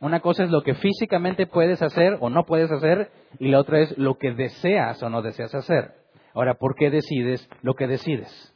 Una 0.00 0.20
cosa 0.20 0.44
es 0.44 0.50
lo 0.50 0.62
que 0.62 0.74
físicamente 0.74 1.46
puedes 1.46 1.80
hacer 1.82 2.18
o 2.20 2.28
no 2.28 2.44
puedes 2.44 2.70
hacer 2.70 3.10
y 3.38 3.48
la 3.48 3.60
otra 3.60 3.80
es 3.80 3.96
lo 3.96 4.18
que 4.18 4.32
deseas 4.32 5.02
o 5.02 5.08
no 5.08 5.22
deseas 5.22 5.54
hacer. 5.54 5.94
Ahora, 6.34 6.54
¿por 6.54 6.74
qué 6.74 6.90
decides 6.90 7.48
lo 7.62 7.74
que 7.74 7.86
decides? 7.86 8.52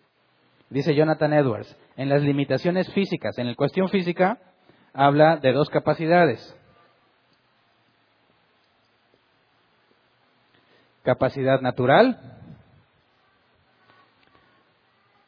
Dice 0.69 0.95
Jonathan 0.95 1.33
Edwards, 1.33 1.77
en 1.97 2.09
las 2.09 2.23
limitaciones 2.23 2.93
físicas, 2.93 3.39
en 3.39 3.49
la 3.49 3.55
cuestión 3.55 3.89
física, 3.89 4.39
habla 4.93 5.37
de 5.39 5.53
dos 5.53 5.71
capacidades. 5.71 6.57
Capacidad 11.03 11.61
natural. 11.61 12.19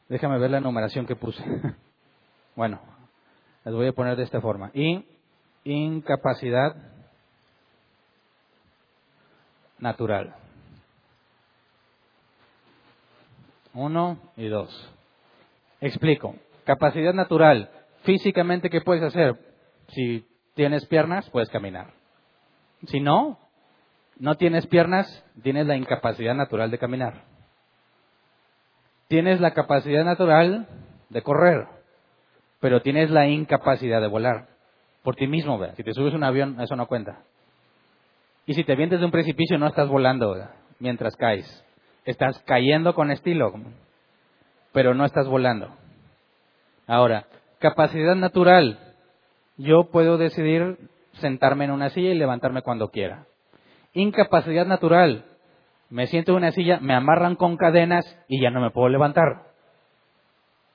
Déjame 0.08 0.38
ver 0.38 0.50
la 0.50 0.60
numeración 0.60 1.06
que 1.06 1.16
puse. 1.16 1.42
bueno, 2.56 2.80
las 3.64 3.74
voy 3.74 3.86
a 3.86 3.92
poner 3.92 4.16
de 4.16 4.24
esta 4.24 4.40
forma. 4.40 4.70
Y 4.74 5.04
incapacidad 5.64 6.76
natural. 9.78 10.34
Uno 13.74 14.18
y 14.36 14.48
dos. 14.48 14.92
Explico. 15.80 16.36
Capacidad 16.64 17.14
natural. 17.14 17.70
Físicamente, 18.02 18.70
¿qué 18.70 18.80
puedes 18.80 19.02
hacer? 19.02 19.38
Si 19.88 20.26
tienes 20.54 20.86
piernas, 20.86 21.28
puedes 21.30 21.48
caminar. 21.48 21.92
Si 22.86 23.00
no, 23.00 23.38
no 24.18 24.36
tienes 24.36 24.66
piernas, 24.66 25.24
tienes 25.42 25.66
la 25.66 25.76
incapacidad 25.76 26.34
natural 26.34 26.70
de 26.70 26.78
caminar. 26.78 27.24
Tienes 29.08 29.40
la 29.40 29.52
capacidad 29.52 30.04
natural 30.04 30.66
de 31.10 31.22
correr, 31.22 31.66
pero 32.60 32.80
tienes 32.80 33.10
la 33.10 33.26
incapacidad 33.26 34.00
de 34.00 34.08
volar 34.08 34.48
por 35.02 35.16
ti 35.16 35.26
mismo. 35.26 35.60
Si 35.76 35.82
te 35.82 35.92
subes 35.92 36.14
a 36.14 36.16
un 36.16 36.24
avión, 36.24 36.60
eso 36.60 36.76
no 36.76 36.86
cuenta. 36.86 37.22
Y 38.46 38.54
si 38.54 38.64
te 38.64 38.76
vientes 38.76 39.00
de 39.00 39.06
un 39.06 39.12
precipicio, 39.12 39.58
no 39.58 39.66
estás 39.66 39.88
volando 39.88 40.36
mientras 40.78 41.16
caes. 41.16 41.64
Estás 42.04 42.38
cayendo 42.46 42.94
con 42.94 43.10
estilo, 43.10 43.52
pero 44.72 44.94
no 44.94 45.04
estás 45.04 45.28
volando. 45.28 45.68
Ahora, 46.86 47.26
capacidad 47.58 48.16
natural. 48.16 48.78
Yo 49.56 49.90
puedo 49.90 50.18
decidir 50.18 50.78
sentarme 51.14 51.66
en 51.66 51.70
una 51.70 51.90
silla 51.90 52.10
y 52.10 52.18
levantarme 52.18 52.62
cuando 52.62 52.88
quiera. 52.88 53.26
Incapacidad 53.94 54.66
natural. 54.66 55.24
Me 55.90 56.06
siento 56.06 56.32
en 56.32 56.38
una 56.38 56.52
silla, 56.52 56.80
me 56.80 56.94
amarran 56.94 57.36
con 57.36 57.56
cadenas 57.56 58.04
y 58.26 58.40
ya 58.40 58.50
no 58.50 58.60
me 58.60 58.70
puedo 58.70 58.88
levantar. 58.88 59.52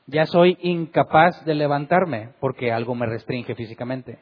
Ya 0.05 0.25
soy 0.25 0.57
incapaz 0.61 1.43
de 1.43 1.55
levantarme 1.55 2.29
porque 2.39 2.71
algo 2.71 2.95
me 2.95 3.07
restringe 3.07 3.55
físicamente. 3.55 4.19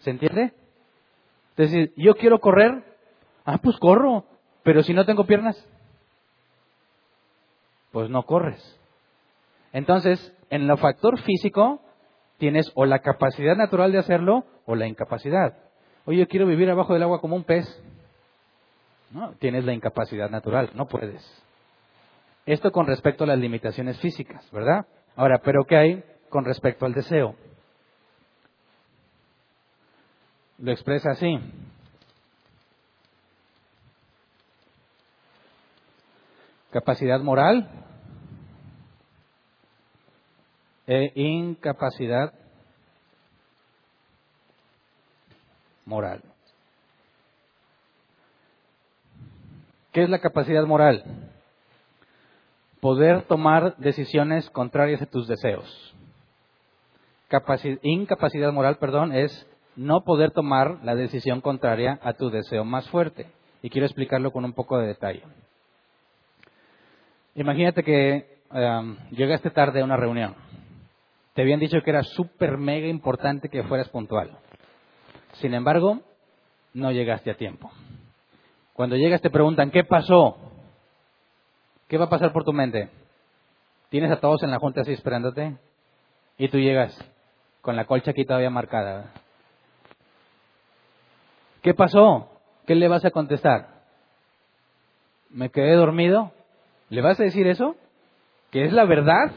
¿Se 0.00 0.10
entiende? 0.10 0.52
Es 1.56 1.72
decir, 1.72 1.92
yo 1.96 2.14
quiero 2.14 2.38
correr, 2.38 2.84
ah, 3.44 3.58
pues 3.58 3.76
corro, 3.78 4.24
pero 4.62 4.82
si 4.82 4.94
no 4.94 5.04
tengo 5.04 5.24
piernas, 5.24 5.56
pues 7.90 8.10
no 8.10 8.22
corres. 8.24 8.78
Entonces, 9.72 10.32
en 10.50 10.70
el 10.70 10.78
factor 10.78 11.20
físico, 11.22 11.80
tienes 12.38 12.70
o 12.74 12.84
la 12.84 13.00
capacidad 13.00 13.56
natural 13.56 13.90
de 13.90 13.98
hacerlo 13.98 14.44
o 14.66 14.74
la 14.74 14.86
incapacidad. 14.86 15.67
Oye, 16.08 16.20
yo 16.20 16.26
quiero 16.26 16.46
vivir 16.46 16.70
abajo 16.70 16.94
del 16.94 17.02
agua 17.02 17.20
como 17.20 17.36
un 17.36 17.44
pez. 17.44 17.66
No, 19.10 19.34
tienes 19.34 19.66
la 19.66 19.74
incapacidad 19.74 20.30
natural, 20.30 20.70
no 20.72 20.86
puedes. 20.88 21.22
Esto 22.46 22.72
con 22.72 22.86
respecto 22.86 23.24
a 23.24 23.26
las 23.26 23.38
limitaciones 23.38 24.00
físicas, 24.00 24.50
¿verdad? 24.50 24.86
Ahora, 25.16 25.42
pero 25.44 25.64
¿qué 25.64 25.76
hay 25.76 26.04
con 26.30 26.46
respecto 26.46 26.86
al 26.86 26.94
deseo? 26.94 27.36
Lo 30.56 30.72
expresa 30.72 31.10
así. 31.10 31.38
Capacidad 36.70 37.20
moral 37.20 37.68
e 40.86 41.12
incapacidad 41.16 42.32
moral. 45.88 46.22
¿Qué 49.92 50.02
es 50.02 50.10
la 50.10 50.20
capacidad 50.20 50.64
moral? 50.64 51.02
Poder 52.80 53.22
tomar 53.22 53.76
decisiones 53.78 54.48
contrarias 54.50 55.02
a 55.02 55.06
tus 55.06 55.26
deseos. 55.26 55.94
incapacidad 57.82 58.52
moral, 58.52 58.76
perdón, 58.76 59.12
es 59.12 59.46
no 59.74 60.04
poder 60.04 60.30
tomar 60.30 60.78
la 60.84 60.94
decisión 60.94 61.40
contraria 61.40 61.98
a 62.02 62.12
tu 62.12 62.30
deseo 62.30 62.64
más 62.64 62.88
fuerte. 62.90 63.26
Y 63.62 63.70
quiero 63.70 63.86
explicarlo 63.86 64.30
con 64.30 64.44
un 64.44 64.52
poco 64.52 64.78
de 64.78 64.86
detalle. 64.86 65.22
Imagínate 67.34 67.82
que 67.82 68.38
um, 68.52 68.96
llegaste 69.10 69.50
tarde 69.50 69.80
a 69.80 69.84
una 69.84 69.96
reunión 69.96 70.36
te 71.38 71.42
habían 71.42 71.60
dicho 71.60 71.80
que 71.84 71.90
era 71.90 72.02
súper 72.02 72.58
mega 72.58 72.88
importante 72.88 73.48
que 73.48 73.62
fueras 73.62 73.88
puntual. 73.90 74.36
Sin 75.40 75.54
embargo, 75.54 76.00
no 76.74 76.90
llegaste 76.92 77.30
a 77.30 77.36
tiempo. 77.36 77.70
Cuando 78.72 78.96
llegas 78.96 79.20
te 79.20 79.30
preguntan, 79.30 79.70
¿qué 79.70 79.84
pasó? 79.84 80.36
¿Qué 81.88 81.96
va 81.96 82.06
a 82.06 82.10
pasar 82.10 82.32
por 82.32 82.44
tu 82.44 82.52
mente? 82.52 82.90
Tienes 83.90 84.10
a 84.10 84.20
todos 84.20 84.42
en 84.42 84.50
la 84.50 84.58
junta 84.58 84.82
así 84.82 84.92
esperándote 84.92 85.56
y 86.36 86.48
tú 86.48 86.58
llegas 86.58 86.96
con 87.62 87.76
la 87.76 87.86
colcha 87.86 88.10
aquí 88.10 88.24
todavía 88.24 88.50
marcada. 88.50 89.12
¿Qué 91.62 91.74
pasó? 91.74 92.30
¿Qué 92.66 92.74
le 92.74 92.88
vas 92.88 93.04
a 93.04 93.10
contestar? 93.10 93.68
¿Me 95.30 95.50
quedé 95.50 95.74
dormido? 95.74 96.32
¿Le 96.90 97.00
vas 97.00 97.18
a 97.18 97.24
decir 97.24 97.46
eso? 97.46 97.76
¿Que 98.50 98.64
es 98.64 98.72
la 98.72 98.84
verdad? 98.84 99.32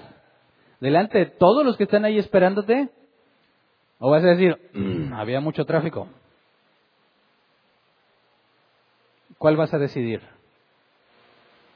delante 0.82 1.20
de 1.20 1.26
todos 1.28 1.64
los 1.64 1.78
que 1.78 1.86
están 1.86 2.04
ahí 2.04 2.18
esperándote? 2.18 2.90
¿O 4.04 4.10
vas 4.10 4.24
a 4.24 4.30
decir, 4.30 4.58
mm, 4.74 5.14
había 5.14 5.40
mucho 5.42 5.64
tráfico? 5.64 6.08
¿Cuál 9.38 9.56
vas 9.58 9.72
a 9.76 9.78
decidir? 9.78 10.22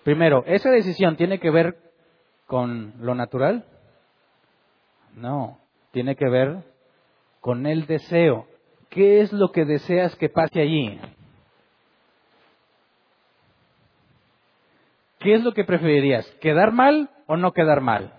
Primero, 0.03 0.43
¿esa 0.47 0.71
decisión 0.71 1.17
tiene 1.17 1.39
que 1.39 1.51
ver 1.51 1.77
con 2.47 2.95
lo 2.99 3.13
natural? 3.13 3.65
No, 5.13 5.59
tiene 5.91 6.15
que 6.15 6.27
ver 6.27 6.63
con 7.41 7.67
el 7.67 7.85
deseo. 7.85 8.47
¿Qué 8.89 9.21
es 9.21 9.31
lo 9.31 9.51
que 9.51 9.65
deseas 9.65 10.15
que 10.15 10.29
pase 10.29 10.61
allí? 10.61 10.99
¿Qué 15.19 15.35
es 15.35 15.43
lo 15.43 15.53
que 15.53 15.63
preferirías? 15.63 16.25
¿Quedar 16.41 16.71
mal 16.71 17.11
o 17.27 17.37
no 17.37 17.53
quedar 17.53 17.81
mal? 17.81 18.14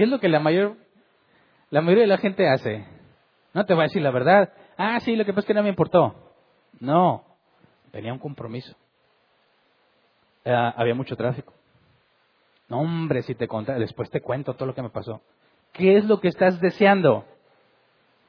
¿Qué 0.00 0.04
es 0.04 0.10
lo 0.10 0.18
que 0.18 0.30
la 0.30 0.40
mayor 0.40 0.78
la 1.68 1.82
mayoría 1.82 2.04
de 2.04 2.08
la 2.08 2.16
gente 2.16 2.48
hace? 2.48 2.86
No 3.52 3.66
te 3.66 3.74
va 3.74 3.82
a 3.82 3.82
decir 3.82 4.00
la 4.00 4.10
verdad. 4.10 4.50
Ah, 4.78 4.98
sí, 5.00 5.14
lo 5.14 5.26
que 5.26 5.34
pasa 5.34 5.40
es 5.40 5.46
que 5.48 5.52
no 5.52 5.62
me 5.62 5.68
importó. 5.68 6.14
No, 6.80 7.22
tenía 7.90 8.10
un 8.10 8.18
compromiso. 8.18 8.74
Eh, 10.46 10.54
había 10.54 10.94
mucho 10.94 11.16
tráfico. 11.16 11.52
No, 12.70 12.80
hombre, 12.80 13.20
si 13.20 13.34
te 13.34 13.46
conté, 13.46 13.74
después 13.74 14.08
te 14.08 14.22
cuento 14.22 14.54
todo 14.54 14.68
lo 14.68 14.74
que 14.74 14.80
me 14.80 14.88
pasó. 14.88 15.20
¿Qué 15.74 15.98
es 15.98 16.06
lo 16.06 16.18
que 16.18 16.28
estás 16.28 16.58
deseando? 16.62 17.26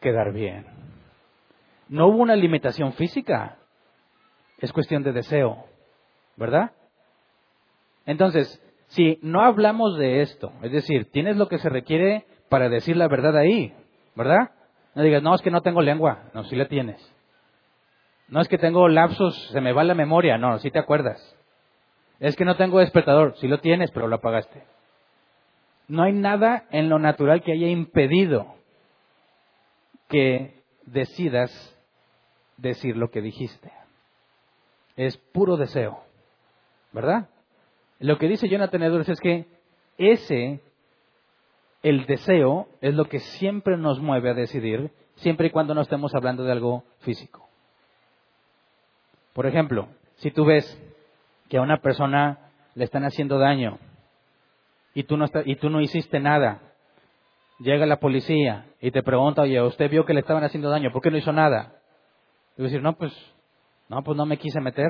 Quedar 0.01 0.33
bien. 0.33 0.65
No 1.87 2.07
hubo 2.07 2.17
una 2.17 2.35
limitación 2.35 2.91
física. 2.91 3.59
Es 4.57 4.73
cuestión 4.73 5.03
de 5.03 5.13
deseo. 5.13 5.63
¿Verdad? 6.35 6.71
Entonces, 8.05 8.61
si 8.91 9.19
no 9.21 9.41
hablamos 9.41 9.97
de 9.97 10.21
esto, 10.21 10.51
es 10.61 10.71
decir, 10.71 11.09
tienes 11.11 11.37
lo 11.37 11.47
que 11.47 11.57
se 11.57 11.69
requiere 11.69 12.25
para 12.49 12.69
decir 12.69 12.97
la 12.97 13.07
verdad 13.07 13.37
ahí, 13.37 13.73
¿verdad? 14.15 14.51
No 14.95 15.03
digas, 15.03 15.23
no, 15.23 15.33
es 15.33 15.41
que 15.41 15.51
no 15.51 15.61
tengo 15.61 15.81
lengua. 15.81 16.29
No, 16.33 16.43
sí 16.43 16.55
la 16.55 16.67
tienes. 16.67 16.99
No 18.27 18.41
es 18.41 18.47
que 18.47 18.57
tengo 18.57 18.87
lapsos, 18.89 19.49
se 19.51 19.61
me 19.61 19.71
va 19.71 19.83
la 19.83 19.95
memoria. 19.95 20.37
No, 20.37 20.59
sí 20.59 20.71
te 20.71 20.79
acuerdas. 20.79 21.37
Es 22.19 22.35
que 22.35 22.45
no 22.45 22.55
tengo 22.57 22.79
despertador. 22.79 23.35
Sí 23.37 23.47
lo 23.47 23.59
tienes, 23.59 23.91
pero 23.91 24.07
lo 24.07 24.17
apagaste. 24.17 24.63
No 25.87 26.03
hay 26.03 26.13
nada 26.13 26.65
en 26.71 26.89
lo 26.89 26.99
natural 26.99 27.41
que 27.43 27.53
haya 27.53 27.67
impedido 27.67 28.55
que 30.09 30.61
decidas 30.85 31.51
decir 32.57 32.97
lo 32.97 33.09
que 33.09 33.21
dijiste. 33.21 33.71
Es 34.97 35.17
puro 35.17 35.55
deseo. 35.55 36.03
¿Verdad? 36.91 37.29
Lo 38.01 38.17
que 38.17 38.27
dice 38.27 38.49
Jonathan 38.49 38.81
Edwards 38.81 39.09
es 39.09 39.19
que 39.19 39.45
ese, 39.99 40.59
el 41.83 42.07
deseo, 42.07 42.67
es 42.81 42.95
lo 42.95 43.05
que 43.05 43.19
siempre 43.19 43.77
nos 43.77 43.99
mueve 43.99 44.31
a 44.31 44.33
decidir, 44.33 44.89
siempre 45.17 45.47
y 45.47 45.49
cuando 45.51 45.75
no 45.75 45.81
estemos 45.81 46.15
hablando 46.15 46.43
de 46.43 46.51
algo 46.51 46.83
físico. 47.01 47.47
Por 49.33 49.45
ejemplo, 49.45 49.87
si 50.15 50.31
tú 50.31 50.45
ves 50.45 50.81
que 51.47 51.57
a 51.57 51.61
una 51.61 51.77
persona 51.77 52.39
le 52.73 52.85
están 52.85 53.03
haciendo 53.03 53.37
daño 53.37 53.77
y 54.95 55.03
tú 55.03 55.15
no, 55.15 55.27
y 55.45 55.55
tú 55.57 55.69
no 55.69 55.79
hiciste 55.79 56.19
nada, 56.19 56.59
llega 57.59 57.85
la 57.85 57.99
policía 57.99 58.65
y 58.81 58.89
te 58.89 59.03
pregunta, 59.03 59.43
oye, 59.43 59.61
usted 59.61 59.91
vio 59.91 60.05
que 60.05 60.15
le 60.15 60.21
estaban 60.21 60.43
haciendo 60.43 60.71
daño, 60.71 60.91
¿por 60.91 61.03
qué 61.03 61.11
no 61.11 61.17
hizo 61.17 61.31
nada? 61.31 61.75
Y 62.57 62.63
decir, 62.63 62.81
no, 62.81 62.93
pues, 62.93 63.13
no, 63.89 64.03
pues 64.03 64.17
no 64.17 64.25
me 64.25 64.37
quise 64.37 64.59
meter. 64.59 64.89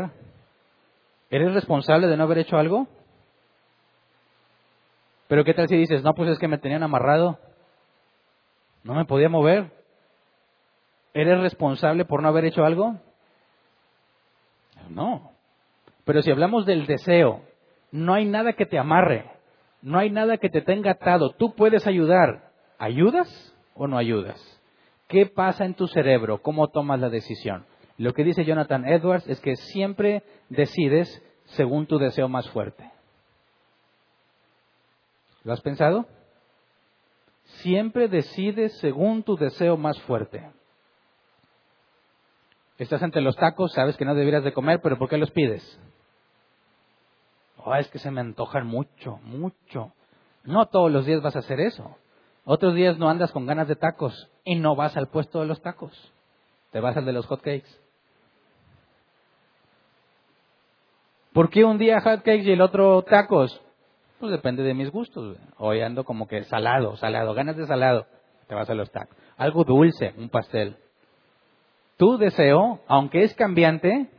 ¿Eres 1.30 1.53
responsable 1.53 2.07
de 2.07 2.16
no 2.16 2.24
haber 2.24 2.39
hecho 2.39 2.57
algo? 2.57 2.88
Pero 5.32 5.45
¿qué 5.45 5.53
tal 5.53 5.69
si 5.69 5.77
dices, 5.77 6.03
no, 6.03 6.13
pues 6.13 6.29
es 6.29 6.39
que 6.39 6.49
me 6.49 6.57
tenían 6.57 6.84
amarrado, 6.84 7.39
no 8.84 8.95
me 8.95 9.05
podía 9.05 9.29
mover? 9.29 9.71
¿Eres 11.13 11.39
responsable 11.39 12.03
por 12.03 12.21
no 12.21 12.27
haber 12.27 12.43
hecho 12.43 12.65
algo? 12.65 12.97
No. 14.89 15.32
Pero 16.03 16.21
si 16.21 16.32
hablamos 16.32 16.65
del 16.65 16.86
deseo, 16.86 17.43
no 17.93 18.13
hay 18.13 18.25
nada 18.25 18.51
que 18.51 18.65
te 18.65 18.77
amarre, 18.77 19.32
no 19.82 19.99
hay 19.99 20.09
nada 20.09 20.36
que 20.36 20.49
te 20.49 20.59
tenga 20.59 20.91
atado. 20.91 21.29
Tú 21.29 21.55
puedes 21.55 21.88
ayudar. 21.88 22.51
¿Ayudas 22.77 23.55
o 23.73 23.88
no 23.88 23.97
ayudas? 23.97 24.61
¿Qué 25.07 25.27
pasa 25.27 25.63
en 25.63 25.75
tu 25.75 25.88
cerebro? 25.88 26.41
¿Cómo 26.41 26.67
tomas 26.71 26.99
la 26.99 27.07
decisión? 27.07 27.65
Lo 27.97 28.13
que 28.13 28.25
dice 28.25 28.43
Jonathan 28.43 28.86
Edwards 28.86 29.29
es 29.29 29.39
que 29.39 29.55
siempre 29.55 30.23
decides 30.49 31.23
según 31.45 31.88
tu 31.88 31.99
deseo 31.99 32.27
más 32.27 32.49
fuerte. 32.49 32.91
¿Lo 35.44 35.54
has 35.54 35.62
pensado? 35.62 36.06
Siempre 37.62 38.08
decides 38.08 38.78
según 38.80 39.24
tu 39.24 39.36
deseo 39.36 39.78
más 39.78 40.00
fuerte. 40.04 40.52
Estás 42.78 43.04
ante 43.04 43.22
los 43.22 43.36
tacos, 43.36 43.74
sabes 43.74 43.98
que 43.98 44.06
no 44.06 44.16
deberías 44.16 44.44
de 44.44 44.54
comer, 44.54 44.80
pero 44.82 44.98
¿por 44.98 45.10
qué 45.10 45.18
los 45.18 45.32
pides? 45.32 45.80
Oh, 47.58 47.76
es 47.76 47.88
que 47.89 48.00
se 48.00 48.10
me 48.10 48.22
antojan 48.22 48.66
mucho, 48.66 49.18
mucho. 49.24 49.94
No 50.44 50.66
todos 50.68 50.92
los 50.92 51.06
días 51.06 51.22
vas 51.22 51.36
a 51.36 51.39
hacer 51.39 51.60
eso. 51.60 51.96
Otros 52.44 52.74
días 52.74 52.98
no 52.98 53.10
andas 53.10 53.32
con 53.32 53.46
ganas 53.46 53.68
de 53.68 53.76
tacos 53.76 54.30
y 54.44 54.56
no 54.56 54.76
vas 54.76 54.98
al 54.98 55.10
puesto 55.10 55.42
de 55.42 55.46
los 55.46 55.62
tacos. 55.62 56.12
Te 56.72 56.80
vas 56.80 56.98
al 56.98 57.06
de 57.06 57.14
los 57.14 57.28
hot 57.28 57.42
cakes. 57.42 57.70
¿Por 61.34 61.50
qué 61.50 61.64
un 61.64 61.78
día 61.78 62.02
hot 62.02 62.24
cakes 62.24 62.44
y 62.44 62.52
el 62.52 62.62
otro 62.62 63.04
tacos? 63.04 63.62
Pues 64.22 64.32
depende 64.32 64.63
de 64.63 64.74
mis 64.74 64.89
gustos. 64.89 65.38
Hoy 65.57 65.82
ando 65.82 66.05
como 66.05 66.28
que 66.28 66.45
salado, 66.45 66.95
salado, 66.95 67.34
ganas 67.34 67.57
de 67.57 67.67
salado. 67.67 68.05
Te 68.47 68.55
vas 68.55 68.69
a 68.69 68.74
los 68.74 68.89
tacos. 68.91 69.17
Algo 69.36 69.65
dulce, 69.65 70.13
un 70.17 70.30
pastel 70.30 70.78
tu 72.01 72.17
deseo, 72.17 72.82
aunque 72.88 73.22
es 73.22 73.36
cambiante, 73.36 74.09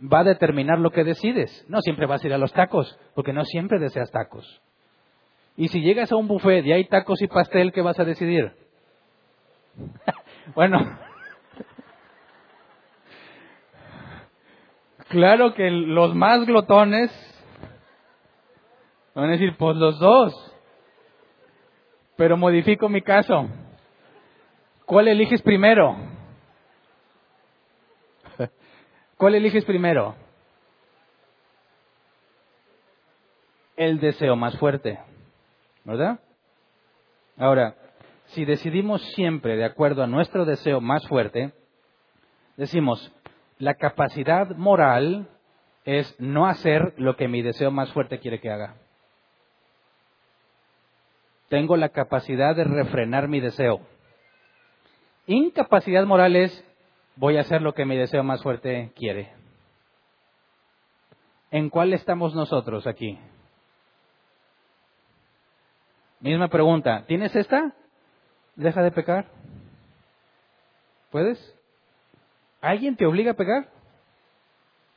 va 0.00 0.20
a 0.20 0.24
determinar 0.24 0.78
lo 0.78 0.92
que 0.92 1.04
decides. 1.04 1.62
No 1.68 1.82
siempre 1.82 2.06
vas 2.06 2.24
a 2.24 2.26
ir 2.26 2.32
a 2.32 2.38
los 2.38 2.54
tacos, 2.54 2.98
porque 3.14 3.34
no 3.34 3.44
siempre 3.44 3.78
deseas 3.78 4.10
tacos. 4.10 4.62
Y 5.54 5.68
si 5.68 5.82
llegas 5.82 6.10
a 6.10 6.16
un 6.16 6.26
buffet 6.26 6.64
y 6.64 6.72
hay 6.72 6.86
tacos 6.86 7.20
y 7.20 7.26
pastel, 7.26 7.70
¿qué 7.72 7.82
vas 7.82 8.00
a 8.00 8.06
decidir? 8.06 8.54
bueno, 10.54 10.78
claro 15.10 15.52
que 15.52 15.70
los 15.70 16.14
más 16.14 16.46
glotones 16.46 17.10
van 19.20 19.30
a 19.30 19.32
decir, 19.32 19.56
pues 19.56 19.76
los 19.76 19.98
dos. 19.98 20.32
Pero 22.16 22.36
modifico 22.36 22.88
mi 22.88 23.02
caso. 23.02 23.48
¿Cuál 24.86 25.08
eliges 25.08 25.42
primero? 25.42 25.96
¿Cuál 29.16 29.34
eliges 29.34 29.64
primero? 29.64 30.14
El 33.76 33.98
deseo 33.98 34.36
más 34.36 34.56
fuerte, 34.58 35.00
¿verdad? 35.84 36.20
Ahora, 37.36 37.74
si 38.26 38.44
decidimos 38.44 39.02
siempre 39.14 39.56
de 39.56 39.64
acuerdo 39.64 40.02
a 40.02 40.08
nuestro 40.08 40.44
deseo 40.44 40.80
más 40.80 41.06
fuerte, 41.08 41.52
decimos, 42.56 43.12
la 43.58 43.74
capacidad 43.74 44.48
moral 44.56 45.28
es 45.84 46.14
no 46.20 46.46
hacer 46.46 46.94
lo 46.98 47.16
que 47.16 47.26
mi 47.26 47.42
deseo 47.42 47.70
más 47.70 47.92
fuerte 47.92 48.20
quiere 48.20 48.40
que 48.40 48.50
haga. 48.50 48.76
Tengo 51.48 51.76
la 51.76 51.90
capacidad 51.90 52.54
de 52.54 52.64
refrenar 52.64 53.28
mi 53.28 53.40
deseo. 53.40 53.80
Incapacidad 55.26 56.04
moral 56.06 56.36
es 56.36 56.64
voy 57.16 57.36
a 57.36 57.40
hacer 57.40 57.62
lo 57.62 57.74
que 57.74 57.84
mi 57.84 57.96
deseo 57.96 58.22
más 58.22 58.42
fuerte 58.42 58.92
quiere. 58.94 59.32
¿En 61.50 61.70
cuál 61.70 61.92
estamos 61.92 62.34
nosotros 62.34 62.86
aquí? 62.86 63.18
Misma 66.20 66.48
pregunta, 66.48 67.04
¿tienes 67.06 67.34
esta? 67.34 67.74
Deja 68.56 68.82
de 68.82 68.90
pecar. 68.90 69.26
¿Puedes? 71.10 71.38
¿Alguien 72.60 72.96
te 72.96 73.06
obliga 73.06 73.32
a 73.32 73.36
pecar? 73.36 73.68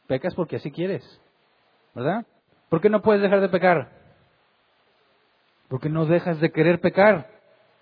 Pecas 0.08 0.36
porque 0.36 0.58
así 0.58 0.72
quieres, 0.72 1.04
¿verdad? 1.94 2.26
¿Por 2.70 2.82
qué 2.82 2.90
no 2.90 3.02
puedes 3.02 3.22
dejar 3.22 3.40
de 3.40 3.50
pecar? 3.50 4.01
Porque 5.72 5.88
no 5.88 6.06
dejas 6.06 6.42
de 6.42 6.52
querer 6.52 6.82
pecar, 6.82 7.30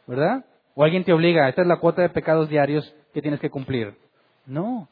¿verdad? 0.06 0.46
O 0.76 0.84
alguien 0.84 1.04
te 1.04 1.12
obliga, 1.12 1.50
esta 1.50 1.64
es 1.64 1.68
la 1.68 1.80
cuota 1.80 2.04
de 2.04 2.10
pecados 2.10 2.48
diarios 2.48 2.96
que 3.16 3.22
tienes 3.24 3.40
que 3.40 3.50
cumplir. 3.50 3.96
No. 4.46 4.88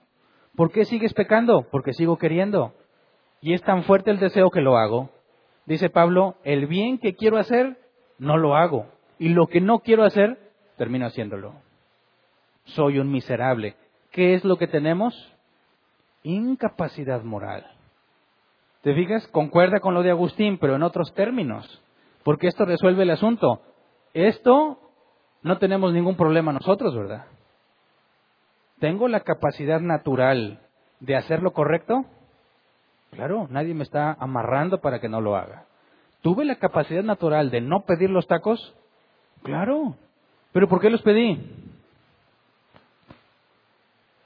¿Por 0.56 0.72
qué 0.72 0.84
sigues 0.84 1.14
pecando? 1.14 1.68
Porque 1.70 1.94
sigo 1.94 2.18
queriendo. 2.18 2.74
Y 3.40 3.54
es 3.54 3.62
tan 3.62 3.84
fuerte 3.84 4.10
el 4.10 4.18
deseo 4.18 4.50
que 4.50 4.62
lo 4.62 4.78
hago. 4.78 5.12
Dice 5.68 5.92
Pablo, 5.92 6.38
el 6.44 6.66
bien 6.66 6.98
que 6.98 7.14
quiero 7.14 7.38
hacer, 7.38 7.78
no 8.18 8.36
lo 8.36 8.56
hago. 8.56 8.88
Y 9.20 9.30
lo 9.30 9.46
que 9.46 9.62
no 9.62 9.82
quiero 9.82 10.04
hacer, 10.04 10.40
termino 10.76 11.06
haciéndolo. 11.06 11.54
Soy 12.64 12.98
un 12.98 13.12
miserable. 13.12 13.76
¿Qué 14.10 14.34
es 14.34 14.44
lo 14.44 14.58
que 14.58 14.66
tenemos? 14.66 15.14
Incapacidad 16.24 17.22
moral. 17.22 17.64
¿Te 18.82 18.96
fijas? 18.96 19.28
Concuerda 19.28 19.82
con 19.82 19.94
lo 19.94 20.02
de 20.02 20.10
Agustín, 20.10 20.58
pero 20.58 20.76
en 20.76 20.82
otros 20.82 21.14
términos. 21.14 21.84
Porque 22.28 22.48
esto 22.48 22.66
resuelve 22.66 23.04
el 23.04 23.12
asunto. 23.12 23.62
Esto 24.14 24.78
no 25.44 25.60
tenemos 25.60 25.94
ningún 25.94 26.18
problema 26.18 26.52
nosotros, 26.52 26.94
¿verdad? 26.94 27.28
¿Tengo 28.82 29.08
la 29.08 29.22
capacidad 29.22 29.80
natural 29.80 30.60
de 31.00 31.16
hacer 31.16 31.42
lo 31.42 31.54
correcto? 31.54 32.04
Claro, 33.12 33.48
nadie 33.50 33.74
me 33.74 33.84
está 33.84 34.12
amarrando 34.20 34.82
para 34.82 35.00
que 35.00 35.08
no 35.08 35.22
lo 35.22 35.38
haga. 35.38 35.68
¿Tuve 36.22 36.44
la 36.44 36.58
capacidad 36.58 37.02
natural 37.02 37.50
de 37.50 37.62
no 37.62 37.86
pedir 37.86 38.10
los 38.10 38.28
tacos? 38.28 38.76
Claro. 39.44 39.96
¿Pero 40.52 40.68
por 40.68 40.82
qué 40.82 40.90
los 40.90 41.04
pedí? 41.04 41.40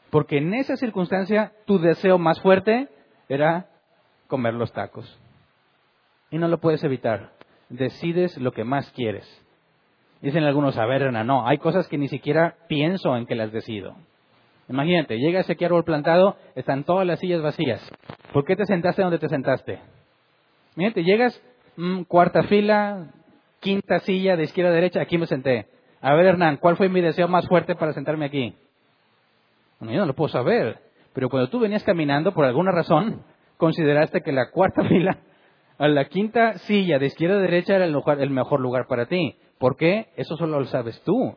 Porque 0.10 0.39
en 0.39 0.56
esa 0.56 0.76
circunstancia 0.76 1.54
tu 1.68 1.78
deseo 1.78 2.18
más 2.18 2.41
fuerte 2.41 2.89
era 3.30 3.68
comer 4.28 4.56
los 4.56 4.74
tacos. 4.74 5.20
Y 6.32 6.39
no 6.39 6.47
lo 6.47 6.58
puedes 6.58 6.84
evitar. 6.84 7.39
Decides 7.72 8.38
lo 8.38 8.52
que 8.52 8.66
más 8.66 8.92
quieres. 8.92 9.26
Dicen 10.22 10.44
algunos, 10.44 10.78
a 10.78 10.86
ver, 10.86 11.12
no, 11.12 11.48
hay 11.48 11.58
cosas 11.58 11.88
que 11.88 11.98
ni 11.98 12.10
siquiera 12.10 12.56
pienso 12.68 13.16
en 13.16 13.26
que 13.26 13.34
las 13.34 13.54
decido. 13.54 13.96
Imagínate, 14.68 15.18
llega 15.18 15.40
ese 15.40 15.58
árbol 15.66 15.86
plantado, 15.86 16.36
están 16.56 16.84
todas 16.84 17.08
las 17.08 17.20
sillas 17.20 17.42
vacías. 17.42 17.82
¿Por 18.34 18.44
qué 18.44 18.58
te 18.58 18.66
sentaste 18.66 19.02
donde 19.02 19.20
te 19.20 19.30
sentaste? 19.30 19.80
Imagínate, 20.76 21.04
llegas, 21.04 21.42
mm, 21.78 22.04
cuarta 22.04 22.44
fila, 22.44 23.08
quinta 23.62 24.00
silla, 24.00 24.36
de 24.36 24.44
izquierda 24.44 24.72
a 24.72 24.76
derecha, 24.76 25.02
aquí 25.02 25.18
me 25.18 25.26
senté. 25.26 25.68
A 26.02 26.14
ver, 26.14 26.26
Hernán, 26.26 26.58
¿cuál 26.58 26.76
fue 26.76 26.90
mi 26.90 27.00
deseo 27.00 27.30
más 27.30 27.48
fuerte 27.48 27.76
para 27.76 27.94
sentarme 27.94 28.26
aquí? 28.26 28.54
Bueno, 29.80 29.94
yo 29.94 30.02
no 30.02 30.08
lo 30.08 30.14
puedo 30.14 30.28
saber, 30.30 30.78
pero 31.14 31.30
cuando 31.30 31.50
tú 31.50 31.60
venías 31.60 31.84
caminando, 31.86 32.34
por 32.34 32.44
alguna 32.44 32.72
razón, 32.72 33.24
consideraste 33.56 34.22
que 34.22 34.34
la 34.34 34.52
cuarta 34.52 34.84
fila 34.90 35.18
a 35.82 35.88
la 35.88 36.06
quinta 36.06 36.60
silla 36.60 37.00
de 37.00 37.08
izquierda 37.08 37.38
a 37.38 37.42
derecha 37.42 37.76
era 37.76 37.86
el, 37.86 37.96
el 38.20 38.30
mejor 38.30 38.60
lugar 38.60 38.86
para 38.86 39.08
ti. 39.08 39.36
¿Por 39.58 39.78
qué? 39.78 40.10
Eso 40.16 40.38
solo 40.38 40.60
lo 40.60 40.66
sabes 40.68 41.02
tú. 41.02 41.36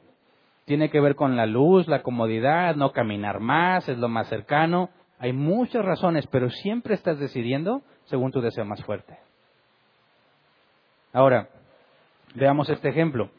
Tiene 0.67 0.91
que 0.91 1.01
ver 1.01 1.15
con 1.15 1.35
la 1.35 1.47
luz, 1.47 1.89
la 1.89 2.03
comodidad, 2.03 2.77
no 2.77 2.93
caminar 2.93 3.41
más, 3.41 3.89
es 3.89 3.97
lo 3.97 4.11
más 4.11 4.29
cercano. 4.29 4.91
Hay 5.19 5.33
muchas 5.33 5.83
razones, 5.83 6.27
pero 6.27 6.51
siempre 6.51 6.93
estás 6.93 7.19
decidiendo 7.19 7.81
según 8.05 8.33
tu 8.33 8.43
deseo 8.43 8.67
más 8.67 8.85
fuerte. 8.85 9.17
Ahora, 11.15 11.49
veamos 12.35 12.69
este 12.69 12.91
ejemplo. 12.91 13.31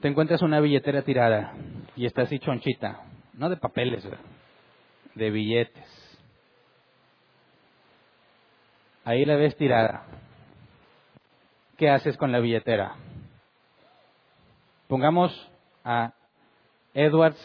Te 0.00 0.08
encuentras 0.08 0.42
una 0.42 0.58
billetera 0.58 1.02
tirada 1.02 1.52
y 1.94 2.06
está 2.06 2.22
así 2.22 2.40
chonchita, 2.40 3.02
no 3.34 3.48
de 3.48 3.58
papeles, 3.58 4.04
de 5.14 5.30
billetes. 5.30 6.01
Ahí 9.04 9.24
la 9.24 9.36
ves 9.36 9.56
tirada. 9.56 10.04
¿Qué 11.76 11.90
haces 11.90 12.16
con 12.16 12.30
la 12.30 12.38
billetera? 12.38 12.94
Pongamos 14.86 15.32
a 15.84 16.12
Edwards 16.94 17.40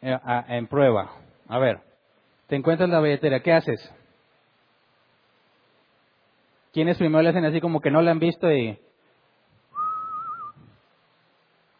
eh, 0.00 0.16
en 0.48 0.66
prueba. 0.68 1.10
A 1.48 1.58
ver, 1.58 1.80
te 2.46 2.54
encuentras 2.54 2.88
la 2.88 3.00
billetera, 3.00 3.40
¿qué 3.40 3.52
haces? 3.52 3.92
¿Quiénes 6.72 6.98
primero 6.98 7.22
le 7.22 7.30
hacen 7.30 7.44
así 7.44 7.60
como 7.60 7.80
que 7.80 7.90
no 7.90 8.02
la 8.02 8.12
han 8.12 8.18
visto 8.20 8.52
y 8.52 8.78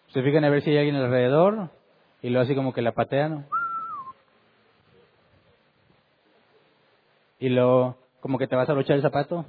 se 0.08 0.22
fijan 0.22 0.44
a 0.44 0.50
ver 0.50 0.62
si 0.62 0.70
hay 0.70 0.78
alguien 0.78 0.96
alrededor 0.96 1.70
y 2.22 2.30
luego 2.30 2.44
así 2.44 2.54
como 2.56 2.72
que 2.72 2.82
la 2.82 2.92
patean? 2.92 3.46
Y 7.38 7.50
luego 7.50 8.03
como 8.24 8.38
que 8.38 8.46
te 8.46 8.56
vas 8.56 8.70
a 8.70 8.72
luchar 8.72 8.96
el 8.96 9.02
zapato. 9.02 9.44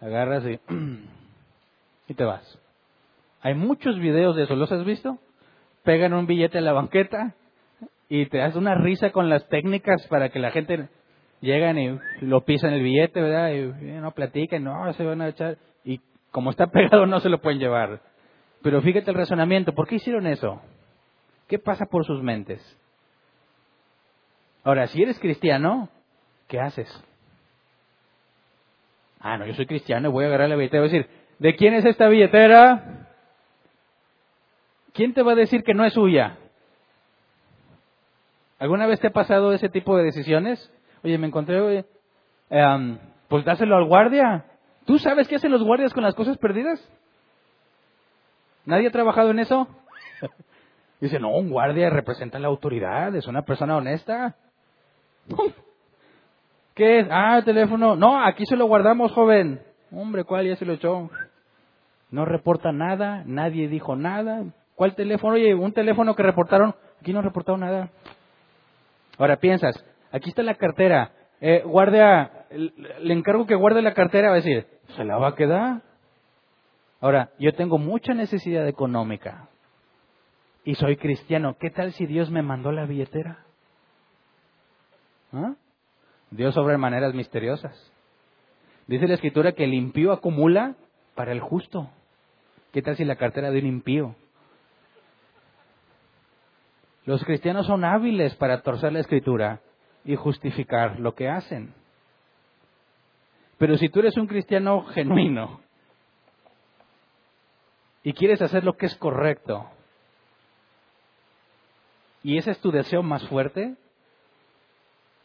Agarras 0.00 0.44
y, 0.44 0.58
y 2.08 2.14
te 2.14 2.24
vas. 2.24 2.58
Hay 3.40 3.54
muchos 3.54 3.96
videos 4.00 4.34
de 4.34 4.42
eso, 4.42 4.56
¿los 4.56 4.72
has 4.72 4.84
visto? 4.84 5.18
Pegan 5.84 6.12
un 6.12 6.26
billete 6.26 6.58
en 6.58 6.64
la 6.64 6.72
banqueta 6.72 7.36
y 8.08 8.26
te 8.26 8.38
das 8.38 8.56
una 8.56 8.74
risa 8.74 9.12
con 9.12 9.28
las 9.28 9.48
técnicas 9.48 10.04
para 10.08 10.30
que 10.30 10.40
la 10.40 10.50
gente 10.50 10.88
llegan 11.40 11.78
y 11.78 12.00
lo 12.20 12.44
pisan 12.44 12.72
el 12.72 12.82
billete, 12.82 13.20
¿verdad? 13.20 13.52
Y 13.52 14.00
no 14.00 14.10
platican, 14.10 14.64
no, 14.64 14.92
se 14.94 15.04
van 15.04 15.20
a 15.20 15.28
echar. 15.28 15.56
Y 15.84 16.00
como 16.32 16.50
está 16.50 16.66
pegado 16.72 17.06
no 17.06 17.20
se 17.20 17.28
lo 17.28 17.40
pueden 17.40 17.60
llevar. 17.60 18.00
Pero 18.60 18.82
fíjate 18.82 19.08
el 19.12 19.16
razonamiento, 19.16 19.72
¿por 19.72 19.86
qué 19.86 19.94
hicieron 19.94 20.26
eso? 20.26 20.60
¿Qué 21.46 21.60
pasa 21.60 21.86
por 21.86 22.04
sus 22.04 22.20
mentes? 22.24 22.60
Ahora, 24.64 24.88
si 24.88 25.00
eres 25.00 25.20
cristiano, 25.20 25.88
¿qué 26.50 26.60
haces? 26.60 26.88
Ah, 29.20 29.38
no, 29.38 29.46
yo 29.46 29.54
soy 29.54 29.66
cristiano, 29.66 30.10
voy 30.10 30.24
a 30.24 30.28
agarrar 30.28 30.50
la 30.50 30.56
billetera 30.56 30.84
y 30.84 30.88
voy 30.88 30.96
a 30.96 30.98
decir, 30.98 31.16
¿de 31.38 31.56
quién 31.56 31.74
es 31.74 31.84
esta 31.84 32.08
billetera? 32.08 33.00
¿quién 34.92 35.14
te 35.14 35.22
va 35.22 35.32
a 35.32 35.36
decir 35.36 35.62
que 35.62 35.72
no 35.72 35.84
es 35.84 35.94
suya? 35.94 36.36
¿Alguna 38.58 38.86
vez 38.86 39.00
te 39.00 39.06
ha 39.06 39.12
pasado 39.12 39.52
ese 39.52 39.68
tipo 39.68 39.96
de 39.96 40.04
decisiones? 40.04 40.70
Oye, 41.02 41.16
me 41.16 41.26
encontré, 41.26 41.86
eh, 42.50 42.98
pues 43.28 43.44
dáselo 43.44 43.76
al 43.76 43.86
guardia. 43.86 44.44
¿Tú 44.84 44.98
sabes 44.98 45.28
qué 45.28 45.36
hacen 45.36 45.52
los 45.52 45.62
guardias 45.62 45.94
con 45.94 46.02
las 46.02 46.14
cosas 46.14 46.36
perdidas? 46.36 46.86
¿Nadie 48.66 48.88
ha 48.88 48.92
trabajado 48.92 49.30
en 49.30 49.38
eso? 49.38 49.68
Dice, 51.00 51.18
no, 51.18 51.30
un 51.30 51.48
guardia 51.48 51.88
representa 51.88 52.38
la 52.38 52.48
autoridad, 52.48 53.14
es 53.14 53.26
una 53.26 53.42
persona 53.42 53.76
honesta. 53.76 54.36
¿Qué 56.80 57.00
es? 57.00 57.08
Ah, 57.10 57.36
el 57.36 57.44
teléfono. 57.44 57.94
No, 57.94 58.24
aquí 58.24 58.46
se 58.46 58.56
lo 58.56 58.64
guardamos, 58.64 59.12
joven. 59.12 59.60
Hombre, 59.92 60.24
¿cuál 60.24 60.46
ya 60.46 60.56
se 60.56 60.64
lo 60.64 60.72
echó? 60.72 61.10
No 62.10 62.24
reporta 62.24 62.72
nada, 62.72 63.22
nadie 63.26 63.68
dijo 63.68 63.96
nada. 63.96 64.44
¿Cuál 64.76 64.94
teléfono? 64.94 65.34
Oye, 65.34 65.54
un 65.54 65.74
teléfono 65.74 66.16
que 66.16 66.22
reportaron. 66.22 66.74
Aquí 66.98 67.12
no 67.12 67.20
reportaron 67.20 67.60
nada. 67.60 67.90
Ahora 69.18 69.36
piensas, 69.36 69.74
aquí 70.10 70.30
está 70.30 70.42
la 70.42 70.54
cartera. 70.54 71.12
Eh, 71.42 71.62
guardia, 71.66 72.46
le 72.48 73.12
encargo 73.12 73.46
que 73.46 73.56
guarde 73.56 73.82
la 73.82 73.92
cartera. 73.92 74.28
Va 74.28 74.36
a 74.36 74.36
decir, 74.36 74.66
¿se 74.96 75.04
la 75.04 75.18
va 75.18 75.28
a 75.28 75.34
quedar? 75.34 75.82
Ahora, 77.02 77.28
yo 77.38 77.52
tengo 77.52 77.76
mucha 77.76 78.14
necesidad 78.14 78.66
económica 78.66 79.50
y 80.64 80.76
soy 80.76 80.96
cristiano. 80.96 81.58
¿Qué 81.60 81.68
tal 81.68 81.92
si 81.92 82.06
Dios 82.06 82.30
me 82.30 82.40
mandó 82.40 82.72
la 82.72 82.86
billetera? 82.86 83.44
¿Ah? 85.34 85.56
Dios 86.30 86.56
obra 86.56 86.72
de 86.72 86.78
maneras 86.78 87.14
misteriosas. 87.14 87.92
Dice 88.86 89.08
la 89.08 89.14
escritura 89.14 89.52
que 89.52 89.64
el 89.64 89.74
impío 89.74 90.12
acumula 90.12 90.76
para 91.14 91.32
el 91.32 91.40
justo. 91.40 91.90
¿Qué 92.72 92.82
tal 92.82 92.96
si 92.96 93.04
la 93.04 93.16
cartera 93.16 93.50
de 93.50 93.58
un 93.58 93.66
impío? 93.66 94.14
Los 97.04 97.24
cristianos 97.24 97.66
son 97.66 97.84
hábiles 97.84 98.34
para 98.36 98.62
torcer 98.62 98.92
la 98.92 99.00
escritura 99.00 99.60
y 100.04 100.16
justificar 100.16 101.00
lo 101.00 101.14
que 101.14 101.28
hacen. 101.28 101.74
Pero 103.58 103.76
si 103.76 103.88
tú 103.88 104.00
eres 104.00 104.16
un 104.16 104.26
cristiano 104.26 104.84
genuino 104.84 105.60
y 108.02 108.12
quieres 108.12 108.40
hacer 108.40 108.64
lo 108.64 108.76
que 108.76 108.86
es 108.86 108.96
correcto, 108.96 109.66
y 112.22 112.38
ese 112.38 112.52
es 112.52 112.60
tu 112.60 112.70
deseo 112.70 113.02
más 113.02 113.26
fuerte, 113.28 113.76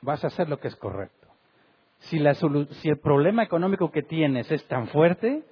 vas 0.06 0.24
a 0.24 0.28
hacer 0.28 0.48
lo 0.48 0.60
que 0.60 0.70
es 0.70 0.76
correcto. 0.76 1.28
Si, 2.00 2.20
si 2.82 2.90
el 2.90 3.00
problema 3.00 3.44
económico 3.44 3.92
que 3.92 4.04
tienes 4.04 4.52
es 4.52 4.66
tan 4.68 4.88
fuerte, 4.88 5.44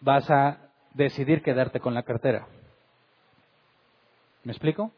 vas 0.00 0.30
a 0.30 0.70
decidir 0.92 1.42
quedarte 1.42 1.80
con 1.80 1.94
la 1.94 2.02
cartera. 2.02 2.46
¿Me 4.44 4.52
explico? 4.52 4.92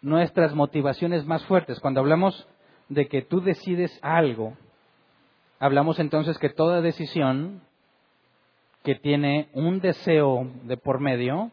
nuestras 0.00 0.54
motivaciones 0.54 1.26
más 1.26 1.44
fuertes. 1.46 1.80
Cuando 1.80 2.00
hablamos 2.00 2.46
de 2.88 3.08
que 3.08 3.22
tú 3.22 3.40
decides 3.40 3.98
algo, 4.02 4.56
hablamos 5.58 5.98
entonces 5.98 6.38
que 6.38 6.48
toda 6.48 6.80
decisión 6.80 7.62
que 8.82 8.94
tiene 8.94 9.48
un 9.52 9.80
deseo 9.80 10.48
de 10.64 10.76
por 10.76 11.00
medio, 11.00 11.50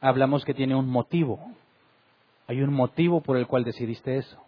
hablamos 0.00 0.44
que 0.44 0.54
tiene 0.54 0.74
un 0.74 0.88
motivo. 0.88 1.40
Hay 2.46 2.62
un 2.62 2.72
motivo 2.72 3.22
por 3.22 3.36
el 3.36 3.46
cual 3.46 3.64
decidiste 3.64 4.16
eso. 4.18 4.40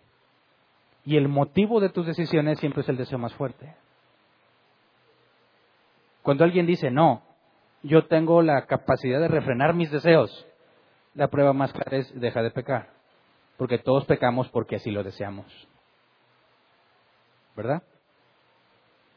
Y 1.09 1.16
el 1.16 1.26
motivo 1.26 1.80
de 1.80 1.88
tus 1.88 2.04
decisiones 2.04 2.59
siempre 2.59 2.82
es 2.82 2.88
el 2.90 2.98
deseo 2.98 3.16
más 3.16 3.32
fuerte. 3.32 3.74
Cuando 6.20 6.44
alguien 6.44 6.66
dice, 6.66 6.90
no, 6.90 7.22
yo 7.82 8.04
tengo 8.09 8.42
la 8.42 8.66
capacidad 8.66 9.18
de 9.18 9.28
refrenar 9.28 9.72
mis 9.72 9.90
deseos, 9.90 10.46
la 11.14 11.28
prueba 11.28 11.54
más 11.54 11.72
clara 11.72 11.96
es 11.96 12.20
deja 12.20 12.42
de 12.42 12.50
pecar. 12.50 12.90
Porque 13.56 13.78
todos 13.78 14.04
pecamos 14.04 14.50
porque 14.50 14.76
así 14.76 14.90
lo 14.90 15.02
deseamos. 15.02 15.46
¿Verdad? 17.56 17.82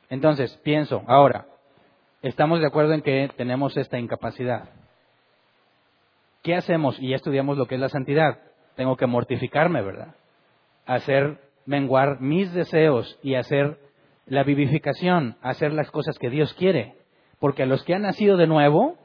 Entonces, 0.09 0.55
pienso, 0.63 1.03
ahora, 1.07 1.45
estamos 2.21 2.61
de 2.61 2.67
acuerdo 2.67 2.93
en 2.93 3.01
que 3.01 3.29
tenemos 3.35 3.75
esta 3.75 3.99
incapacidad. 3.99 4.69
¿Qué 6.41 6.55
hacemos? 6.55 6.97
Y 7.01 7.09
ya 7.09 7.17
estudiamos 7.17 7.57
lo 7.57 7.65
que 7.65 7.75
es 7.75 7.81
la 7.81 7.89
santidad. 7.89 8.39
Tengo 8.77 8.95
que 8.95 9.07
mortificarme, 9.07 9.81
¿verdad? 9.81 10.15
Hacer 10.85 11.50
menguar 11.65 12.21
mis 12.21 12.53
deseos 12.53 13.19
y 13.21 13.35
hacer 13.35 13.77
la 14.25 14.43
vivificación, 14.43 15.35
hacer 15.41 15.73
las 15.73 15.89
cosas 15.91 16.17
que 16.17 16.29
Dios 16.29 16.53
quiere. 16.53 16.95
Porque 17.39 17.65
los 17.65 17.83
que 17.83 17.95
han 17.95 18.03
nacido 18.03 18.37
de 18.37 18.47
nuevo, 18.47 18.97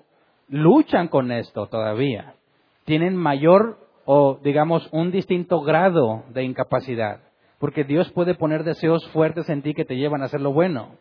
luchan 0.49 1.09
con 1.09 1.33
esto 1.33 1.67
todavía 1.67 2.37
tienen 2.87 3.17
mayor 3.17 3.79
o 4.07 4.39
digamos 4.43 4.89
un 4.93 5.11
distinto 5.11 5.61
grado 5.61 6.23
de 6.31 6.45
incapacidad. 6.45 7.21
Porque 7.59 7.85
Dios 7.85 8.11
puede 8.13 8.35
poner 8.35 8.65
deseos 8.65 9.07
fuertes 9.09 9.49
en 9.51 9.63
ti 9.63 9.75
que 9.75 9.85
te 9.85 9.97
llevan 9.97 10.23
a 10.23 10.27
hacer 10.27 10.41
lo 10.41 10.53
bueno. 10.53 10.97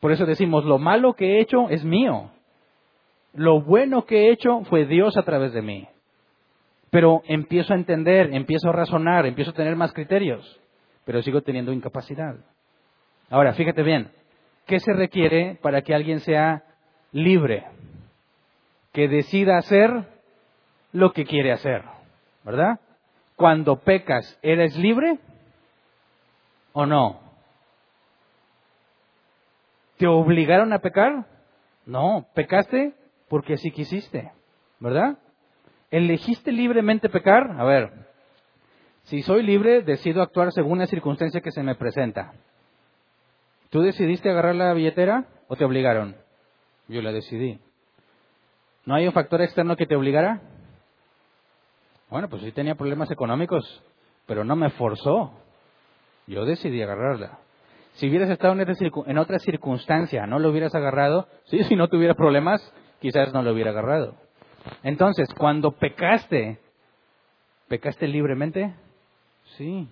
Por 0.00 0.12
eso 0.12 0.24
decimos, 0.26 0.64
lo 0.64 0.78
malo 0.78 1.14
que 1.14 1.36
he 1.36 1.40
hecho 1.40 1.68
es 1.68 1.84
mío. 1.84 2.30
Lo 3.34 3.60
bueno 3.60 4.06
que 4.06 4.26
he 4.26 4.32
hecho 4.32 4.62
fue 4.64 4.86
Dios 4.86 5.16
a 5.16 5.22
través 5.22 5.52
de 5.52 5.62
mí. 5.62 5.86
Pero 6.96 7.22
empiezo 7.26 7.74
a 7.74 7.76
entender, 7.76 8.32
empiezo 8.32 8.70
a 8.70 8.72
razonar, 8.72 9.26
empiezo 9.26 9.50
a 9.50 9.54
tener 9.54 9.76
más 9.76 9.92
criterios, 9.92 10.58
pero 11.04 11.20
sigo 11.20 11.42
teniendo 11.42 11.70
incapacidad. 11.74 12.36
Ahora, 13.28 13.52
fíjate 13.52 13.82
bien, 13.82 14.10
¿qué 14.64 14.80
se 14.80 14.94
requiere 14.94 15.58
para 15.60 15.82
que 15.82 15.94
alguien 15.94 16.20
sea 16.20 16.64
libre? 17.12 17.66
Que 18.94 19.08
decida 19.08 19.58
hacer 19.58 20.08
lo 20.92 21.12
que 21.12 21.26
quiere 21.26 21.52
hacer, 21.52 21.82
¿verdad? 22.42 22.80
Cuando 23.34 23.80
pecas, 23.80 24.38
¿eres 24.40 24.74
libre 24.78 25.18
o 26.72 26.86
no? 26.86 27.20
¿Te 29.98 30.06
obligaron 30.06 30.72
a 30.72 30.78
pecar? 30.78 31.26
No, 31.84 32.26
pecaste 32.32 32.94
porque 33.28 33.52
así 33.52 33.70
quisiste, 33.70 34.32
¿verdad? 34.80 35.18
¿Elegiste 35.90 36.52
libremente 36.52 37.08
pecar? 37.08 37.56
A 37.58 37.64
ver, 37.64 37.92
si 39.04 39.22
soy 39.22 39.42
libre, 39.42 39.82
decido 39.82 40.20
actuar 40.20 40.52
según 40.52 40.78
la 40.78 40.86
circunstancia 40.86 41.40
que 41.40 41.52
se 41.52 41.62
me 41.62 41.76
presenta. 41.76 42.32
¿Tú 43.70 43.80
decidiste 43.80 44.30
agarrar 44.30 44.56
la 44.56 44.72
billetera 44.72 45.26
o 45.48 45.56
te 45.56 45.64
obligaron? 45.64 46.16
Yo 46.88 47.02
la 47.02 47.12
decidí. 47.12 47.60
¿No 48.84 48.94
hay 48.94 49.06
un 49.06 49.12
factor 49.12 49.42
externo 49.42 49.76
que 49.76 49.86
te 49.86 49.96
obligara? 49.96 50.40
Bueno, 52.10 52.28
pues 52.28 52.42
sí 52.42 52.52
tenía 52.52 52.74
problemas 52.74 53.10
económicos, 53.10 53.82
pero 54.26 54.44
no 54.44 54.56
me 54.56 54.70
forzó. 54.70 55.32
Yo 56.26 56.44
decidí 56.44 56.82
agarrarla. 56.82 57.38
Si 57.94 58.08
hubieras 58.08 58.30
estado 58.30 58.54
en 58.54 59.18
otra 59.18 59.38
circunstancia, 59.38 60.26
no 60.26 60.38
lo 60.38 60.50
hubieras 60.50 60.74
agarrado. 60.74 61.28
Sí, 61.44 61.62
si 61.64 61.76
no 61.76 61.88
tuviera 61.88 62.14
problemas, 62.14 62.60
quizás 63.00 63.32
no 63.32 63.42
lo 63.42 63.52
hubiera 63.52 63.70
agarrado. 63.70 64.16
Entonces, 64.82 65.28
cuando 65.36 65.72
pecaste, 65.72 66.58
¿pecaste 67.68 68.06
libremente? 68.08 68.74
Sí. 69.56 69.88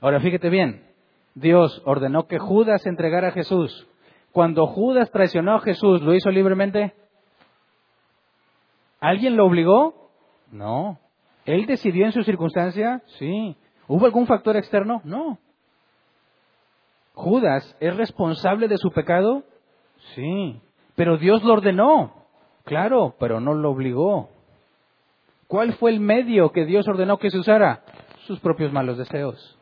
Ahora 0.00 0.20
fíjate 0.20 0.50
bien, 0.50 0.86
Dios 1.34 1.82
ordenó 1.84 2.26
que 2.26 2.38
Judas 2.38 2.86
entregara 2.86 3.28
a 3.28 3.32
Jesús. 3.32 3.86
Cuando 4.32 4.66
Judas 4.66 5.10
traicionó 5.10 5.54
a 5.54 5.60
Jesús, 5.60 6.02
¿lo 6.02 6.14
hizo 6.14 6.30
libremente? 6.30 6.94
¿Alguien 9.00 9.36
lo 9.36 9.46
obligó? 9.46 10.10
No. 10.50 10.98
¿Él 11.44 11.66
decidió 11.66 12.06
en 12.06 12.12
su 12.12 12.22
circunstancia? 12.22 13.02
Sí. 13.18 13.56
¿Hubo 13.88 14.04
algún 14.04 14.26
factor 14.26 14.56
externo? 14.56 15.00
No. 15.04 15.38
¿Judas 17.14 17.76
es 17.80 17.96
responsable 17.96 18.68
de 18.68 18.76
su 18.76 18.90
pecado? 18.90 19.44
Sí. 20.14 20.60
Pero 20.96 21.18
Dios 21.18 21.42
lo 21.44 21.54
ordenó. 21.54 22.15
Claro, 22.66 23.14
pero 23.20 23.38
no 23.38 23.54
lo 23.54 23.70
obligó. 23.70 24.28
¿Cuál 25.46 25.74
fue 25.74 25.92
el 25.92 26.00
medio 26.00 26.50
que 26.50 26.64
Dios 26.64 26.86
ordenó 26.88 27.18
que 27.18 27.30
se 27.30 27.38
usara? 27.38 27.84
Sus 28.26 28.40
propios 28.40 28.72
malos 28.72 28.98
deseos. 28.98 29.56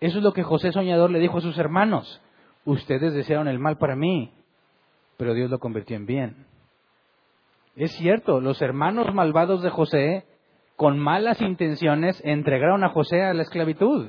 Eso 0.00 0.18
es 0.18 0.24
lo 0.24 0.32
que 0.32 0.42
José 0.42 0.72
Soñador 0.72 1.12
le 1.12 1.20
dijo 1.20 1.38
a 1.38 1.42
sus 1.42 1.56
hermanos. 1.56 2.20
Ustedes 2.64 3.14
desearon 3.14 3.46
el 3.46 3.60
mal 3.60 3.78
para 3.78 3.94
mí, 3.94 4.32
pero 5.16 5.32
Dios 5.32 5.48
lo 5.48 5.60
convirtió 5.60 5.96
en 5.96 6.06
bien. 6.06 6.46
Es 7.76 7.92
cierto, 7.92 8.40
los 8.40 8.60
hermanos 8.60 9.14
malvados 9.14 9.62
de 9.62 9.70
José, 9.70 10.24
con 10.74 10.98
malas 10.98 11.40
intenciones, 11.40 12.20
entregaron 12.24 12.82
a 12.82 12.88
José 12.88 13.22
a 13.22 13.32
la 13.32 13.42
esclavitud. 13.42 14.08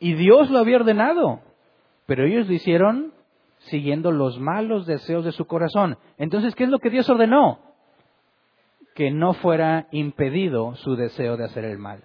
Y 0.00 0.14
Dios 0.14 0.50
lo 0.50 0.58
había 0.58 0.78
ordenado, 0.78 1.42
pero 2.06 2.26
ellos 2.26 2.48
lo 2.48 2.54
hicieron 2.54 3.12
siguiendo 3.70 4.12
los 4.12 4.38
malos 4.38 4.86
deseos 4.86 5.24
de 5.24 5.32
su 5.32 5.46
corazón. 5.46 5.98
Entonces, 6.18 6.54
¿qué 6.54 6.64
es 6.64 6.70
lo 6.70 6.78
que 6.78 6.90
Dios 6.90 7.08
ordenó? 7.08 7.58
Que 8.94 9.10
no 9.10 9.34
fuera 9.34 9.88
impedido 9.90 10.74
su 10.76 10.96
deseo 10.96 11.36
de 11.36 11.44
hacer 11.44 11.64
el 11.64 11.78
mal. 11.78 12.02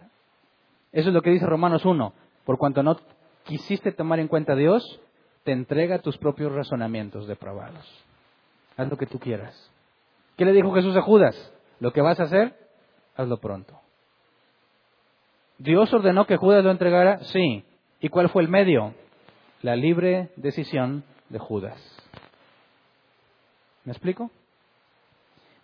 Eso 0.92 1.10
es 1.10 1.14
lo 1.14 1.22
que 1.22 1.32
dice 1.32 1.46
Romanos 1.46 1.86
1. 1.86 2.14
Por 2.46 2.58
cuanto 2.58 2.82
no 2.82 2.98
quisiste 3.44 3.92
tomar 3.92 4.20
en 4.20 4.28
cuenta 4.28 4.54
a 4.54 4.56
Dios, 4.56 5.00
te 5.44 5.52
entrega 5.52 6.00
tus 6.00 6.18
propios 6.18 6.52
razonamientos 6.52 7.28
depravados. 7.28 7.86
Haz 8.78 8.90
lo 8.90 8.98
que 8.98 9.06
tú 9.06 9.20
quieras. 9.20 9.72
¿Qué 10.38 10.46
le 10.46 10.54
dijo 10.54 10.74
Jesús 10.74 10.96
a 10.96 11.02
Judas? 11.02 11.54
Lo 11.80 11.92
que 11.92 12.02
vas 12.02 12.20
a 12.20 12.24
hacer, 12.24 12.56
hazlo 13.16 13.38
pronto. 13.38 13.80
¿Dios 15.58 15.94
ordenó 15.94 16.26
que 16.26 16.38
Judas 16.38 16.64
lo 16.64 16.72
entregara? 16.72 17.20
Sí. 17.26 17.66
¿Y 18.00 18.10
cuál 18.10 18.30
fue 18.30 18.42
el 18.42 18.48
medio? 18.48 18.94
La 19.62 19.76
libre 19.76 20.30
decisión 20.38 21.04
de 21.30 21.40
Judas. 21.40 21.80
¿Me 23.86 23.92
explico? 23.92 24.32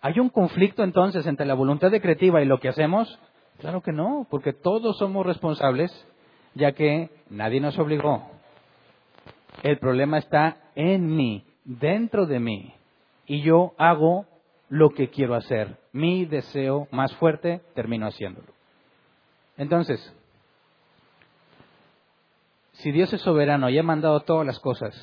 ¿Hay 0.00 0.18
un 0.20 0.28
conflicto 0.28 0.84
entonces 0.84 1.26
entre 1.26 1.46
la 1.46 1.54
voluntad 1.54 1.90
decretiva 1.90 2.42
y 2.42 2.46
lo 2.46 2.60
que 2.60 2.68
hacemos? 2.68 3.18
Claro 3.58 3.82
que 3.82 3.92
no, 3.92 4.26
porque 4.30 4.52
todos 4.52 4.98
somos 4.98 5.26
responsables, 5.26 5.90
ya 6.54 6.72
que 6.72 7.10
nadie 7.30 7.60
nos 7.60 7.78
obligó. 7.78 8.22
El 9.62 9.78
problema 9.78 10.18
está 10.18 10.56
en 10.74 11.16
mí, 11.16 11.44
dentro 11.64 12.26
de 12.26 12.38
mí, 12.40 12.74
y 13.26 13.42
yo 13.42 13.74
hago 13.78 14.26
lo 14.68 14.90
que 14.90 15.08
quiero 15.08 15.34
hacer. 15.34 15.78
Mi 15.92 16.24
deseo 16.24 16.88
más 16.90 17.14
fuerte, 17.16 17.62
termino 17.74 18.06
haciéndolo. 18.06 18.48
Entonces, 19.56 20.14
si 22.72 22.92
Dios 22.92 23.12
es 23.12 23.22
soberano 23.22 23.70
y 23.70 23.78
ha 23.78 23.82
mandado 23.82 24.20
todas 24.20 24.46
las 24.46 24.60
cosas, 24.60 24.94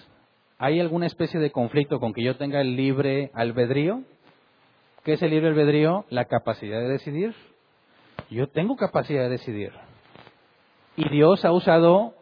¿hay 0.58 0.80
alguna 0.80 1.08
especie 1.08 1.40
de 1.40 1.52
conflicto 1.52 2.00
con 2.00 2.14
que 2.14 2.24
yo 2.24 2.38
tenga 2.38 2.62
el 2.62 2.76
libre 2.76 3.32
albedrío? 3.34 4.04
¿Qué 5.04 5.14
es 5.14 5.22
el 5.22 5.32
libre 5.32 5.50
albedrío? 5.50 6.06
La 6.10 6.26
capacidad 6.26 6.80
de 6.80 6.88
decidir. 6.88 7.36
Yo 8.30 8.48
tengo 8.48 8.76
capacidad 8.76 9.24
de 9.24 9.30
decidir. 9.30 9.72
Y 10.96 11.10
Dios 11.10 11.44
ha 11.46 11.52
usado 11.52 12.16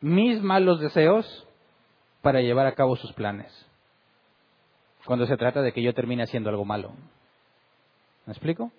mis 0.00 0.42
malos 0.42 0.80
deseos 0.80 1.46
para 2.22 2.40
llevar 2.40 2.66
a 2.66 2.74
cabo 2.74 2.96
sus 2.96 3.12
planes 3.12 3.64
cuando 5.04 5.26
se 5.26 5.36
trata 5.36 5.62
de 5.62 5.72
que 5.72 5.82
yo 5.82 5.92
termine 5.94 6.22
haciendo 6.22 6.50
algo 6.50 6.64
malo. 6.64 6.92
¿Me 8.26 8.32
explico? 8.32 8.72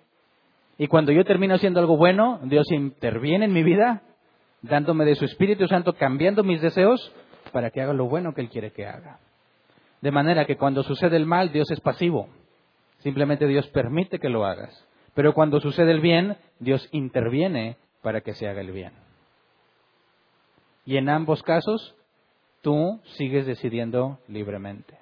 Y 0.78 0.88
cuando 0.88 1.12
yo 1.12 1.24
termino 1.24 1.54
haciendo 1.54 1.80
algo 1.80 1.96
bueno, 1.96 2.40
Dios 2.44 2.70
interviene 2.70 3.46
en 3.46 3.52
mi 3.52 3.62
vida, 3.62 4.02
dándome 4.62 5.04
de 5.04 5.14
su 5.14 5.24
Espíritu 5.24 5.66
Santo, 5.68 5.94
cambiando 5.94 6.42
mis 6.42 6.60
deseos 6.60 7.12
para 7.56 7.70
que 7.70 7.80
haga 7.80 7.94
lo 7.94 8.04
bueno 8.04 8.34
que 8.34 8.42
Él 8.42 8.50
quiere 8.50 8.70
que 8.70 8.84
haga. 8.84 9.18
De 10.02 10.10
manera 10.10 10.44
que 10.44 10.58
cuando 10.58 10.82
sucede 10.82 11.16
el 11.16 11.24
mal, 11.24 11.52
Dios 11.52 11.70
es 11.70 11.80
pasivo. 11.80 12.28
Simplemente 12.98 13.46
Dios 13.46 13.66
permite 13.68 14.18
que 14.18 14.28
lo 14.28 14.44
hagas. 14.44 14.86
Pero 15.14 15.32
cuando 15.32 15.58
sucede 15.58 15.90
el 15.90 16.02
bien, 16.02 16.36
Dios 16.58 16.86
interviene 16.92 17.78
para 18.02 18.20
que 18.20 18.34
se 18.34 18.46
haga 18.46 18.60
el 18.60 18.72
bien. 18.72 18.92
Y 20.84 20.98
en 20.98 21.08
ambos 21.08 21.42
casos, 21.42 21.94
tú 22.60 23.00
sigues 23.16 23.46
decidiendo 23.46 24.18
libremente. 24.28 24.98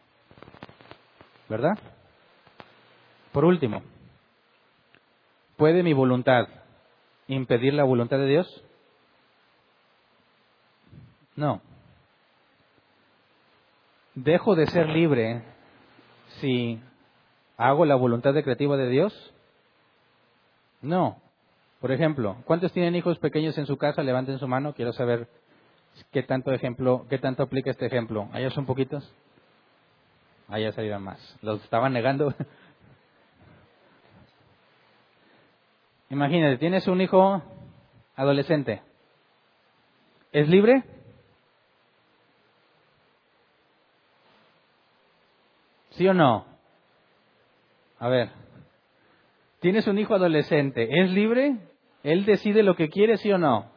¿verdad? 1.49 1.77
Por 3.33 3.45
último, 3.45 3.83
¿puede 5.57 5.83
mi 5.83 5.93
voluntad 5.93 6.47
impedir 7.27 7.75
la 7.75 7.83
voluntad 7.83 8.19
de 8.19 8.29
Dios? 8.29 8.65
No. 11.35 11.74
¿Dejo 14.15 14.55
de 14.55 14.67
ser 14.69 14.89
libre 14.89 15.43
si 16.41 16.81
hago 17.57 17.85
la 17.85 17.97
voluntad 17.97 18.33
decretiva 18.33 18.77
de 18.77 18.89
Dios? 18.89 19.35
No. 20.83 21.21
Por 21.81 21.91
ejemplo, 21.91 22.37
¿cuántos 22.45 22.73
tienen 22.73 22.95
hijos 22.95 23.19
pequeños 23.19 23.59
en 23.59 23.67
su 23.67 23.77
casa? 23.77 24.03
Levanten 24.03 24.39
su 24.39 24.47
mano. 24.47 24.73
Quiero 24.75 24.93
saber 24.93 25.29
qué 26.13 26.23
tanto 26.23 26.53
ejemplo, 26.53 27.07
qué 27.11 27.19
tanto 27.19 27.43
aplica 27.43 27.71
este 27.71 27.87
ejemplo. 27.87 28.29
¿Hay 28.33 28.49
son 28.51 28.67
poquitos? 28.67 29.13
Allá 30.49 30.73
salieron 30.73 31.03
más. 31.03 31.37
Los 31.43 31.63
estaban 31.65 31.93
negando. 31.93 32.33
Imagínate, 36.11 36.59
tienes 36.59 36.87
un 36.87 37.01
hijo 37.01 37.43
adolescente. 38.15 38.83
¿Es 40.33 40.49
libre? 40.49 40.85
¿Sí 45.97 46.07
o 46.09 46.15
no? 46.15 46.47
A 47.99 48.09
ver, 48.09 48.31
tienes 49.61 49.87
un 49.87 49.99
hijo 49.99 50.15
adolescente, 50.15 50.89
¿es 50.91 51.11
libre? 51.11 51.57
¿Él 52.03 52.25
decide 52.25 52.63
lo 52.63 52.77
que 52.77 52.91
quiere, 52.91 53.17
sí 53.17 53.33
o 53.33 53.39
no? 53.39 53.71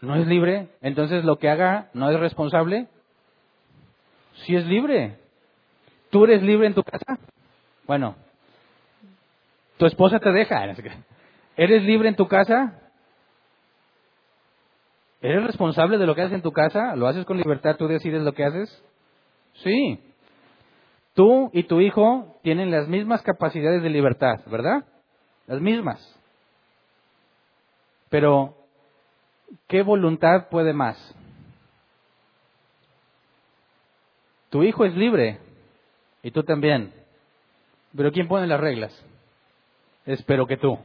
¿No 0.00 0.16
es 0.16 0.26
libre? 0.26 0.68
Entonces 0.80 1.24
lo 1.24 1.36
que 1.36 1.48
haga 1.48 1.90
no 1.94 2.10
es 2.10 2.18
responsable. 2.18 2.88
Si 4.44 4.56
es 4.56 4.66
libre. 4.66 5.18
¿Tú 6.10 6.24
eres 6.24 6.42
libre 6.42 6.66
en 6.66 6.74
tu 6.74 6.82
casa? 6.82 7.18
Bueno, 7.86 8.16
tu 9.76 9.86
esposa 9.86 10.18
te 10.18 10.32
deja. 10.32 10.64
¿Eres 11.56 11.82
libre 11.84 12.08
en 12.08 12.16
tu 12.16 12.26
casa? 12.26 12.80
¿Eres 15.20 15.44
responsable 15.44 15.98
de 15.98 16.06
lo 16.06 16.16
que 16.16 16.22
haces 16.22 16.34
en 16.34 16.42
tu 16.42 16.50
casa? 16.50 16.96
¿Lo 16.96 17.06
haces 17.06 17.24
con 17.24 17.36
libertad? 17.36 17.76
¿Tú 17.76 17.86
decides 17.86 18.22
lo 18.22 18.32
que 18.32 18.44
haces? 18.44 18.82
Sí. 19.54 19.98
Tú 21.14 21.50
y 21.52 21.64
tu 21.64 21.80
hijo 21.80 22.38
tienen 22.42 22.70
las 22.70 22.88
mismas 22.88 23.22
capacidades 23.22 23.82
de 23.82 23.90
libertad, 23.90 24.40
¿verdad? 24.46 24.84
Las 25.46 25.60
mismas. 25.60 26.18
Pero, 28.08 28.56
¿qué 29.68 29.82
voluntad 29.82 30.48
puede 30.48 30.72
más? 30.72 31.14
Tu 34.50 34.62
hijo 34.62 34.84
es 34.84 34.94
libre 34.94 35.38
y 36.22 36.30
tú 36.30 36.42
también. 36.42 36.92
Pero 37.96 38.12
¿quién 38.12 38.28
pone 38.28 38.46
las 38.46 38.60
reglas? 38.60 38.92
Espero 40.06 40.46
que 40.46 40.56
tú. 40.56 40.78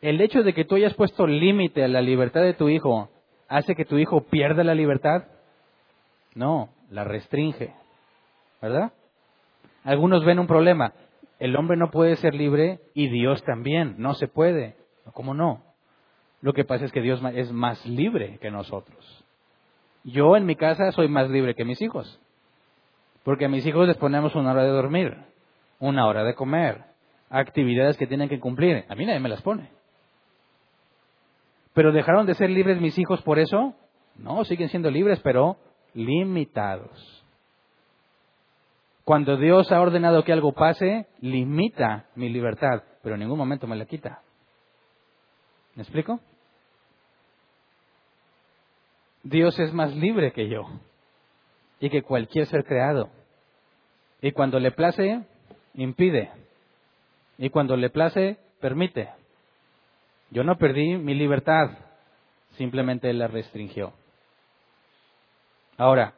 El 0.00 0.20
hecho 0.20 0.42
de 0.42 0.54
que 0.54 0.64
tú 0.64 0.76
hayas 0.76 0.94
puesto 0.94 1.26
límite 1.26 1.84
a 1.84 1.88
la 1.88 2.00
libertad 2.00 2.42
de 2.42 2.54
tu 2.54 2.68
hijo 2.68 3.10
hace 3.48 3.74
que 3.74 3.84
tu 3.84 3.98
hijo 3.98 4.22
pierda 4.22 4.64
la 4.64 4.74
libertad. 4.74 5.24
No, 6.34 6.70
la 6.90 7.04
restringe. 7.04 7.74
¿Verdad? 8.60 8.92
Algunos 9.84 10.24
ven 10.24 10.38
un 10.38 10.46
problema. 10.46 10.92
El 11.38 11.56
hombre 11.56 11.76
no 11.76 11.90
puede 11.90 12.16
ser 12.16 12.34
libre 12.34 12.80
y 12.94 13.08
Dios 13.08 13.42
también. 13.44 13.94
No 13.98 14.14
se 14.14 14.28
puede. 14.28 14.76
¿Cómo 15.12 15.34
no? 15.34 15.62
Lo 16.42 16.52
que 16.52 16.64
pasa 16.64 16.84
es 16.84 16.92
que 16.92 17.00
Dios 17.00 17.20
es 17.34 17.52
más 17.52 17.84
libre 17.86 18.38
que 18.40 18.50
nosotros. 18.50 19.24
Yo 20.04 20.36
en 20.36 20.46
mi 20.46 20.56
casa 20.56 20.92
soy 20.92 21.08
más 21.08 21.28
libre 21.28 21.54
que 21.54 21.64
mis 21.64 21.80
hijos. 21.82 22.20
Porque 23.24 23.46
a 23.46 23.48
mis 23.48 23.66
hijos 23.66 23.86
les 23.86 23.96
ponemos 23.96 24.34
una 24.34 24.52
hora 24.52 24.64
de 24.64 24.70
dormir, 24.70 25.16
una 25.78 26.06
hora 26.06 26.24
de 26.24 26.34
comer, 26.34 26.84
actividades 27.28 27.98
que 27.98 28.06
tienen 28.06 28.28
que 28.28 28.40
cumplir. 28.40 28.84
A 28.88 28.94
mí 28.94 29.04
nadie 29.04 29.20
me 29.20 29.28
las 29.28 29.42
pone. 29.42 29.70
¿Pero 31.74 31.92
dejaron 31.92 32.26
de 32.26 32.34
ser 32.34 32.50
libres 32.50 32.80
mis 32.80 32.98
hijos 32.98 33.20
por 33.22 33.38
eso? 33.38 33.74
No, 34.16 34.44
siguen 34.44 34.70
siendo 34.70 34.90
libres, 34.90 35.20
pero 35.20 35.56
limitados. 35.94 37.24
Cuando 39.04 39.36
Dios 39.36 39.72
ha 39.72 39.80
ordenado 39.80 40.24
que 40.24 40.32
algo 40.32 40.52
pase, 40.52 41.06
limita 41.20 42.06
mi 42.14 42.28
libertad, 42.28 42.82
pero 43.02 43.14
en 43.14 43.20
ningún 43.20 43.38
momento 43.38 43.66
me 43.66 43.76
la 43.76 43.86
quita. 43.86 44.22
¿Me 45.74 45.82
explico? 45.82 46.20
Dios 49.22 49.58
es 49.58 49.72
más 49.72 49.94
libre 49.94 50.32
que 50.32 50.48
yo 50.48 50.62
y 51.78 51.90
que 51.90 52.02
cualquier 52.02 52.46
ser 52.46 52.64
creado. 52.64 53.10
Y 54.22 54.32
cuando 54.32 54.58
le 54.58 54.70
place, 54.70 55.22
impide. 55.74 56.30
Y 57.38 57.50
cuando 57.50 57.76
le 57.76 57.90
place, 57.90 58.36
permite. 58.60 59.08
Yo 60.30 60.44
no 60.44 60.56
perdí 60.56 60.96
mi 60.98 61.14
libertad, 61.14 61.70
simplemente 62.56 63.12
la 63.12 63.26
restringió. 63.26 63.92
Ahora, 65.80 66.12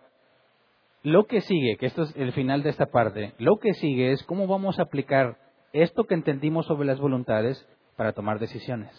lo 1.04 1.26
que 1.28 1.40
sigue, 1.40 1.76
que 1.76 1.86
esto 1.86 2.02
es 2.02 2.16
el 2.16 2.32
final 2.32 2.64
de 2.64 2.70
esta 2.70 2.86
parte, 2.86 3.32
lo 3.38 3.58
que 3.58 3.74
sigue 3.74 4.10
es 4.10 4.24
cómo 4.24 4.48
vamos 4.48 4.80
a 4.80 4.82
aplicar 4.82 5.36
esto 5.72 6.02
que 6.02 6.14
entendimos 6.14 6.66
sobre 6.66 6.88
las 6.88 6.98
voluntades 6.98 7.64
para 7.96 8.12
tomar 8.12 8.40
decisiones. 8.40 8.90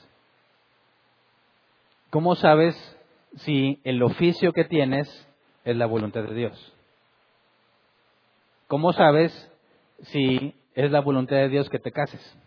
¿Cómo 2.11 2.35
sabes 2.35 2.77
si 3.35 3.81
el 3.84 4.02
oficio 4.03 4.53
que 4.53 4.64
tienes 4.64 5.10
es 5.65 5.76
la 5.76 5.85
voluntad 5.85 6.23
de 6.23 6.34
Dios? 6.34 6.73
¿Cómo 8.68 8.94
sabes 8.94 9.34
si 10.03 10.56
es 10.76 10.91
la 10.91 11.02
voluntad 11.02 11.35
de 11.35 11.49
Dios 11.49 11.69
que 11.69 11.80
te 11.80 11.91
cases? 11.91 12.40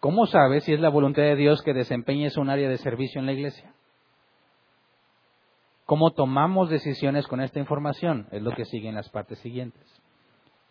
¿Cómo 0.00 0.26
sabes 0.26 0.64
si 0.64 0.72
es 0.72 0.80
la 0.80 0.88
voluntad 0.88 1.22
de 1.22 1.36
Dios 1.36 1.62
que 1.62 1.72
desempeñes 1.72 2.36
un 2.36 2.50
área 2.50 2.68
de 2.68 2.78
servicio 2.78 3.20
en 3.20 3.26
la 3.26 3.32
iglesia? 3.32 3.75
¿Cómo 5.86 6.10
tomamos 6.10 6.68
decisiones 6.68 7.28
con 7.28 7.40
esta 7.40 7.60
información? 7.60 8.26
Es 8.32 8.42
lo 8.42 8.50
que 8.50 8.64
sigue 8.64 8.88
en 8.88 8.96
las 8.96 9.08
partes 9.08 9.38
siguientes. 9.38 9.82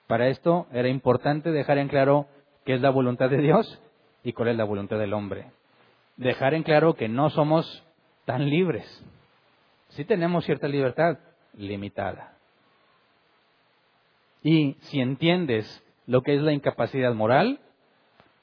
Para 0.07 0.27
esto 0.27 0.67
era 0.73 0.89
importante 0.89 1.51
dejar 1.51 1.77
en 1.77 1.87
claro 1.87 2.27
qué 2.65 2.73
es 2.73 2.81
la 2.81 2.89
voluntad 2.89 3.29
de 3.29 3.37
Dios 3.37 3.81
y 4.23 4.33
cuál 4.33 4.49
es 4.49 4.57
la 4.57 4.65
voluntad 4.65 4.99
del 4.99 5.13
hombre. 5.13 5.51
Dejar 6.17 6.53
en 6.53 6.63
claro 6.63 6.95
que 6.95 7.07
no 7.07 7.29
somos 7.29 7.85
tan 8.25 8.49
libres. 8.49 8.85
Sí 9.89 10.03
tenemos 10.03 10.43
cierta 10.43 10.67
libertad 10.67 11.17
limitada. 11.53 12.33
Y 14.43 14.73
si 14.81 14.99
entiendes 14.99 15.81
lo 16.07 16.23
que 16.23 16.35
es 16.35 16.41
la 16.41 16.51
incapacidad 16.51 17.13
moral, 17.13 17.61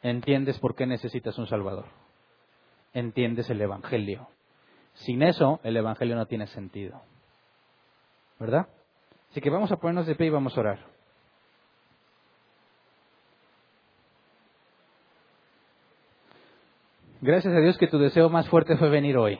entiendes 0.02 0.58
por 0.58 0.74
qué 0.74 0.86
necesitas 0.86 1.36
un 1.36 1.46
Salvador. 1.46 1.84
Entiendes 2.94 3.50
el 3.50 3.60
Evangelio. 3.60 4.31
Sin 5.04 5.22
eso, 5.22 5.60
el 5.64 5.76
Evangelio 5.76 6.14
no 6.14 6.26
tiene 6.26 6.46
sentido. 6.46 7.00
¿Verdad? 8.38 8.68
Así 9.30 9.40
que 9.40 9.50
vamos 9.50 9.72
a 9.72 9.76
ponernos 9.76 10.06
de 10.06 10.14
pie 10.14 10.28
y 10.28 10.30
vamos 10.30 10.56
a 10.56 10.60
orar. 10.60 10.78
Gracias 17.20 17.54
a 17.54 17.58
Dios 17.58 17.78
que 17.78 17.88
tu 17.88 17.98
deseo 17.98 18.28
más 18.28 18.48
fuerte 18.48 18.76
fue 18.76 18.90
venir 18.90 19.16
hoy. 19.16 19.38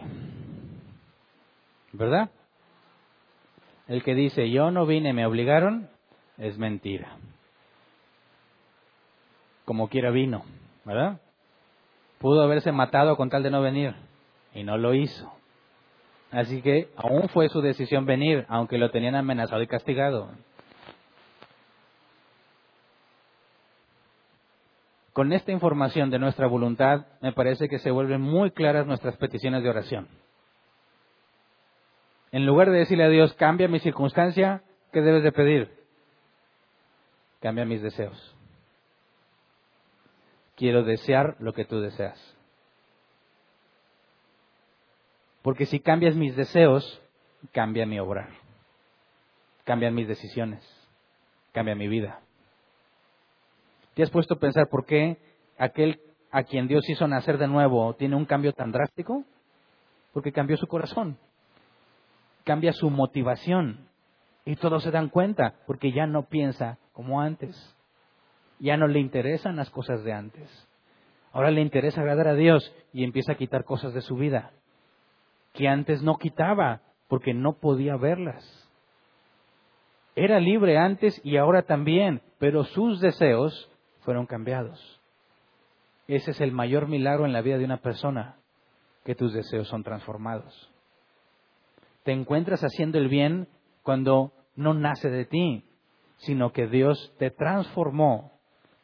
¿Verdad? 1.93 2.30
El 3.86 4.02
que 4.02 4.14
dice, 4.14 4.51
yo 4.51 4.70
no 4.70 4.86
vine, 4.86 5.12
me 5.12 5.26
obligaron, 5.26 5.89
es 6.39 6.59
mentira. 6.59 7.16
Como 9.64 9.89
quiera 9.89 10.10
vino, 10.10 10.44
¿verdad? 10.84 11.20
Pudo 12.18 12.43
haberse 12.43 12.72
matado 12.72 13.16
con 13.16 13.30
tal 13.30 13.43
de 13.43 13.51
no 13.51 13.62
venir 13.62 13.94
y 14.55 14.64
no 14.64 14.76
lo 14.76 14.94
hizo. 14.94 15.32
Así 16.32 16.62
que 16.62 16.88
aún 16.96 17.28
fue 17.28 17.50
su 17.50 17.60
decisión 17.60 18.06
venir, 18.06 18.46
aunque 18.48 18.78
lo 18.78 18.90
tenían 18.90 19.14
amenazado 19.14 19.62
y 19.62 19.66
castigado. 19.66 20.30
Con 25.12 25.34
esta 25.34 25.52
información 25.52 26.09
de 26.09 26.18
nuestra 26.18 26.46
voluntad, 26.46 27.06
me 27.20 27.32
parece 27.32 27.68
que 27.68 27.78
se 27.78 27.90
vuelven 27.90 28.22
muy 28.22 28.50
claras 28.50 28.86
nuestras 28.86 29.14
peticiones 29.18 29.62
de 29.62 29.68
oración. 29.68 30.09
En 32.32 32.46
lugar 32.46 32.70
de 32.70 32.78
decirle 32.78 33.04
a 33.04 33.10
Dios, 33.10 33.34
cambia 33.34 33.68
mi 33.68 33.78
circunstancia, 33.80 34.62
¿qué 34.90 35.02
debes 35.02 35.22
de 35.22 35.32
pedir? 35.32 35.70
Cambia 37.42 37.66
mis 37.66 37.82
deseos. 37.82 38.34
Quiero 40.56 40.82
desear 40.82 41.36
lo 41.40 41.52
que 41.52 41.66
tú 41.66 41.80
deseas. 41.82 42.18
Porque 45.43 45.66
si 45.66 45.81
cambias 45.81 46.14
mis 46.14 46.36
deseos, 46.36 47.02
cambia 47.51 47.85
mi 47.85 47.98
obrar. 47.98 48.28
Cambian 49.64 49.94
mis 49.94 50.09
decisiones. 50.09 50.62
Cambia 51.52 51.74
mi 51.74 51.89
vida. 51.89 52.20
¿Te 53.94 54.02
has 54.02 54.10
puesto 54.10 54.35
a 54.35 54.39
pensar 54.39 54.69
por 54.69 54.86
qué 54.86 55.19
aquel 55.59 56.01
a 56.31 56.44
quien 56.44 56.66
Dios 56.66 56.89
hizo 56.89 57.06
nacer 57.06 57.36
de 57.36 57.48
nuevo 57.48 57.94
tiene 57.94 58.16
un 58.16 58.24
cambio 58.24 58.52
tan 58.52 58.73
drástico? 58.73 59.24
Porque 60.12 60.32
cambió 60.32 60.56
su 60.56 60.66
corazón. 60.66 61.19
Cambia 62.44 62.73
su 62.73 62.89
motivación. 62.89 63.89
Y 64.44 64.56
todos 64.56 64.82
se 64.82 64.90
dan 64.90 65.09
cuenta 65.09 65.55
porque 65.66 65.93
ya 65.93 66.06
no 66.06 66.24
piensa 66.24 66.78
como 66.93 67.20
antes. 67.20 67.77
Ya 68.60 68.77
no 68.77 68.86
le 68.86 69.01
interesan 69.01 69.56
las 69.56 69.70
cosas 69.70 70.05
de 70.05 70.12
antes. 70.12 70.69
Ahora 71.32 71.51
le 71.51 71.60
interesa 71.60 72.01
agradar 72.01 72.28
a 72.28 72.35
Dios 72.35 72.74
y 72.93 73.05
empieza 73.05 73.32
a 73.32 73.36
quitar 73.36 73.64
cosas 73.64 73.93
de 73.93 74.02
su 74.02 74.16
vida 74.16 74.52
que 75.52 75.68
antes 75.68 76.02
no 76.02 76.16
quitaba 76.16 76.80
porque 77.08 77.34
no 77.34 77.54
podía 77.54 77.96
verlas. 77.96 78.42
Era 80.14 80.40
libre 80.40 80.78
antes 80.78 81.20
y 81.24 81.36
ahora 81.36 81.62
también, 81.62 82.22
pero 82.38 82.64
sus 82.64 83.00
deseos 83.00 83.70
fueron 84.00 84.26
cambiados. 84.26 85.00
Ese 86.06 86.32
es 86.32 86.40
el 86.40 86.52
mayor 86.52 86.88
milagro 86.88 87.24
en 87.24 87.32
la 87.32 87.40
vida 87.40 87.58
de 87.58 87.64
una 87.64 87.78
persona, 87.78 88.36
que 89.04 89.14
tus 89.14 89.32
deseos 89.32 89.68
son 89.68 89.82
transformados. 89.82 90.70
Te 92.04 92.12
encuentras 92.12 92.62
haciendo 92.62 92.98
el 92.98 93.08
bien 93.08 93.48
cuando 93.82 94.32
no 94.56 94.74
nace 94.74 95.08
de 95.08 95.24
ti, 95.24 95.64
sino 96.18 96.52
que 96.52 96.66
Dios 96.66 97.14
te 97.18 97.30
transformó, 97.30 98.32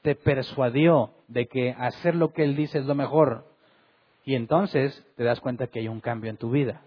te 0.03 0.15
persuadió 0.15 1.13
de 1.29 1.47
que 1.47 1.73
hacer 1.73 2.15
lo 2.15 2.33
que 2.33 2.45
Él 2.45 2.57
dice 2.57 2.79
es 2.79 2.87
lo 2.87 2.95
mejor, 2.95 3.47
y 4.29 4.35
entonces 4.35 5.03
te 5.17 5.25
das 5.25 5.41
cuenta 5.41 5.69
que 5.69 5.79
hay 5.81 5.89
un 5.89 6.01
cambio 6.01 6.29
en 6.29 6.37
tu 6.37 6.51
vida. 6.51 6.83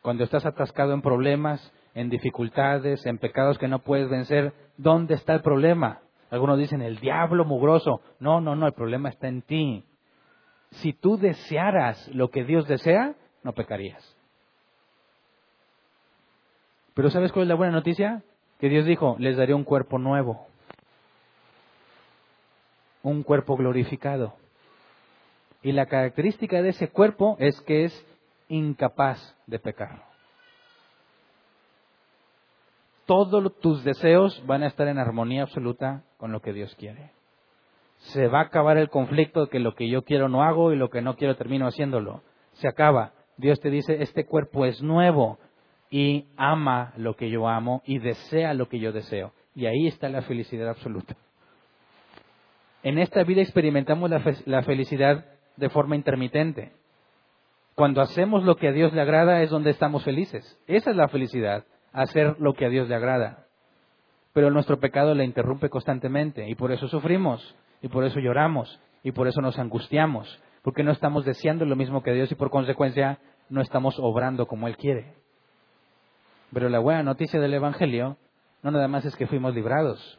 Cuando 0.00 0.24
estás 0.24 0.46
atascado 0.46 0.94
en 0.94 1.02
problemas, 1.02 1.70
en 1.92 2.08
dificultades, 2.08 3.04
en 3.04 3.18
pecados 3.18 3.58
que 3.58 3.68
no 3.68 3.80
puedes 3.80 4.08
vencer, 4.08 4.54
¿dónde 4.78 5.16
está 5.16 5.34
el 5.34 5.42
problema? 5.42 6.00
Algunos 6.30 6.58
dicen, 6.58 6.80
el 6.80 6.98
diablo 6.98 7.44
mugroso. 7.44 8.00
No, 8.20 8.40
no, 8.40 8.56
no, 8.56 8.66
el 8.66 8.72
problema 8.72 9.10
está 9.10 9.28
en 9.28 9.42
ti. 9.42 9.84
Si 10.70 10.94
tú 10.94 11.18
desearas 11.18 12.08
lo 12.14 12.30
que 12.30 12.44
Dios 12.44 12.66
desea, 12.68 13.16
no 13.42 13.52
pecarías. 13.52 14.16
Pero 16.94 17.10
¿sabes 17.10 17.32
cuál 17.32 17.42
es 17.42 17.48
la 17.50 17.56
buena 17.56 17.74
noticia? 17.74 18.22
Que 18.60 18.70
Dios 18.70 18.86
dijo, 18.86 19.16
les 19.18 19.36
daré 19.36 19.52
un 19.52 19.64
cuerpo 19.64 19.98
nuevo. 19.98 20.46
un 23.02 23.22
cuerpo 23.22 23.58
glorificado. 23.58 24.38
Y 25.64 25.72
la 25.72 25.86
característica 25.86 26.60
de 26.60 26.68
ese 26.68 26.88
cuerpo 26.88 27.36
es 27.40 27.58
que 27.62 27.84
es 27.84 28.06
incapaz 28.48 29.34
de 29.46 29.58
pecar. 29.58 30.04
Todos 33.06 33.58
tus 33.60 33.82
deseos 33.82 34.42
van 34.46 34.62
a 34.62 34.66
estar 34.66 34.86
en 34.88 34.98
armonía 34.98 35.42
absoluta 35.42 36.04
con 36.18 36.32
lo 36.32 36.40
que 36.40 36.52
Dios 36.52 36.74
quiere. 36.76 37.10
Se 38.12 38.28
va 38.28 38.40
a 38.40 38.44
acabar 38.44 38.76
el 38.76 38.90
conflicto 38.90 39.46
de 39.46 39.48
que 39.48 39.58
lo 39.58 39.74
que 39.74 39.88
yo 39.88 40.02
quiero 40.02 40.28
no 40.28 40.42
hago 40.42 40.70
y 40.70 40.76
lo 40.76 40.90
que 40.90 41.00
no 41.00 41.16
quiero 41.16 41.34
termino 41.36 41.66
haciéndolo. 41.66 42.22
Se 42.52 42.68
acaba. 42.68 43.12
Dios 43.38 43.58
te 43.60 43.70
dice, 43.70 44.02
este 44.02 44.26
cuerpo 44.26 44.66
es 44.66 44.82
nuevo 44.82 45.38
y 45.90 46.26
ama 46.36 46.92
lo 46.98 47.16
que 47.16 47.30
yo 47.30 47.48
amo 47.48 47.82
y 47.86 48.00
desea 48.00 48.52
lo 48.52 48.68
que 48.68 48.80
yo 48.80 48.92
deseo. 48.92 49.32
Y 49.54 49.64
ahí 49.64 49.86
está 49.86 50.10
la 50.10 50.20
felicidad 50.20 50.68
absoluta. 50.68 51.16
En 52.82 52.98
esta 52.98 53.24
vida 53.24 53.40
experimentamos 53.40 54.10
la, 54.44 54.62
felicidad 54.62 55.24
de 55.56 55.68
forma 55.68 55.96
intermitente. 55.96 56.72
Cuando 57.74 58.00
hacemos 58.00 58.44
lo 58.44 58.56
que 58.56 58.68
a 58.68 58.72
Dios 58.72 58.92
le 58.92 59.00
agrada 59.00 59.42
es 59.42 59.50
donde 59.50 59.70
estamos 59.70 60.04
felices. 60.04 60.58
Esa 60.66 60.90
es 60.90 60.96
la 60.96 61.08
felicidad, 61.08 61.64
hacer 61.92 62.36
lo 62.38 62.54
que 62.54 62.66
a 62.66 62.68
Dios 62.68 62.88
le 62.88 62.94
agrada. 62.94 63.46
Pero 64.32 64.50
nuestro 64.50 64.78
pecado 64.78 65.14
le 65.14 65.24
interrumpe 65.24 65.68
constantemente 65.68 66.48
y 66.48 66.54
por 66.54 66.72
eso 66.72 66.88
sufrimos, 66.88 67.54
y 67.82 67.88
por 67.88 68.04
eso 68.04 68.20
lloramos, 68.20 68.80
y 69.02 69.12
por 69.12 69.28
eso 69.28 69.40
nos 69.40 69.58
angustiamos, 69.58 70.40
porque 70.62 70.82
no 70.82 70.92
estamos 70.92 71.24
deseando 71.24 71.64
lo 71.64 71.76
mismo 71.76 72.02
que 72.02 72.12
Dios 72.12 72.30
y 72.32 72.34
por 72.34 72.50
consecuencia 72.50 73.18
no 73.48 73.60
estamos 73.60 73.98
obrando 73.98 74.46
como 74.46 74.66
Él 74.66 74.76
quiere. 74.76 75.14
Pero 76.52 76.68
la 76.68 76.78
buena 76.78 77.02
noticia 77.02 77.40
del 77.40 77.54
Evangelio 77.54 78.16
no 78.62 78.70
nada 78.70 78.88
más 78.88 79.04
es 79.04 79.14
que 79.16 79.26
fuimos 79.26 79.54
librados, 79.54 80.18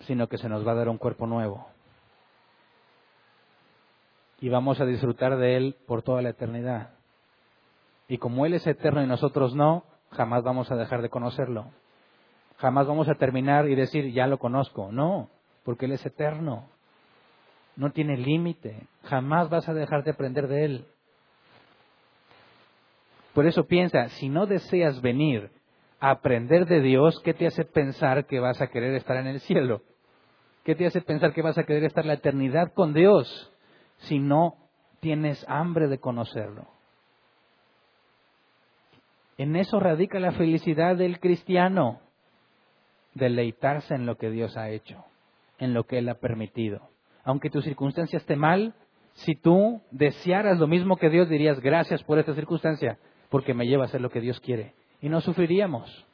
sino 0.00 0.28
que 0.28 0.38
se 0.38 0.48
nos 0.48 0.66
va 0.66 0.72
a 0.72 0.76
dar 0.76 0.88
un 0.88 0.96
cuerpo 0.96 1.26
nuevo. 1.26 1.68
Y 4.40 4.48
vamos 4.48 4.80
a 4.80 4.86
disfrutar 4.86 5.36
de 5.36 5.56
Él 5.56 5.76
por 5.86 6.02
toda 6.02 6.22
la 6.22 6.30
eternidad. 6.30 6.90
Y 8.06 8.18
como 8.18 8.46
Él 8.46 8.54
es 8.54 8.66
eterno 8.66 9.02
y 9.02 9.06
nosotros 9.06 9.54
no, 9.54 9.84
jamás 10.10 10.42
vamos 10.42 10.70
a 10.70 10.76
dejar 10.76 11.02
de 11.02 11.10
conocerlo. 11.10 11.66
Jamás 12.58 12.86
vamos 12.86 13.08
a 13.08 13.14
terminar 13.14 13.68
y 13.68 13.74
decir, 13.74 14.12
ya 14.12 14.26
lo 14.26 14.38
conozco. 14.38 14.90
No, 14.92 15.28
porque 15.64 15.86
Él 15.86 15.92
es 15.92 16.06
eterno. 16.06 16.68
No 17.76 17.90
tiene 17.92 18.16
límite. 18.16 18.86
Jamás 19.04 19.50
vas 19.50 19.68
a 19.68 19.74
dejar 19.74 20.04
de 20.04 20.12
aprender 20.12 20.48
de 20.48 20.64
Él. 20.64 20.84
Por 23.34 23.46
eso 23.46 23.66
piensa, 23.66 24.08
si 24.08 24.28
no 24.28 24.46
deseas 24.46 25.00
venir 25.00 25.50
a 26.00 26.10
aprender 26.10 26.66
de 26.66 26.80
Dios, 26.80 27.20
¿qué 27.24 27.34
te 27.34 27.46
hace 27.46 27.64
pensar 27.64 28.26
que 28.26 28.40
vas 28.40 28.60
a 28.60 28.68
querer 28.68 28.94
estar 28.94 29.16
en 29.16 29.26
el 29.26 29.40
cielo? 29.40 29.82
¿Qué 30.64 30.74
te 30.74 30.86
hace 30.86 31.00
pensar 31.00 31.32
que 31.32 31.42
vas 31.42 31.56
a 31.58 31.64
querer 31.64 31.84
estar 31.84 32.04
la 32.04 32.14
eternidad 32.14 32.72
con 32.72 32.94
Dios 32.94 33.52
si 33.98 34.18
no 34.18 34.56
tienes 35.00 35.44
hambre 35.48 35.88
de 35.88 35.98
conocerlo? 35.98 36.66
En 39.36 39.54
eso 39.54 39.78
radica 39.78 40.18
la 40.18 40.32
felicidad 40.32 40.96
del 40.96 41.20
cristiano, 41.20 42.00
deleitarse 43.14 43.94
en 43.94 44.04
lo 44.04 44.16
que 44.16 44.30
Dios 44.30 44.56
ha 44.56 44.70
hecho, 44.70 45.04
en 45.58 45.74
lo 45.74 45.84
que 45.84 45.98
Él 45.98 46.08
ha 46.08 46.14
permitido. 46.14 46.90
Aunque 47.24 47.50
tu 47.50 47.62
circunstancia 47.62 48.16
esté 48.16 48.34
mal, 48.34 48.74
si 49.14 49.36
tú 49.36 49.80
desearas 49.90 50.58
lo 50.58 50.66
mismo 50.66 50.96
que 50.96 51.10
Dios, 51.10 51.28
dirías 51.28 51.60
gracias 51.60 52.02
por 52.02 52.18
esta 52.18 52.34
circunstancia, 52.34 52.98
porque 53.30 53.54
me 53.54 53.66
lleva 53.66 53.84
a 53.84 53.86
hacer 53.86 54.00
lo 54.00 54.10
que 54.10 54.20
Dios 54.20 54.40
quiere. 54.40 54.74
Y 55.00 55.08
no 55.08 55.20
sufriríamos. 55.20 56.06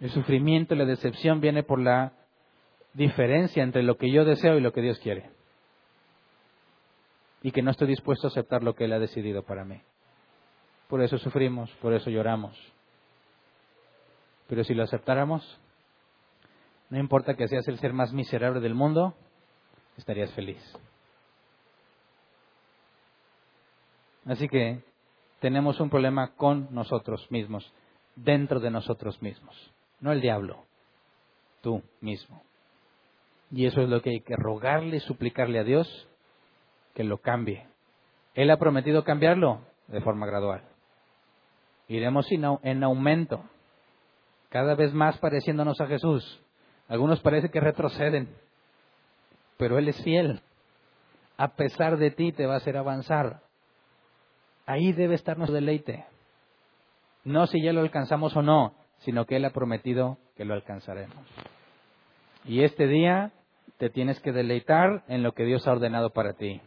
El 0.00 0.10
sufrimiento 0.10 0.74
y 0.74 0.78
la 0.78 0.84
decepción 0.84 1.40
viene 1.40 1.62
por 1.62 1.80
la 1.80 2.12
diferencia 2.96 3.62
entre 3.62 3.82
lo 3.82 3.98
que 3.98 4.10
yo 4.10 4.24
deseo 4.24 4.56
y 4.56 4.60
lo 4.60 4.72
que 4.72 4.80
Dios 4.80 4.98
quiere. 4.98 5.30
Y 7.42 7.52
que 7.52 7.62
no 7.62 7.70
estoy 7.70 7.88
dispuesto 7.88 8.26
a 8.26 8.30
aceptar 8.30 8.62
lo 8.62 8.74
que 8.74 8.84
Él 8.84 8.92
ha 8.94 8.98
decidido 8.98 9.42
para 9.42 9.64
mí. 9.64 9.80
Por 10.88 11.02
eso 11.02 11.18
sufrimos, 11.18 11.70
por 11.82 11.92
eso 11.92 12.10
lloramos. 12.10 12.56
Pero 14.48 14.64
si 14.64 14.74
lo 14.74 14.82
aceptáramos, 14.82 15.60
no 16.88 16.98
importa 16.98 17.34
que 17.34 17.48
seas 17.48 17.68
el 17.68 17.78
ser 17.78 17.92
más 17.92 18.12
miserable 18.12 18.60
del 18.60 18.74
mundo, 18.74 19.14
estarías 19.96 20.32
feliz. 20.32 20.62
Así 24.24 24.48
que 24.48 24.82
tenemos 25.40 25.80
un 25.80 25.90
problema 25.90 26.34
con 26.34 26.68
nosotros 26.72 27.30
mismos, 27.30 27.70
dentro 28.14 28.58
de 28.58 28.70
nosotros 28.70 29.20
mismos, 29.20 29.54
no 30.00 30.12
el 30.12 30.20
diablo, 30.20 30.64
tú 31.60 31.82
mismo. 32.00 32.42
Y 33.50 33.66
eso 33.66 33.80
es 33.82 33.88
lo 33.88 34.02
que 34.02 34.10
hay 34.10 34.20
que 34.20 34.36
rogarle 34.36 34.96
y 34.96 35.00
suplicarle 35.00 35.58
a 35.58 35.64
Dios 35.64 36.08
que 36.94 37.04
lo 37.04 37.18
cambie. 37.18 37.66
Él 38.34 38.50
ha 38.50 38.58
prometido 38.58 39.04
cambiarlo 39.04 39.60
de 39.88 40.00
forma 40.00 40.26
gradual. 40.26 40.62
Iremos 41.88 42.26
en 42.30 42.84
aumento, 42.84 43.44
cada 44.48 44.74
vez 44.74 44.92
más 44.92 45.18
pareciéndonos 45.18 45.80
a 45.80 45.86
Jesús. 45.86 46.40
Algunos 46.88 47.20
parece 47.20 47.50
que 47.50 47.60
retroceden, 47.60 48.28
pero 49.56 49.78
Él 49.78 49.88
es 49.88 50.02
fiel. 50.02 50.40
A 51.36 51.54
pesar 51.54 51.98
de 51.98 52.10
ti 52.10 52.32
te 52.32 52.46
va 52.46 52.54
a 52.54 52.58
hacer 52.58 52.76
avanzar. 52.76 53.42
Ahí 54.66 54.92
debe 54.92 55.14
estar 55.14 55.36
nuestro 55.36 55.54
deleite. 55.54 56.06
No 57.24 57.46
si 57.46 57.62
ya 57.62 57.72
lo 57.72 57.80
alcanzamos 57.80 58.36
o 58.36 58.42
no, 58.42 58.74
sino 58.98 59.26
que 59.26 59.36
Él 59.36 59.44
ha 59.44 59.50
prometido 59.50 60.18
que 60.36 60.44
lo 60.44 60.54
alcanzaremos. 60.54 61.16
Y 62.44 62.62
este 62.62 62.86
día 62.86 63.32
te 63.78 63.90
tienes 63.90 64.20
que 64.20 64.32
deleitar 64.32 65.04
en 65.08 65.22
lo 65.22 65.32
que 65.32 65.44
Dios 65.44 65.66
ha 65.66 65.72
ordenado 65.72 66.10
para 66.10 66.34
ti. 66.34 66.60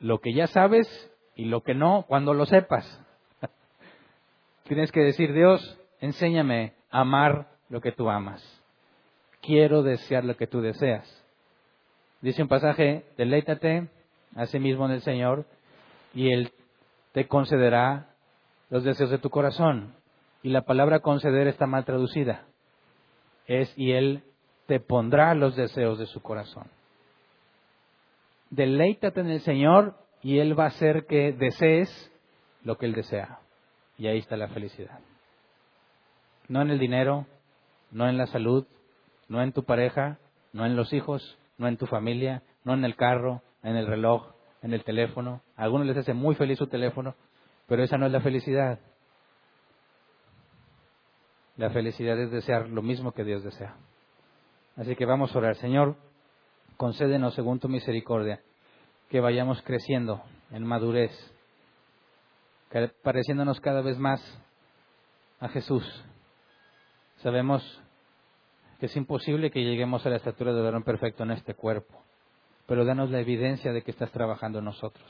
Lo 0.00 0.20
que 0.20 0.34
ya 0.34 0.46
sabes 0.46 0.86
y 1.34 1.44
lo 1.46 1.62
que 1.62 1.74
no, 1.74 2.04
cuando 2.08 2.34
lo 2.34 2.46
sepas. 2.46 3.00
tienes 4.64 4.90
que 4.92 5.00
decir, 5.00 5.32
Dios, 5.32 5.78
enséñame 6.00 6.74
a 6.90 7.00
amar 7.00 7.48
lo 7.68 7.80
que 7.80 7.92
tú 7.92 8.10
amas. 8.10 8.42
Quiero 9.40 9.82
desear 9.82 10.24
lo 10.24 10.36
que 10.36 10.46
tú 10.46 10.60
deseas. 10.60 11.24
Dice 12.20 12.42
un 12.42 12.48
pasaje, 12.48 13.04
deleítate 13.16 13.88
a 14.34 14.46
sí 14.46 14.58
mismo 14.58 14.86
en 14.86 14.92
el 14.92 15.02
Señor 15.02 15.46
y 16.14 16.32
Él 16.32 16.50
te 17.12 17.28
concederá 17.28 18.08
los 18.70 18.84
deseos 18.84 19.10
de 19.10 19.18
tu 19.18 19.30
corazón. 19.30 19.94
Y 20.42 20.48
la 20.48 20.62
palabra 20.62 21.00
conceder 21.00 21.46
está 21.46 21.66
mal 21.66 21.84
traducida. 21.84 22.44
Es 23.46 23.72
y 23.76 23.92
Él 23.92 24.22
te 24.66 24.80
pondrá 24.80 25.34
los 25.34 25.56
deseos 25.56 25.98
de 25.98 26.06
su 26.06 26.20
corazón. 26.20 26.66
Deleítate 28.50 29.20
en 29.20 29.30
el 29.30 29.40
Señor 29.40 29.94
y 30.22 30.38
Él 30.38 30.58
va 30.58 30.64
a 30.64 30.68
hacer 30.68 31.06
que 31.06 31.32
desees 31.32 32.12
lo 32.64 32.76
que 32.76 32.86
Él 32.86 32.94
desea. 32.94 33.38
Y 33.98 34.08
ahí 34.08 34.18
está 34.18 34.36
la 34.36 34.48
felicidad. 34.48 35.00
No 36.48 36.62
en 36.62 36.70
el 36.70 36.78
dinero, 36.78 37.26
no 37.90 38.08
en 38.08 38.18
la 38.18 38.26
salud, 38.26 38.66
no 39.28 39.42
en 39.42 39.52
tu 39.52 39.64
pareja, 39.64 40.18
no 40.52 40.66
en 40.66 40.76
los 40.76 40.92
hijos, 40.92 41.38
no 41.58 41.68
en 41.68 41.76
tu 41.76 41.86
familia, 41.86 42.42
no 42.64 42.74
en 42.74 42.84
el 42.84 42.96
carro, 42.96 43.42
en 43.62 43.76
el 43.76 43.86
reloj, 43.86 44.32
en 44.62 44.72
el 44.72 44.84
teléfono. 44.84 45.42
A 45.56 45.64
algunos 45.64 45.86
les 45.86 45.96
hace 45.96 46.12
muy 46.12 46.34
feliz 46.34 46.58
su 46.58 46.66
teléfono, 46.66 47.14
pero 47.66 47.82
esa 47.82 47.96
no 47.96 48.06
es 48.06 48.12
la 48.12 48.20
felicidad. 48.20 48.78
La 51.56 51.70
felicidad 51.70 52.18
es 52.20 52.30
desear 52.30 52.68
lo 52.68 52.82
mismo 52.82 53.12
que 53.12 53.24
Dios 53.24 53.42
desea. 53.42 53.76
Así 54.76 54.94
que 54.94 55.06
vamos 55.06 55.34
a 55.34 55.38
orar. 55.38 55.56
Señor, 55.56 55.96
concédenos 56.76 57.34
según 57.34 57.58
tu 57.58 57.68
misericordia 57.68 58.40
que 59.08 59.20
vayamos 59.20 59.62
creciendo 59.62 60.22
en 60.50 60.64
madurez, 60.64 61.12
pareciéndonos 63.02 63.60
cada 63.60 63.80
vez 63.80 63.98
más 63.98 64.20
a 65.40 65.48
Jesús. 65.48 66.04
Sabemos 67.18 67.62
que 68.78 68.86
es 68.86 68.96
imposible 68.96 69.50
que 69.50 69.64
lleguemos 69.64 70.04
a 70.04 70.10
la 70.10 70.16
estatura 70.16 70.52
de 70.52 70.62
varón 70.62 70.82
perfecto 70.82 71.22
en 71.22 71.30
este 71.30 71.54
cuerpo 71.54 72.06
pero 72.66 72.84
danos 72.84 73.10
la 73.10 73.20
evidencia 73.20 73.72
de 73.72 73.82
que 73.82 73.92
estás 73.92 74.10
trabajando 74.10 74.58
en 74.58 74.64
nosotros. 74.64 75.08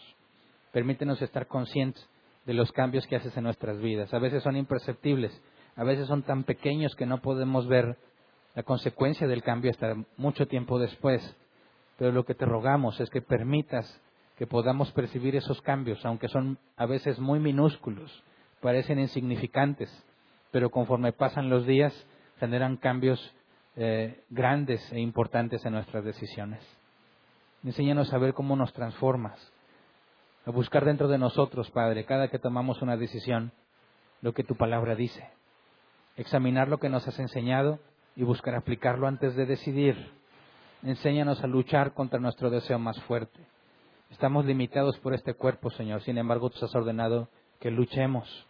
Permítenos 0.73 1.21
estar 1.23 1.47
conscientes 1.47 2.07
de 2.45 2.55
los 2.55 2.71
cambios 2.71 3.07
que 3.07 3.17
haces 3.17 3.37
en 3.37 3.45
nuestras 3.45 3.79
vidas. 3.81 4.13
A 4.13 4.19
veces 4.19 4.43
son 4.43 4.57
imperceptibles, 4.57 5.43
a 5.75 5.85
veces 5.85 6.07
son 6.07 6.23
tan 6.23 6.45
pequeños 6.45 6.95
que 6.95 7.07
no 7.07 7.23
podemos 7.23 7.67
ver 7.67 7.97
la 8.57 8.63
consecuencia 8.63 9.29
del 9.29 9.43
cambio 9.43 9.71
hasta 9.71 9.95
mucho 10.17 10.49
tiempo 10.49 10.79
después. 10.79 11.37
Pero 11.99 12.11
lo 12.11 12.25
que 12.25 12.35
te 12.35 12.47
rogamos 12.47 12.99
es 13.01 13.11
que 13.11 13.21
permitas 13.21 14.03
que 14.37 14.47
podamos 14.47 14.91
percibir 14.93 15.37
esos 15.37 15.61
cambios, 15.61 16.05
aunque 16.05 16.29
son 16.29 16.59
a 16.77 16.87
veces 16.87 17.19
muy 17.19 17.39
minúsculos, 17.39 18.25
parecen 18.61 18.99
insignificantes, 18.99 19.91
pero 20.51 20.71
conforme 20.71 21.13
pasan 21.13 21.51
los 21.51 21.67
días 21.67 21.95
generan 22.39 22.79
cambios 22.79 23.21
eh, 23.77 24.23
grandes 24.31 24.81
e 24.91 25.01
importantes 25.01 25.65
en 25.67 25.75
nuestras 25.75 26.05
decisiones. 26.05 26.61
Enséñanos 27.63 28.13
a 28.13 28.19
ver 28.19 28.33
cómo 28.33 28.57
nos 28.57 28.73
transformas, 28.73 29.53
a 30.47 30.51
buscar 30.51 30.87
dentro 30.87 31.09
de 31.09 31.19
nosotros, 31.19 31.71
Padre, 31.71 32.07
cada 32.07 32.29
que 32.29 32.39
tomamos 32.39 32.81
una 32.81 32.97
decisión, 32.97 33.53
lo 34.23 34.33
que 34.33 34.45
tu 34.45 34.57
palabra 34.57 34.95
dice, 34.95 35.29
examinar 36.17 36.69
lo 36.69 36.79
que 36.79 36.89
nos 36.89 37.07
has 37.07 37.19
enseñado 37.19 37.81
y 38.17 38.25
buscar 38.25 38.55
aplicarlo 38.55 39.07
antes 39.07 39.37
de 39.37 39.47
decidir. 39.47 40.11
Enséñanos 40.83 41.43
a 41.45 41.47
luchar 41.47 41.93
contra 41.93 42.19
nuestro 42.19 42.51
deseo 42.51 42.79
más 42.79 43.01
fuerte. 43.03 43.39
Estamos 44.11 44.47
limitados 44.47 44.99
por 44.99 45.15
este 45.15 45.35
cuerpo, 45.35 45.71
Señor. 45.71 46.03
Sin 46.03 46.17
embargo, 46.17 46.51
tú 46.51 46.65
has 46.65 46.75
ordenado 46.75 47.29
que 47.61 47.71
luchemos, 47.71 48.47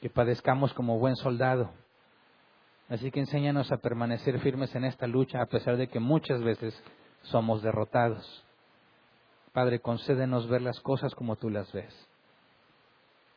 que 0.00 0.10
padezcamos 0.10 0.72
como 0.74 0.98
buen 0.98 1.16
soldado. 1.16 1.70
Así 2.88 3.10
que 3.12 3.20
enséñanos 3.20 3.70
a 3.70 3.76
permanecer 3.76 4.40
firmes 4.40 4.74
en 4.74 4.84
esta 4.84 5.06
lucha 5.06 5.40
a 5.40 5.46
pesar 5.46 5.76
de 5.76 5.88
que 5.88 6.00
muchas 6.00 6.42
veces 6.42 6.74
somos 7.22 7.62
derrotados. 7.62 8.44
Padre, 9.52 9.80
concédenos 9.80 10.48
ver 10.48 10.62
las 10.62 10.80
cosas 10.80 11.14
como 11.14 11.36
tú 11.36 11.50
las 11.50 11.72
ves. 11.72 12.08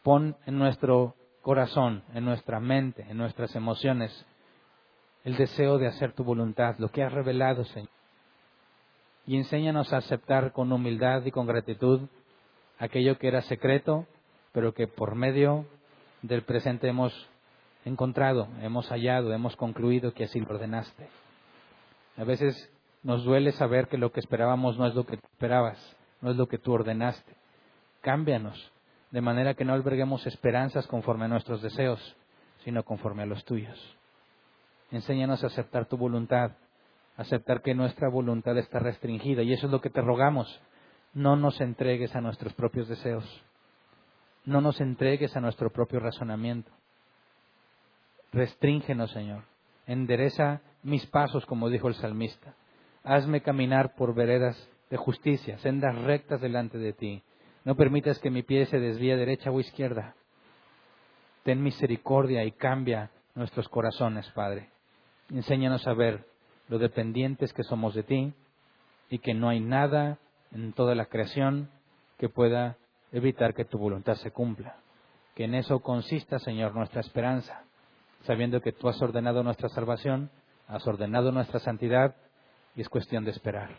Pon 0.02 0.36
en 0.46 0.58
nuestro 0.58 1.16
corazón, 1.42 2.04
en 2.14 2.26
nuestra 2.26 2.60
mente, 2.60 3.06
en 3.10 3.18
nuestras 3.18 3.56
emociones, 3.56 4.26
el 5.24 5.38
deseo 5.38 5.78
de 5.78 5.88
hacer 5.88 6.14
tu 6.14 6.24
voluntad, 6.24 6.76
lo 6.78 6.90
que 6.90 7.04
has 7.04 7.14
revelado, 7.14 7.64
Señor. 7.66 7.90
Y 9.26 9.38
enséñanos 9.38 9.94
a 9.94 9.98
aceptar 9.98 10.52
con 10.52 10.72
humildad 10.72 11.24
y 11.26 11.32
con 11.32 11.48
gratitud 11.48 12.02
aquello 12.78 13.18
que 13.18 13.30
era 13.30 13.42
secreto, 13.44 14.06
pero 14.52 14.74
que 14.74 14.88
por 14.88 15.16
medio 15.16 15.66
del 16.22 16.44
presente 16.44 16.90
hemos 16.90 17.14
encontrado, 17.86 18.48
hemos 18.62 18.90
hallado, 18.90 19.34
hemos 19.34 19.56
concluido 19.56 20.14
que 20.14 20.26
así 20.26 20.40
lo 20.40 20.50
ordenaste. 20.50 21.08
A 22.18 22.24
veces 22.26 22.70
nos 23.02 23.24
duele 23.24 23.52
saber 23.54 23.88
que 23.88 23.98
lo 23.98 24.12
que 24.12 24.20
esperábamos 24.20 24.78
no 24.78 24.88
es 24.88 24.96
lo 24.96 25.06
que 25.06 25.16
esperabas, 25.16 25.96
no 26.22 26.32
es 26.32 26.38
lo 26.38 26.48
que 26.48 26.58
tú 26.58 26.74
ordenaste. 26.74 27.34
Cámbianos, 28.02 28.72
de 29.12 29.22
manera 29.22 29.54
que 29.54 29.66
no 29.66 29.74
alberguemos 29.74 30.26
esperanzas 30.28 30.88
conforme 30.88 31.26
a 31.26 31.30
nuestros 31.30 31.62
deseos, 31.62 32.16
sino 32.64 32.84
conforme 32.84 33.24
a 33.24 33.28
los 33.28 33.44
tuyos. 33.46 33.98
Enséñanos 34.94 35.44
a 35.44 35.48
aceptar 35.48 35.88
tu 35.88 35.98
voluntad, 35.98 36.52
aceptar 37.18 37.64
que 37.64 37.74
nuestra 37.74 38.10
voluntad 38.10 38.56
está 38.60 38.78
restringida, 38.78 39.42
y 39.42 39.52
eso 39.52 39.66
es 39.66 39.72
lo 39.72 39.82
que 39.82 39.90
te 39.90 40.02
rogamos. 40.02 40.62
No 41.16 41.36
nos 41.36 41.60
entregues 41.62 42.16
a 42.16 42.22
nuestros 42.22 42.54
propios 42.54 42.88
deseos, 42.88 43.26
no 44.46 44.62
nos 44.62 44.80
entregues 44.80 45.36
a 45.36 45.42
nuestro 45.42 45.72
propio 45.72 46.00
razonamiento. 46.00 46.72
Restríngenos, 48.32 49.12
Señor. 49.12 49.46
Endereza 49.88 50.62
mis 50.84 51.08
pasos, 51.08 51.44
como 51.48 51.72
dijo 51.72 51.88
el 51.88 51.96
salmista. 51.96 52.54
Hazme 53.04 53.42
caminar 53.42 53.96
por 53.96 54.14
veredas 54.14 54.70
de 54.92 54.98
justicia, 54.98 55.58
sendas 55.58 55.98
rectas 56.04 56.40
delante 56.40 56.78
de 56.78 56.94
ti. 56.94 57.24
No 57.66 57.76
permitas 57.76 58.20
que 58.20 58.30
mi 58.30 58.44
pie 58.44 58.68
se 58.68 58.80
desvíe 58.80 59.18
derecha 59.18 59.50
o 59.50 59.60
izquierda. 59.60 60.14
Ten 61.42 61.64
misericordia 61.64 62.44
y 62.44 62.52
cambia 62.52 63.10
nuestros 63.34 63.68
corazones, 63.70 64.30
Padre. 64.36 64.73
Enséñanos 65.34 65.88
a 65.88 65.94
ver 65.94 66.28
lo 66.68 66.78
dependientes 66.78 67.54
que 67.54 67.64
somos 67.64 67.96
de 67.96 68.04
ti 68.04 68.34
y 69.10 69.18
que 69.18 69.34
no 69.34 69.50
hay 69.50 69.60
nada 69.60 70.20
en 70.52 70.74
toda 70.74 70.94
la 70.94 71.08
creación 71.08 71.72
que 72.20 72.30
pueda 72.30 72.78
evitar 73.12 73.56
que 73.56 73.66
tu 73.66 73.80
voluntad 73.80 74.14
se 74.18 74.30
cumpla. 74.30 74.78
Que 75.34 75.46
en 75.46 75.56
eso 75.56 75.80
consista, 75.80 76.38
Señor, 76.38 76.76
nuestra 76.76 77.02
esperanza, 77.02 77.64
sabiendo 78.28 78.62
que 78.62 78.74
tú 78.74 78.88
has 78.88 79.02
ordenado 79.02 79.42
nuestra 79.42 79.70
salvación, 79.70 80.30
has 80.68 80.86
ordenado 80.86 81.32
nuestra 81.32 81.60
santidad 81.60 82.16
y 82.76 82.82
es 82.82 82.90
cuestión 82.90 83.26
de 83.26 83.32
esperar. 83.32 83.72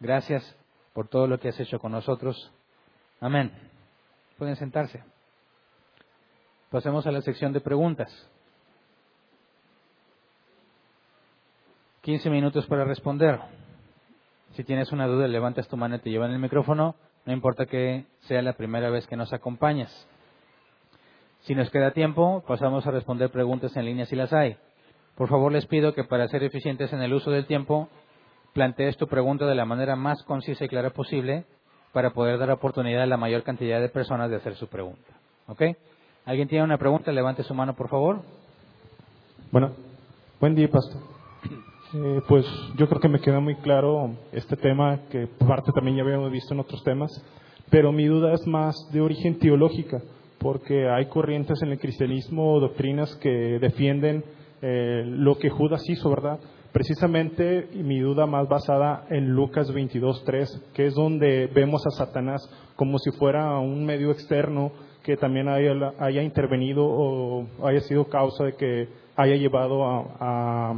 Gracias 0.00 0.56
por 0.94 1.08
todo 1.08 1.26
lo 1.26 1.38
que 1.38 1.50
has 1.50 1.60
hecho 1.60 1.78
con 1.78 1.92
nosotros. 1.92 2.50
Amén. 3.20 3.52
Pueden 4.38 4.56
sentarse. 4.56 5.04
Pasemos 6.70 7.06
a 7.06 7.12
la 7.12 7.20
sección 7.20 7.52
de 7.52 7.60
preguntas. 7.60 8.10
15 12.08 12.30
minutos 12.30 12.64
para 12.64 12.86
responder. 12.86 13.38
Si 14.54 14.64
tienes 14.64 14.92
una 14.92 15.06
duda, 15.06 15.28
levantas 15.28 15.68
tu 15.68 15.76
mano 15.76 15.96
y 15.96 15.98
te 15.98 16.08
llevan 16.08 16.30
el 16.30 16.38
micrófono. 16.38 16.94
No 17.26 17.34
importa 17.34 17.66
que 17.66 18.06
sea 18.20 18.40
la 18.40 18.54
primera 18.54 18.88
vez 18.88 19.06
que 19.06 19.14
nos 19.14 19.34
acompañas. 19.34 20.08
Si 21.40 21.54
nos 21.54 21.68
queda 21.68 21.90
tiempo, 21.90 22.42
pasamos 22.48 22.86
a 22.86 22.92
responder 22.92 23.28
preguntas 23.28 23.76
en 23.76 23.84
línea 23.84 24.06
si 24.06 24.16
las 24.16 24.32
hay. 24.32 24.56
Por 25.16 25.28
favor, 25.28 25.52
les 25.52 25.66
pido 25.66 25.92
que 25.92 26.02
para 26.02 26.26
ser 26.28 26.42
eficientes 26.44 26.94
en 26.94 27.02
el 27.02 27.12
uso 27.12 27.30
del 27.30 27.44
tiempo, 27.44 27.90
plantees 28.54 28.96
tu 28.96 29.06
pregunta 29.06 29.44
de 29.44 29.54
la 29.54 29.66
manera 29.66 29.94
más 29.94 30.22
concisa 30.22 30.64
y 30.64 30.68
clara 30.68 30.88
posible 30.94 31.44
para 31.92 32.14
poder 32.14 32.38
dar 32.38 32.50
oportunidad 32.50 33.02
a 33.02 33.06
la 33.06 33.18
mayor 33.18 33.42
cantidad 33.42 33.82
de 33.82 33.90
personas 33.90 34.30
de 34.30 34.36
hacer 34.36 34.54
su 34.54 34.66
pregunta. 34.68 35.12
¿Ok? 35.46 35.60
¿Alguien 36.24 36.48
tiene 36.48 36.64
una 36.64 36.78
pregunta? 36.78 37.12
Levante 37.12 37.42
su 37.42 37.52
mano, 37.52 37.76
por 37.76 37.90
favor. 37.90 38.22
Bueno, 39.52 39.72
buen 40.40 40.54
día, 40.54 40.70
pastor. 40.70 41.17
Eh, 41.94 42.20
pues 42.28 42.44
yo 42.76 42.86
creo 42.86 43.00
que 43.00 43.08
me 43.08 43.20
queda 43.20 43.40
muy 43.40 43.54
claro 43.56 44.14
este 44.32 44.56
tema 44.56 45.00
que 45.10 45.26
parte 45.26 45.72
también 45.72 45.96
ya 45.96 46.02
habíamos 46.02 46.30
visto 46.30 46.52
en 46.52 46.60
otros 46.60 46.84
temas, 46.84 47.10
pero 47.70 47.92
mi 47.92 48.04
duda 48.04 48.34
es 48.34 48.46
más 48.46 48.76
de 48.92 49.00
origen 49.00 49.38
teológica, 49.38 50.02
porque 50.38 50.86
hay 50.86 51.06
corrientes 51.06 51.62
en 51.62 51.70
el 51.70 51.78
cristianismo, 51.78 52.60
doctrinas 52.60 53.16
que 53.16 53.58
defienden 53.58 54.22
eh, 54.60 55.02
lo 55.06 55.38
que 55.38 55.48
Judas 55.48 55.82
hizo, 55.88 56.10
¿verdad? 56.10 56.38
Precisamente 56.72 57.70
mi 57.72 58.00
duda 58.00 58.26
más 58.26 58.46
basada 58.48 59.06
en 59.08 59.30
Lucas 59.30 59.72
22.3, 59.72 60.72
que 60.74 60.86
es 60.86 60.94
donde 60.94 61.46
vemos 61.46 61.86
a 61.86 61.90
Satanás 61.90 62.46
como 62.76 62.98
si 62.98 63.12
fuera 63.12 63.58
un 63.60 63.86
medio 63.86 64.10
externo 64.10 64.72
que 65.02 65.16
también 65.16 65.48
haya, 65.48 65.72
haya 65.98 66.22
intervenido 66.22 66.84
o 66.84 67.46
haya 67.66 67.80
sido 67.80 68.04
causa 68.08 68.44
de 68.44 68.56
que 68.56 68.88
haya 69.16 69.36
llevado 69.36 69.86
a 69.86 70.68
a 70.70 70.74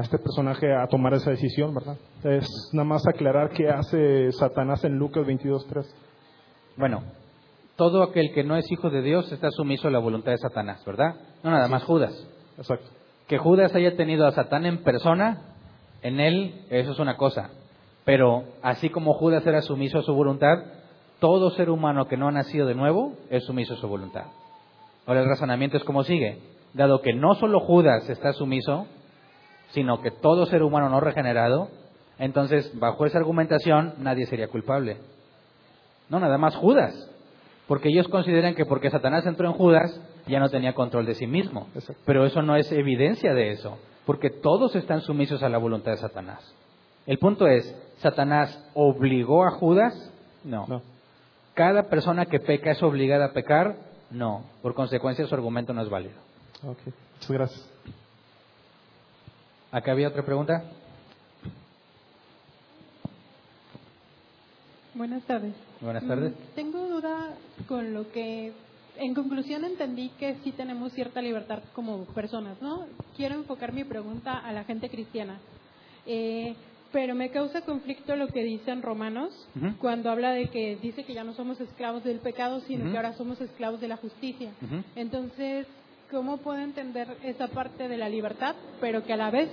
este 0.00 0.18
personaje 0.18 0.72
a 0.74 0.86
tomar 0.86 1.14
esa 1.14 1.30
decisión, 1.30 1.74
¿verdad? 1.74 1.96
Es 2.24 2.48
nada 2.72 2.88
más 2.88 3.06
aclarar 3.06 3.50
qué 3.50 3.68
hace 3.68 4.32
Satanás 4.32 4.84
en 4.84 4.98
Lucas 4.98 5.26
22.3. 5.26 5.86
Bueno, 6.76 7.02
todo 7.76 8.02
aquel 8.02 8.32
que 8.32 8.44
no 8.44 8.56
es 8.56 8.70
hijo 8.70 8.90
de 8.90 9.02
Dios 9.02 9.30
está 9.32 9.50
sumiso 9.50 9.88
a 9.88 9.90
la 9.90 9.98
voluntad 9.98 10.32
de 10.32 10.38
Satanás, 10.38 10.84
¿verdad? 10.84 11.14
No 11.42 11.50
nada 11.50 11.68
más 11.68 11.84
Judas. 11.84 12.12
Exacto. 12.56 12.88
Que 13.26 13.38
Judas 13.38 13.74
haya 13.74 13.96
tenido 13.96 14.26
a 14.26 14.32
Satán 14.32 14.66
en 14.66 14.82
persona, 14.82 15.54
en 16.02 16.20
él, 16.20 16.66
eso 16.70 16.92
es 16.92 16.98
una 16.98 17.16
cosa. 17.16 17.50
Pero 18.04 18.44
así 18.62 18.90
como 18.90 19.14
Judas 19.14 19.46
era 19.46 19.62
sumiso 19.62 19.98
a 19.98 20.02
su 20.02 20.14
voluntad, 20.14 20.64
todo 21.20 21.50
ser 21.50 21.70
humano 21.70 22.08
que 22.08 22.16
no 22.16 22.28
ha 22.28 22.32
nacido 22.32 22.66
de 22.66 22.74
nuevo 22.74 23.12
es 23.30 23.44
sumiso 23.44 23.74
a 23.74 23.76
su 23.76 23.88
voluntad. 23.88 24.24
Ahora 25.06 25.20
el 25.20 25.28
razonamiento 25.28 25.76
es 25.76 25.84
como 25.84 26.04
sigue. 26.04 26.38
Dado 26.74 27.00
que 27.00 27.12
no 27.12 27.34
solo 27.34 27.60
Judas 27.60 28.08
está 28.08 28.32
sumiso, 28.32 28.86
sino 29.70 30.00
que 30.00 30.10
todo 30.10 30.46
ser 30.46 30.62
humano 30.62 30.88
no 30.88 31.00
regenerado, 31.00 31.68
entonces 32.18 32.70
bajo 32.78 33.06
esa 33.06 33.18
argumentación 33.18 33.94
nadie 33.98 34.26
sería 34.26 34.48
culpable. 34.48 34.98
No, 36.08 36.20
nada 36.20 36.38
más 36.38 36.56
Judas, 36.56 36.94
porque 37.66 37.90
ellos 37.90 38.08
consideran 38.08 38.54
que 38.54 38.64
porque 38.64 38.90
Satanás 38.90 39.26
entró 39.26 39.46
en 39.46 39.54
Judas 39.54 40.00
ya 40.26 40.40
no 40.40 40.48
tenía 40.48 40.74
control 40.74 41.06
de 41.06 41.14
sí 41.14 41.26
mismo, 41.26 41.68
pero 42.04 42.24
eso 42.24 42.42
no 42.42 42.56
es 42.56 42.70
evidencia 42.72 43.34
de 43.34 43.50
eso, 43.52 43.78
porque 44.06 44.30
todos 44.30 44.74
están 44.74 45.02
sumisos 45.02 45.42
a 45.42 45.48
la 45.48 45.58
voluntad 45.58 45.92
de 45.92 45.98
Satanás. 45.98 46.54
El 47.06 47.18
punto 47.18 47.46
es, 47.46 47.74
¿Satanás 47.98 48.62
obligó 48.74 49.44
a 49.46 49.50
Judas? 49.52 50.12
No. 50.44 50.66
no. 50.66 50.82
¿Cada 51.54 51.84
persona 51.84 52.26
que 52.26 52.38
peca 52.38 52.70
es 52.70 52.82
obligada 52.82 53.26
a 53.26 53.32
pecar? 53.32 53.76
No. 54.10 54.44
Por 54.62 54.74
consecuencia 54.74 55.26
su 55.26 55.34
argumento 55.34 55.72
no 55.72 55.82
es 55.82 55.88
válido. 55.88 56.14
Ok, 56.62 56.78
muchas 57.14 57.30
gracias. 57.30 57.70
¿Acá 59.70 59.92
había 59.92 60.08
otra 60.08 60.24
pregunta? 60.24 60.64
Buenas 64.94 65.22
tardes. 65.24 65.54
Buenas 65.80 66.06
tardes. 66.06 66.32
Mm, 66.32 66.54
tengo 66.54 66.88
duda 66.88 67.34
con 67.68 67.92
lo 67.92 68.10
que, 68.10 68.52
en 68.96 69.14
conclusión, 69.14 69.64
entendí 69.64 70.08
que 70.18 70.36
sí 70.42 70.52
tenemos 70.52 70.92
cierta 70.92 71.20
libertad 71.20 71.62
como 71.74 72.04
personas, 72.06 72.60
¿no? 72.62 72.86
Quiero 73.16 73.34
enfocar 73.34 73.72
mi 73.72 73.84
pregunta 73.84 74.38
a 74.38 74.52
la 74.52 74.64
gente 74.64 74.88
cristiana. 74.88 75.38
Eh, 76.06 76.56
pero 76.90 77.14
me 77.14 77.30
causa 77.30 77.60
conflicto 77.60 78.16
lo 78.16 78.28
que 78.28 78.42
dice 78.42 78.70
en 78.70 78.80
Romanos, 78.80 79.30
cuando 79.78 80.10
habla 80.10 80.30
de 80.30 80.48
que 80.48 80.78
dice 80.80 81.04
que 81.04 81.12
ya 81.12 81.22
no 81.22 81.34
somos 81.34 81.60
esclavos 81.60 82.02
del 82.02 82.20
pecado, 82.20 82.60
sino 82.60 82.90
que 82.90 82.96
ahora 82.96 83.12
somos 83.12 83.38
esclavos 83.42 83.82
de 83.82 83.88
la 83.88 83.98
justicia. 83.98 84.50
Entonces, 84.96 85.66
¿cómo 86.10 86.38
puedo 86.38 86.60
entender 86.60 87.08
esa 87.22 87.48
parte 87.48 87.88
de 87.88 87.96
la 87.96 88.08
libertad, 88.08 88.54
pero 88.80 89.04
que 89.04 89.12
a 89.12 89.16
la 89.16 89.30
vez 89.30 89.50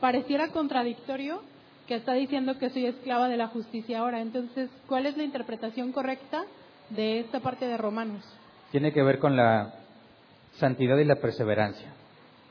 pareciera 0.00 0.48
contradictorio 0.48 1.42
que 1.86 1.96
está 1.96 2.14
diciendo 2.14 2.58
que 2.58 2.70
soy 2.70 2.86
esclava 2.86 3.28
de 3.28 3.36
la 3.36 3.48
justicia 3.48 4.00
ahora? 4.00 4.20
Entonces, 4.20 4.70
¿cuál 4.86 5.06
es 5.06 5.16
la 5.16 5.24
interpretación 5.24 5.92
correcta 5.92 6.44
de 6.90 7.20
esta 7.20 7.40
parte 7.40 7.66
de 7.66 7.76
Romanos? 7.76 8.24
Tiene 8.72 8.92
que 8.92 9.02
ver 9.02 9.18
con 9.18 9.36
la 9.36 9.74
santidad 10.54 10.96
y 10.98 11.04
la 11.04 11.16
perseverancia. 11.16 11.92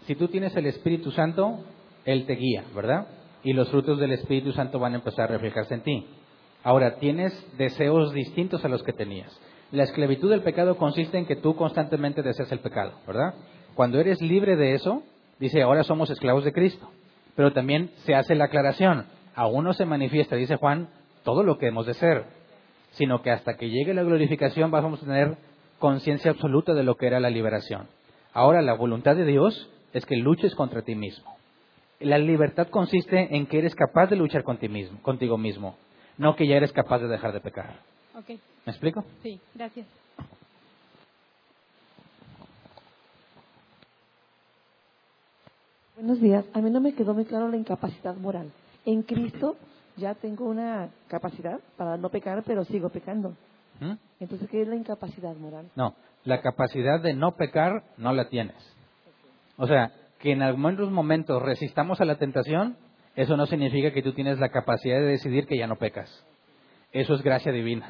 Si 0.07 0.15
tú 0.15 0.28
tienes 0.28 0.56
el 0.56 0.65
Espíritu 0.65 1.11
Santo, 1.11 1.64
Él 2.06 2.26
te 2.26 2.36
guía, 2.36 2.64
¿verdad? 2.76 3.07
Y 3.44 3.53
los 3.53 3.70
frutos 3.70 3.99
del 3.99 4.14
Espíritu 4.14 4.52
Santo 4.53 4.80
van 4.80 4.94
a 4.94 4.98
empezar 4.98 5.26
a 5.26 5.34
reflejarse 5.34 5.74
en 5.74 5.82
ti. 5.82 6.07
Ahora, 6.64 6.95
tienes 6.95 7.34
deseos 7.57 8.14
distintos 8.14 8.64
a 8.64 8.70
los 8.70 8.84
que 8.84 8.94
tenías. 8.94 9.38
La 9.74 9.86
esclavitud 9.86 10.30
del 10.30 10.44
pecado 10.44 10.78
consiste 10.78 11.18
en 11.18 11.26
que 11.26 11.36
tú 11.36 11.56
constantemente 11.56 12.22
deseas 12.22 12.52
el 12.52 12.60
pecado, 12.60 12.91
¿verdad? 13.08 13.34
Cuando 13.74 14.00
eres 14.00 14.22
libre 14.22 14.56
de 14.56 14.76
eso, 14.76 15.02
dice, 15.40 15.64
ahora 15.64 15.84
somos 15.84 16.12
esclavos 16.12 16.44
de 16.44 16.54
Cristo. 16.54 16.91
Pero 17.36 17.54
también 17.54 17.90
se 18.06 18.14
hace 18.14 18.36
la 18.36 18.45
aclaración, 18.45 19.08
aún 19.34 19.64
no 19.64 19.74
se 19.74 19.88
manifiesta, 19.88 20.36
dice 20.36 20.58
Juan, 20.58 20.90
todo 21.24 21.41
lo 21.41 21.58
que 21.58 21.70
hemos 21.70 21.88
de 21.88 21.95
ser, 21.95 22.26
sino 22.91 23.24
que 23.24 23.32
hasta 23.32 23.58
que 23.58 23.72
llegue 23.72 23.95
la 23.95 24.04
glorificación 24.04 24.70
vamos 24.70 25.02
a 25.02 25.08
tener 25.08 25.38
conciencia 25.80 26.30
absoluta 26.30 26.76
de 26.76 26.84
lo 26.84 26.95
que 26.95 27.08
era 27.08 27.20
la 27.20 27.32
liberación. 27.32 27.88
Ahora, 28.32 28.62
la 28.62 28.76
voluntad 28.76 29.16
de 29.16 29.26
Dios 29.26 29.72
es 29.91 30.06
que 30.06 30.18
luches 30.18 30.54
contra 30.54 30.84
ti 30.84 30.94
mismo. 30.94 31.36
La 32.00 32.20
libertad 32.20 32.68
consiste 32.68 33.36
en 33.36 33.48
que 33.48 33.58
eres 33.58 33.74
capaz 33.74 34.06
de 34.06 34.18
luchar 34.18 34.44
contigo 34.44 35.40
mismo, 35.40 35.78
no 36.20 36.36
que 36.36 36.45
ya 36.45 36.58
eres 36.58 36.72
capaz 36.74 37.00
de 37.00 37.08
dejar 37.08 37.34
de 37.34 37.41
pecar. 37.41 37.93
Okay. 38.15 38.40
¿Me 38.65 38.72
explico? 38.72 39.03
Sí, 39.23 39.40
gracias. 39.56 39.88
Buenos 45.95 46.19
días. 46.22 46.45
A 46.53 46.60
mí 46.60 46.69
no 46.69 46.80
me 46.80 46.94
quedó 46.94 47.14
muy 47.14 47.26
claro 47.26 47.48
la 47.48 47.57
incapacidad 47.57 48.15
moral. 48.15 48.52
En 48.85 49.03
Cristo 49.03 49.56
ya 49.95 50.14
tengo 50.15 50.45
una 50.45 50.90
capacidad 51.07 51.60
para 51.77 51.98
no 51.98 52.10
pecar, 52.10 52.44
pero 52.45 52.65
sigo 52.65 52.90
pecando. 52.90 53.35
¿Mm? 53.80 53.94
Entonces, 54.19 54.49
¿qué 54.49 54.61
es 54.61 54.68
la 54.68 54.76
incapacidad 54.76 55.35
moral? 55.35 55.69
No, 55.76 55.95
la 56.23 56.41
capacidad 56.41 57.02
de 57.02 57.14
no 57.14 57.31
pecar 57.35 57.84
no 57.98 58.14
la 58.14 58.30
tienes. 58.30 58.56
O 59.57 59.68
sea, 59.68 59.91
que 60.19 60.31
en 60.31 60.41
algunos 60.41 60.91
momentos 60.91 61.41
resistamos 61.41 61.99
a 62.02 62.06
la 62.06 62.18
tentación, 62.18 62.77
eso 63.15 63.38
no 63.38 63.45
significa 63.45 63.91
que 63.91 64.02
tú 64.02 64.14
tienes 64.14 64.40
la 64.40 64.49
capacidad 64.49 64.98
de 64.98 65.06
decidir 65.06 65.48
que 65.48 65.57
ya 65.57 65.68
no 65.68 65.77
pecas. 65.77 66.26
Eso 66.94 67.15
es 67.15 67.24
gracia 67.24 67.52
divina. 67.52 67.90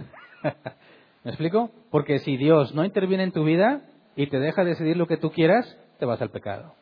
¿Me 1.23 1.31
explico? 1.31 1.71
Porque 1.91 2.19
si 2.19 2.37
Dios 2.37 2.73
no 2.73 2.85
interviene 2.85 3.23
en 3.23 3.31
tu 3.33 3.43
vida 3.43 3.81
y 4.15 4.27
te 4.27 4.39
deja 4.39 4.63
decidir 4.63 4.97
lo 4.97 5.07
que 5.07 5.17
tú 5.17 5.31
quieras, 5.31 5.77
te 5.99 6.05
vas 6.05 6.21
al 6.21 6.31
pecado. 6.31 6.73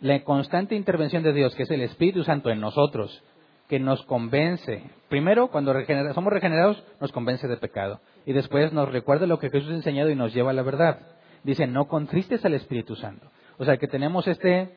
La 0.00 0.24
constante 0.24 0.74
intervención 0.74 1.22
de 1.22 1.32
Dios, 1.32 1.54
que 1.54 1.64
es 1.64 1.70
el 1.70 1.82
Espíritu 1.82 2.24
Santo 2.24 2.50
en 2.50 2.60
nosotros, 2.60 3.22
que 3.68 3.78
nos 3.78 4.02
convence. 4.04 4.82
Primero, 5.08 5.48
cuando 5.48 5.74
somos 6.14 6.32
regenerados, 6.32 6.82
nos 7.00 7.12
convence 7.12 7.48
de 7.48 7.56
pecado. 7.56 8.00
Y 8.24 8.32
después 8.32 8.72
nos 8.72 8.90
recuerda 8.90 9.26
lo 9.26 9.38
que 9.38 9.50
Jesús 9.50 9.70
ha 9.70 9.74
enseñado 9.74 10.10
y 10.10 10.16
nos 10.16 10.32
lleva 10.32 10.50
a 10.50 10.54
la 10.54 10.62
verdad. 10.62 11.00
Dice, 11.44 11.66
no 11.66 11.86
contristes 11.86 12.44
al 12.44 12.54
Espíritu 12.54 12.96
Santo. 12.96 13.30
O 13.58 13.64
sea, 13.64 13.76
que 13.76 13.88
tenemos 13.88 14.26
este, 14.26 14.76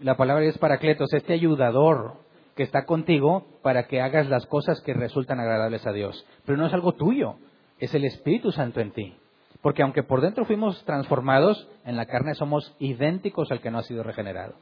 la 0.00 0.16
palabra 0.16 0.44
es 0.44 0.58
paracletos, 0.58 1.12
este 1.12 1.32
ayudador 1.32 2.23
que 2.56 2.62
está 2.62 2.84
contigo 2.84 3.46
para 3.62 3.86
que 3.86 4.00
hagas 4.00 4.28
las 4.28 4.46
cosas 4.46 4.80
que 4.82 4.94
resultan 4.94 5.40
agradables 5.40 5.86
a 5.86 5.92
Dios. 5.92 6.24
Pero 6.44 6.58
no 6.58 6.66
es 6.66 6.72
algo 6.72 6.92
tuyo, 6.92 7.36
es 7.78 7.94
el 7.94 8.04
Espíritu 8.04 8.52
Santo 8.52 8.80
en 8.80 8.92
ti. 8.92 9.14
Porque 9.60 9.82
aunque 9.82 10.02
por 10.02 10.20
dentro 10.20 10.44
fuimos 10.44 10.84
transformados, 10.84 11.68
en 11.84 11.96
la 11.96 12.06
carne 12.06 12.34
somos 12.34 12.76
idénticos 12.78 13.50
al 13.50 13.60
que 13.60 13.70
no 13.70 13.78
ha 13.78 13.82
sido 13.82 14.02
regenerado. 14.02 14.54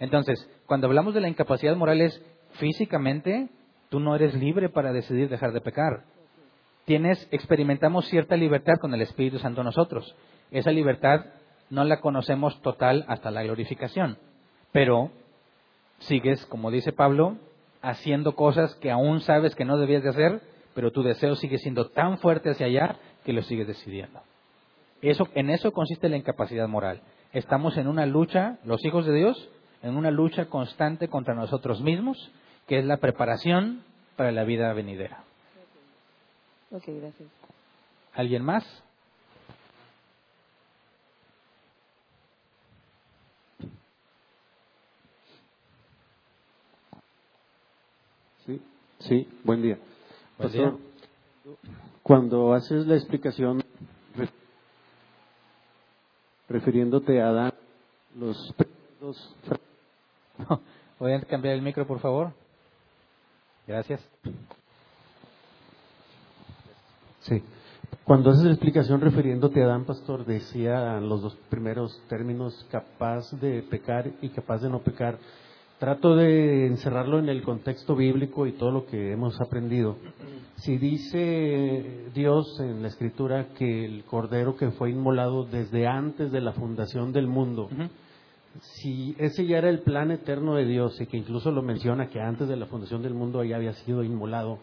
Entonces, 0.00 0.48
cuando 0.66 0.86
hablamos 0.86 1.14
de 1.14 1.20
la 1.20 1.28
incapacidad 1.28 1.76
moral 1.76 2.00
es 2.00 2.22
físicamente, 2.54 3.48
tú 3.88 4.00
no 4.00 4.14
eres 4.14 4.34
libre 4.34 4.68
para 4.68 4.92
decidir 4.92 5.28
dejar 5.28 5.52
de 5.52 5.60
pecar. 5.60 6.04
Tienes, 6.84 7.28
experimentamos 7.30 8.06
cierta 8.08 8.36
libertad 8.36 8.74
con 8.80 8.94
el 8.94 9.02
Espíritu 9.02 9.38
Santo 9.38 9.62
nosotros. 9.62 10.14
Esa 10.50 10.70
libertad 10.70 11.26
no 11.70 11.84
la 11.84 12.00
conocemos 12.00 12.60
total 12.62 13.04
hasta 13.08 13.30
la 13.30 13.42
glorificación. 13.42 14.18
Pero 14.72 15.10
sigues, 15.98 16.44
como 16.46 16.70
dice 16.70 16.92
Pablo, 16.92 17.36
haciendo 17.82 18.34
cosas 18.34 18.74
que 18.76 18.90
aún 18.90 19.20
sabes 19.20 19.54
que 19.54 19.64
no 19.64 19.78
debías 19.78 20.02
de 20.02 20.10
hacer, 20.10 20.40
pero 20.74 20.92
tu 20.92 21.02
deseo 21.02 21.34
sigue 21.36 21.58
siendo 21.58 21.88
tan 21.90 22.18
fuerte 22.18 22.50
hacia 22.50 22.66
allá 22.66 22.96
que 23.24 23.32
lo 23.32 23.42
sigues 23.42 23.66
decidiendo. 23.66 24.20
Eso, 25.02 25.28
en 25.34 25.50
eso 25.50 25.72
consiste 25.72 26.08
la 26.08 26.16
incapacidad 26.16 26.68
moral. 26.68 27.02
Estamos 27.32 27.76
en 27.76 27.88
una 27.88 28.06
lucha, 28.06 28.58
los 28.64 28.84
hijos 28.84 29.06
de 29.06 29.14
Dios, 29.14 29.48
en 29.82 29.96
una 29.96 30.10
lucha 30.10 30.46
constante 30.46 31.08
contra 31.08 31.34
nosotros 31.34 31.80
mismos, 31.80 32.30
que 32.66 32.78
es 32.78 32.84
la 32.84 32.96
preparación 32.96 33.82
para 34.16 34.32
la 34.32 34.44
vida 34.44 34.72
venidera. 34.72 35.24
Ok, 36.70 36.84
gracias. 36.86 37.28
¿Alguien 38.12 38.42
más? 38.42 38.64
Sí, 49.00 49.28
buen 49.44 49.62
día. 49.62 49.78
Pastor, 50.36 50.78
cuando 52.02 52.52
haces 52.52 52.86
la 52.86 52.96
explicación 52.96 53.62
refiriéndote 56.48 57.20
a 57.20 57.28
Adán, 57.28 57.52
los. 58.16 58.54
Voy 60.98 61.12
a 61.12 61.20
cambiar 61.22 61.54
el 61.54 61.62
micro, 61.62 61.86
por 61.86 62.00
favor. 62.00 62.32
Gracias. 63.66 64.00
Sí. 67.20 67.42
Cuando 68.04 68.30
haces 68.30 68.44
la 68.44 68.52
explicación 68.52 69.00
refiriéndote 69.00 69.62
a 69.62 69.66
Adán, 69.66 69.84
pastor, 69.84 70.24
decía 70.24 70.98
los 71.00 71.22
dos 71.22 71.36
primeros 71.50 72.00
términos, 72.08 72.66
capaz 72.70 73.30
de 73.38 73.62
pecar 73.62 74.10
y 74.22 74.30
capaz 74.30 74.58
de 74.62 74.70
no 74.70 74.80
pecar. 74.80 75.18
Trato 75.78 76.16
de 76.16 76.66
encerrarlo 76.66 77.20
en 77.20 77.28
el 77.28 77.42
contexto 77.42 77.94
bíblico 77.94 78.48
y 78.48 78.52
todo 78.52 78.72
lo 78.72 78.86
que 78.86 79.12
hemos 79.12 79.40
aprendido. 79.40 79.96
Si 80.56 80.76
dice 80.76 82.10
Dios 82.12 82.58
en 82.58 82.82
la 82.82 82.88
Escritura 82.88 83.50
que 83.56 83.84
el 83.84 84.02
Cordero 84.02 84.56
que 84.56 84.72
fue 84.72 84.90
inmolado 84.90 85.44
desde 85.44 85.86
antes 85.86 86.32
de 86.32 86.40
la 86.40 86.52
fundación 86.52 87.12
del 87.12 87.28
mundo, 87.28 87.68
si 88.60 89.14
ese 89.18 89.46
ya 89.46 89.58
era 89.58 89.70
el 89.70 89.82
plan 89.82 90.10
eterno 90.10 90.56
de 90.56 90.64
Dios 90.64 91.00
y 91.00 91.06
que 91.06 91.16
incluso 91.16 91.52
lo 91.52 91.62
menciona 91.62 92.08
que 92.08 92.20
antes 92.20 92.48
de 92.48 92.56
la 92.56 92.66
fundación 92.66 93.00
del 93.00 93.14
mundo 93.14 93.44
ya 93.44 93.54
había 93.54 93.74
sido 93.74 94.02
inmolado, 94.02 94.58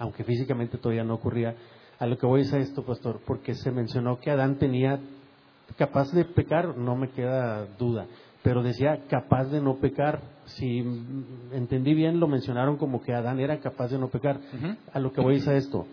aunque 0.00 0.24
físicamente 0.24 0.78
todavía 0.78 1.04
no 1.04 1.14
ocurría, 1.14 1.54
a 2.00 2.06
lo 2.06 2.18
que 2.18 2.26
voy 2.26 2.40
es 2.40 2.52
a 2.52 2.58
esto, 2.58 2.84
pastor, 2.84 3.20
porque 3.24 3.54
se 3.54 3.70
mencionó 3.70 4.18
que 4.18 4.32
Adán 4.32 4.58
tenía 4.58 4.98
capaz 5.78 6.10
de 6.10 6.24
pecar, 6.24 6.76
no 6.76 6.96
me 6.96 7.10
queda 7.10 7.66
duda 7.78 8.06
pero 8.46 8.62
decía 8.62 9.00
capaz 9.08 9.46
de 9.46 9.60
no 9.60 9.78
pecar. 9.78 10.20
Si 10.44 10.78
entendí 11.50 11.94
bien, 11.94 12.20
lo 12.20 12.28
mencionaron 12.28 12.76
como 12.76 13.02
que 13.02 13.12
Adán 13.12 13.40
era 13.40 13.58
capaz 13.58 13.88
de 13.88 13.98
no 13.98 14.06
pecar. 14.06 14.38
A 14.92 15.00
lo 15.00 15.12
que 15.12 15.20
voy 15.20 15.42
a 15.44 15.54
esto. 15.54 15.84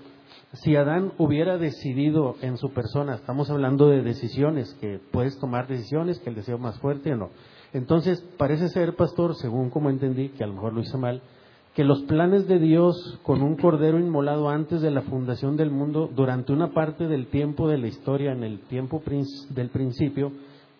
Si 0.61 0.75
Adán 0.75 1.13
hubiera 1.17 1.57
decidido 1.57 2.35
en 2.41 2.57
su 2.57 2.71
persona, 2.71 3.15
estamos 3.15 3.49
hablando 3.49 3.89
de 3.89 4.03
decisiones, 4.03 4.71
que 4.79 4.99
puedes 5.11 5.39
tomar 5.39 5.67
decisiones, 5.67 6.19
que 6.19 6.29
el 6.29 6.35
deseo 6.35 6.59
más 6.59 6.77
fuerte 6.77 7.13
o 7.13 7.17
no. 7.17 7.29
Entonces, 7.73 8.23
parece 8.37 8.69
ser, 8.69 8.95
pastor, 8.95 9.33
según 9.33 9.71
como 9.71 9.89
entendí, 9.89 10.29
que 10.29 10.43
a 10.43 10.47
lo 10.47 10.53
mejor 10.53 10.73
lo 10.73 10.81
hice 10.81 10.95
mal, 10.95 11.23
que 11.73 11.83
los 11.83 12.03
planes 12.03 12.47
de 12.47 12.59
Dios 12.59 13.19
con 13.23 13.41
un 13.41 13.55
cordero 13.55 13.97
inmolado 13.97 14.49
antes 14.49 14.79
de 14.81 14.91
la 14.91 15.01
fundación 15.01 15.57
del 15.57 15.71
mundo, 15.71 16.07
durante 16.15 16.53
una 16.53 16.71
parte 16.71 17.07
del 17.07 17.25
tiempo 17.25 17.67
de 17.67 17.79
la 17.79 17.87
historia, 17.87 18.31
en 18.31 18.43
el 18.43 18.59
tiempo 18.59 19.01
del 19.49 19.69
principio, 19.69 20.31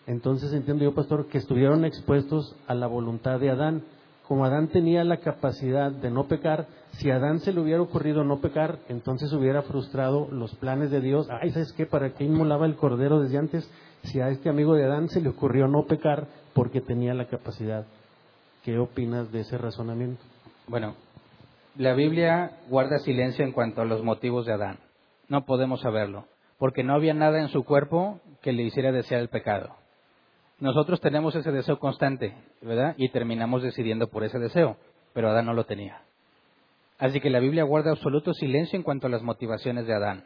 entonces 0.06 0.52
entiendo 0.52 0.84
yo, 0.84 0.94
pastor, 0.94 1.26
que 1.28 1.38
estuvieron 1.38 1.84
expuestos 1.84 2.54
a 2.66 2.74
la 2.74 2.86
voluntad 2.86 3.40
de 3.40 3.50
Adán. 3.50 3.82
Como 4.28 4.44
Adán 4.44 4.68
tenía 4.68 5.04
la 5.04 5.18
capacidad 5.18 5.90
de 5.90 6.10
no 6.10 6.24
pecar, 6.28 6.66
si 6.92 7.10
Adán 7.10 7.40
se 7.40 7.52
le 7.52 7.60
hubiera 7.60 7.82
ocurrido 7.82 8.24
no 8.24 8.40
pecar, 8.40 8.78
entonces 8.88 9.32
hubiera 9.32 9.62
frustrado 9.62 10.28
los 10.30 10.54
planes 10.56 10.90
de 10.90 11.00
Dios. 11.00 11.28
Ay, 11.30 11.50
¿sabes 11.50 11.72
qué? 11.72 11.86
¿Para 11.86 12.14
qué 12.14 12.24
inmolaba 12.24 12.66
el 12.66 12.76
cordero 12.76 13.20
desde 13.20 13.38
antes? 13.38 13.70
Si 14.04 14.20
a 14.20 14.28
este 14.28 14.48
amigo 14.48 14.74
de 14.74 14.84
Adán 14.84 15.08
se 15.08 15.20
le 15.20 15.30
ocurrió 15.30 15.66
no 15.68 15.84
pecar 15.86 16.26
porque 16.54 16.80
tenía 16.80 17.14
la 17.14 17.26
capacidad. 17.26 17.86
¿Qué 18.62 18.78
opinas 18.78 19.30
de 19.32 19.40
ese 19.40 19.58
razonamiento? 19.58 20.22
Bueno, 20.68 20.94
la 21.76 21.92
Biblia 21.94 22.52
guarda 22.68 22.98
silencio 22.98 23.44
en 23.44 23.52
cuanto 23.52 23.82
a 23.82 23.84
los 23.84 24.02
motivos 24.02 24.46
de 24.46 24.52
Adán. 24.52 24.78
No 25.28 25.44
podemos 25.44 25.80
saberlo, 25.80 26.26
porque 26.58 26.82
no 26.82 26.94
había 26.94 27.14
nada 27.14 27.40
en 27.40 27.48
su 27.48 27.64
cuerpo 27.64 28.20
que 28.42 28.52
le 28.52 28.62
hiciera 28.62 28.92
desear 28.92 29.20
el 29.20 29.28
pecado. 29.28 29.83
Nosotros 30.60 31.00
tenemos 31.00 31.34
ese 31.34 31.50
deseo 31.50 31.78
constante, 31.78 32.34
¿verdad? 32.62 32.94
Y 32.96 33.10
terminamos 33.10 33.62
decidiendo 33.62 34.08
por 34.08 34.24
ese 34.24 34.38
deseo, 34.38 34.76
pero 35.12 35.30
Adán 35.30 35.46
no 35.46 35.54
lo 35.54 35.64
tenía. 35.64 36.02
Así 36.98 37.20
que 37.20 37.30
la 37.30 37.40
Biblia 37.40 37.64
guarda 37.64 37.90
absoluto 37.90 38.32
silencio 38.34 38.76
en 38.76 38.84
cuanto 38.84 39.06
a 39.06 39.10
las 39.10 39.22
motivaciones 39.22 39.86
de 39.86 39.94
Adán. 39.94 40.24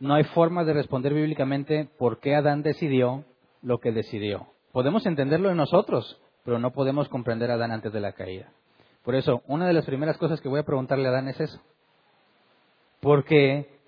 No 0.00 0.14
hay 0.14 0.24
forma 0.24 0.64
de 0.64 0.74
responder 0.74 1.14
bíblicamente 1.14 1.88
por 1.98 2.18
qué 2.20 2.34
Adán 2.34 2.62
decidió 2.62 3.24
lo 3.62 3.78
que 3.78 3.92
decidió. 3.92 4.48
Podemos 4.72 5.06
entenderlo 5.06 5.50
en 5.50 5.56
nosotros, 5.56 6.20
pero 6.44 6.58
no 6.58 6.72
podemos 6.72 7.08
comprender 7.08 7.50
a 7.50 7.54
Adán 7.54 7.70
antes 7.70 7.92
de 7.92 8.00
la 8.00 8.12
caída. 8.12 8.52
Por 9.04 9.14
eso, 9.14 9.42
una 9.46 9.66
de 9.66 9.72
las 9.72 9.86
primeras 9.86 10.18
cosas 10.18 10.40
que 10.40 10.48
voy 10.48 10.60
a 10.60 10.64
preguntarle 10.64 11.06
a 11.06 11.10
Adán 11.10 11.28
es 11.28 11.40
eso. 11.40 11.60
¿Por 13.00 13.24
qué 13.24 13.78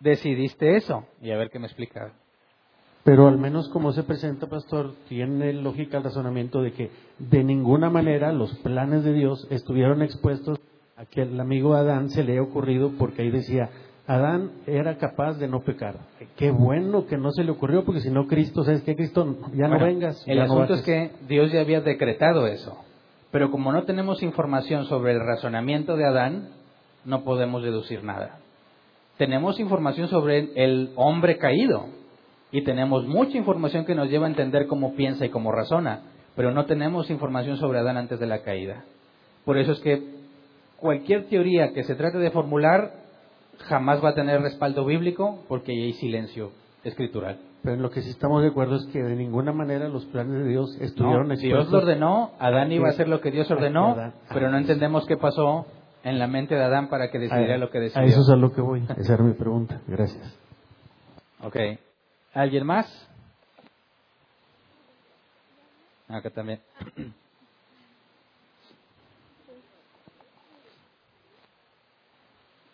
decidiste 0.00 0.76
eso? 0.76 1.06
Y 1.22 1.30
a 1.30 1.36
ver 1.36 1.48
qué 1.50 1.60
me 1.60 1.66
explica. 1.66 2.12
Pero 3.04 3.28
al 3.28 3.36
menos 3.36 3.68
como 3.68 3.92
se 3.92 4.02
presenta, 4.02 4.46
pastor, 4.46 4.94
tiene 5.08 5.52
lógica 5.52 5.98
el 5.98 6.04
razonamiento 6.04 6.62
de 6.62 6.72
que 6.72 6.90
de 7.18 7.44
ninguna 7.44 7.90
manera 7.90 8.32
los 8.32 8.54
planes 8.58 9.04
de 9.04 9.12
Dios 9.12 9.46
estuvieron 9.50 10.00
expuestos 10.00 10.58
a 10.96 11.04
que 11.04 11.22
el 11.22 11.38
amigo 11.38 11.74
Adán 11.74 12.08
se 12.08 12.24
le 12.24 12.32
haya 12.32 12.42
ocurrido 12.42 12.92
porque 12.98 13.20
ahí 13.20 13.30
decía, 13.30 13.68
Adán 14.06 14.52
era 14.66 14.96
capaz 14.96 15.34
de 15.34 15.48
no 15.48 15.60
pecar. 15.60 15.96
Qué 16.36 16.50
bueno 16.50 17.06
que 17.06 17.18
no 17.18 17.30
se 17.32 17.44
le 17.44 17.50
ocurrió, 17.50 17.84
porque 17.84 18.00
si 18.00 18.10
no, 18.10 18.26
Cristo, 18.26 18.64
¿sabes 18.64 18.82
qué? 18.82 18.96
Cristo, 18.96 19.36
ya 19.52 19.68
no 19.68 19.78
vengas. 19.78 20.24
El 20.26 20.40
asunto 20.40 20.72
es 20.72 20.82
que 20.82 21.10
Dios 21.28 21.52
ya 21.52 21.60
había 21.60 21.82
decretado 21.82 22.46
eso. 22.46 22.74
Pero 23.30 23.50
como 23.50 23.70
no 23.70 23.82
tenemos 23.82 24.22
información 24.22 24.86
sobre 24.86 25.12
el 25.12 25.20
razonamiento 25.20 25.96
de 25.96 26.06
Adán, 26.06 26.48
no 27.04 27.22
podemos 27.22 27.62
deducir 27.62 28.02
nada. 28.02 28.38
Tenemos 29.18 29.60
información 29.60 30.08
sobre 30.08 30.50
el 30.54 30.92
hombre 30.96 31.36
caído 31.36 31.86
y 32.54 32.62
tenemos 32.62 33.04
mucha 33.04 33.36
información 33.36 33.84
que 33.84 33.96
nos 33.96 34.08
lleva 34.08 34.26
a 34.26 34.30
entender 34.30 34.68
cómo 34.68 34.94
piensa 34.94 35.26
y 35.26 35.28
cómo 35.28 35.50
razona, 35.50 36.02
pero 36.36 36.52
no 36.52 36.66
tenemos 36.66 37.10
información 37.10 37.56
sobre 37.56 37.80
Adán 37.80 37.96
antes 37.96 38.20
de 38.20 38.28
la 38.28 38.42
caída. 38.42 38.84
Por 39.44 39.58
eso 39.58 39.72
es 39.72 39.80
que 39.80 40.00
cualquier 40.76 41.24
teoría 41.26 41.72
que 41.72 41.82
se 41.82 41.96
trate 41.96 42.18
de 42.18 42.30
formular 42.30 42.92
jamás 43.64 44.04
va 44.04 44.10
a 44.10 44.14
tener 44.14 44.40
respaldo 44.40 44.84
bíblico 44.84 45.40
porque 45.48 45.72
hay 45.72 45.94
silencio 45.94 46.52
escritural. 46.84 47.40
Pero 47.64 47.74
en 47.74 47.82
lo 47.82 47.90
que 47.90 48.02
sí 48.02 48.10
estamos 48.10 48.40
de 48.42 48.50
acuerdo 48.50 48.76
es 48.76 48.86
que 48.92 49.02
de 49.02 49.16
ninguna 49.16 49.52
manera 49.52 49.88
los 49.88 50.04
planes 50.04 50.44
de 50.44 50.48
Dios 50.48 50.78
estuvieron 50.80 51.26
no, 51.26 51.34
Dios 51.34 51.68
lo 51.72 51.78
ordenó, 51.78 52.34
Adán 52.38 52.70
iba 52.70 52.86
a 52.86 52.90
hacer 52.90 53.08
lo 53.08 53.20
que 53.20 53.32
Dios 53.32 53.50
ordenó, 53.50 53.96
pero 54.32 54.48
no 54.48 54.58
entendemos 54.58 55.06
qué 55.06 55.16
pasó 55.16 55.66
en 56.04 56.20
la 56.20 56.28
mente 56.28 56.54
de 56.54 56.62
Adán 56.62 56.88
para 56.88 57.10
que 57.10 57.18
decidiera 57.18 57.58
lo 57.58 57.70
que 57.70 57.80
decidió. 57.80 58.04
A 58.04 58.06
eso 58.06 58.20
es 58.20 58.28
a 58.28 58.36
lo 58.36 58.52
que 58.52 58.60
voy. 58.60 58.86
Esa 58.96 59.14
era 59.14 59.24
mi 59.24 59.34
pregunta. 59.34 59.80
Gracias. 59.88 60.38
Ok. 61.42 61.56
¿Alguien 62.34 62.66
más? 62.66 62.86
Acá 66.08 66.30
también. 66.30 66.60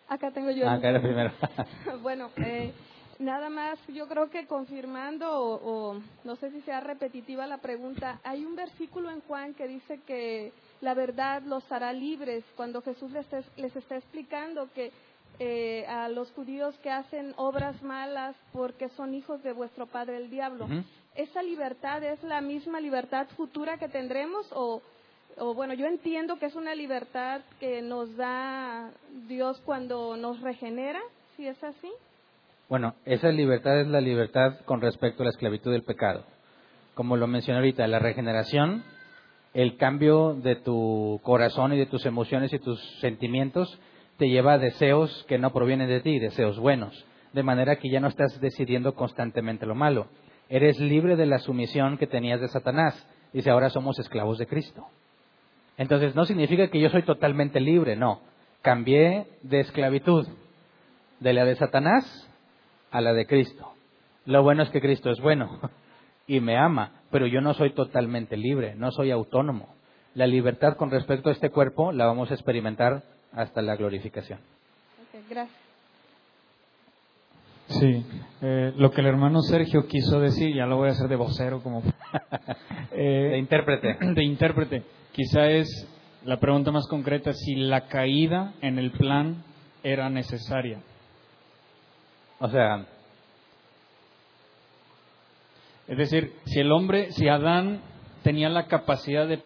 Acá 0.08 0.30
tengo 0.30 0.50
yo. 0.50 0.68
Acá 0.68 0.88
era 0.88 1.00
primero. 1.00 1.30
bueno, 2.02 2.30
eh, 2.38 2.72
nada 3.18 3.50
más, 3.50 3.78
yo 3.88 4.08
creo 4.08 4.30
que 4.30 4.46
confirmando, 4.46 5.28
o, 5.30 6.00
no 6.24 6.36
sé 6.36 6.50
si 6.50 6.62
sea 6.62 6.80
repetitiva 6.80 7.46
la 7.46 7.58
pregunta, 7.58 8.18
hay 8.24 8.46
un 8.46 8.56
versículo 8.56 9.10
en 9.10 9.20
Juan 9.20 9.52
que 9.54 9.68
dice 9.68 10.00
que 10.06 10.52
la 10.80 10.94
verdad 10.94 11.42
los 11.42 11.70
hará 11.70 11.92
libres 11.92 12.44
cuando 12.56 12.80
Jesús 12.80 13.12
les, 13.12 13.26
les 13.56 13.76
está 13.76 13.96
explicando 13.96 14.68
que 14.74 14.90
eh, 15.40 15.86
a 15.88 16.08
los 16.08 16.30
judíos 16.32 16.78
que 16.82 16.90
hacen 16.90 17.34
obras 17.36 17.82
malas 17.82 18.36
porque 18.52 18.88
son 18.90 19.14
hijos 19.14 19.42
de 19.42 19.52
vuestro 19.52 19.86
padre 19.86 20.18
el 20.18 20.30
diablo. 20.30 20.68
¿Esa 21.16 21.42
libertad 21.42 22.04
es 22.04 22.22
la 22.22 22.40
misma 22.40 22.78
libertad 22.78 23.26
futura 23.36 23.78
que 23.78 23.88
tendremos 23.88 24.46
o 24.52 24.82
o 25.38 25.54
bueno, 25.54 25.72
yo 25.74 25.86
entiendo 25.86 26.38
que 26.38 26.46
es 26.46 26.54
una 26.54 26.74
libertad 26.74 27.40
que 27.58 27.80
nos 27.80 28.14
da 28.16 28.90
Dios 29.26 29.60
cuando 29.64 30.16
nos 30.16 30.40
regenera, 30.40 31.00
si 31.36 31.46
es 31.46 31.62
así. 31.64 31.90
Bueno, 32.68 32.94
esa 33.04 33.28
libertad 33.28 33.80
es 33.80 33.88
la 33.88 34.00
libertad 34.00 34.60
con 34.66 34.80
respecto 34.80 35.22
a 35.22 35.24
la 35.24 35.30
esclavitud 35.30 35.72
del 35.72 35.82
pecado. 35.82 36.24
Como 36.94 37.16
lo 37.16 37.26
mencioné 37.26 37.58
ahorita, 37.58 37.86
la 37.86 37.98
regeneración, 37.98 38.84
el 39.54 39.76
cambio 39.76 40.34
de 40.34 40.56
tu 40.56 41.20
corazón 41.22 41.72
y 41.72 41.78
de 41.78 41.86
tus 41.86 42.04
emociones 42.04 42.52
y 42.52 42.58
tus 42.58 42.78
sentimientos 43.00 43.78
te 44.20 44.28
lleva 44.28 44.52
a 44.52 44.58
deseos 44.58 45.24
que 45.28 45.38
no 45.38 45.50
provienen 45.50 45.88
de 45.88 46.02
ti, 46.02 46.18
deseos 46.18 46.58
buenos, 46.58 47.06
de 47.32 47.42
manera 47.42 47.76
que 47.76 47.88
ya 47.88 48.00
no 48.00 48.08
estás 48.08 48.38
decidiendo 48.38 48.94
constantemente 48.94 49.64
lo 49.64 49.74
malo. 49.74 50.08
Eres 50.50 50.78
libre 50.78 51.16
de 51.16 51.24
la 51.24 51.38
sumisión 51.38 51.96
que 51.96 52.06
tenías 52.06 52.38
de 52.38 52.48
Satanás. 52.48 52.94
Dice, 53.32 53.48
ahora 53.48 53.70
somos 53.70 53.98
esclavos 53.98 54.36
de 54.36 54.46
Cristo. 54.46 54.86
Entonces 55.78 56.14
no 56.14 56.26
significa 56.26 56.68
que 56.68 56.78
yo 56.78 56.90
soy 56.90 57.02
totalmente 57.02 57.60
libre, 57.60 57.96
no. 57.96 58.20
Cambié 58.60 59.26
de 59.40 59.60
esclavitud, 59.60 60.28
de 61.18 61.32
la 61.32 61.46
de 61.46 61.56
Satanás 61.56 62.28
a 62.90 63.00
la 63.00 63.14
de 63.14 63.26
Cristo. 63.26 63.72
Lo 64.26 64.42
bueno 64.42 64.64
es 64.64 64.68
que 64.68 64.82
Cristo 64.82 65.08
es 65.10 65.20
bueno 65.22 65.60
y 66.26 66.40
me 66.40 66.58
ama, 66.58 66.92
pero 67.10 67.26
yo 67.26 67.40
no 67.40 67.54
soy 67.54 67.70
totalmente 67.70 68.36
libre, 68.36 68.74
no 68.74 68.90
soy 68.90 69.12
autónomo. 69.12 69.74
La 70.12 70.26
libertad 70.26 70.76
con 70.76 70.90
respecto 70.90 71.30
a 71.30 71.32
este 71.32 71.48
cuerpo 71.48 71.90
la 71.90 72.04
vamos 72.04 72.30
a 72.30 72.34
experimentar 72.34 73.02
hasta 73.32 73.62
la 73.62 73.76
glorificación. 73.76 74.40
gracias. 75.28 75.70
Sí, 77.68 78.04
eh, 78.42 78.72
lo 78.76 78.90
que 78.90 79.00
el 79.00 79.06
hermano 79.06 79.42
Sergio 79.42 79.86
quiso 79.86 80.18
decir, 80.18 80.54
ya 80.54 80.66
lo 80.66 80.76
voy 80.76 80.88
a 80.88 80.92
hacer 80.92 81.08
de 81.08 81.16
vocero 81.16 81.62
como... 81.62 81.82
Eh, 82.92 83.28
de 83.30 83.38
intérprete. 83.38 83.96
De 84.14 84.24
intérprete 84.24 84.82
Quizá 85.12 85.48
es 85.48 85.88
la 86.24 86.38
pregunta 86.38 86.70
más 86.70 86.86
concreta 86.88 87.32
si 87.32 87.54
la 87.54 87.86
caída 87.86 88.52
en 88.60 88.78
el 88.78 88.90
plan 88.90 89.42
era 89.82 90.10
necesaria. 90.10 90.80
O 92.38 92.48
sea, 92.48 92.86
es 95.88 95.98
decir, 95.98 96.32
si 96.46 96.60
el 96.60 96.70
hombre, 96.72 97.10
si 97.12 97.28
Adán 97.28 97.80
tenía 98.22 98.48
la 98.48 98.66
capacidad 98.66 99.26
de 99.26 99.42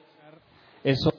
eso, 0.82 1.12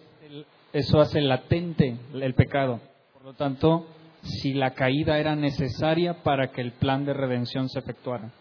eso 0.75 0.99
hace 0.99 1.21
latente 1.21 1.95
el 2.13 2.33
pecado. 2.33 2.81
Por 3.13 3.23
lo 3.23 3.33
tanto, 3.33 3.87
si 4.21 4.53
la 4.53 4.71
caída 4.71 5.19
era 5.19 5.33
necesaria 5.33 6.15
para 6.21 6.51
que 6.51 6.59
el 6.59 6.73
plan 6.73 7.05
de 7.05 7.13
redención 7.13 7.69
se 7.69 7.79
efectuara. 7.79 8.31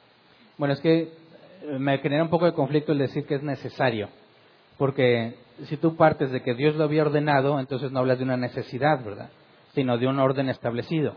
Bueno, 0.59 0.74
es 0.74 0.81
que 0.81 1.12
me 1.78 1.98
genera 1.98 2.24
un 2.24 2.31
poco 2.31 2.47
de 2.47 2.52
conflicto 2.52 2.90
el 2.90 2.98
decir 2.98 3.24
que 3.24 3.36
es 3.36 3.43
necesario, 3.44 4.09
porque 4.78 5.36
si 5.66 5.77
tú 5.77 5.94
partes 5.94 6.32
de 6.32 6.43
que 6.43 6.55
Dios 6.55 6.74
lo 6.74 6.82
había 6.82 7.02
ordenado, 7.02 7.61
entonces 7.61 7.93
no 7.93 8.01
hablas 8.01 8.19
de 8.19 8.24
una 8.24 8.36
necesidad, 8.36 9.05
¿verdad? 9.05 9.31
Sino 9.73 9.97
de 9.97 10.09
un 10.09 10.19
orden 10.19 10.48
establecido. 10.48 11.15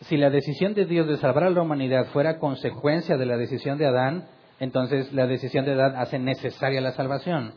Si 0.00 0.16
la 0.16 0.30
decisión 0.30 0.72
de 0.72 0.86
Dios 0.86 1.06
de 1.08 1.18
salvar 1.18 1.44
a 1.44 1.50
la 1.50 1.60
humanidad 1.60 2.06
fuera 2.06 2.38
consecuencia 2.38 3.18
de 3.18 3.26
la 3.26 3.36
decisión 3.36 3.76
de 3.76 3.84
Adán, 3.84 4.26
entonces 4.60 5.12
la 5.12 5.26
decisión 5.26 5.66
de 5.66 5.72
Adán 5.72 5.96
hace 5.96 6.18
necesaria 6.18 6.80
la 6.80 6.92
salvación. 6.92 7.52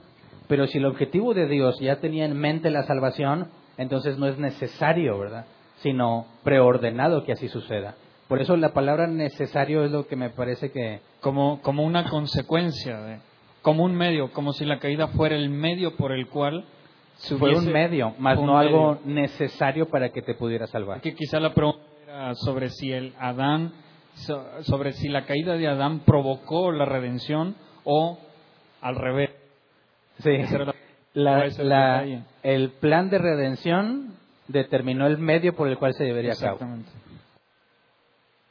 Pero 0.50 0.68
si 0.68 0.80
el 0.80 0.86
objetivo 0.86 1.34
de 1.34 1.48
Dios 1.48 1.80
ya 1.80 2.02
tenía 2.02 2.26
en 2.26 2.38
mente 2.38 2.70
la 2.70 2.84
salvación, 2.84 3.48
entonces 3.78 4.18
no 4.18 4.28
es 4.28 4.38
necesario, 4.38 5.18
¿verdad? 5.18 5.46
Sino 5.78 6.26
preordenado 6.44 7.24
que 7.24 7.32
así 7.32 7.48
suceda. 7.48 7.96
Por 8.28 8.42
eso 8.42 8.58
la 8.58 8.74
palabra 8.74 9.08
necesario 9.08 9.86
es 9.86 9.92
lo 9.92 10.06
que 10.08 10.18
me 10.18 10.30
parece 10.30 10.72
que... 10.72 11.00
Como, 11.22 11.62
como 11.62 11.86
una 11.86 12.10
consecuencia 12.10 13.00
de 13.00 13.20
como 13.62 13.84
un 13.84 13.96
medio, 13.96 14.32
como 14.32 14.54
si 14.54 14.66
la 14.66 14.80
caída 14.80 15.08
fuera 15.10 15.36
el 15.36 15.50
medio 15.50 15.96
por 15.96 16.12
el 16.12 16.28
cual 16.28 16.66
se 17.18 17.36
Fue 17.36 17.54
un 17.54 17.70
medio, 17.72 18.16
más 18.18 18.40
no 18.40 18.58
algo 18.58 19.00
necesario 19.04 19.90
para 19.90 20.10
que 20.10 20.22
te 20.22 20.36
pudiera 20.36 20.68
salvar. 20.68 21.02
Que 21.02 21.14
quizá 21.14 21.40
la 21.42 21.54
pregunta 21.54 21.82
era 22.08 22.34
sobre 22.36 22.70
si 22.70 22.94
el 22.94 23.14
Adán, 23.20 23.74
sobre 24.62 24.94
si 24.94 25.10
la 25.10 25.26
caída 25.26 25.58
de 25.58 25.68
Adán 25.68 26.00
provocó 26.06 26.72
la 26.72 26.86
redención 26.86 27.56
o 27.84 28.18
al 28.80 28.96
revés. 28.96 29.32
Sí. 30.20 30.32
el 32.44 32.72
plan 32.80 33.10
de 33.10 33.18
redención 33.18 34.14
determinó 34.48 35.08
el 35.08 35.18
medio 35.18 35.56
por 35.56 35.68
el 35.68 35.78
cual 35.78 35.94
se 35.94 36.04
debería 36.04 36.36
cabo. 36.36 36.60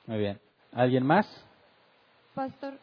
Muy 0.07 0.19
bien. 0.19 0.39
¿Alguien 0.73 1.05
más? 1.05 1.27
Pastor, 2.35 2.75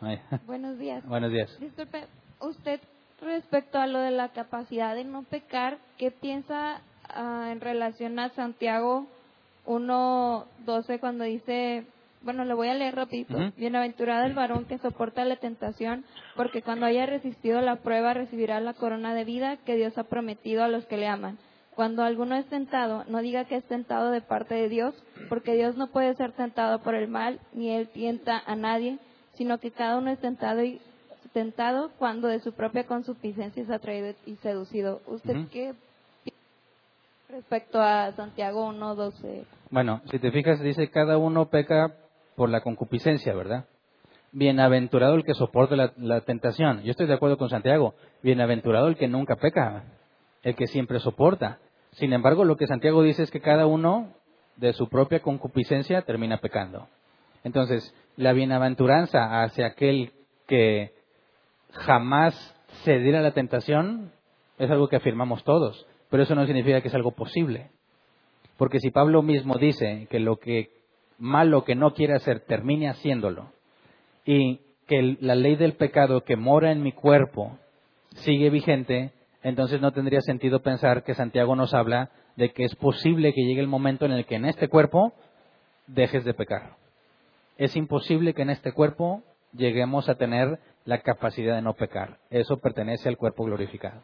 Buenos 0.46 0.78
días. 0.78 1.04
Buenos 1.06 1.32
días. 1.32 1.58
Disculpe, 1.58 2.04
usted 2.40 2.80
respecto 3.20 3.78
a 3.78 3.86
lo 3.86 4.00
de 4.00 4.10
la 4.10 4.28
capacidad 4.28 4.94
de 4.94 5.04
no 5.04 5.22
pecar, 5.22 5.78
¿qué 5.96 6.10
piensa 6.10 6.80
ah, 7.08 7.48
en 7.50 7.60
relación 7.60 8.18
a 8.18 8.28
Santiago 8.30 9.06
1.12 9.66 11.00
cuando 11.00 11.24
dice, 11.24 11.86
bueno, 12.26 12.44
lo 12.44 12.56
voy 12.56 12.68
a 12.68 12.74
leer 12.74 12.96
rapidito, 12.96 13.38
bienaventurado 13.56 14.26
el 14.26 14.34
varón 14.34 14.66
que 14.66 14.78
soporta 14.78 15.24
la 15.24 15.36
tentación, 15.36 16.04
porque 16.34 16.60
cuando 16.60 16.84
haya 16.84 17.06
resistido 17.06 17.60
la 17.60 17.76
prueba 17.76 18.14
recibirá 18.14 18.60
la 18.60 18.74
corona 18.74 19.14
de 19.14 19.24
vida 19.24 19.56
que 19.58 19.76
Dios 19.76 19.96
ha 19.96 20.04
prometido 20.04 20.64
a 20.64 20.68
los 20.68 20.84
que 20.86 20.96
le 20.96 21.06
aman. 21.06 21.38
Cuando 21.76 22.02
alguno 22.02 22.34
es 22.34 22.46
tentado, 22.46 23.04
no 23.06 23.20
diga 23.20 23.44
que 23.44 23.54
es 23.54 23.64
tentado 23.64 24.10
de 24.10 24.22
parte 24.22 24.54
de 24.54 24.68
Dios, 24.68 24.94
porque 25.28 25.54
Dios 25.54 25.76
no 25.76 25.86
puede 25.86 26.14
ser 26.16 26.32
tentado 26.32 26.80
por 26.82 26.96
el 26.96 27.06
mal, 27.06 27.38
ni 27.52 27.70
él 27.70 27.88
tienta 27.88 28.42
a 28.44 28.56
nadie, 28.56 28.98
sino 29.34 29.58
que 29.58 29.70
cada 29.70 29.98
uno 29.98 30.10
es 30.10 30.18
tentado 30.18 30.64
y 30.64 30.80
tentado 31.32 31.90
cuando 31.98 32.26
de 32.26 32.40
su 32.40 32.54
propia 32.54 32.86
consuficiencia 32.86 33.62
es 33.62 33.70
atraído 33.70 34.14
y 34.26 34.34
seducido. 34.36 35.00
¿Usted 35.06 35.46
qué 35.52 35.74
respecto 37.28 37.80
a 37.80 38.10
Santiago 38.12 38.72
1.12? 38.72 39.44
Bueno, 39.70 40.00
si 40.10 40.18
te 40.18 40.32
fijas, 40.32 40.60
dice 40.60 40.90
cada 40.90 41.18
uno 41.18 41.50
peca 41.50 41.92
por 42.36 42.50
la 42.50 42.60
concupiscencia, 42.60 43.34
¿verdad? 43.34 43.66
Bienaventurado 44.32 45.14
el 45.14 45.24
que 45.24 45.34
soporte 45.34 45.76
la, 45.76 45.92
la, 45.96 46.20
tentación. 46.20 46.82
Yo 46.82 46.90
estoy 46.90 47.06
de 47.06 47.14
acuerdo 47.14 47.38
con 47.38 47.48
Santiago. 47.48 47.94
Bienaventurado 48.22 48.88
el 48.88 48.96
que 48.96 49.08
nunca 49.08 49.36
peca, 49.36 49.84
el 50.42 50.54
que 50.54 50.66
siempre 50.66 51.00
soporta. 51.00 51.58
Sin 51.92 52.12
embargo, 52.12 52.44
lo 52.44 52.56
que 52.56 52.66
Santiago 52.66 53.02
dice 53.02 53.22
es 53.22 53.30
que 53.30 53.40
cada 53.40 53.66
uno 53.66 54.12
de 54.56 54.72
su 54.72 54.88
propia 54.88 55.20
concupiscencia 55.20 56.02
termina 56.02 56.38
pecando. 56.38 56.88
Entonces, 57.44 57.94
la 58.16 58.32
bienaventuranza 58.32 59.42
hacia 59.42 59.66
aquel 59.66 60.12
que 60.46 60.92
jamás 61.72 62.54
cediera 62.84 63.20
a 63.20 63.22
la 63.22 63.32
tentación 63.32 64.12
es 64.58 64.70
algo 64.70 64.88
que 64.88 64.96
afirmamos 64.96 65.44
todos, 65.44 65.86
pero 66.10 66.22
eso 66.22 66.34
no 66.34 66.46
significa 66.46 66.80
que 66.80 66.88
es 66.88 66.94
algo 66.94 67.12
posible. 67.12 67.70
Porque 68.56 68.80
si 68.80 68.90
Pablo 68.90 69.22
mismo 69.22 69.58
dice 69.58 70.06
que 70.10 70.18
lo 70.18 70.36
que 70.36 70.70
malo 71.18 71.64
que 71.64 71.74
no 71.74 71.94
quiere 71.94 72.14
hacer 72.14 72.40
termine 72.40 72.88
haciéndolo 72.88 73.52
y 74.24 74.60
que 74.86 75.16
la 75.20 75.34
ley 75.34 75.56
del 75.56 75.74
pecado 75.74 76.22
que 76.22 76.36
mora 76.36 76.72
en 76.72 76.82
mi 76.82 76.92
cuerpo 76.92 77.58
sigue 78.16 78.50
vigente, 78.50 79.12
entonces 79.42 79.80
no 79.80 79.92
tendría 79.92 80.20
sentido 80.20 80.62
pensar 80.62 81.04
que 81.04 81.14
Santiago 81.14 81.56
nos 81.56 81.74
habla 81.74 82.10
de 82.36 82.52
que 82.52 82.64
es 82.64 82.74
posible 82.76 83.32
que 83.32 83.44
llegue 83.44 83.60
el 83.60 83.66
momento 83.66 84.04
en 84.04 84.12
el 84.12 84.26
que 84.26 84.36
en 84.36 84.44
este 84.44 84.68
cuerpo 84.68 85.12
dejes 85.86 86.24
de 86.24 86.34
pecar. 86.34 86.76
Es 87.56 87.76
imposible 87.76 88.34
que 88.34 88.42
en 88.42 88.50
este 88.50 88.72
cuerpo 88.72 89.22
lleguemos 89.52 90.08
a 90.08 90.16
tener 90.16 90.58
la 90.84 91.00
capacidad 91.00 91.56
de 91.56 91.62
no 91.62 91.74
pecar. 91.74 92.18
Eso 92.30 92.58
pertenece 92.58 93.08
al 93.08 93.16
cuerpo 93.16 93.44
glorificado. 93.44 94.02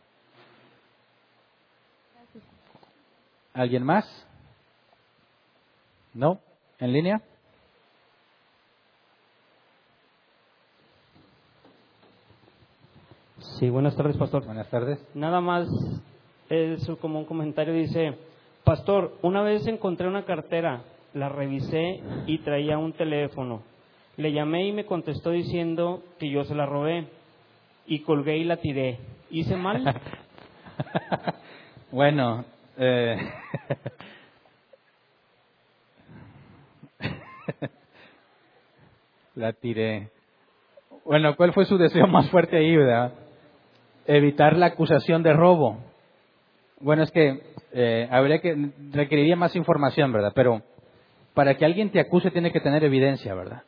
¿Alguien 3.52 3.84
más? 3.84 4.06
¿No? 6.14 6.40
¿En 6.82 6.92
línea? 6.92 7.20
Sí, 13.38 13.70
buenas 13.70 13.94
tardes, 13.94 14.16
pastor. 14.16 14.44
Buenas 14.44 14.68
tardes. 14.68 14.98
Nada 15.14 15.40
más 15.40 15.68
es 16.50 16.84
como 17.00 17.20
un 17.20 17.24
comentario, 17.24 17.72
dice, 17.72 18.18
pastor, 18.64 19.16
una 19.22 19.42
vez 19.42 19.64
encontré 19.68 20.08
una 20.08 20.24
cartera, 20.24 20.82
la 21.14 21.28
revisé 21.28 22.00
y 22.26 22.38
traía 22.38 22.78
un 22.78 22.94
teléfono. 22.94 23.62
Le 24.16 24.32
llamé 24.32 24.66
y 24.66 24.72
me 24.72 24.84
contestó 24.84 25.30
diciendo 25.30 26.02
que 26.18 26.30
yo 26.30 26.42
se 26.42 26.56
la 26.56 26.66
robé 26.66 27.06
y 27.86 28.00
colgué 28.00 28.38
y 28.38 28.44
la 28.44 28.56
tiré. 28.56 28.98
¿Hice 29.30 29.54
mal? 29.54 29.84
bueno, 31.92 32.44
eh... 32.76 33.18
la 39.34 39.52
tiré. 39.52 40.10
Bueno, 41.04 41.36
¿cuál 41.36 41.52
fue 41.52 41.64
su 41.64 41.78
deseo 41.78 42.06
más 42.06 42.28
fuerte 42.30 42.56
ahí, 42.56 42.76
verdad? 42.76 43.12
Evitar 44.06 44.56
la 44.56 44.66
acusación 44.66 45.22
de 45.22 45.32
robo. 45.32 45.78
Bueno, 46.80 47.02
es 47.02 47.10
que 47.10 47.40
eh, 47.72 48.08
habría 48.10 48.40
que 48.40 48.70
requeriría 48.92 49.36
más 49.36 49.54
información, 49.56 50.12
¿verdad? 50.12 50.32
Pero 50.34 50.62
para 51.34 51.56
que 51.56 51.64
alguien 51.64 51.90
te 51.90 52.00
acuse 52.00 52.30
tiene 52.30 52.52
que 52.52 52.60
tener 52.60 52.84
evidencia, 52.84 53.34
¿verdad? 53.34 53.62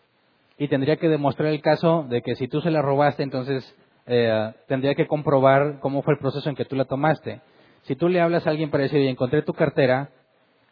Y 0.58 0.68
tendría 0.68 0.96
que 0.96 1.08
demostrar 1.08 1.48
el 1.48 1.60
caso 1.60 2.04
de 2.08 2.22
que 2.22 2.36
si 2.36 2.48
tú 2.48 2.60
se 2.60 2.70
la 2.70 2.82
robaste, 2.82 3.22
entonces 3.22 3.74
eh, 4.06 4.52
tendría 4.68 4.94
que 4.94 5.06
comprobar 5.06 5.80
cómo 5.80 6.02
fue 6.02 6.14
el 6.14 6.20
proceso 6.20 6.48
en 6.48 6.56
que 6.56 6.64
tú 6.64 6.76
la 6.76 6.84
tomaste. 6.84 7.40
Si 7.82 7.96
tú 7.96 8.08
le 8.08 8.20
hablas 8.20 8.46
a 8.46 8.50
alguien 8.50 8.70
para 8.70 8.84
decir, 8.84 9.00
encontré 9.00 9.42
tu 9.42 9.52
cartera 9.54 10.10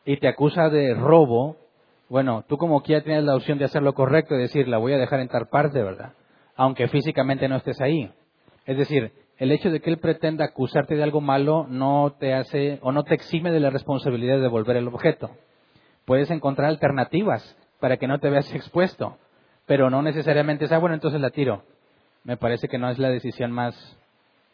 y 0.05 0.17
te 0.19 0.29
acusa 0.29 0.69
de 0.69 0.95
robo, 0.95 1.57
bueno, 2.13 2.45
tú 2.47 2.59
como 2.59 2.83
quiera 2.83 3.03
tienes 3.03 3.25
la 3.25 3.35
opción 3.35 3.57
de 3.57 3.65
hacer 3.65 3.83
lo 3.83 3.95
correcto 3.95 4.35
y 4.35 4.39
decir, 4.39 4.69
la 4.69 4.77
voy 4.77 4.93
a 4.93 4.99
dejar 4.99 5.21
en 5.21 5.29
tal 5.29 5.49
parte, 5.49 5.83
¿verdad? 5.83 6.13
Aunque 6.57 6.87
físicamente 6.89 7.49
no 7.49 7.57
estés 7.57 7.81
ahí. 7.81 8.13
Es 8.67 8.77
decir, 8.77 9.13
el 9.39 9.51
hecho 9.51 9.71
de 9.71 9.81
que 9.81 9.89
él 9.89 9.97
pretenda 9.97 10.45
acusarte 10.45 10.95
de 10.95 11.03
algo 11.03 11.23
malo 11.23 11.67
no 11.71 12.15
te 12.21 12.35
hace 12.35 12.79
o 12.83 12.93
no 12.93 13.05
te 13.05 13.15
exime 13.15 13.51
de 13.51 13.61
la 13.61 13.71
responsabilidad 13.71 14.35
de 14.35 14.43
devolver 14.43 14.77
el 14.77 14.89
objeto. 14.89 15.31
Puedes 16.05 16.31
encontrar 16.31 16.69
alternativas 16.69 17.57
para 17.81 17.97
que 17.97 18.07
no 18.07 18.19
te 18.19 18.29
veas 18.29 18.55
expuesto, 18.55 19.17
pero 19.65 19.89
no 19.89 20.03
necesariamente 20.03 20.67
es, 20.67 20.73
ah, 20.73 20.79
bueno, 20.79 20.95
entonces 20.95 21.19
la 21.19 21.31
tiro. 21.31 21.63
Me 22.25 22.37
parece 22.37 22.69
que 22.69 22.77
no 22.77 22.91
es 22.91 22.99
la 22.99 23.09
decisión 23.09 23.53
más 23.53 23.75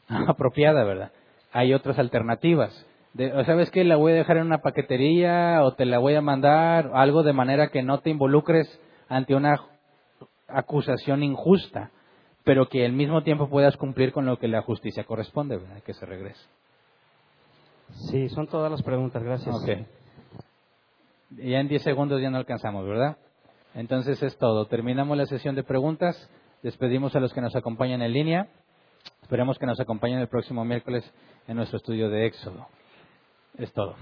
apropiada, 0.28 0.85
¿verdad? 0.85 1.10
Hay 1.51 1.74
otras 1.74 1.98
alternativas. 1.98 2.86
De, 3.18 3.44
¿Sabes 3.46 3.72
qué? 3.72 3.82
La 3.82 3.96
voy 3.96 4.12
a 4.12 4.14
dejar 4.14 4.36
en 4.36 4.46
una 4.46 4.62
paquetería 4.62 5.64
o 5.64 5.74
te 5.74 5.84
la 5.84 5.98
voy 5.98 6.14
a 6.14 6.20
mandar, 6.20 6.92
algo 6.94 7.24
de 7.24 7.32
manera 7.32 7.66
que 7.66 7.82
no 7.82 7.98
te 7.98 8.10
involucres 8.10 8.80
ante 9.08 9.34
una 9.34 9.60
acusación 10.46 11.24
injusta, 11.24 11.90
pero 12.44 12.68
que 12.68 12.86
al 12.86 12.92
mismo 12.92 13.24
tiempo 13.24 13.48
puedas 13.48 13.76
cumplir 13.76 14.12
con 14.12 14.24
lo 14.24 14.38
que 14.38 14.46
la 14.46 14.62
justicia 14.62 15.02
corresponde, 15.02 15.56
¿verdad? 15.56 15.82
Que 15.82 15.94
se 15.94 16.06
regrese. 16.06 16.40
Sí, 18.08 18.28
son 18.28 18.46
todas 18.46 18.70
las 18.70 18.82
preguntas, 18.82 19.20
gracias. 19.20 19.52
Okay. 19.62 19.84
Ya 21.30 21.58
en 21.58 21.66
10 21.66 21.82
segundos 21.82 22.22
ya 22.22 22.30
no 22.30 22.38
alcanzamos, 22.38 22.86
¿verdad? 22.86 23.16
Entonces 23.74 24.22
es 24.22 24.38
todo. 24.38 24.66
Terminamos 24.66 25.16
la 25.16 25.26
sesión 25.26 25.56
de 25.56 25.64
preguntas. 25.64 26.30
Despedimos 26.62 27.16
a 27.16 27.20
los 27.20 27.34
que 27.34 27.40
nos 27.40 27.56
acompañan 27.56 28.00
en 28.00 28.12
línea. 28.12 28.48
Esperemos 29.22 29.58
que 29.58 29.66
nos 29.66 29.80
acompañen 29.80 30.20
el 30.20 30.28
próximo 30.28 30.64
miércoles 30.64 31.04
en 31.48 31.56
nuestro 31.56 31.78
estudio 31.78 32.10
de 32.10 32.26
Éxodo. 32.26 32.68
Es 33.59 33.72
todo. 33.72 33.97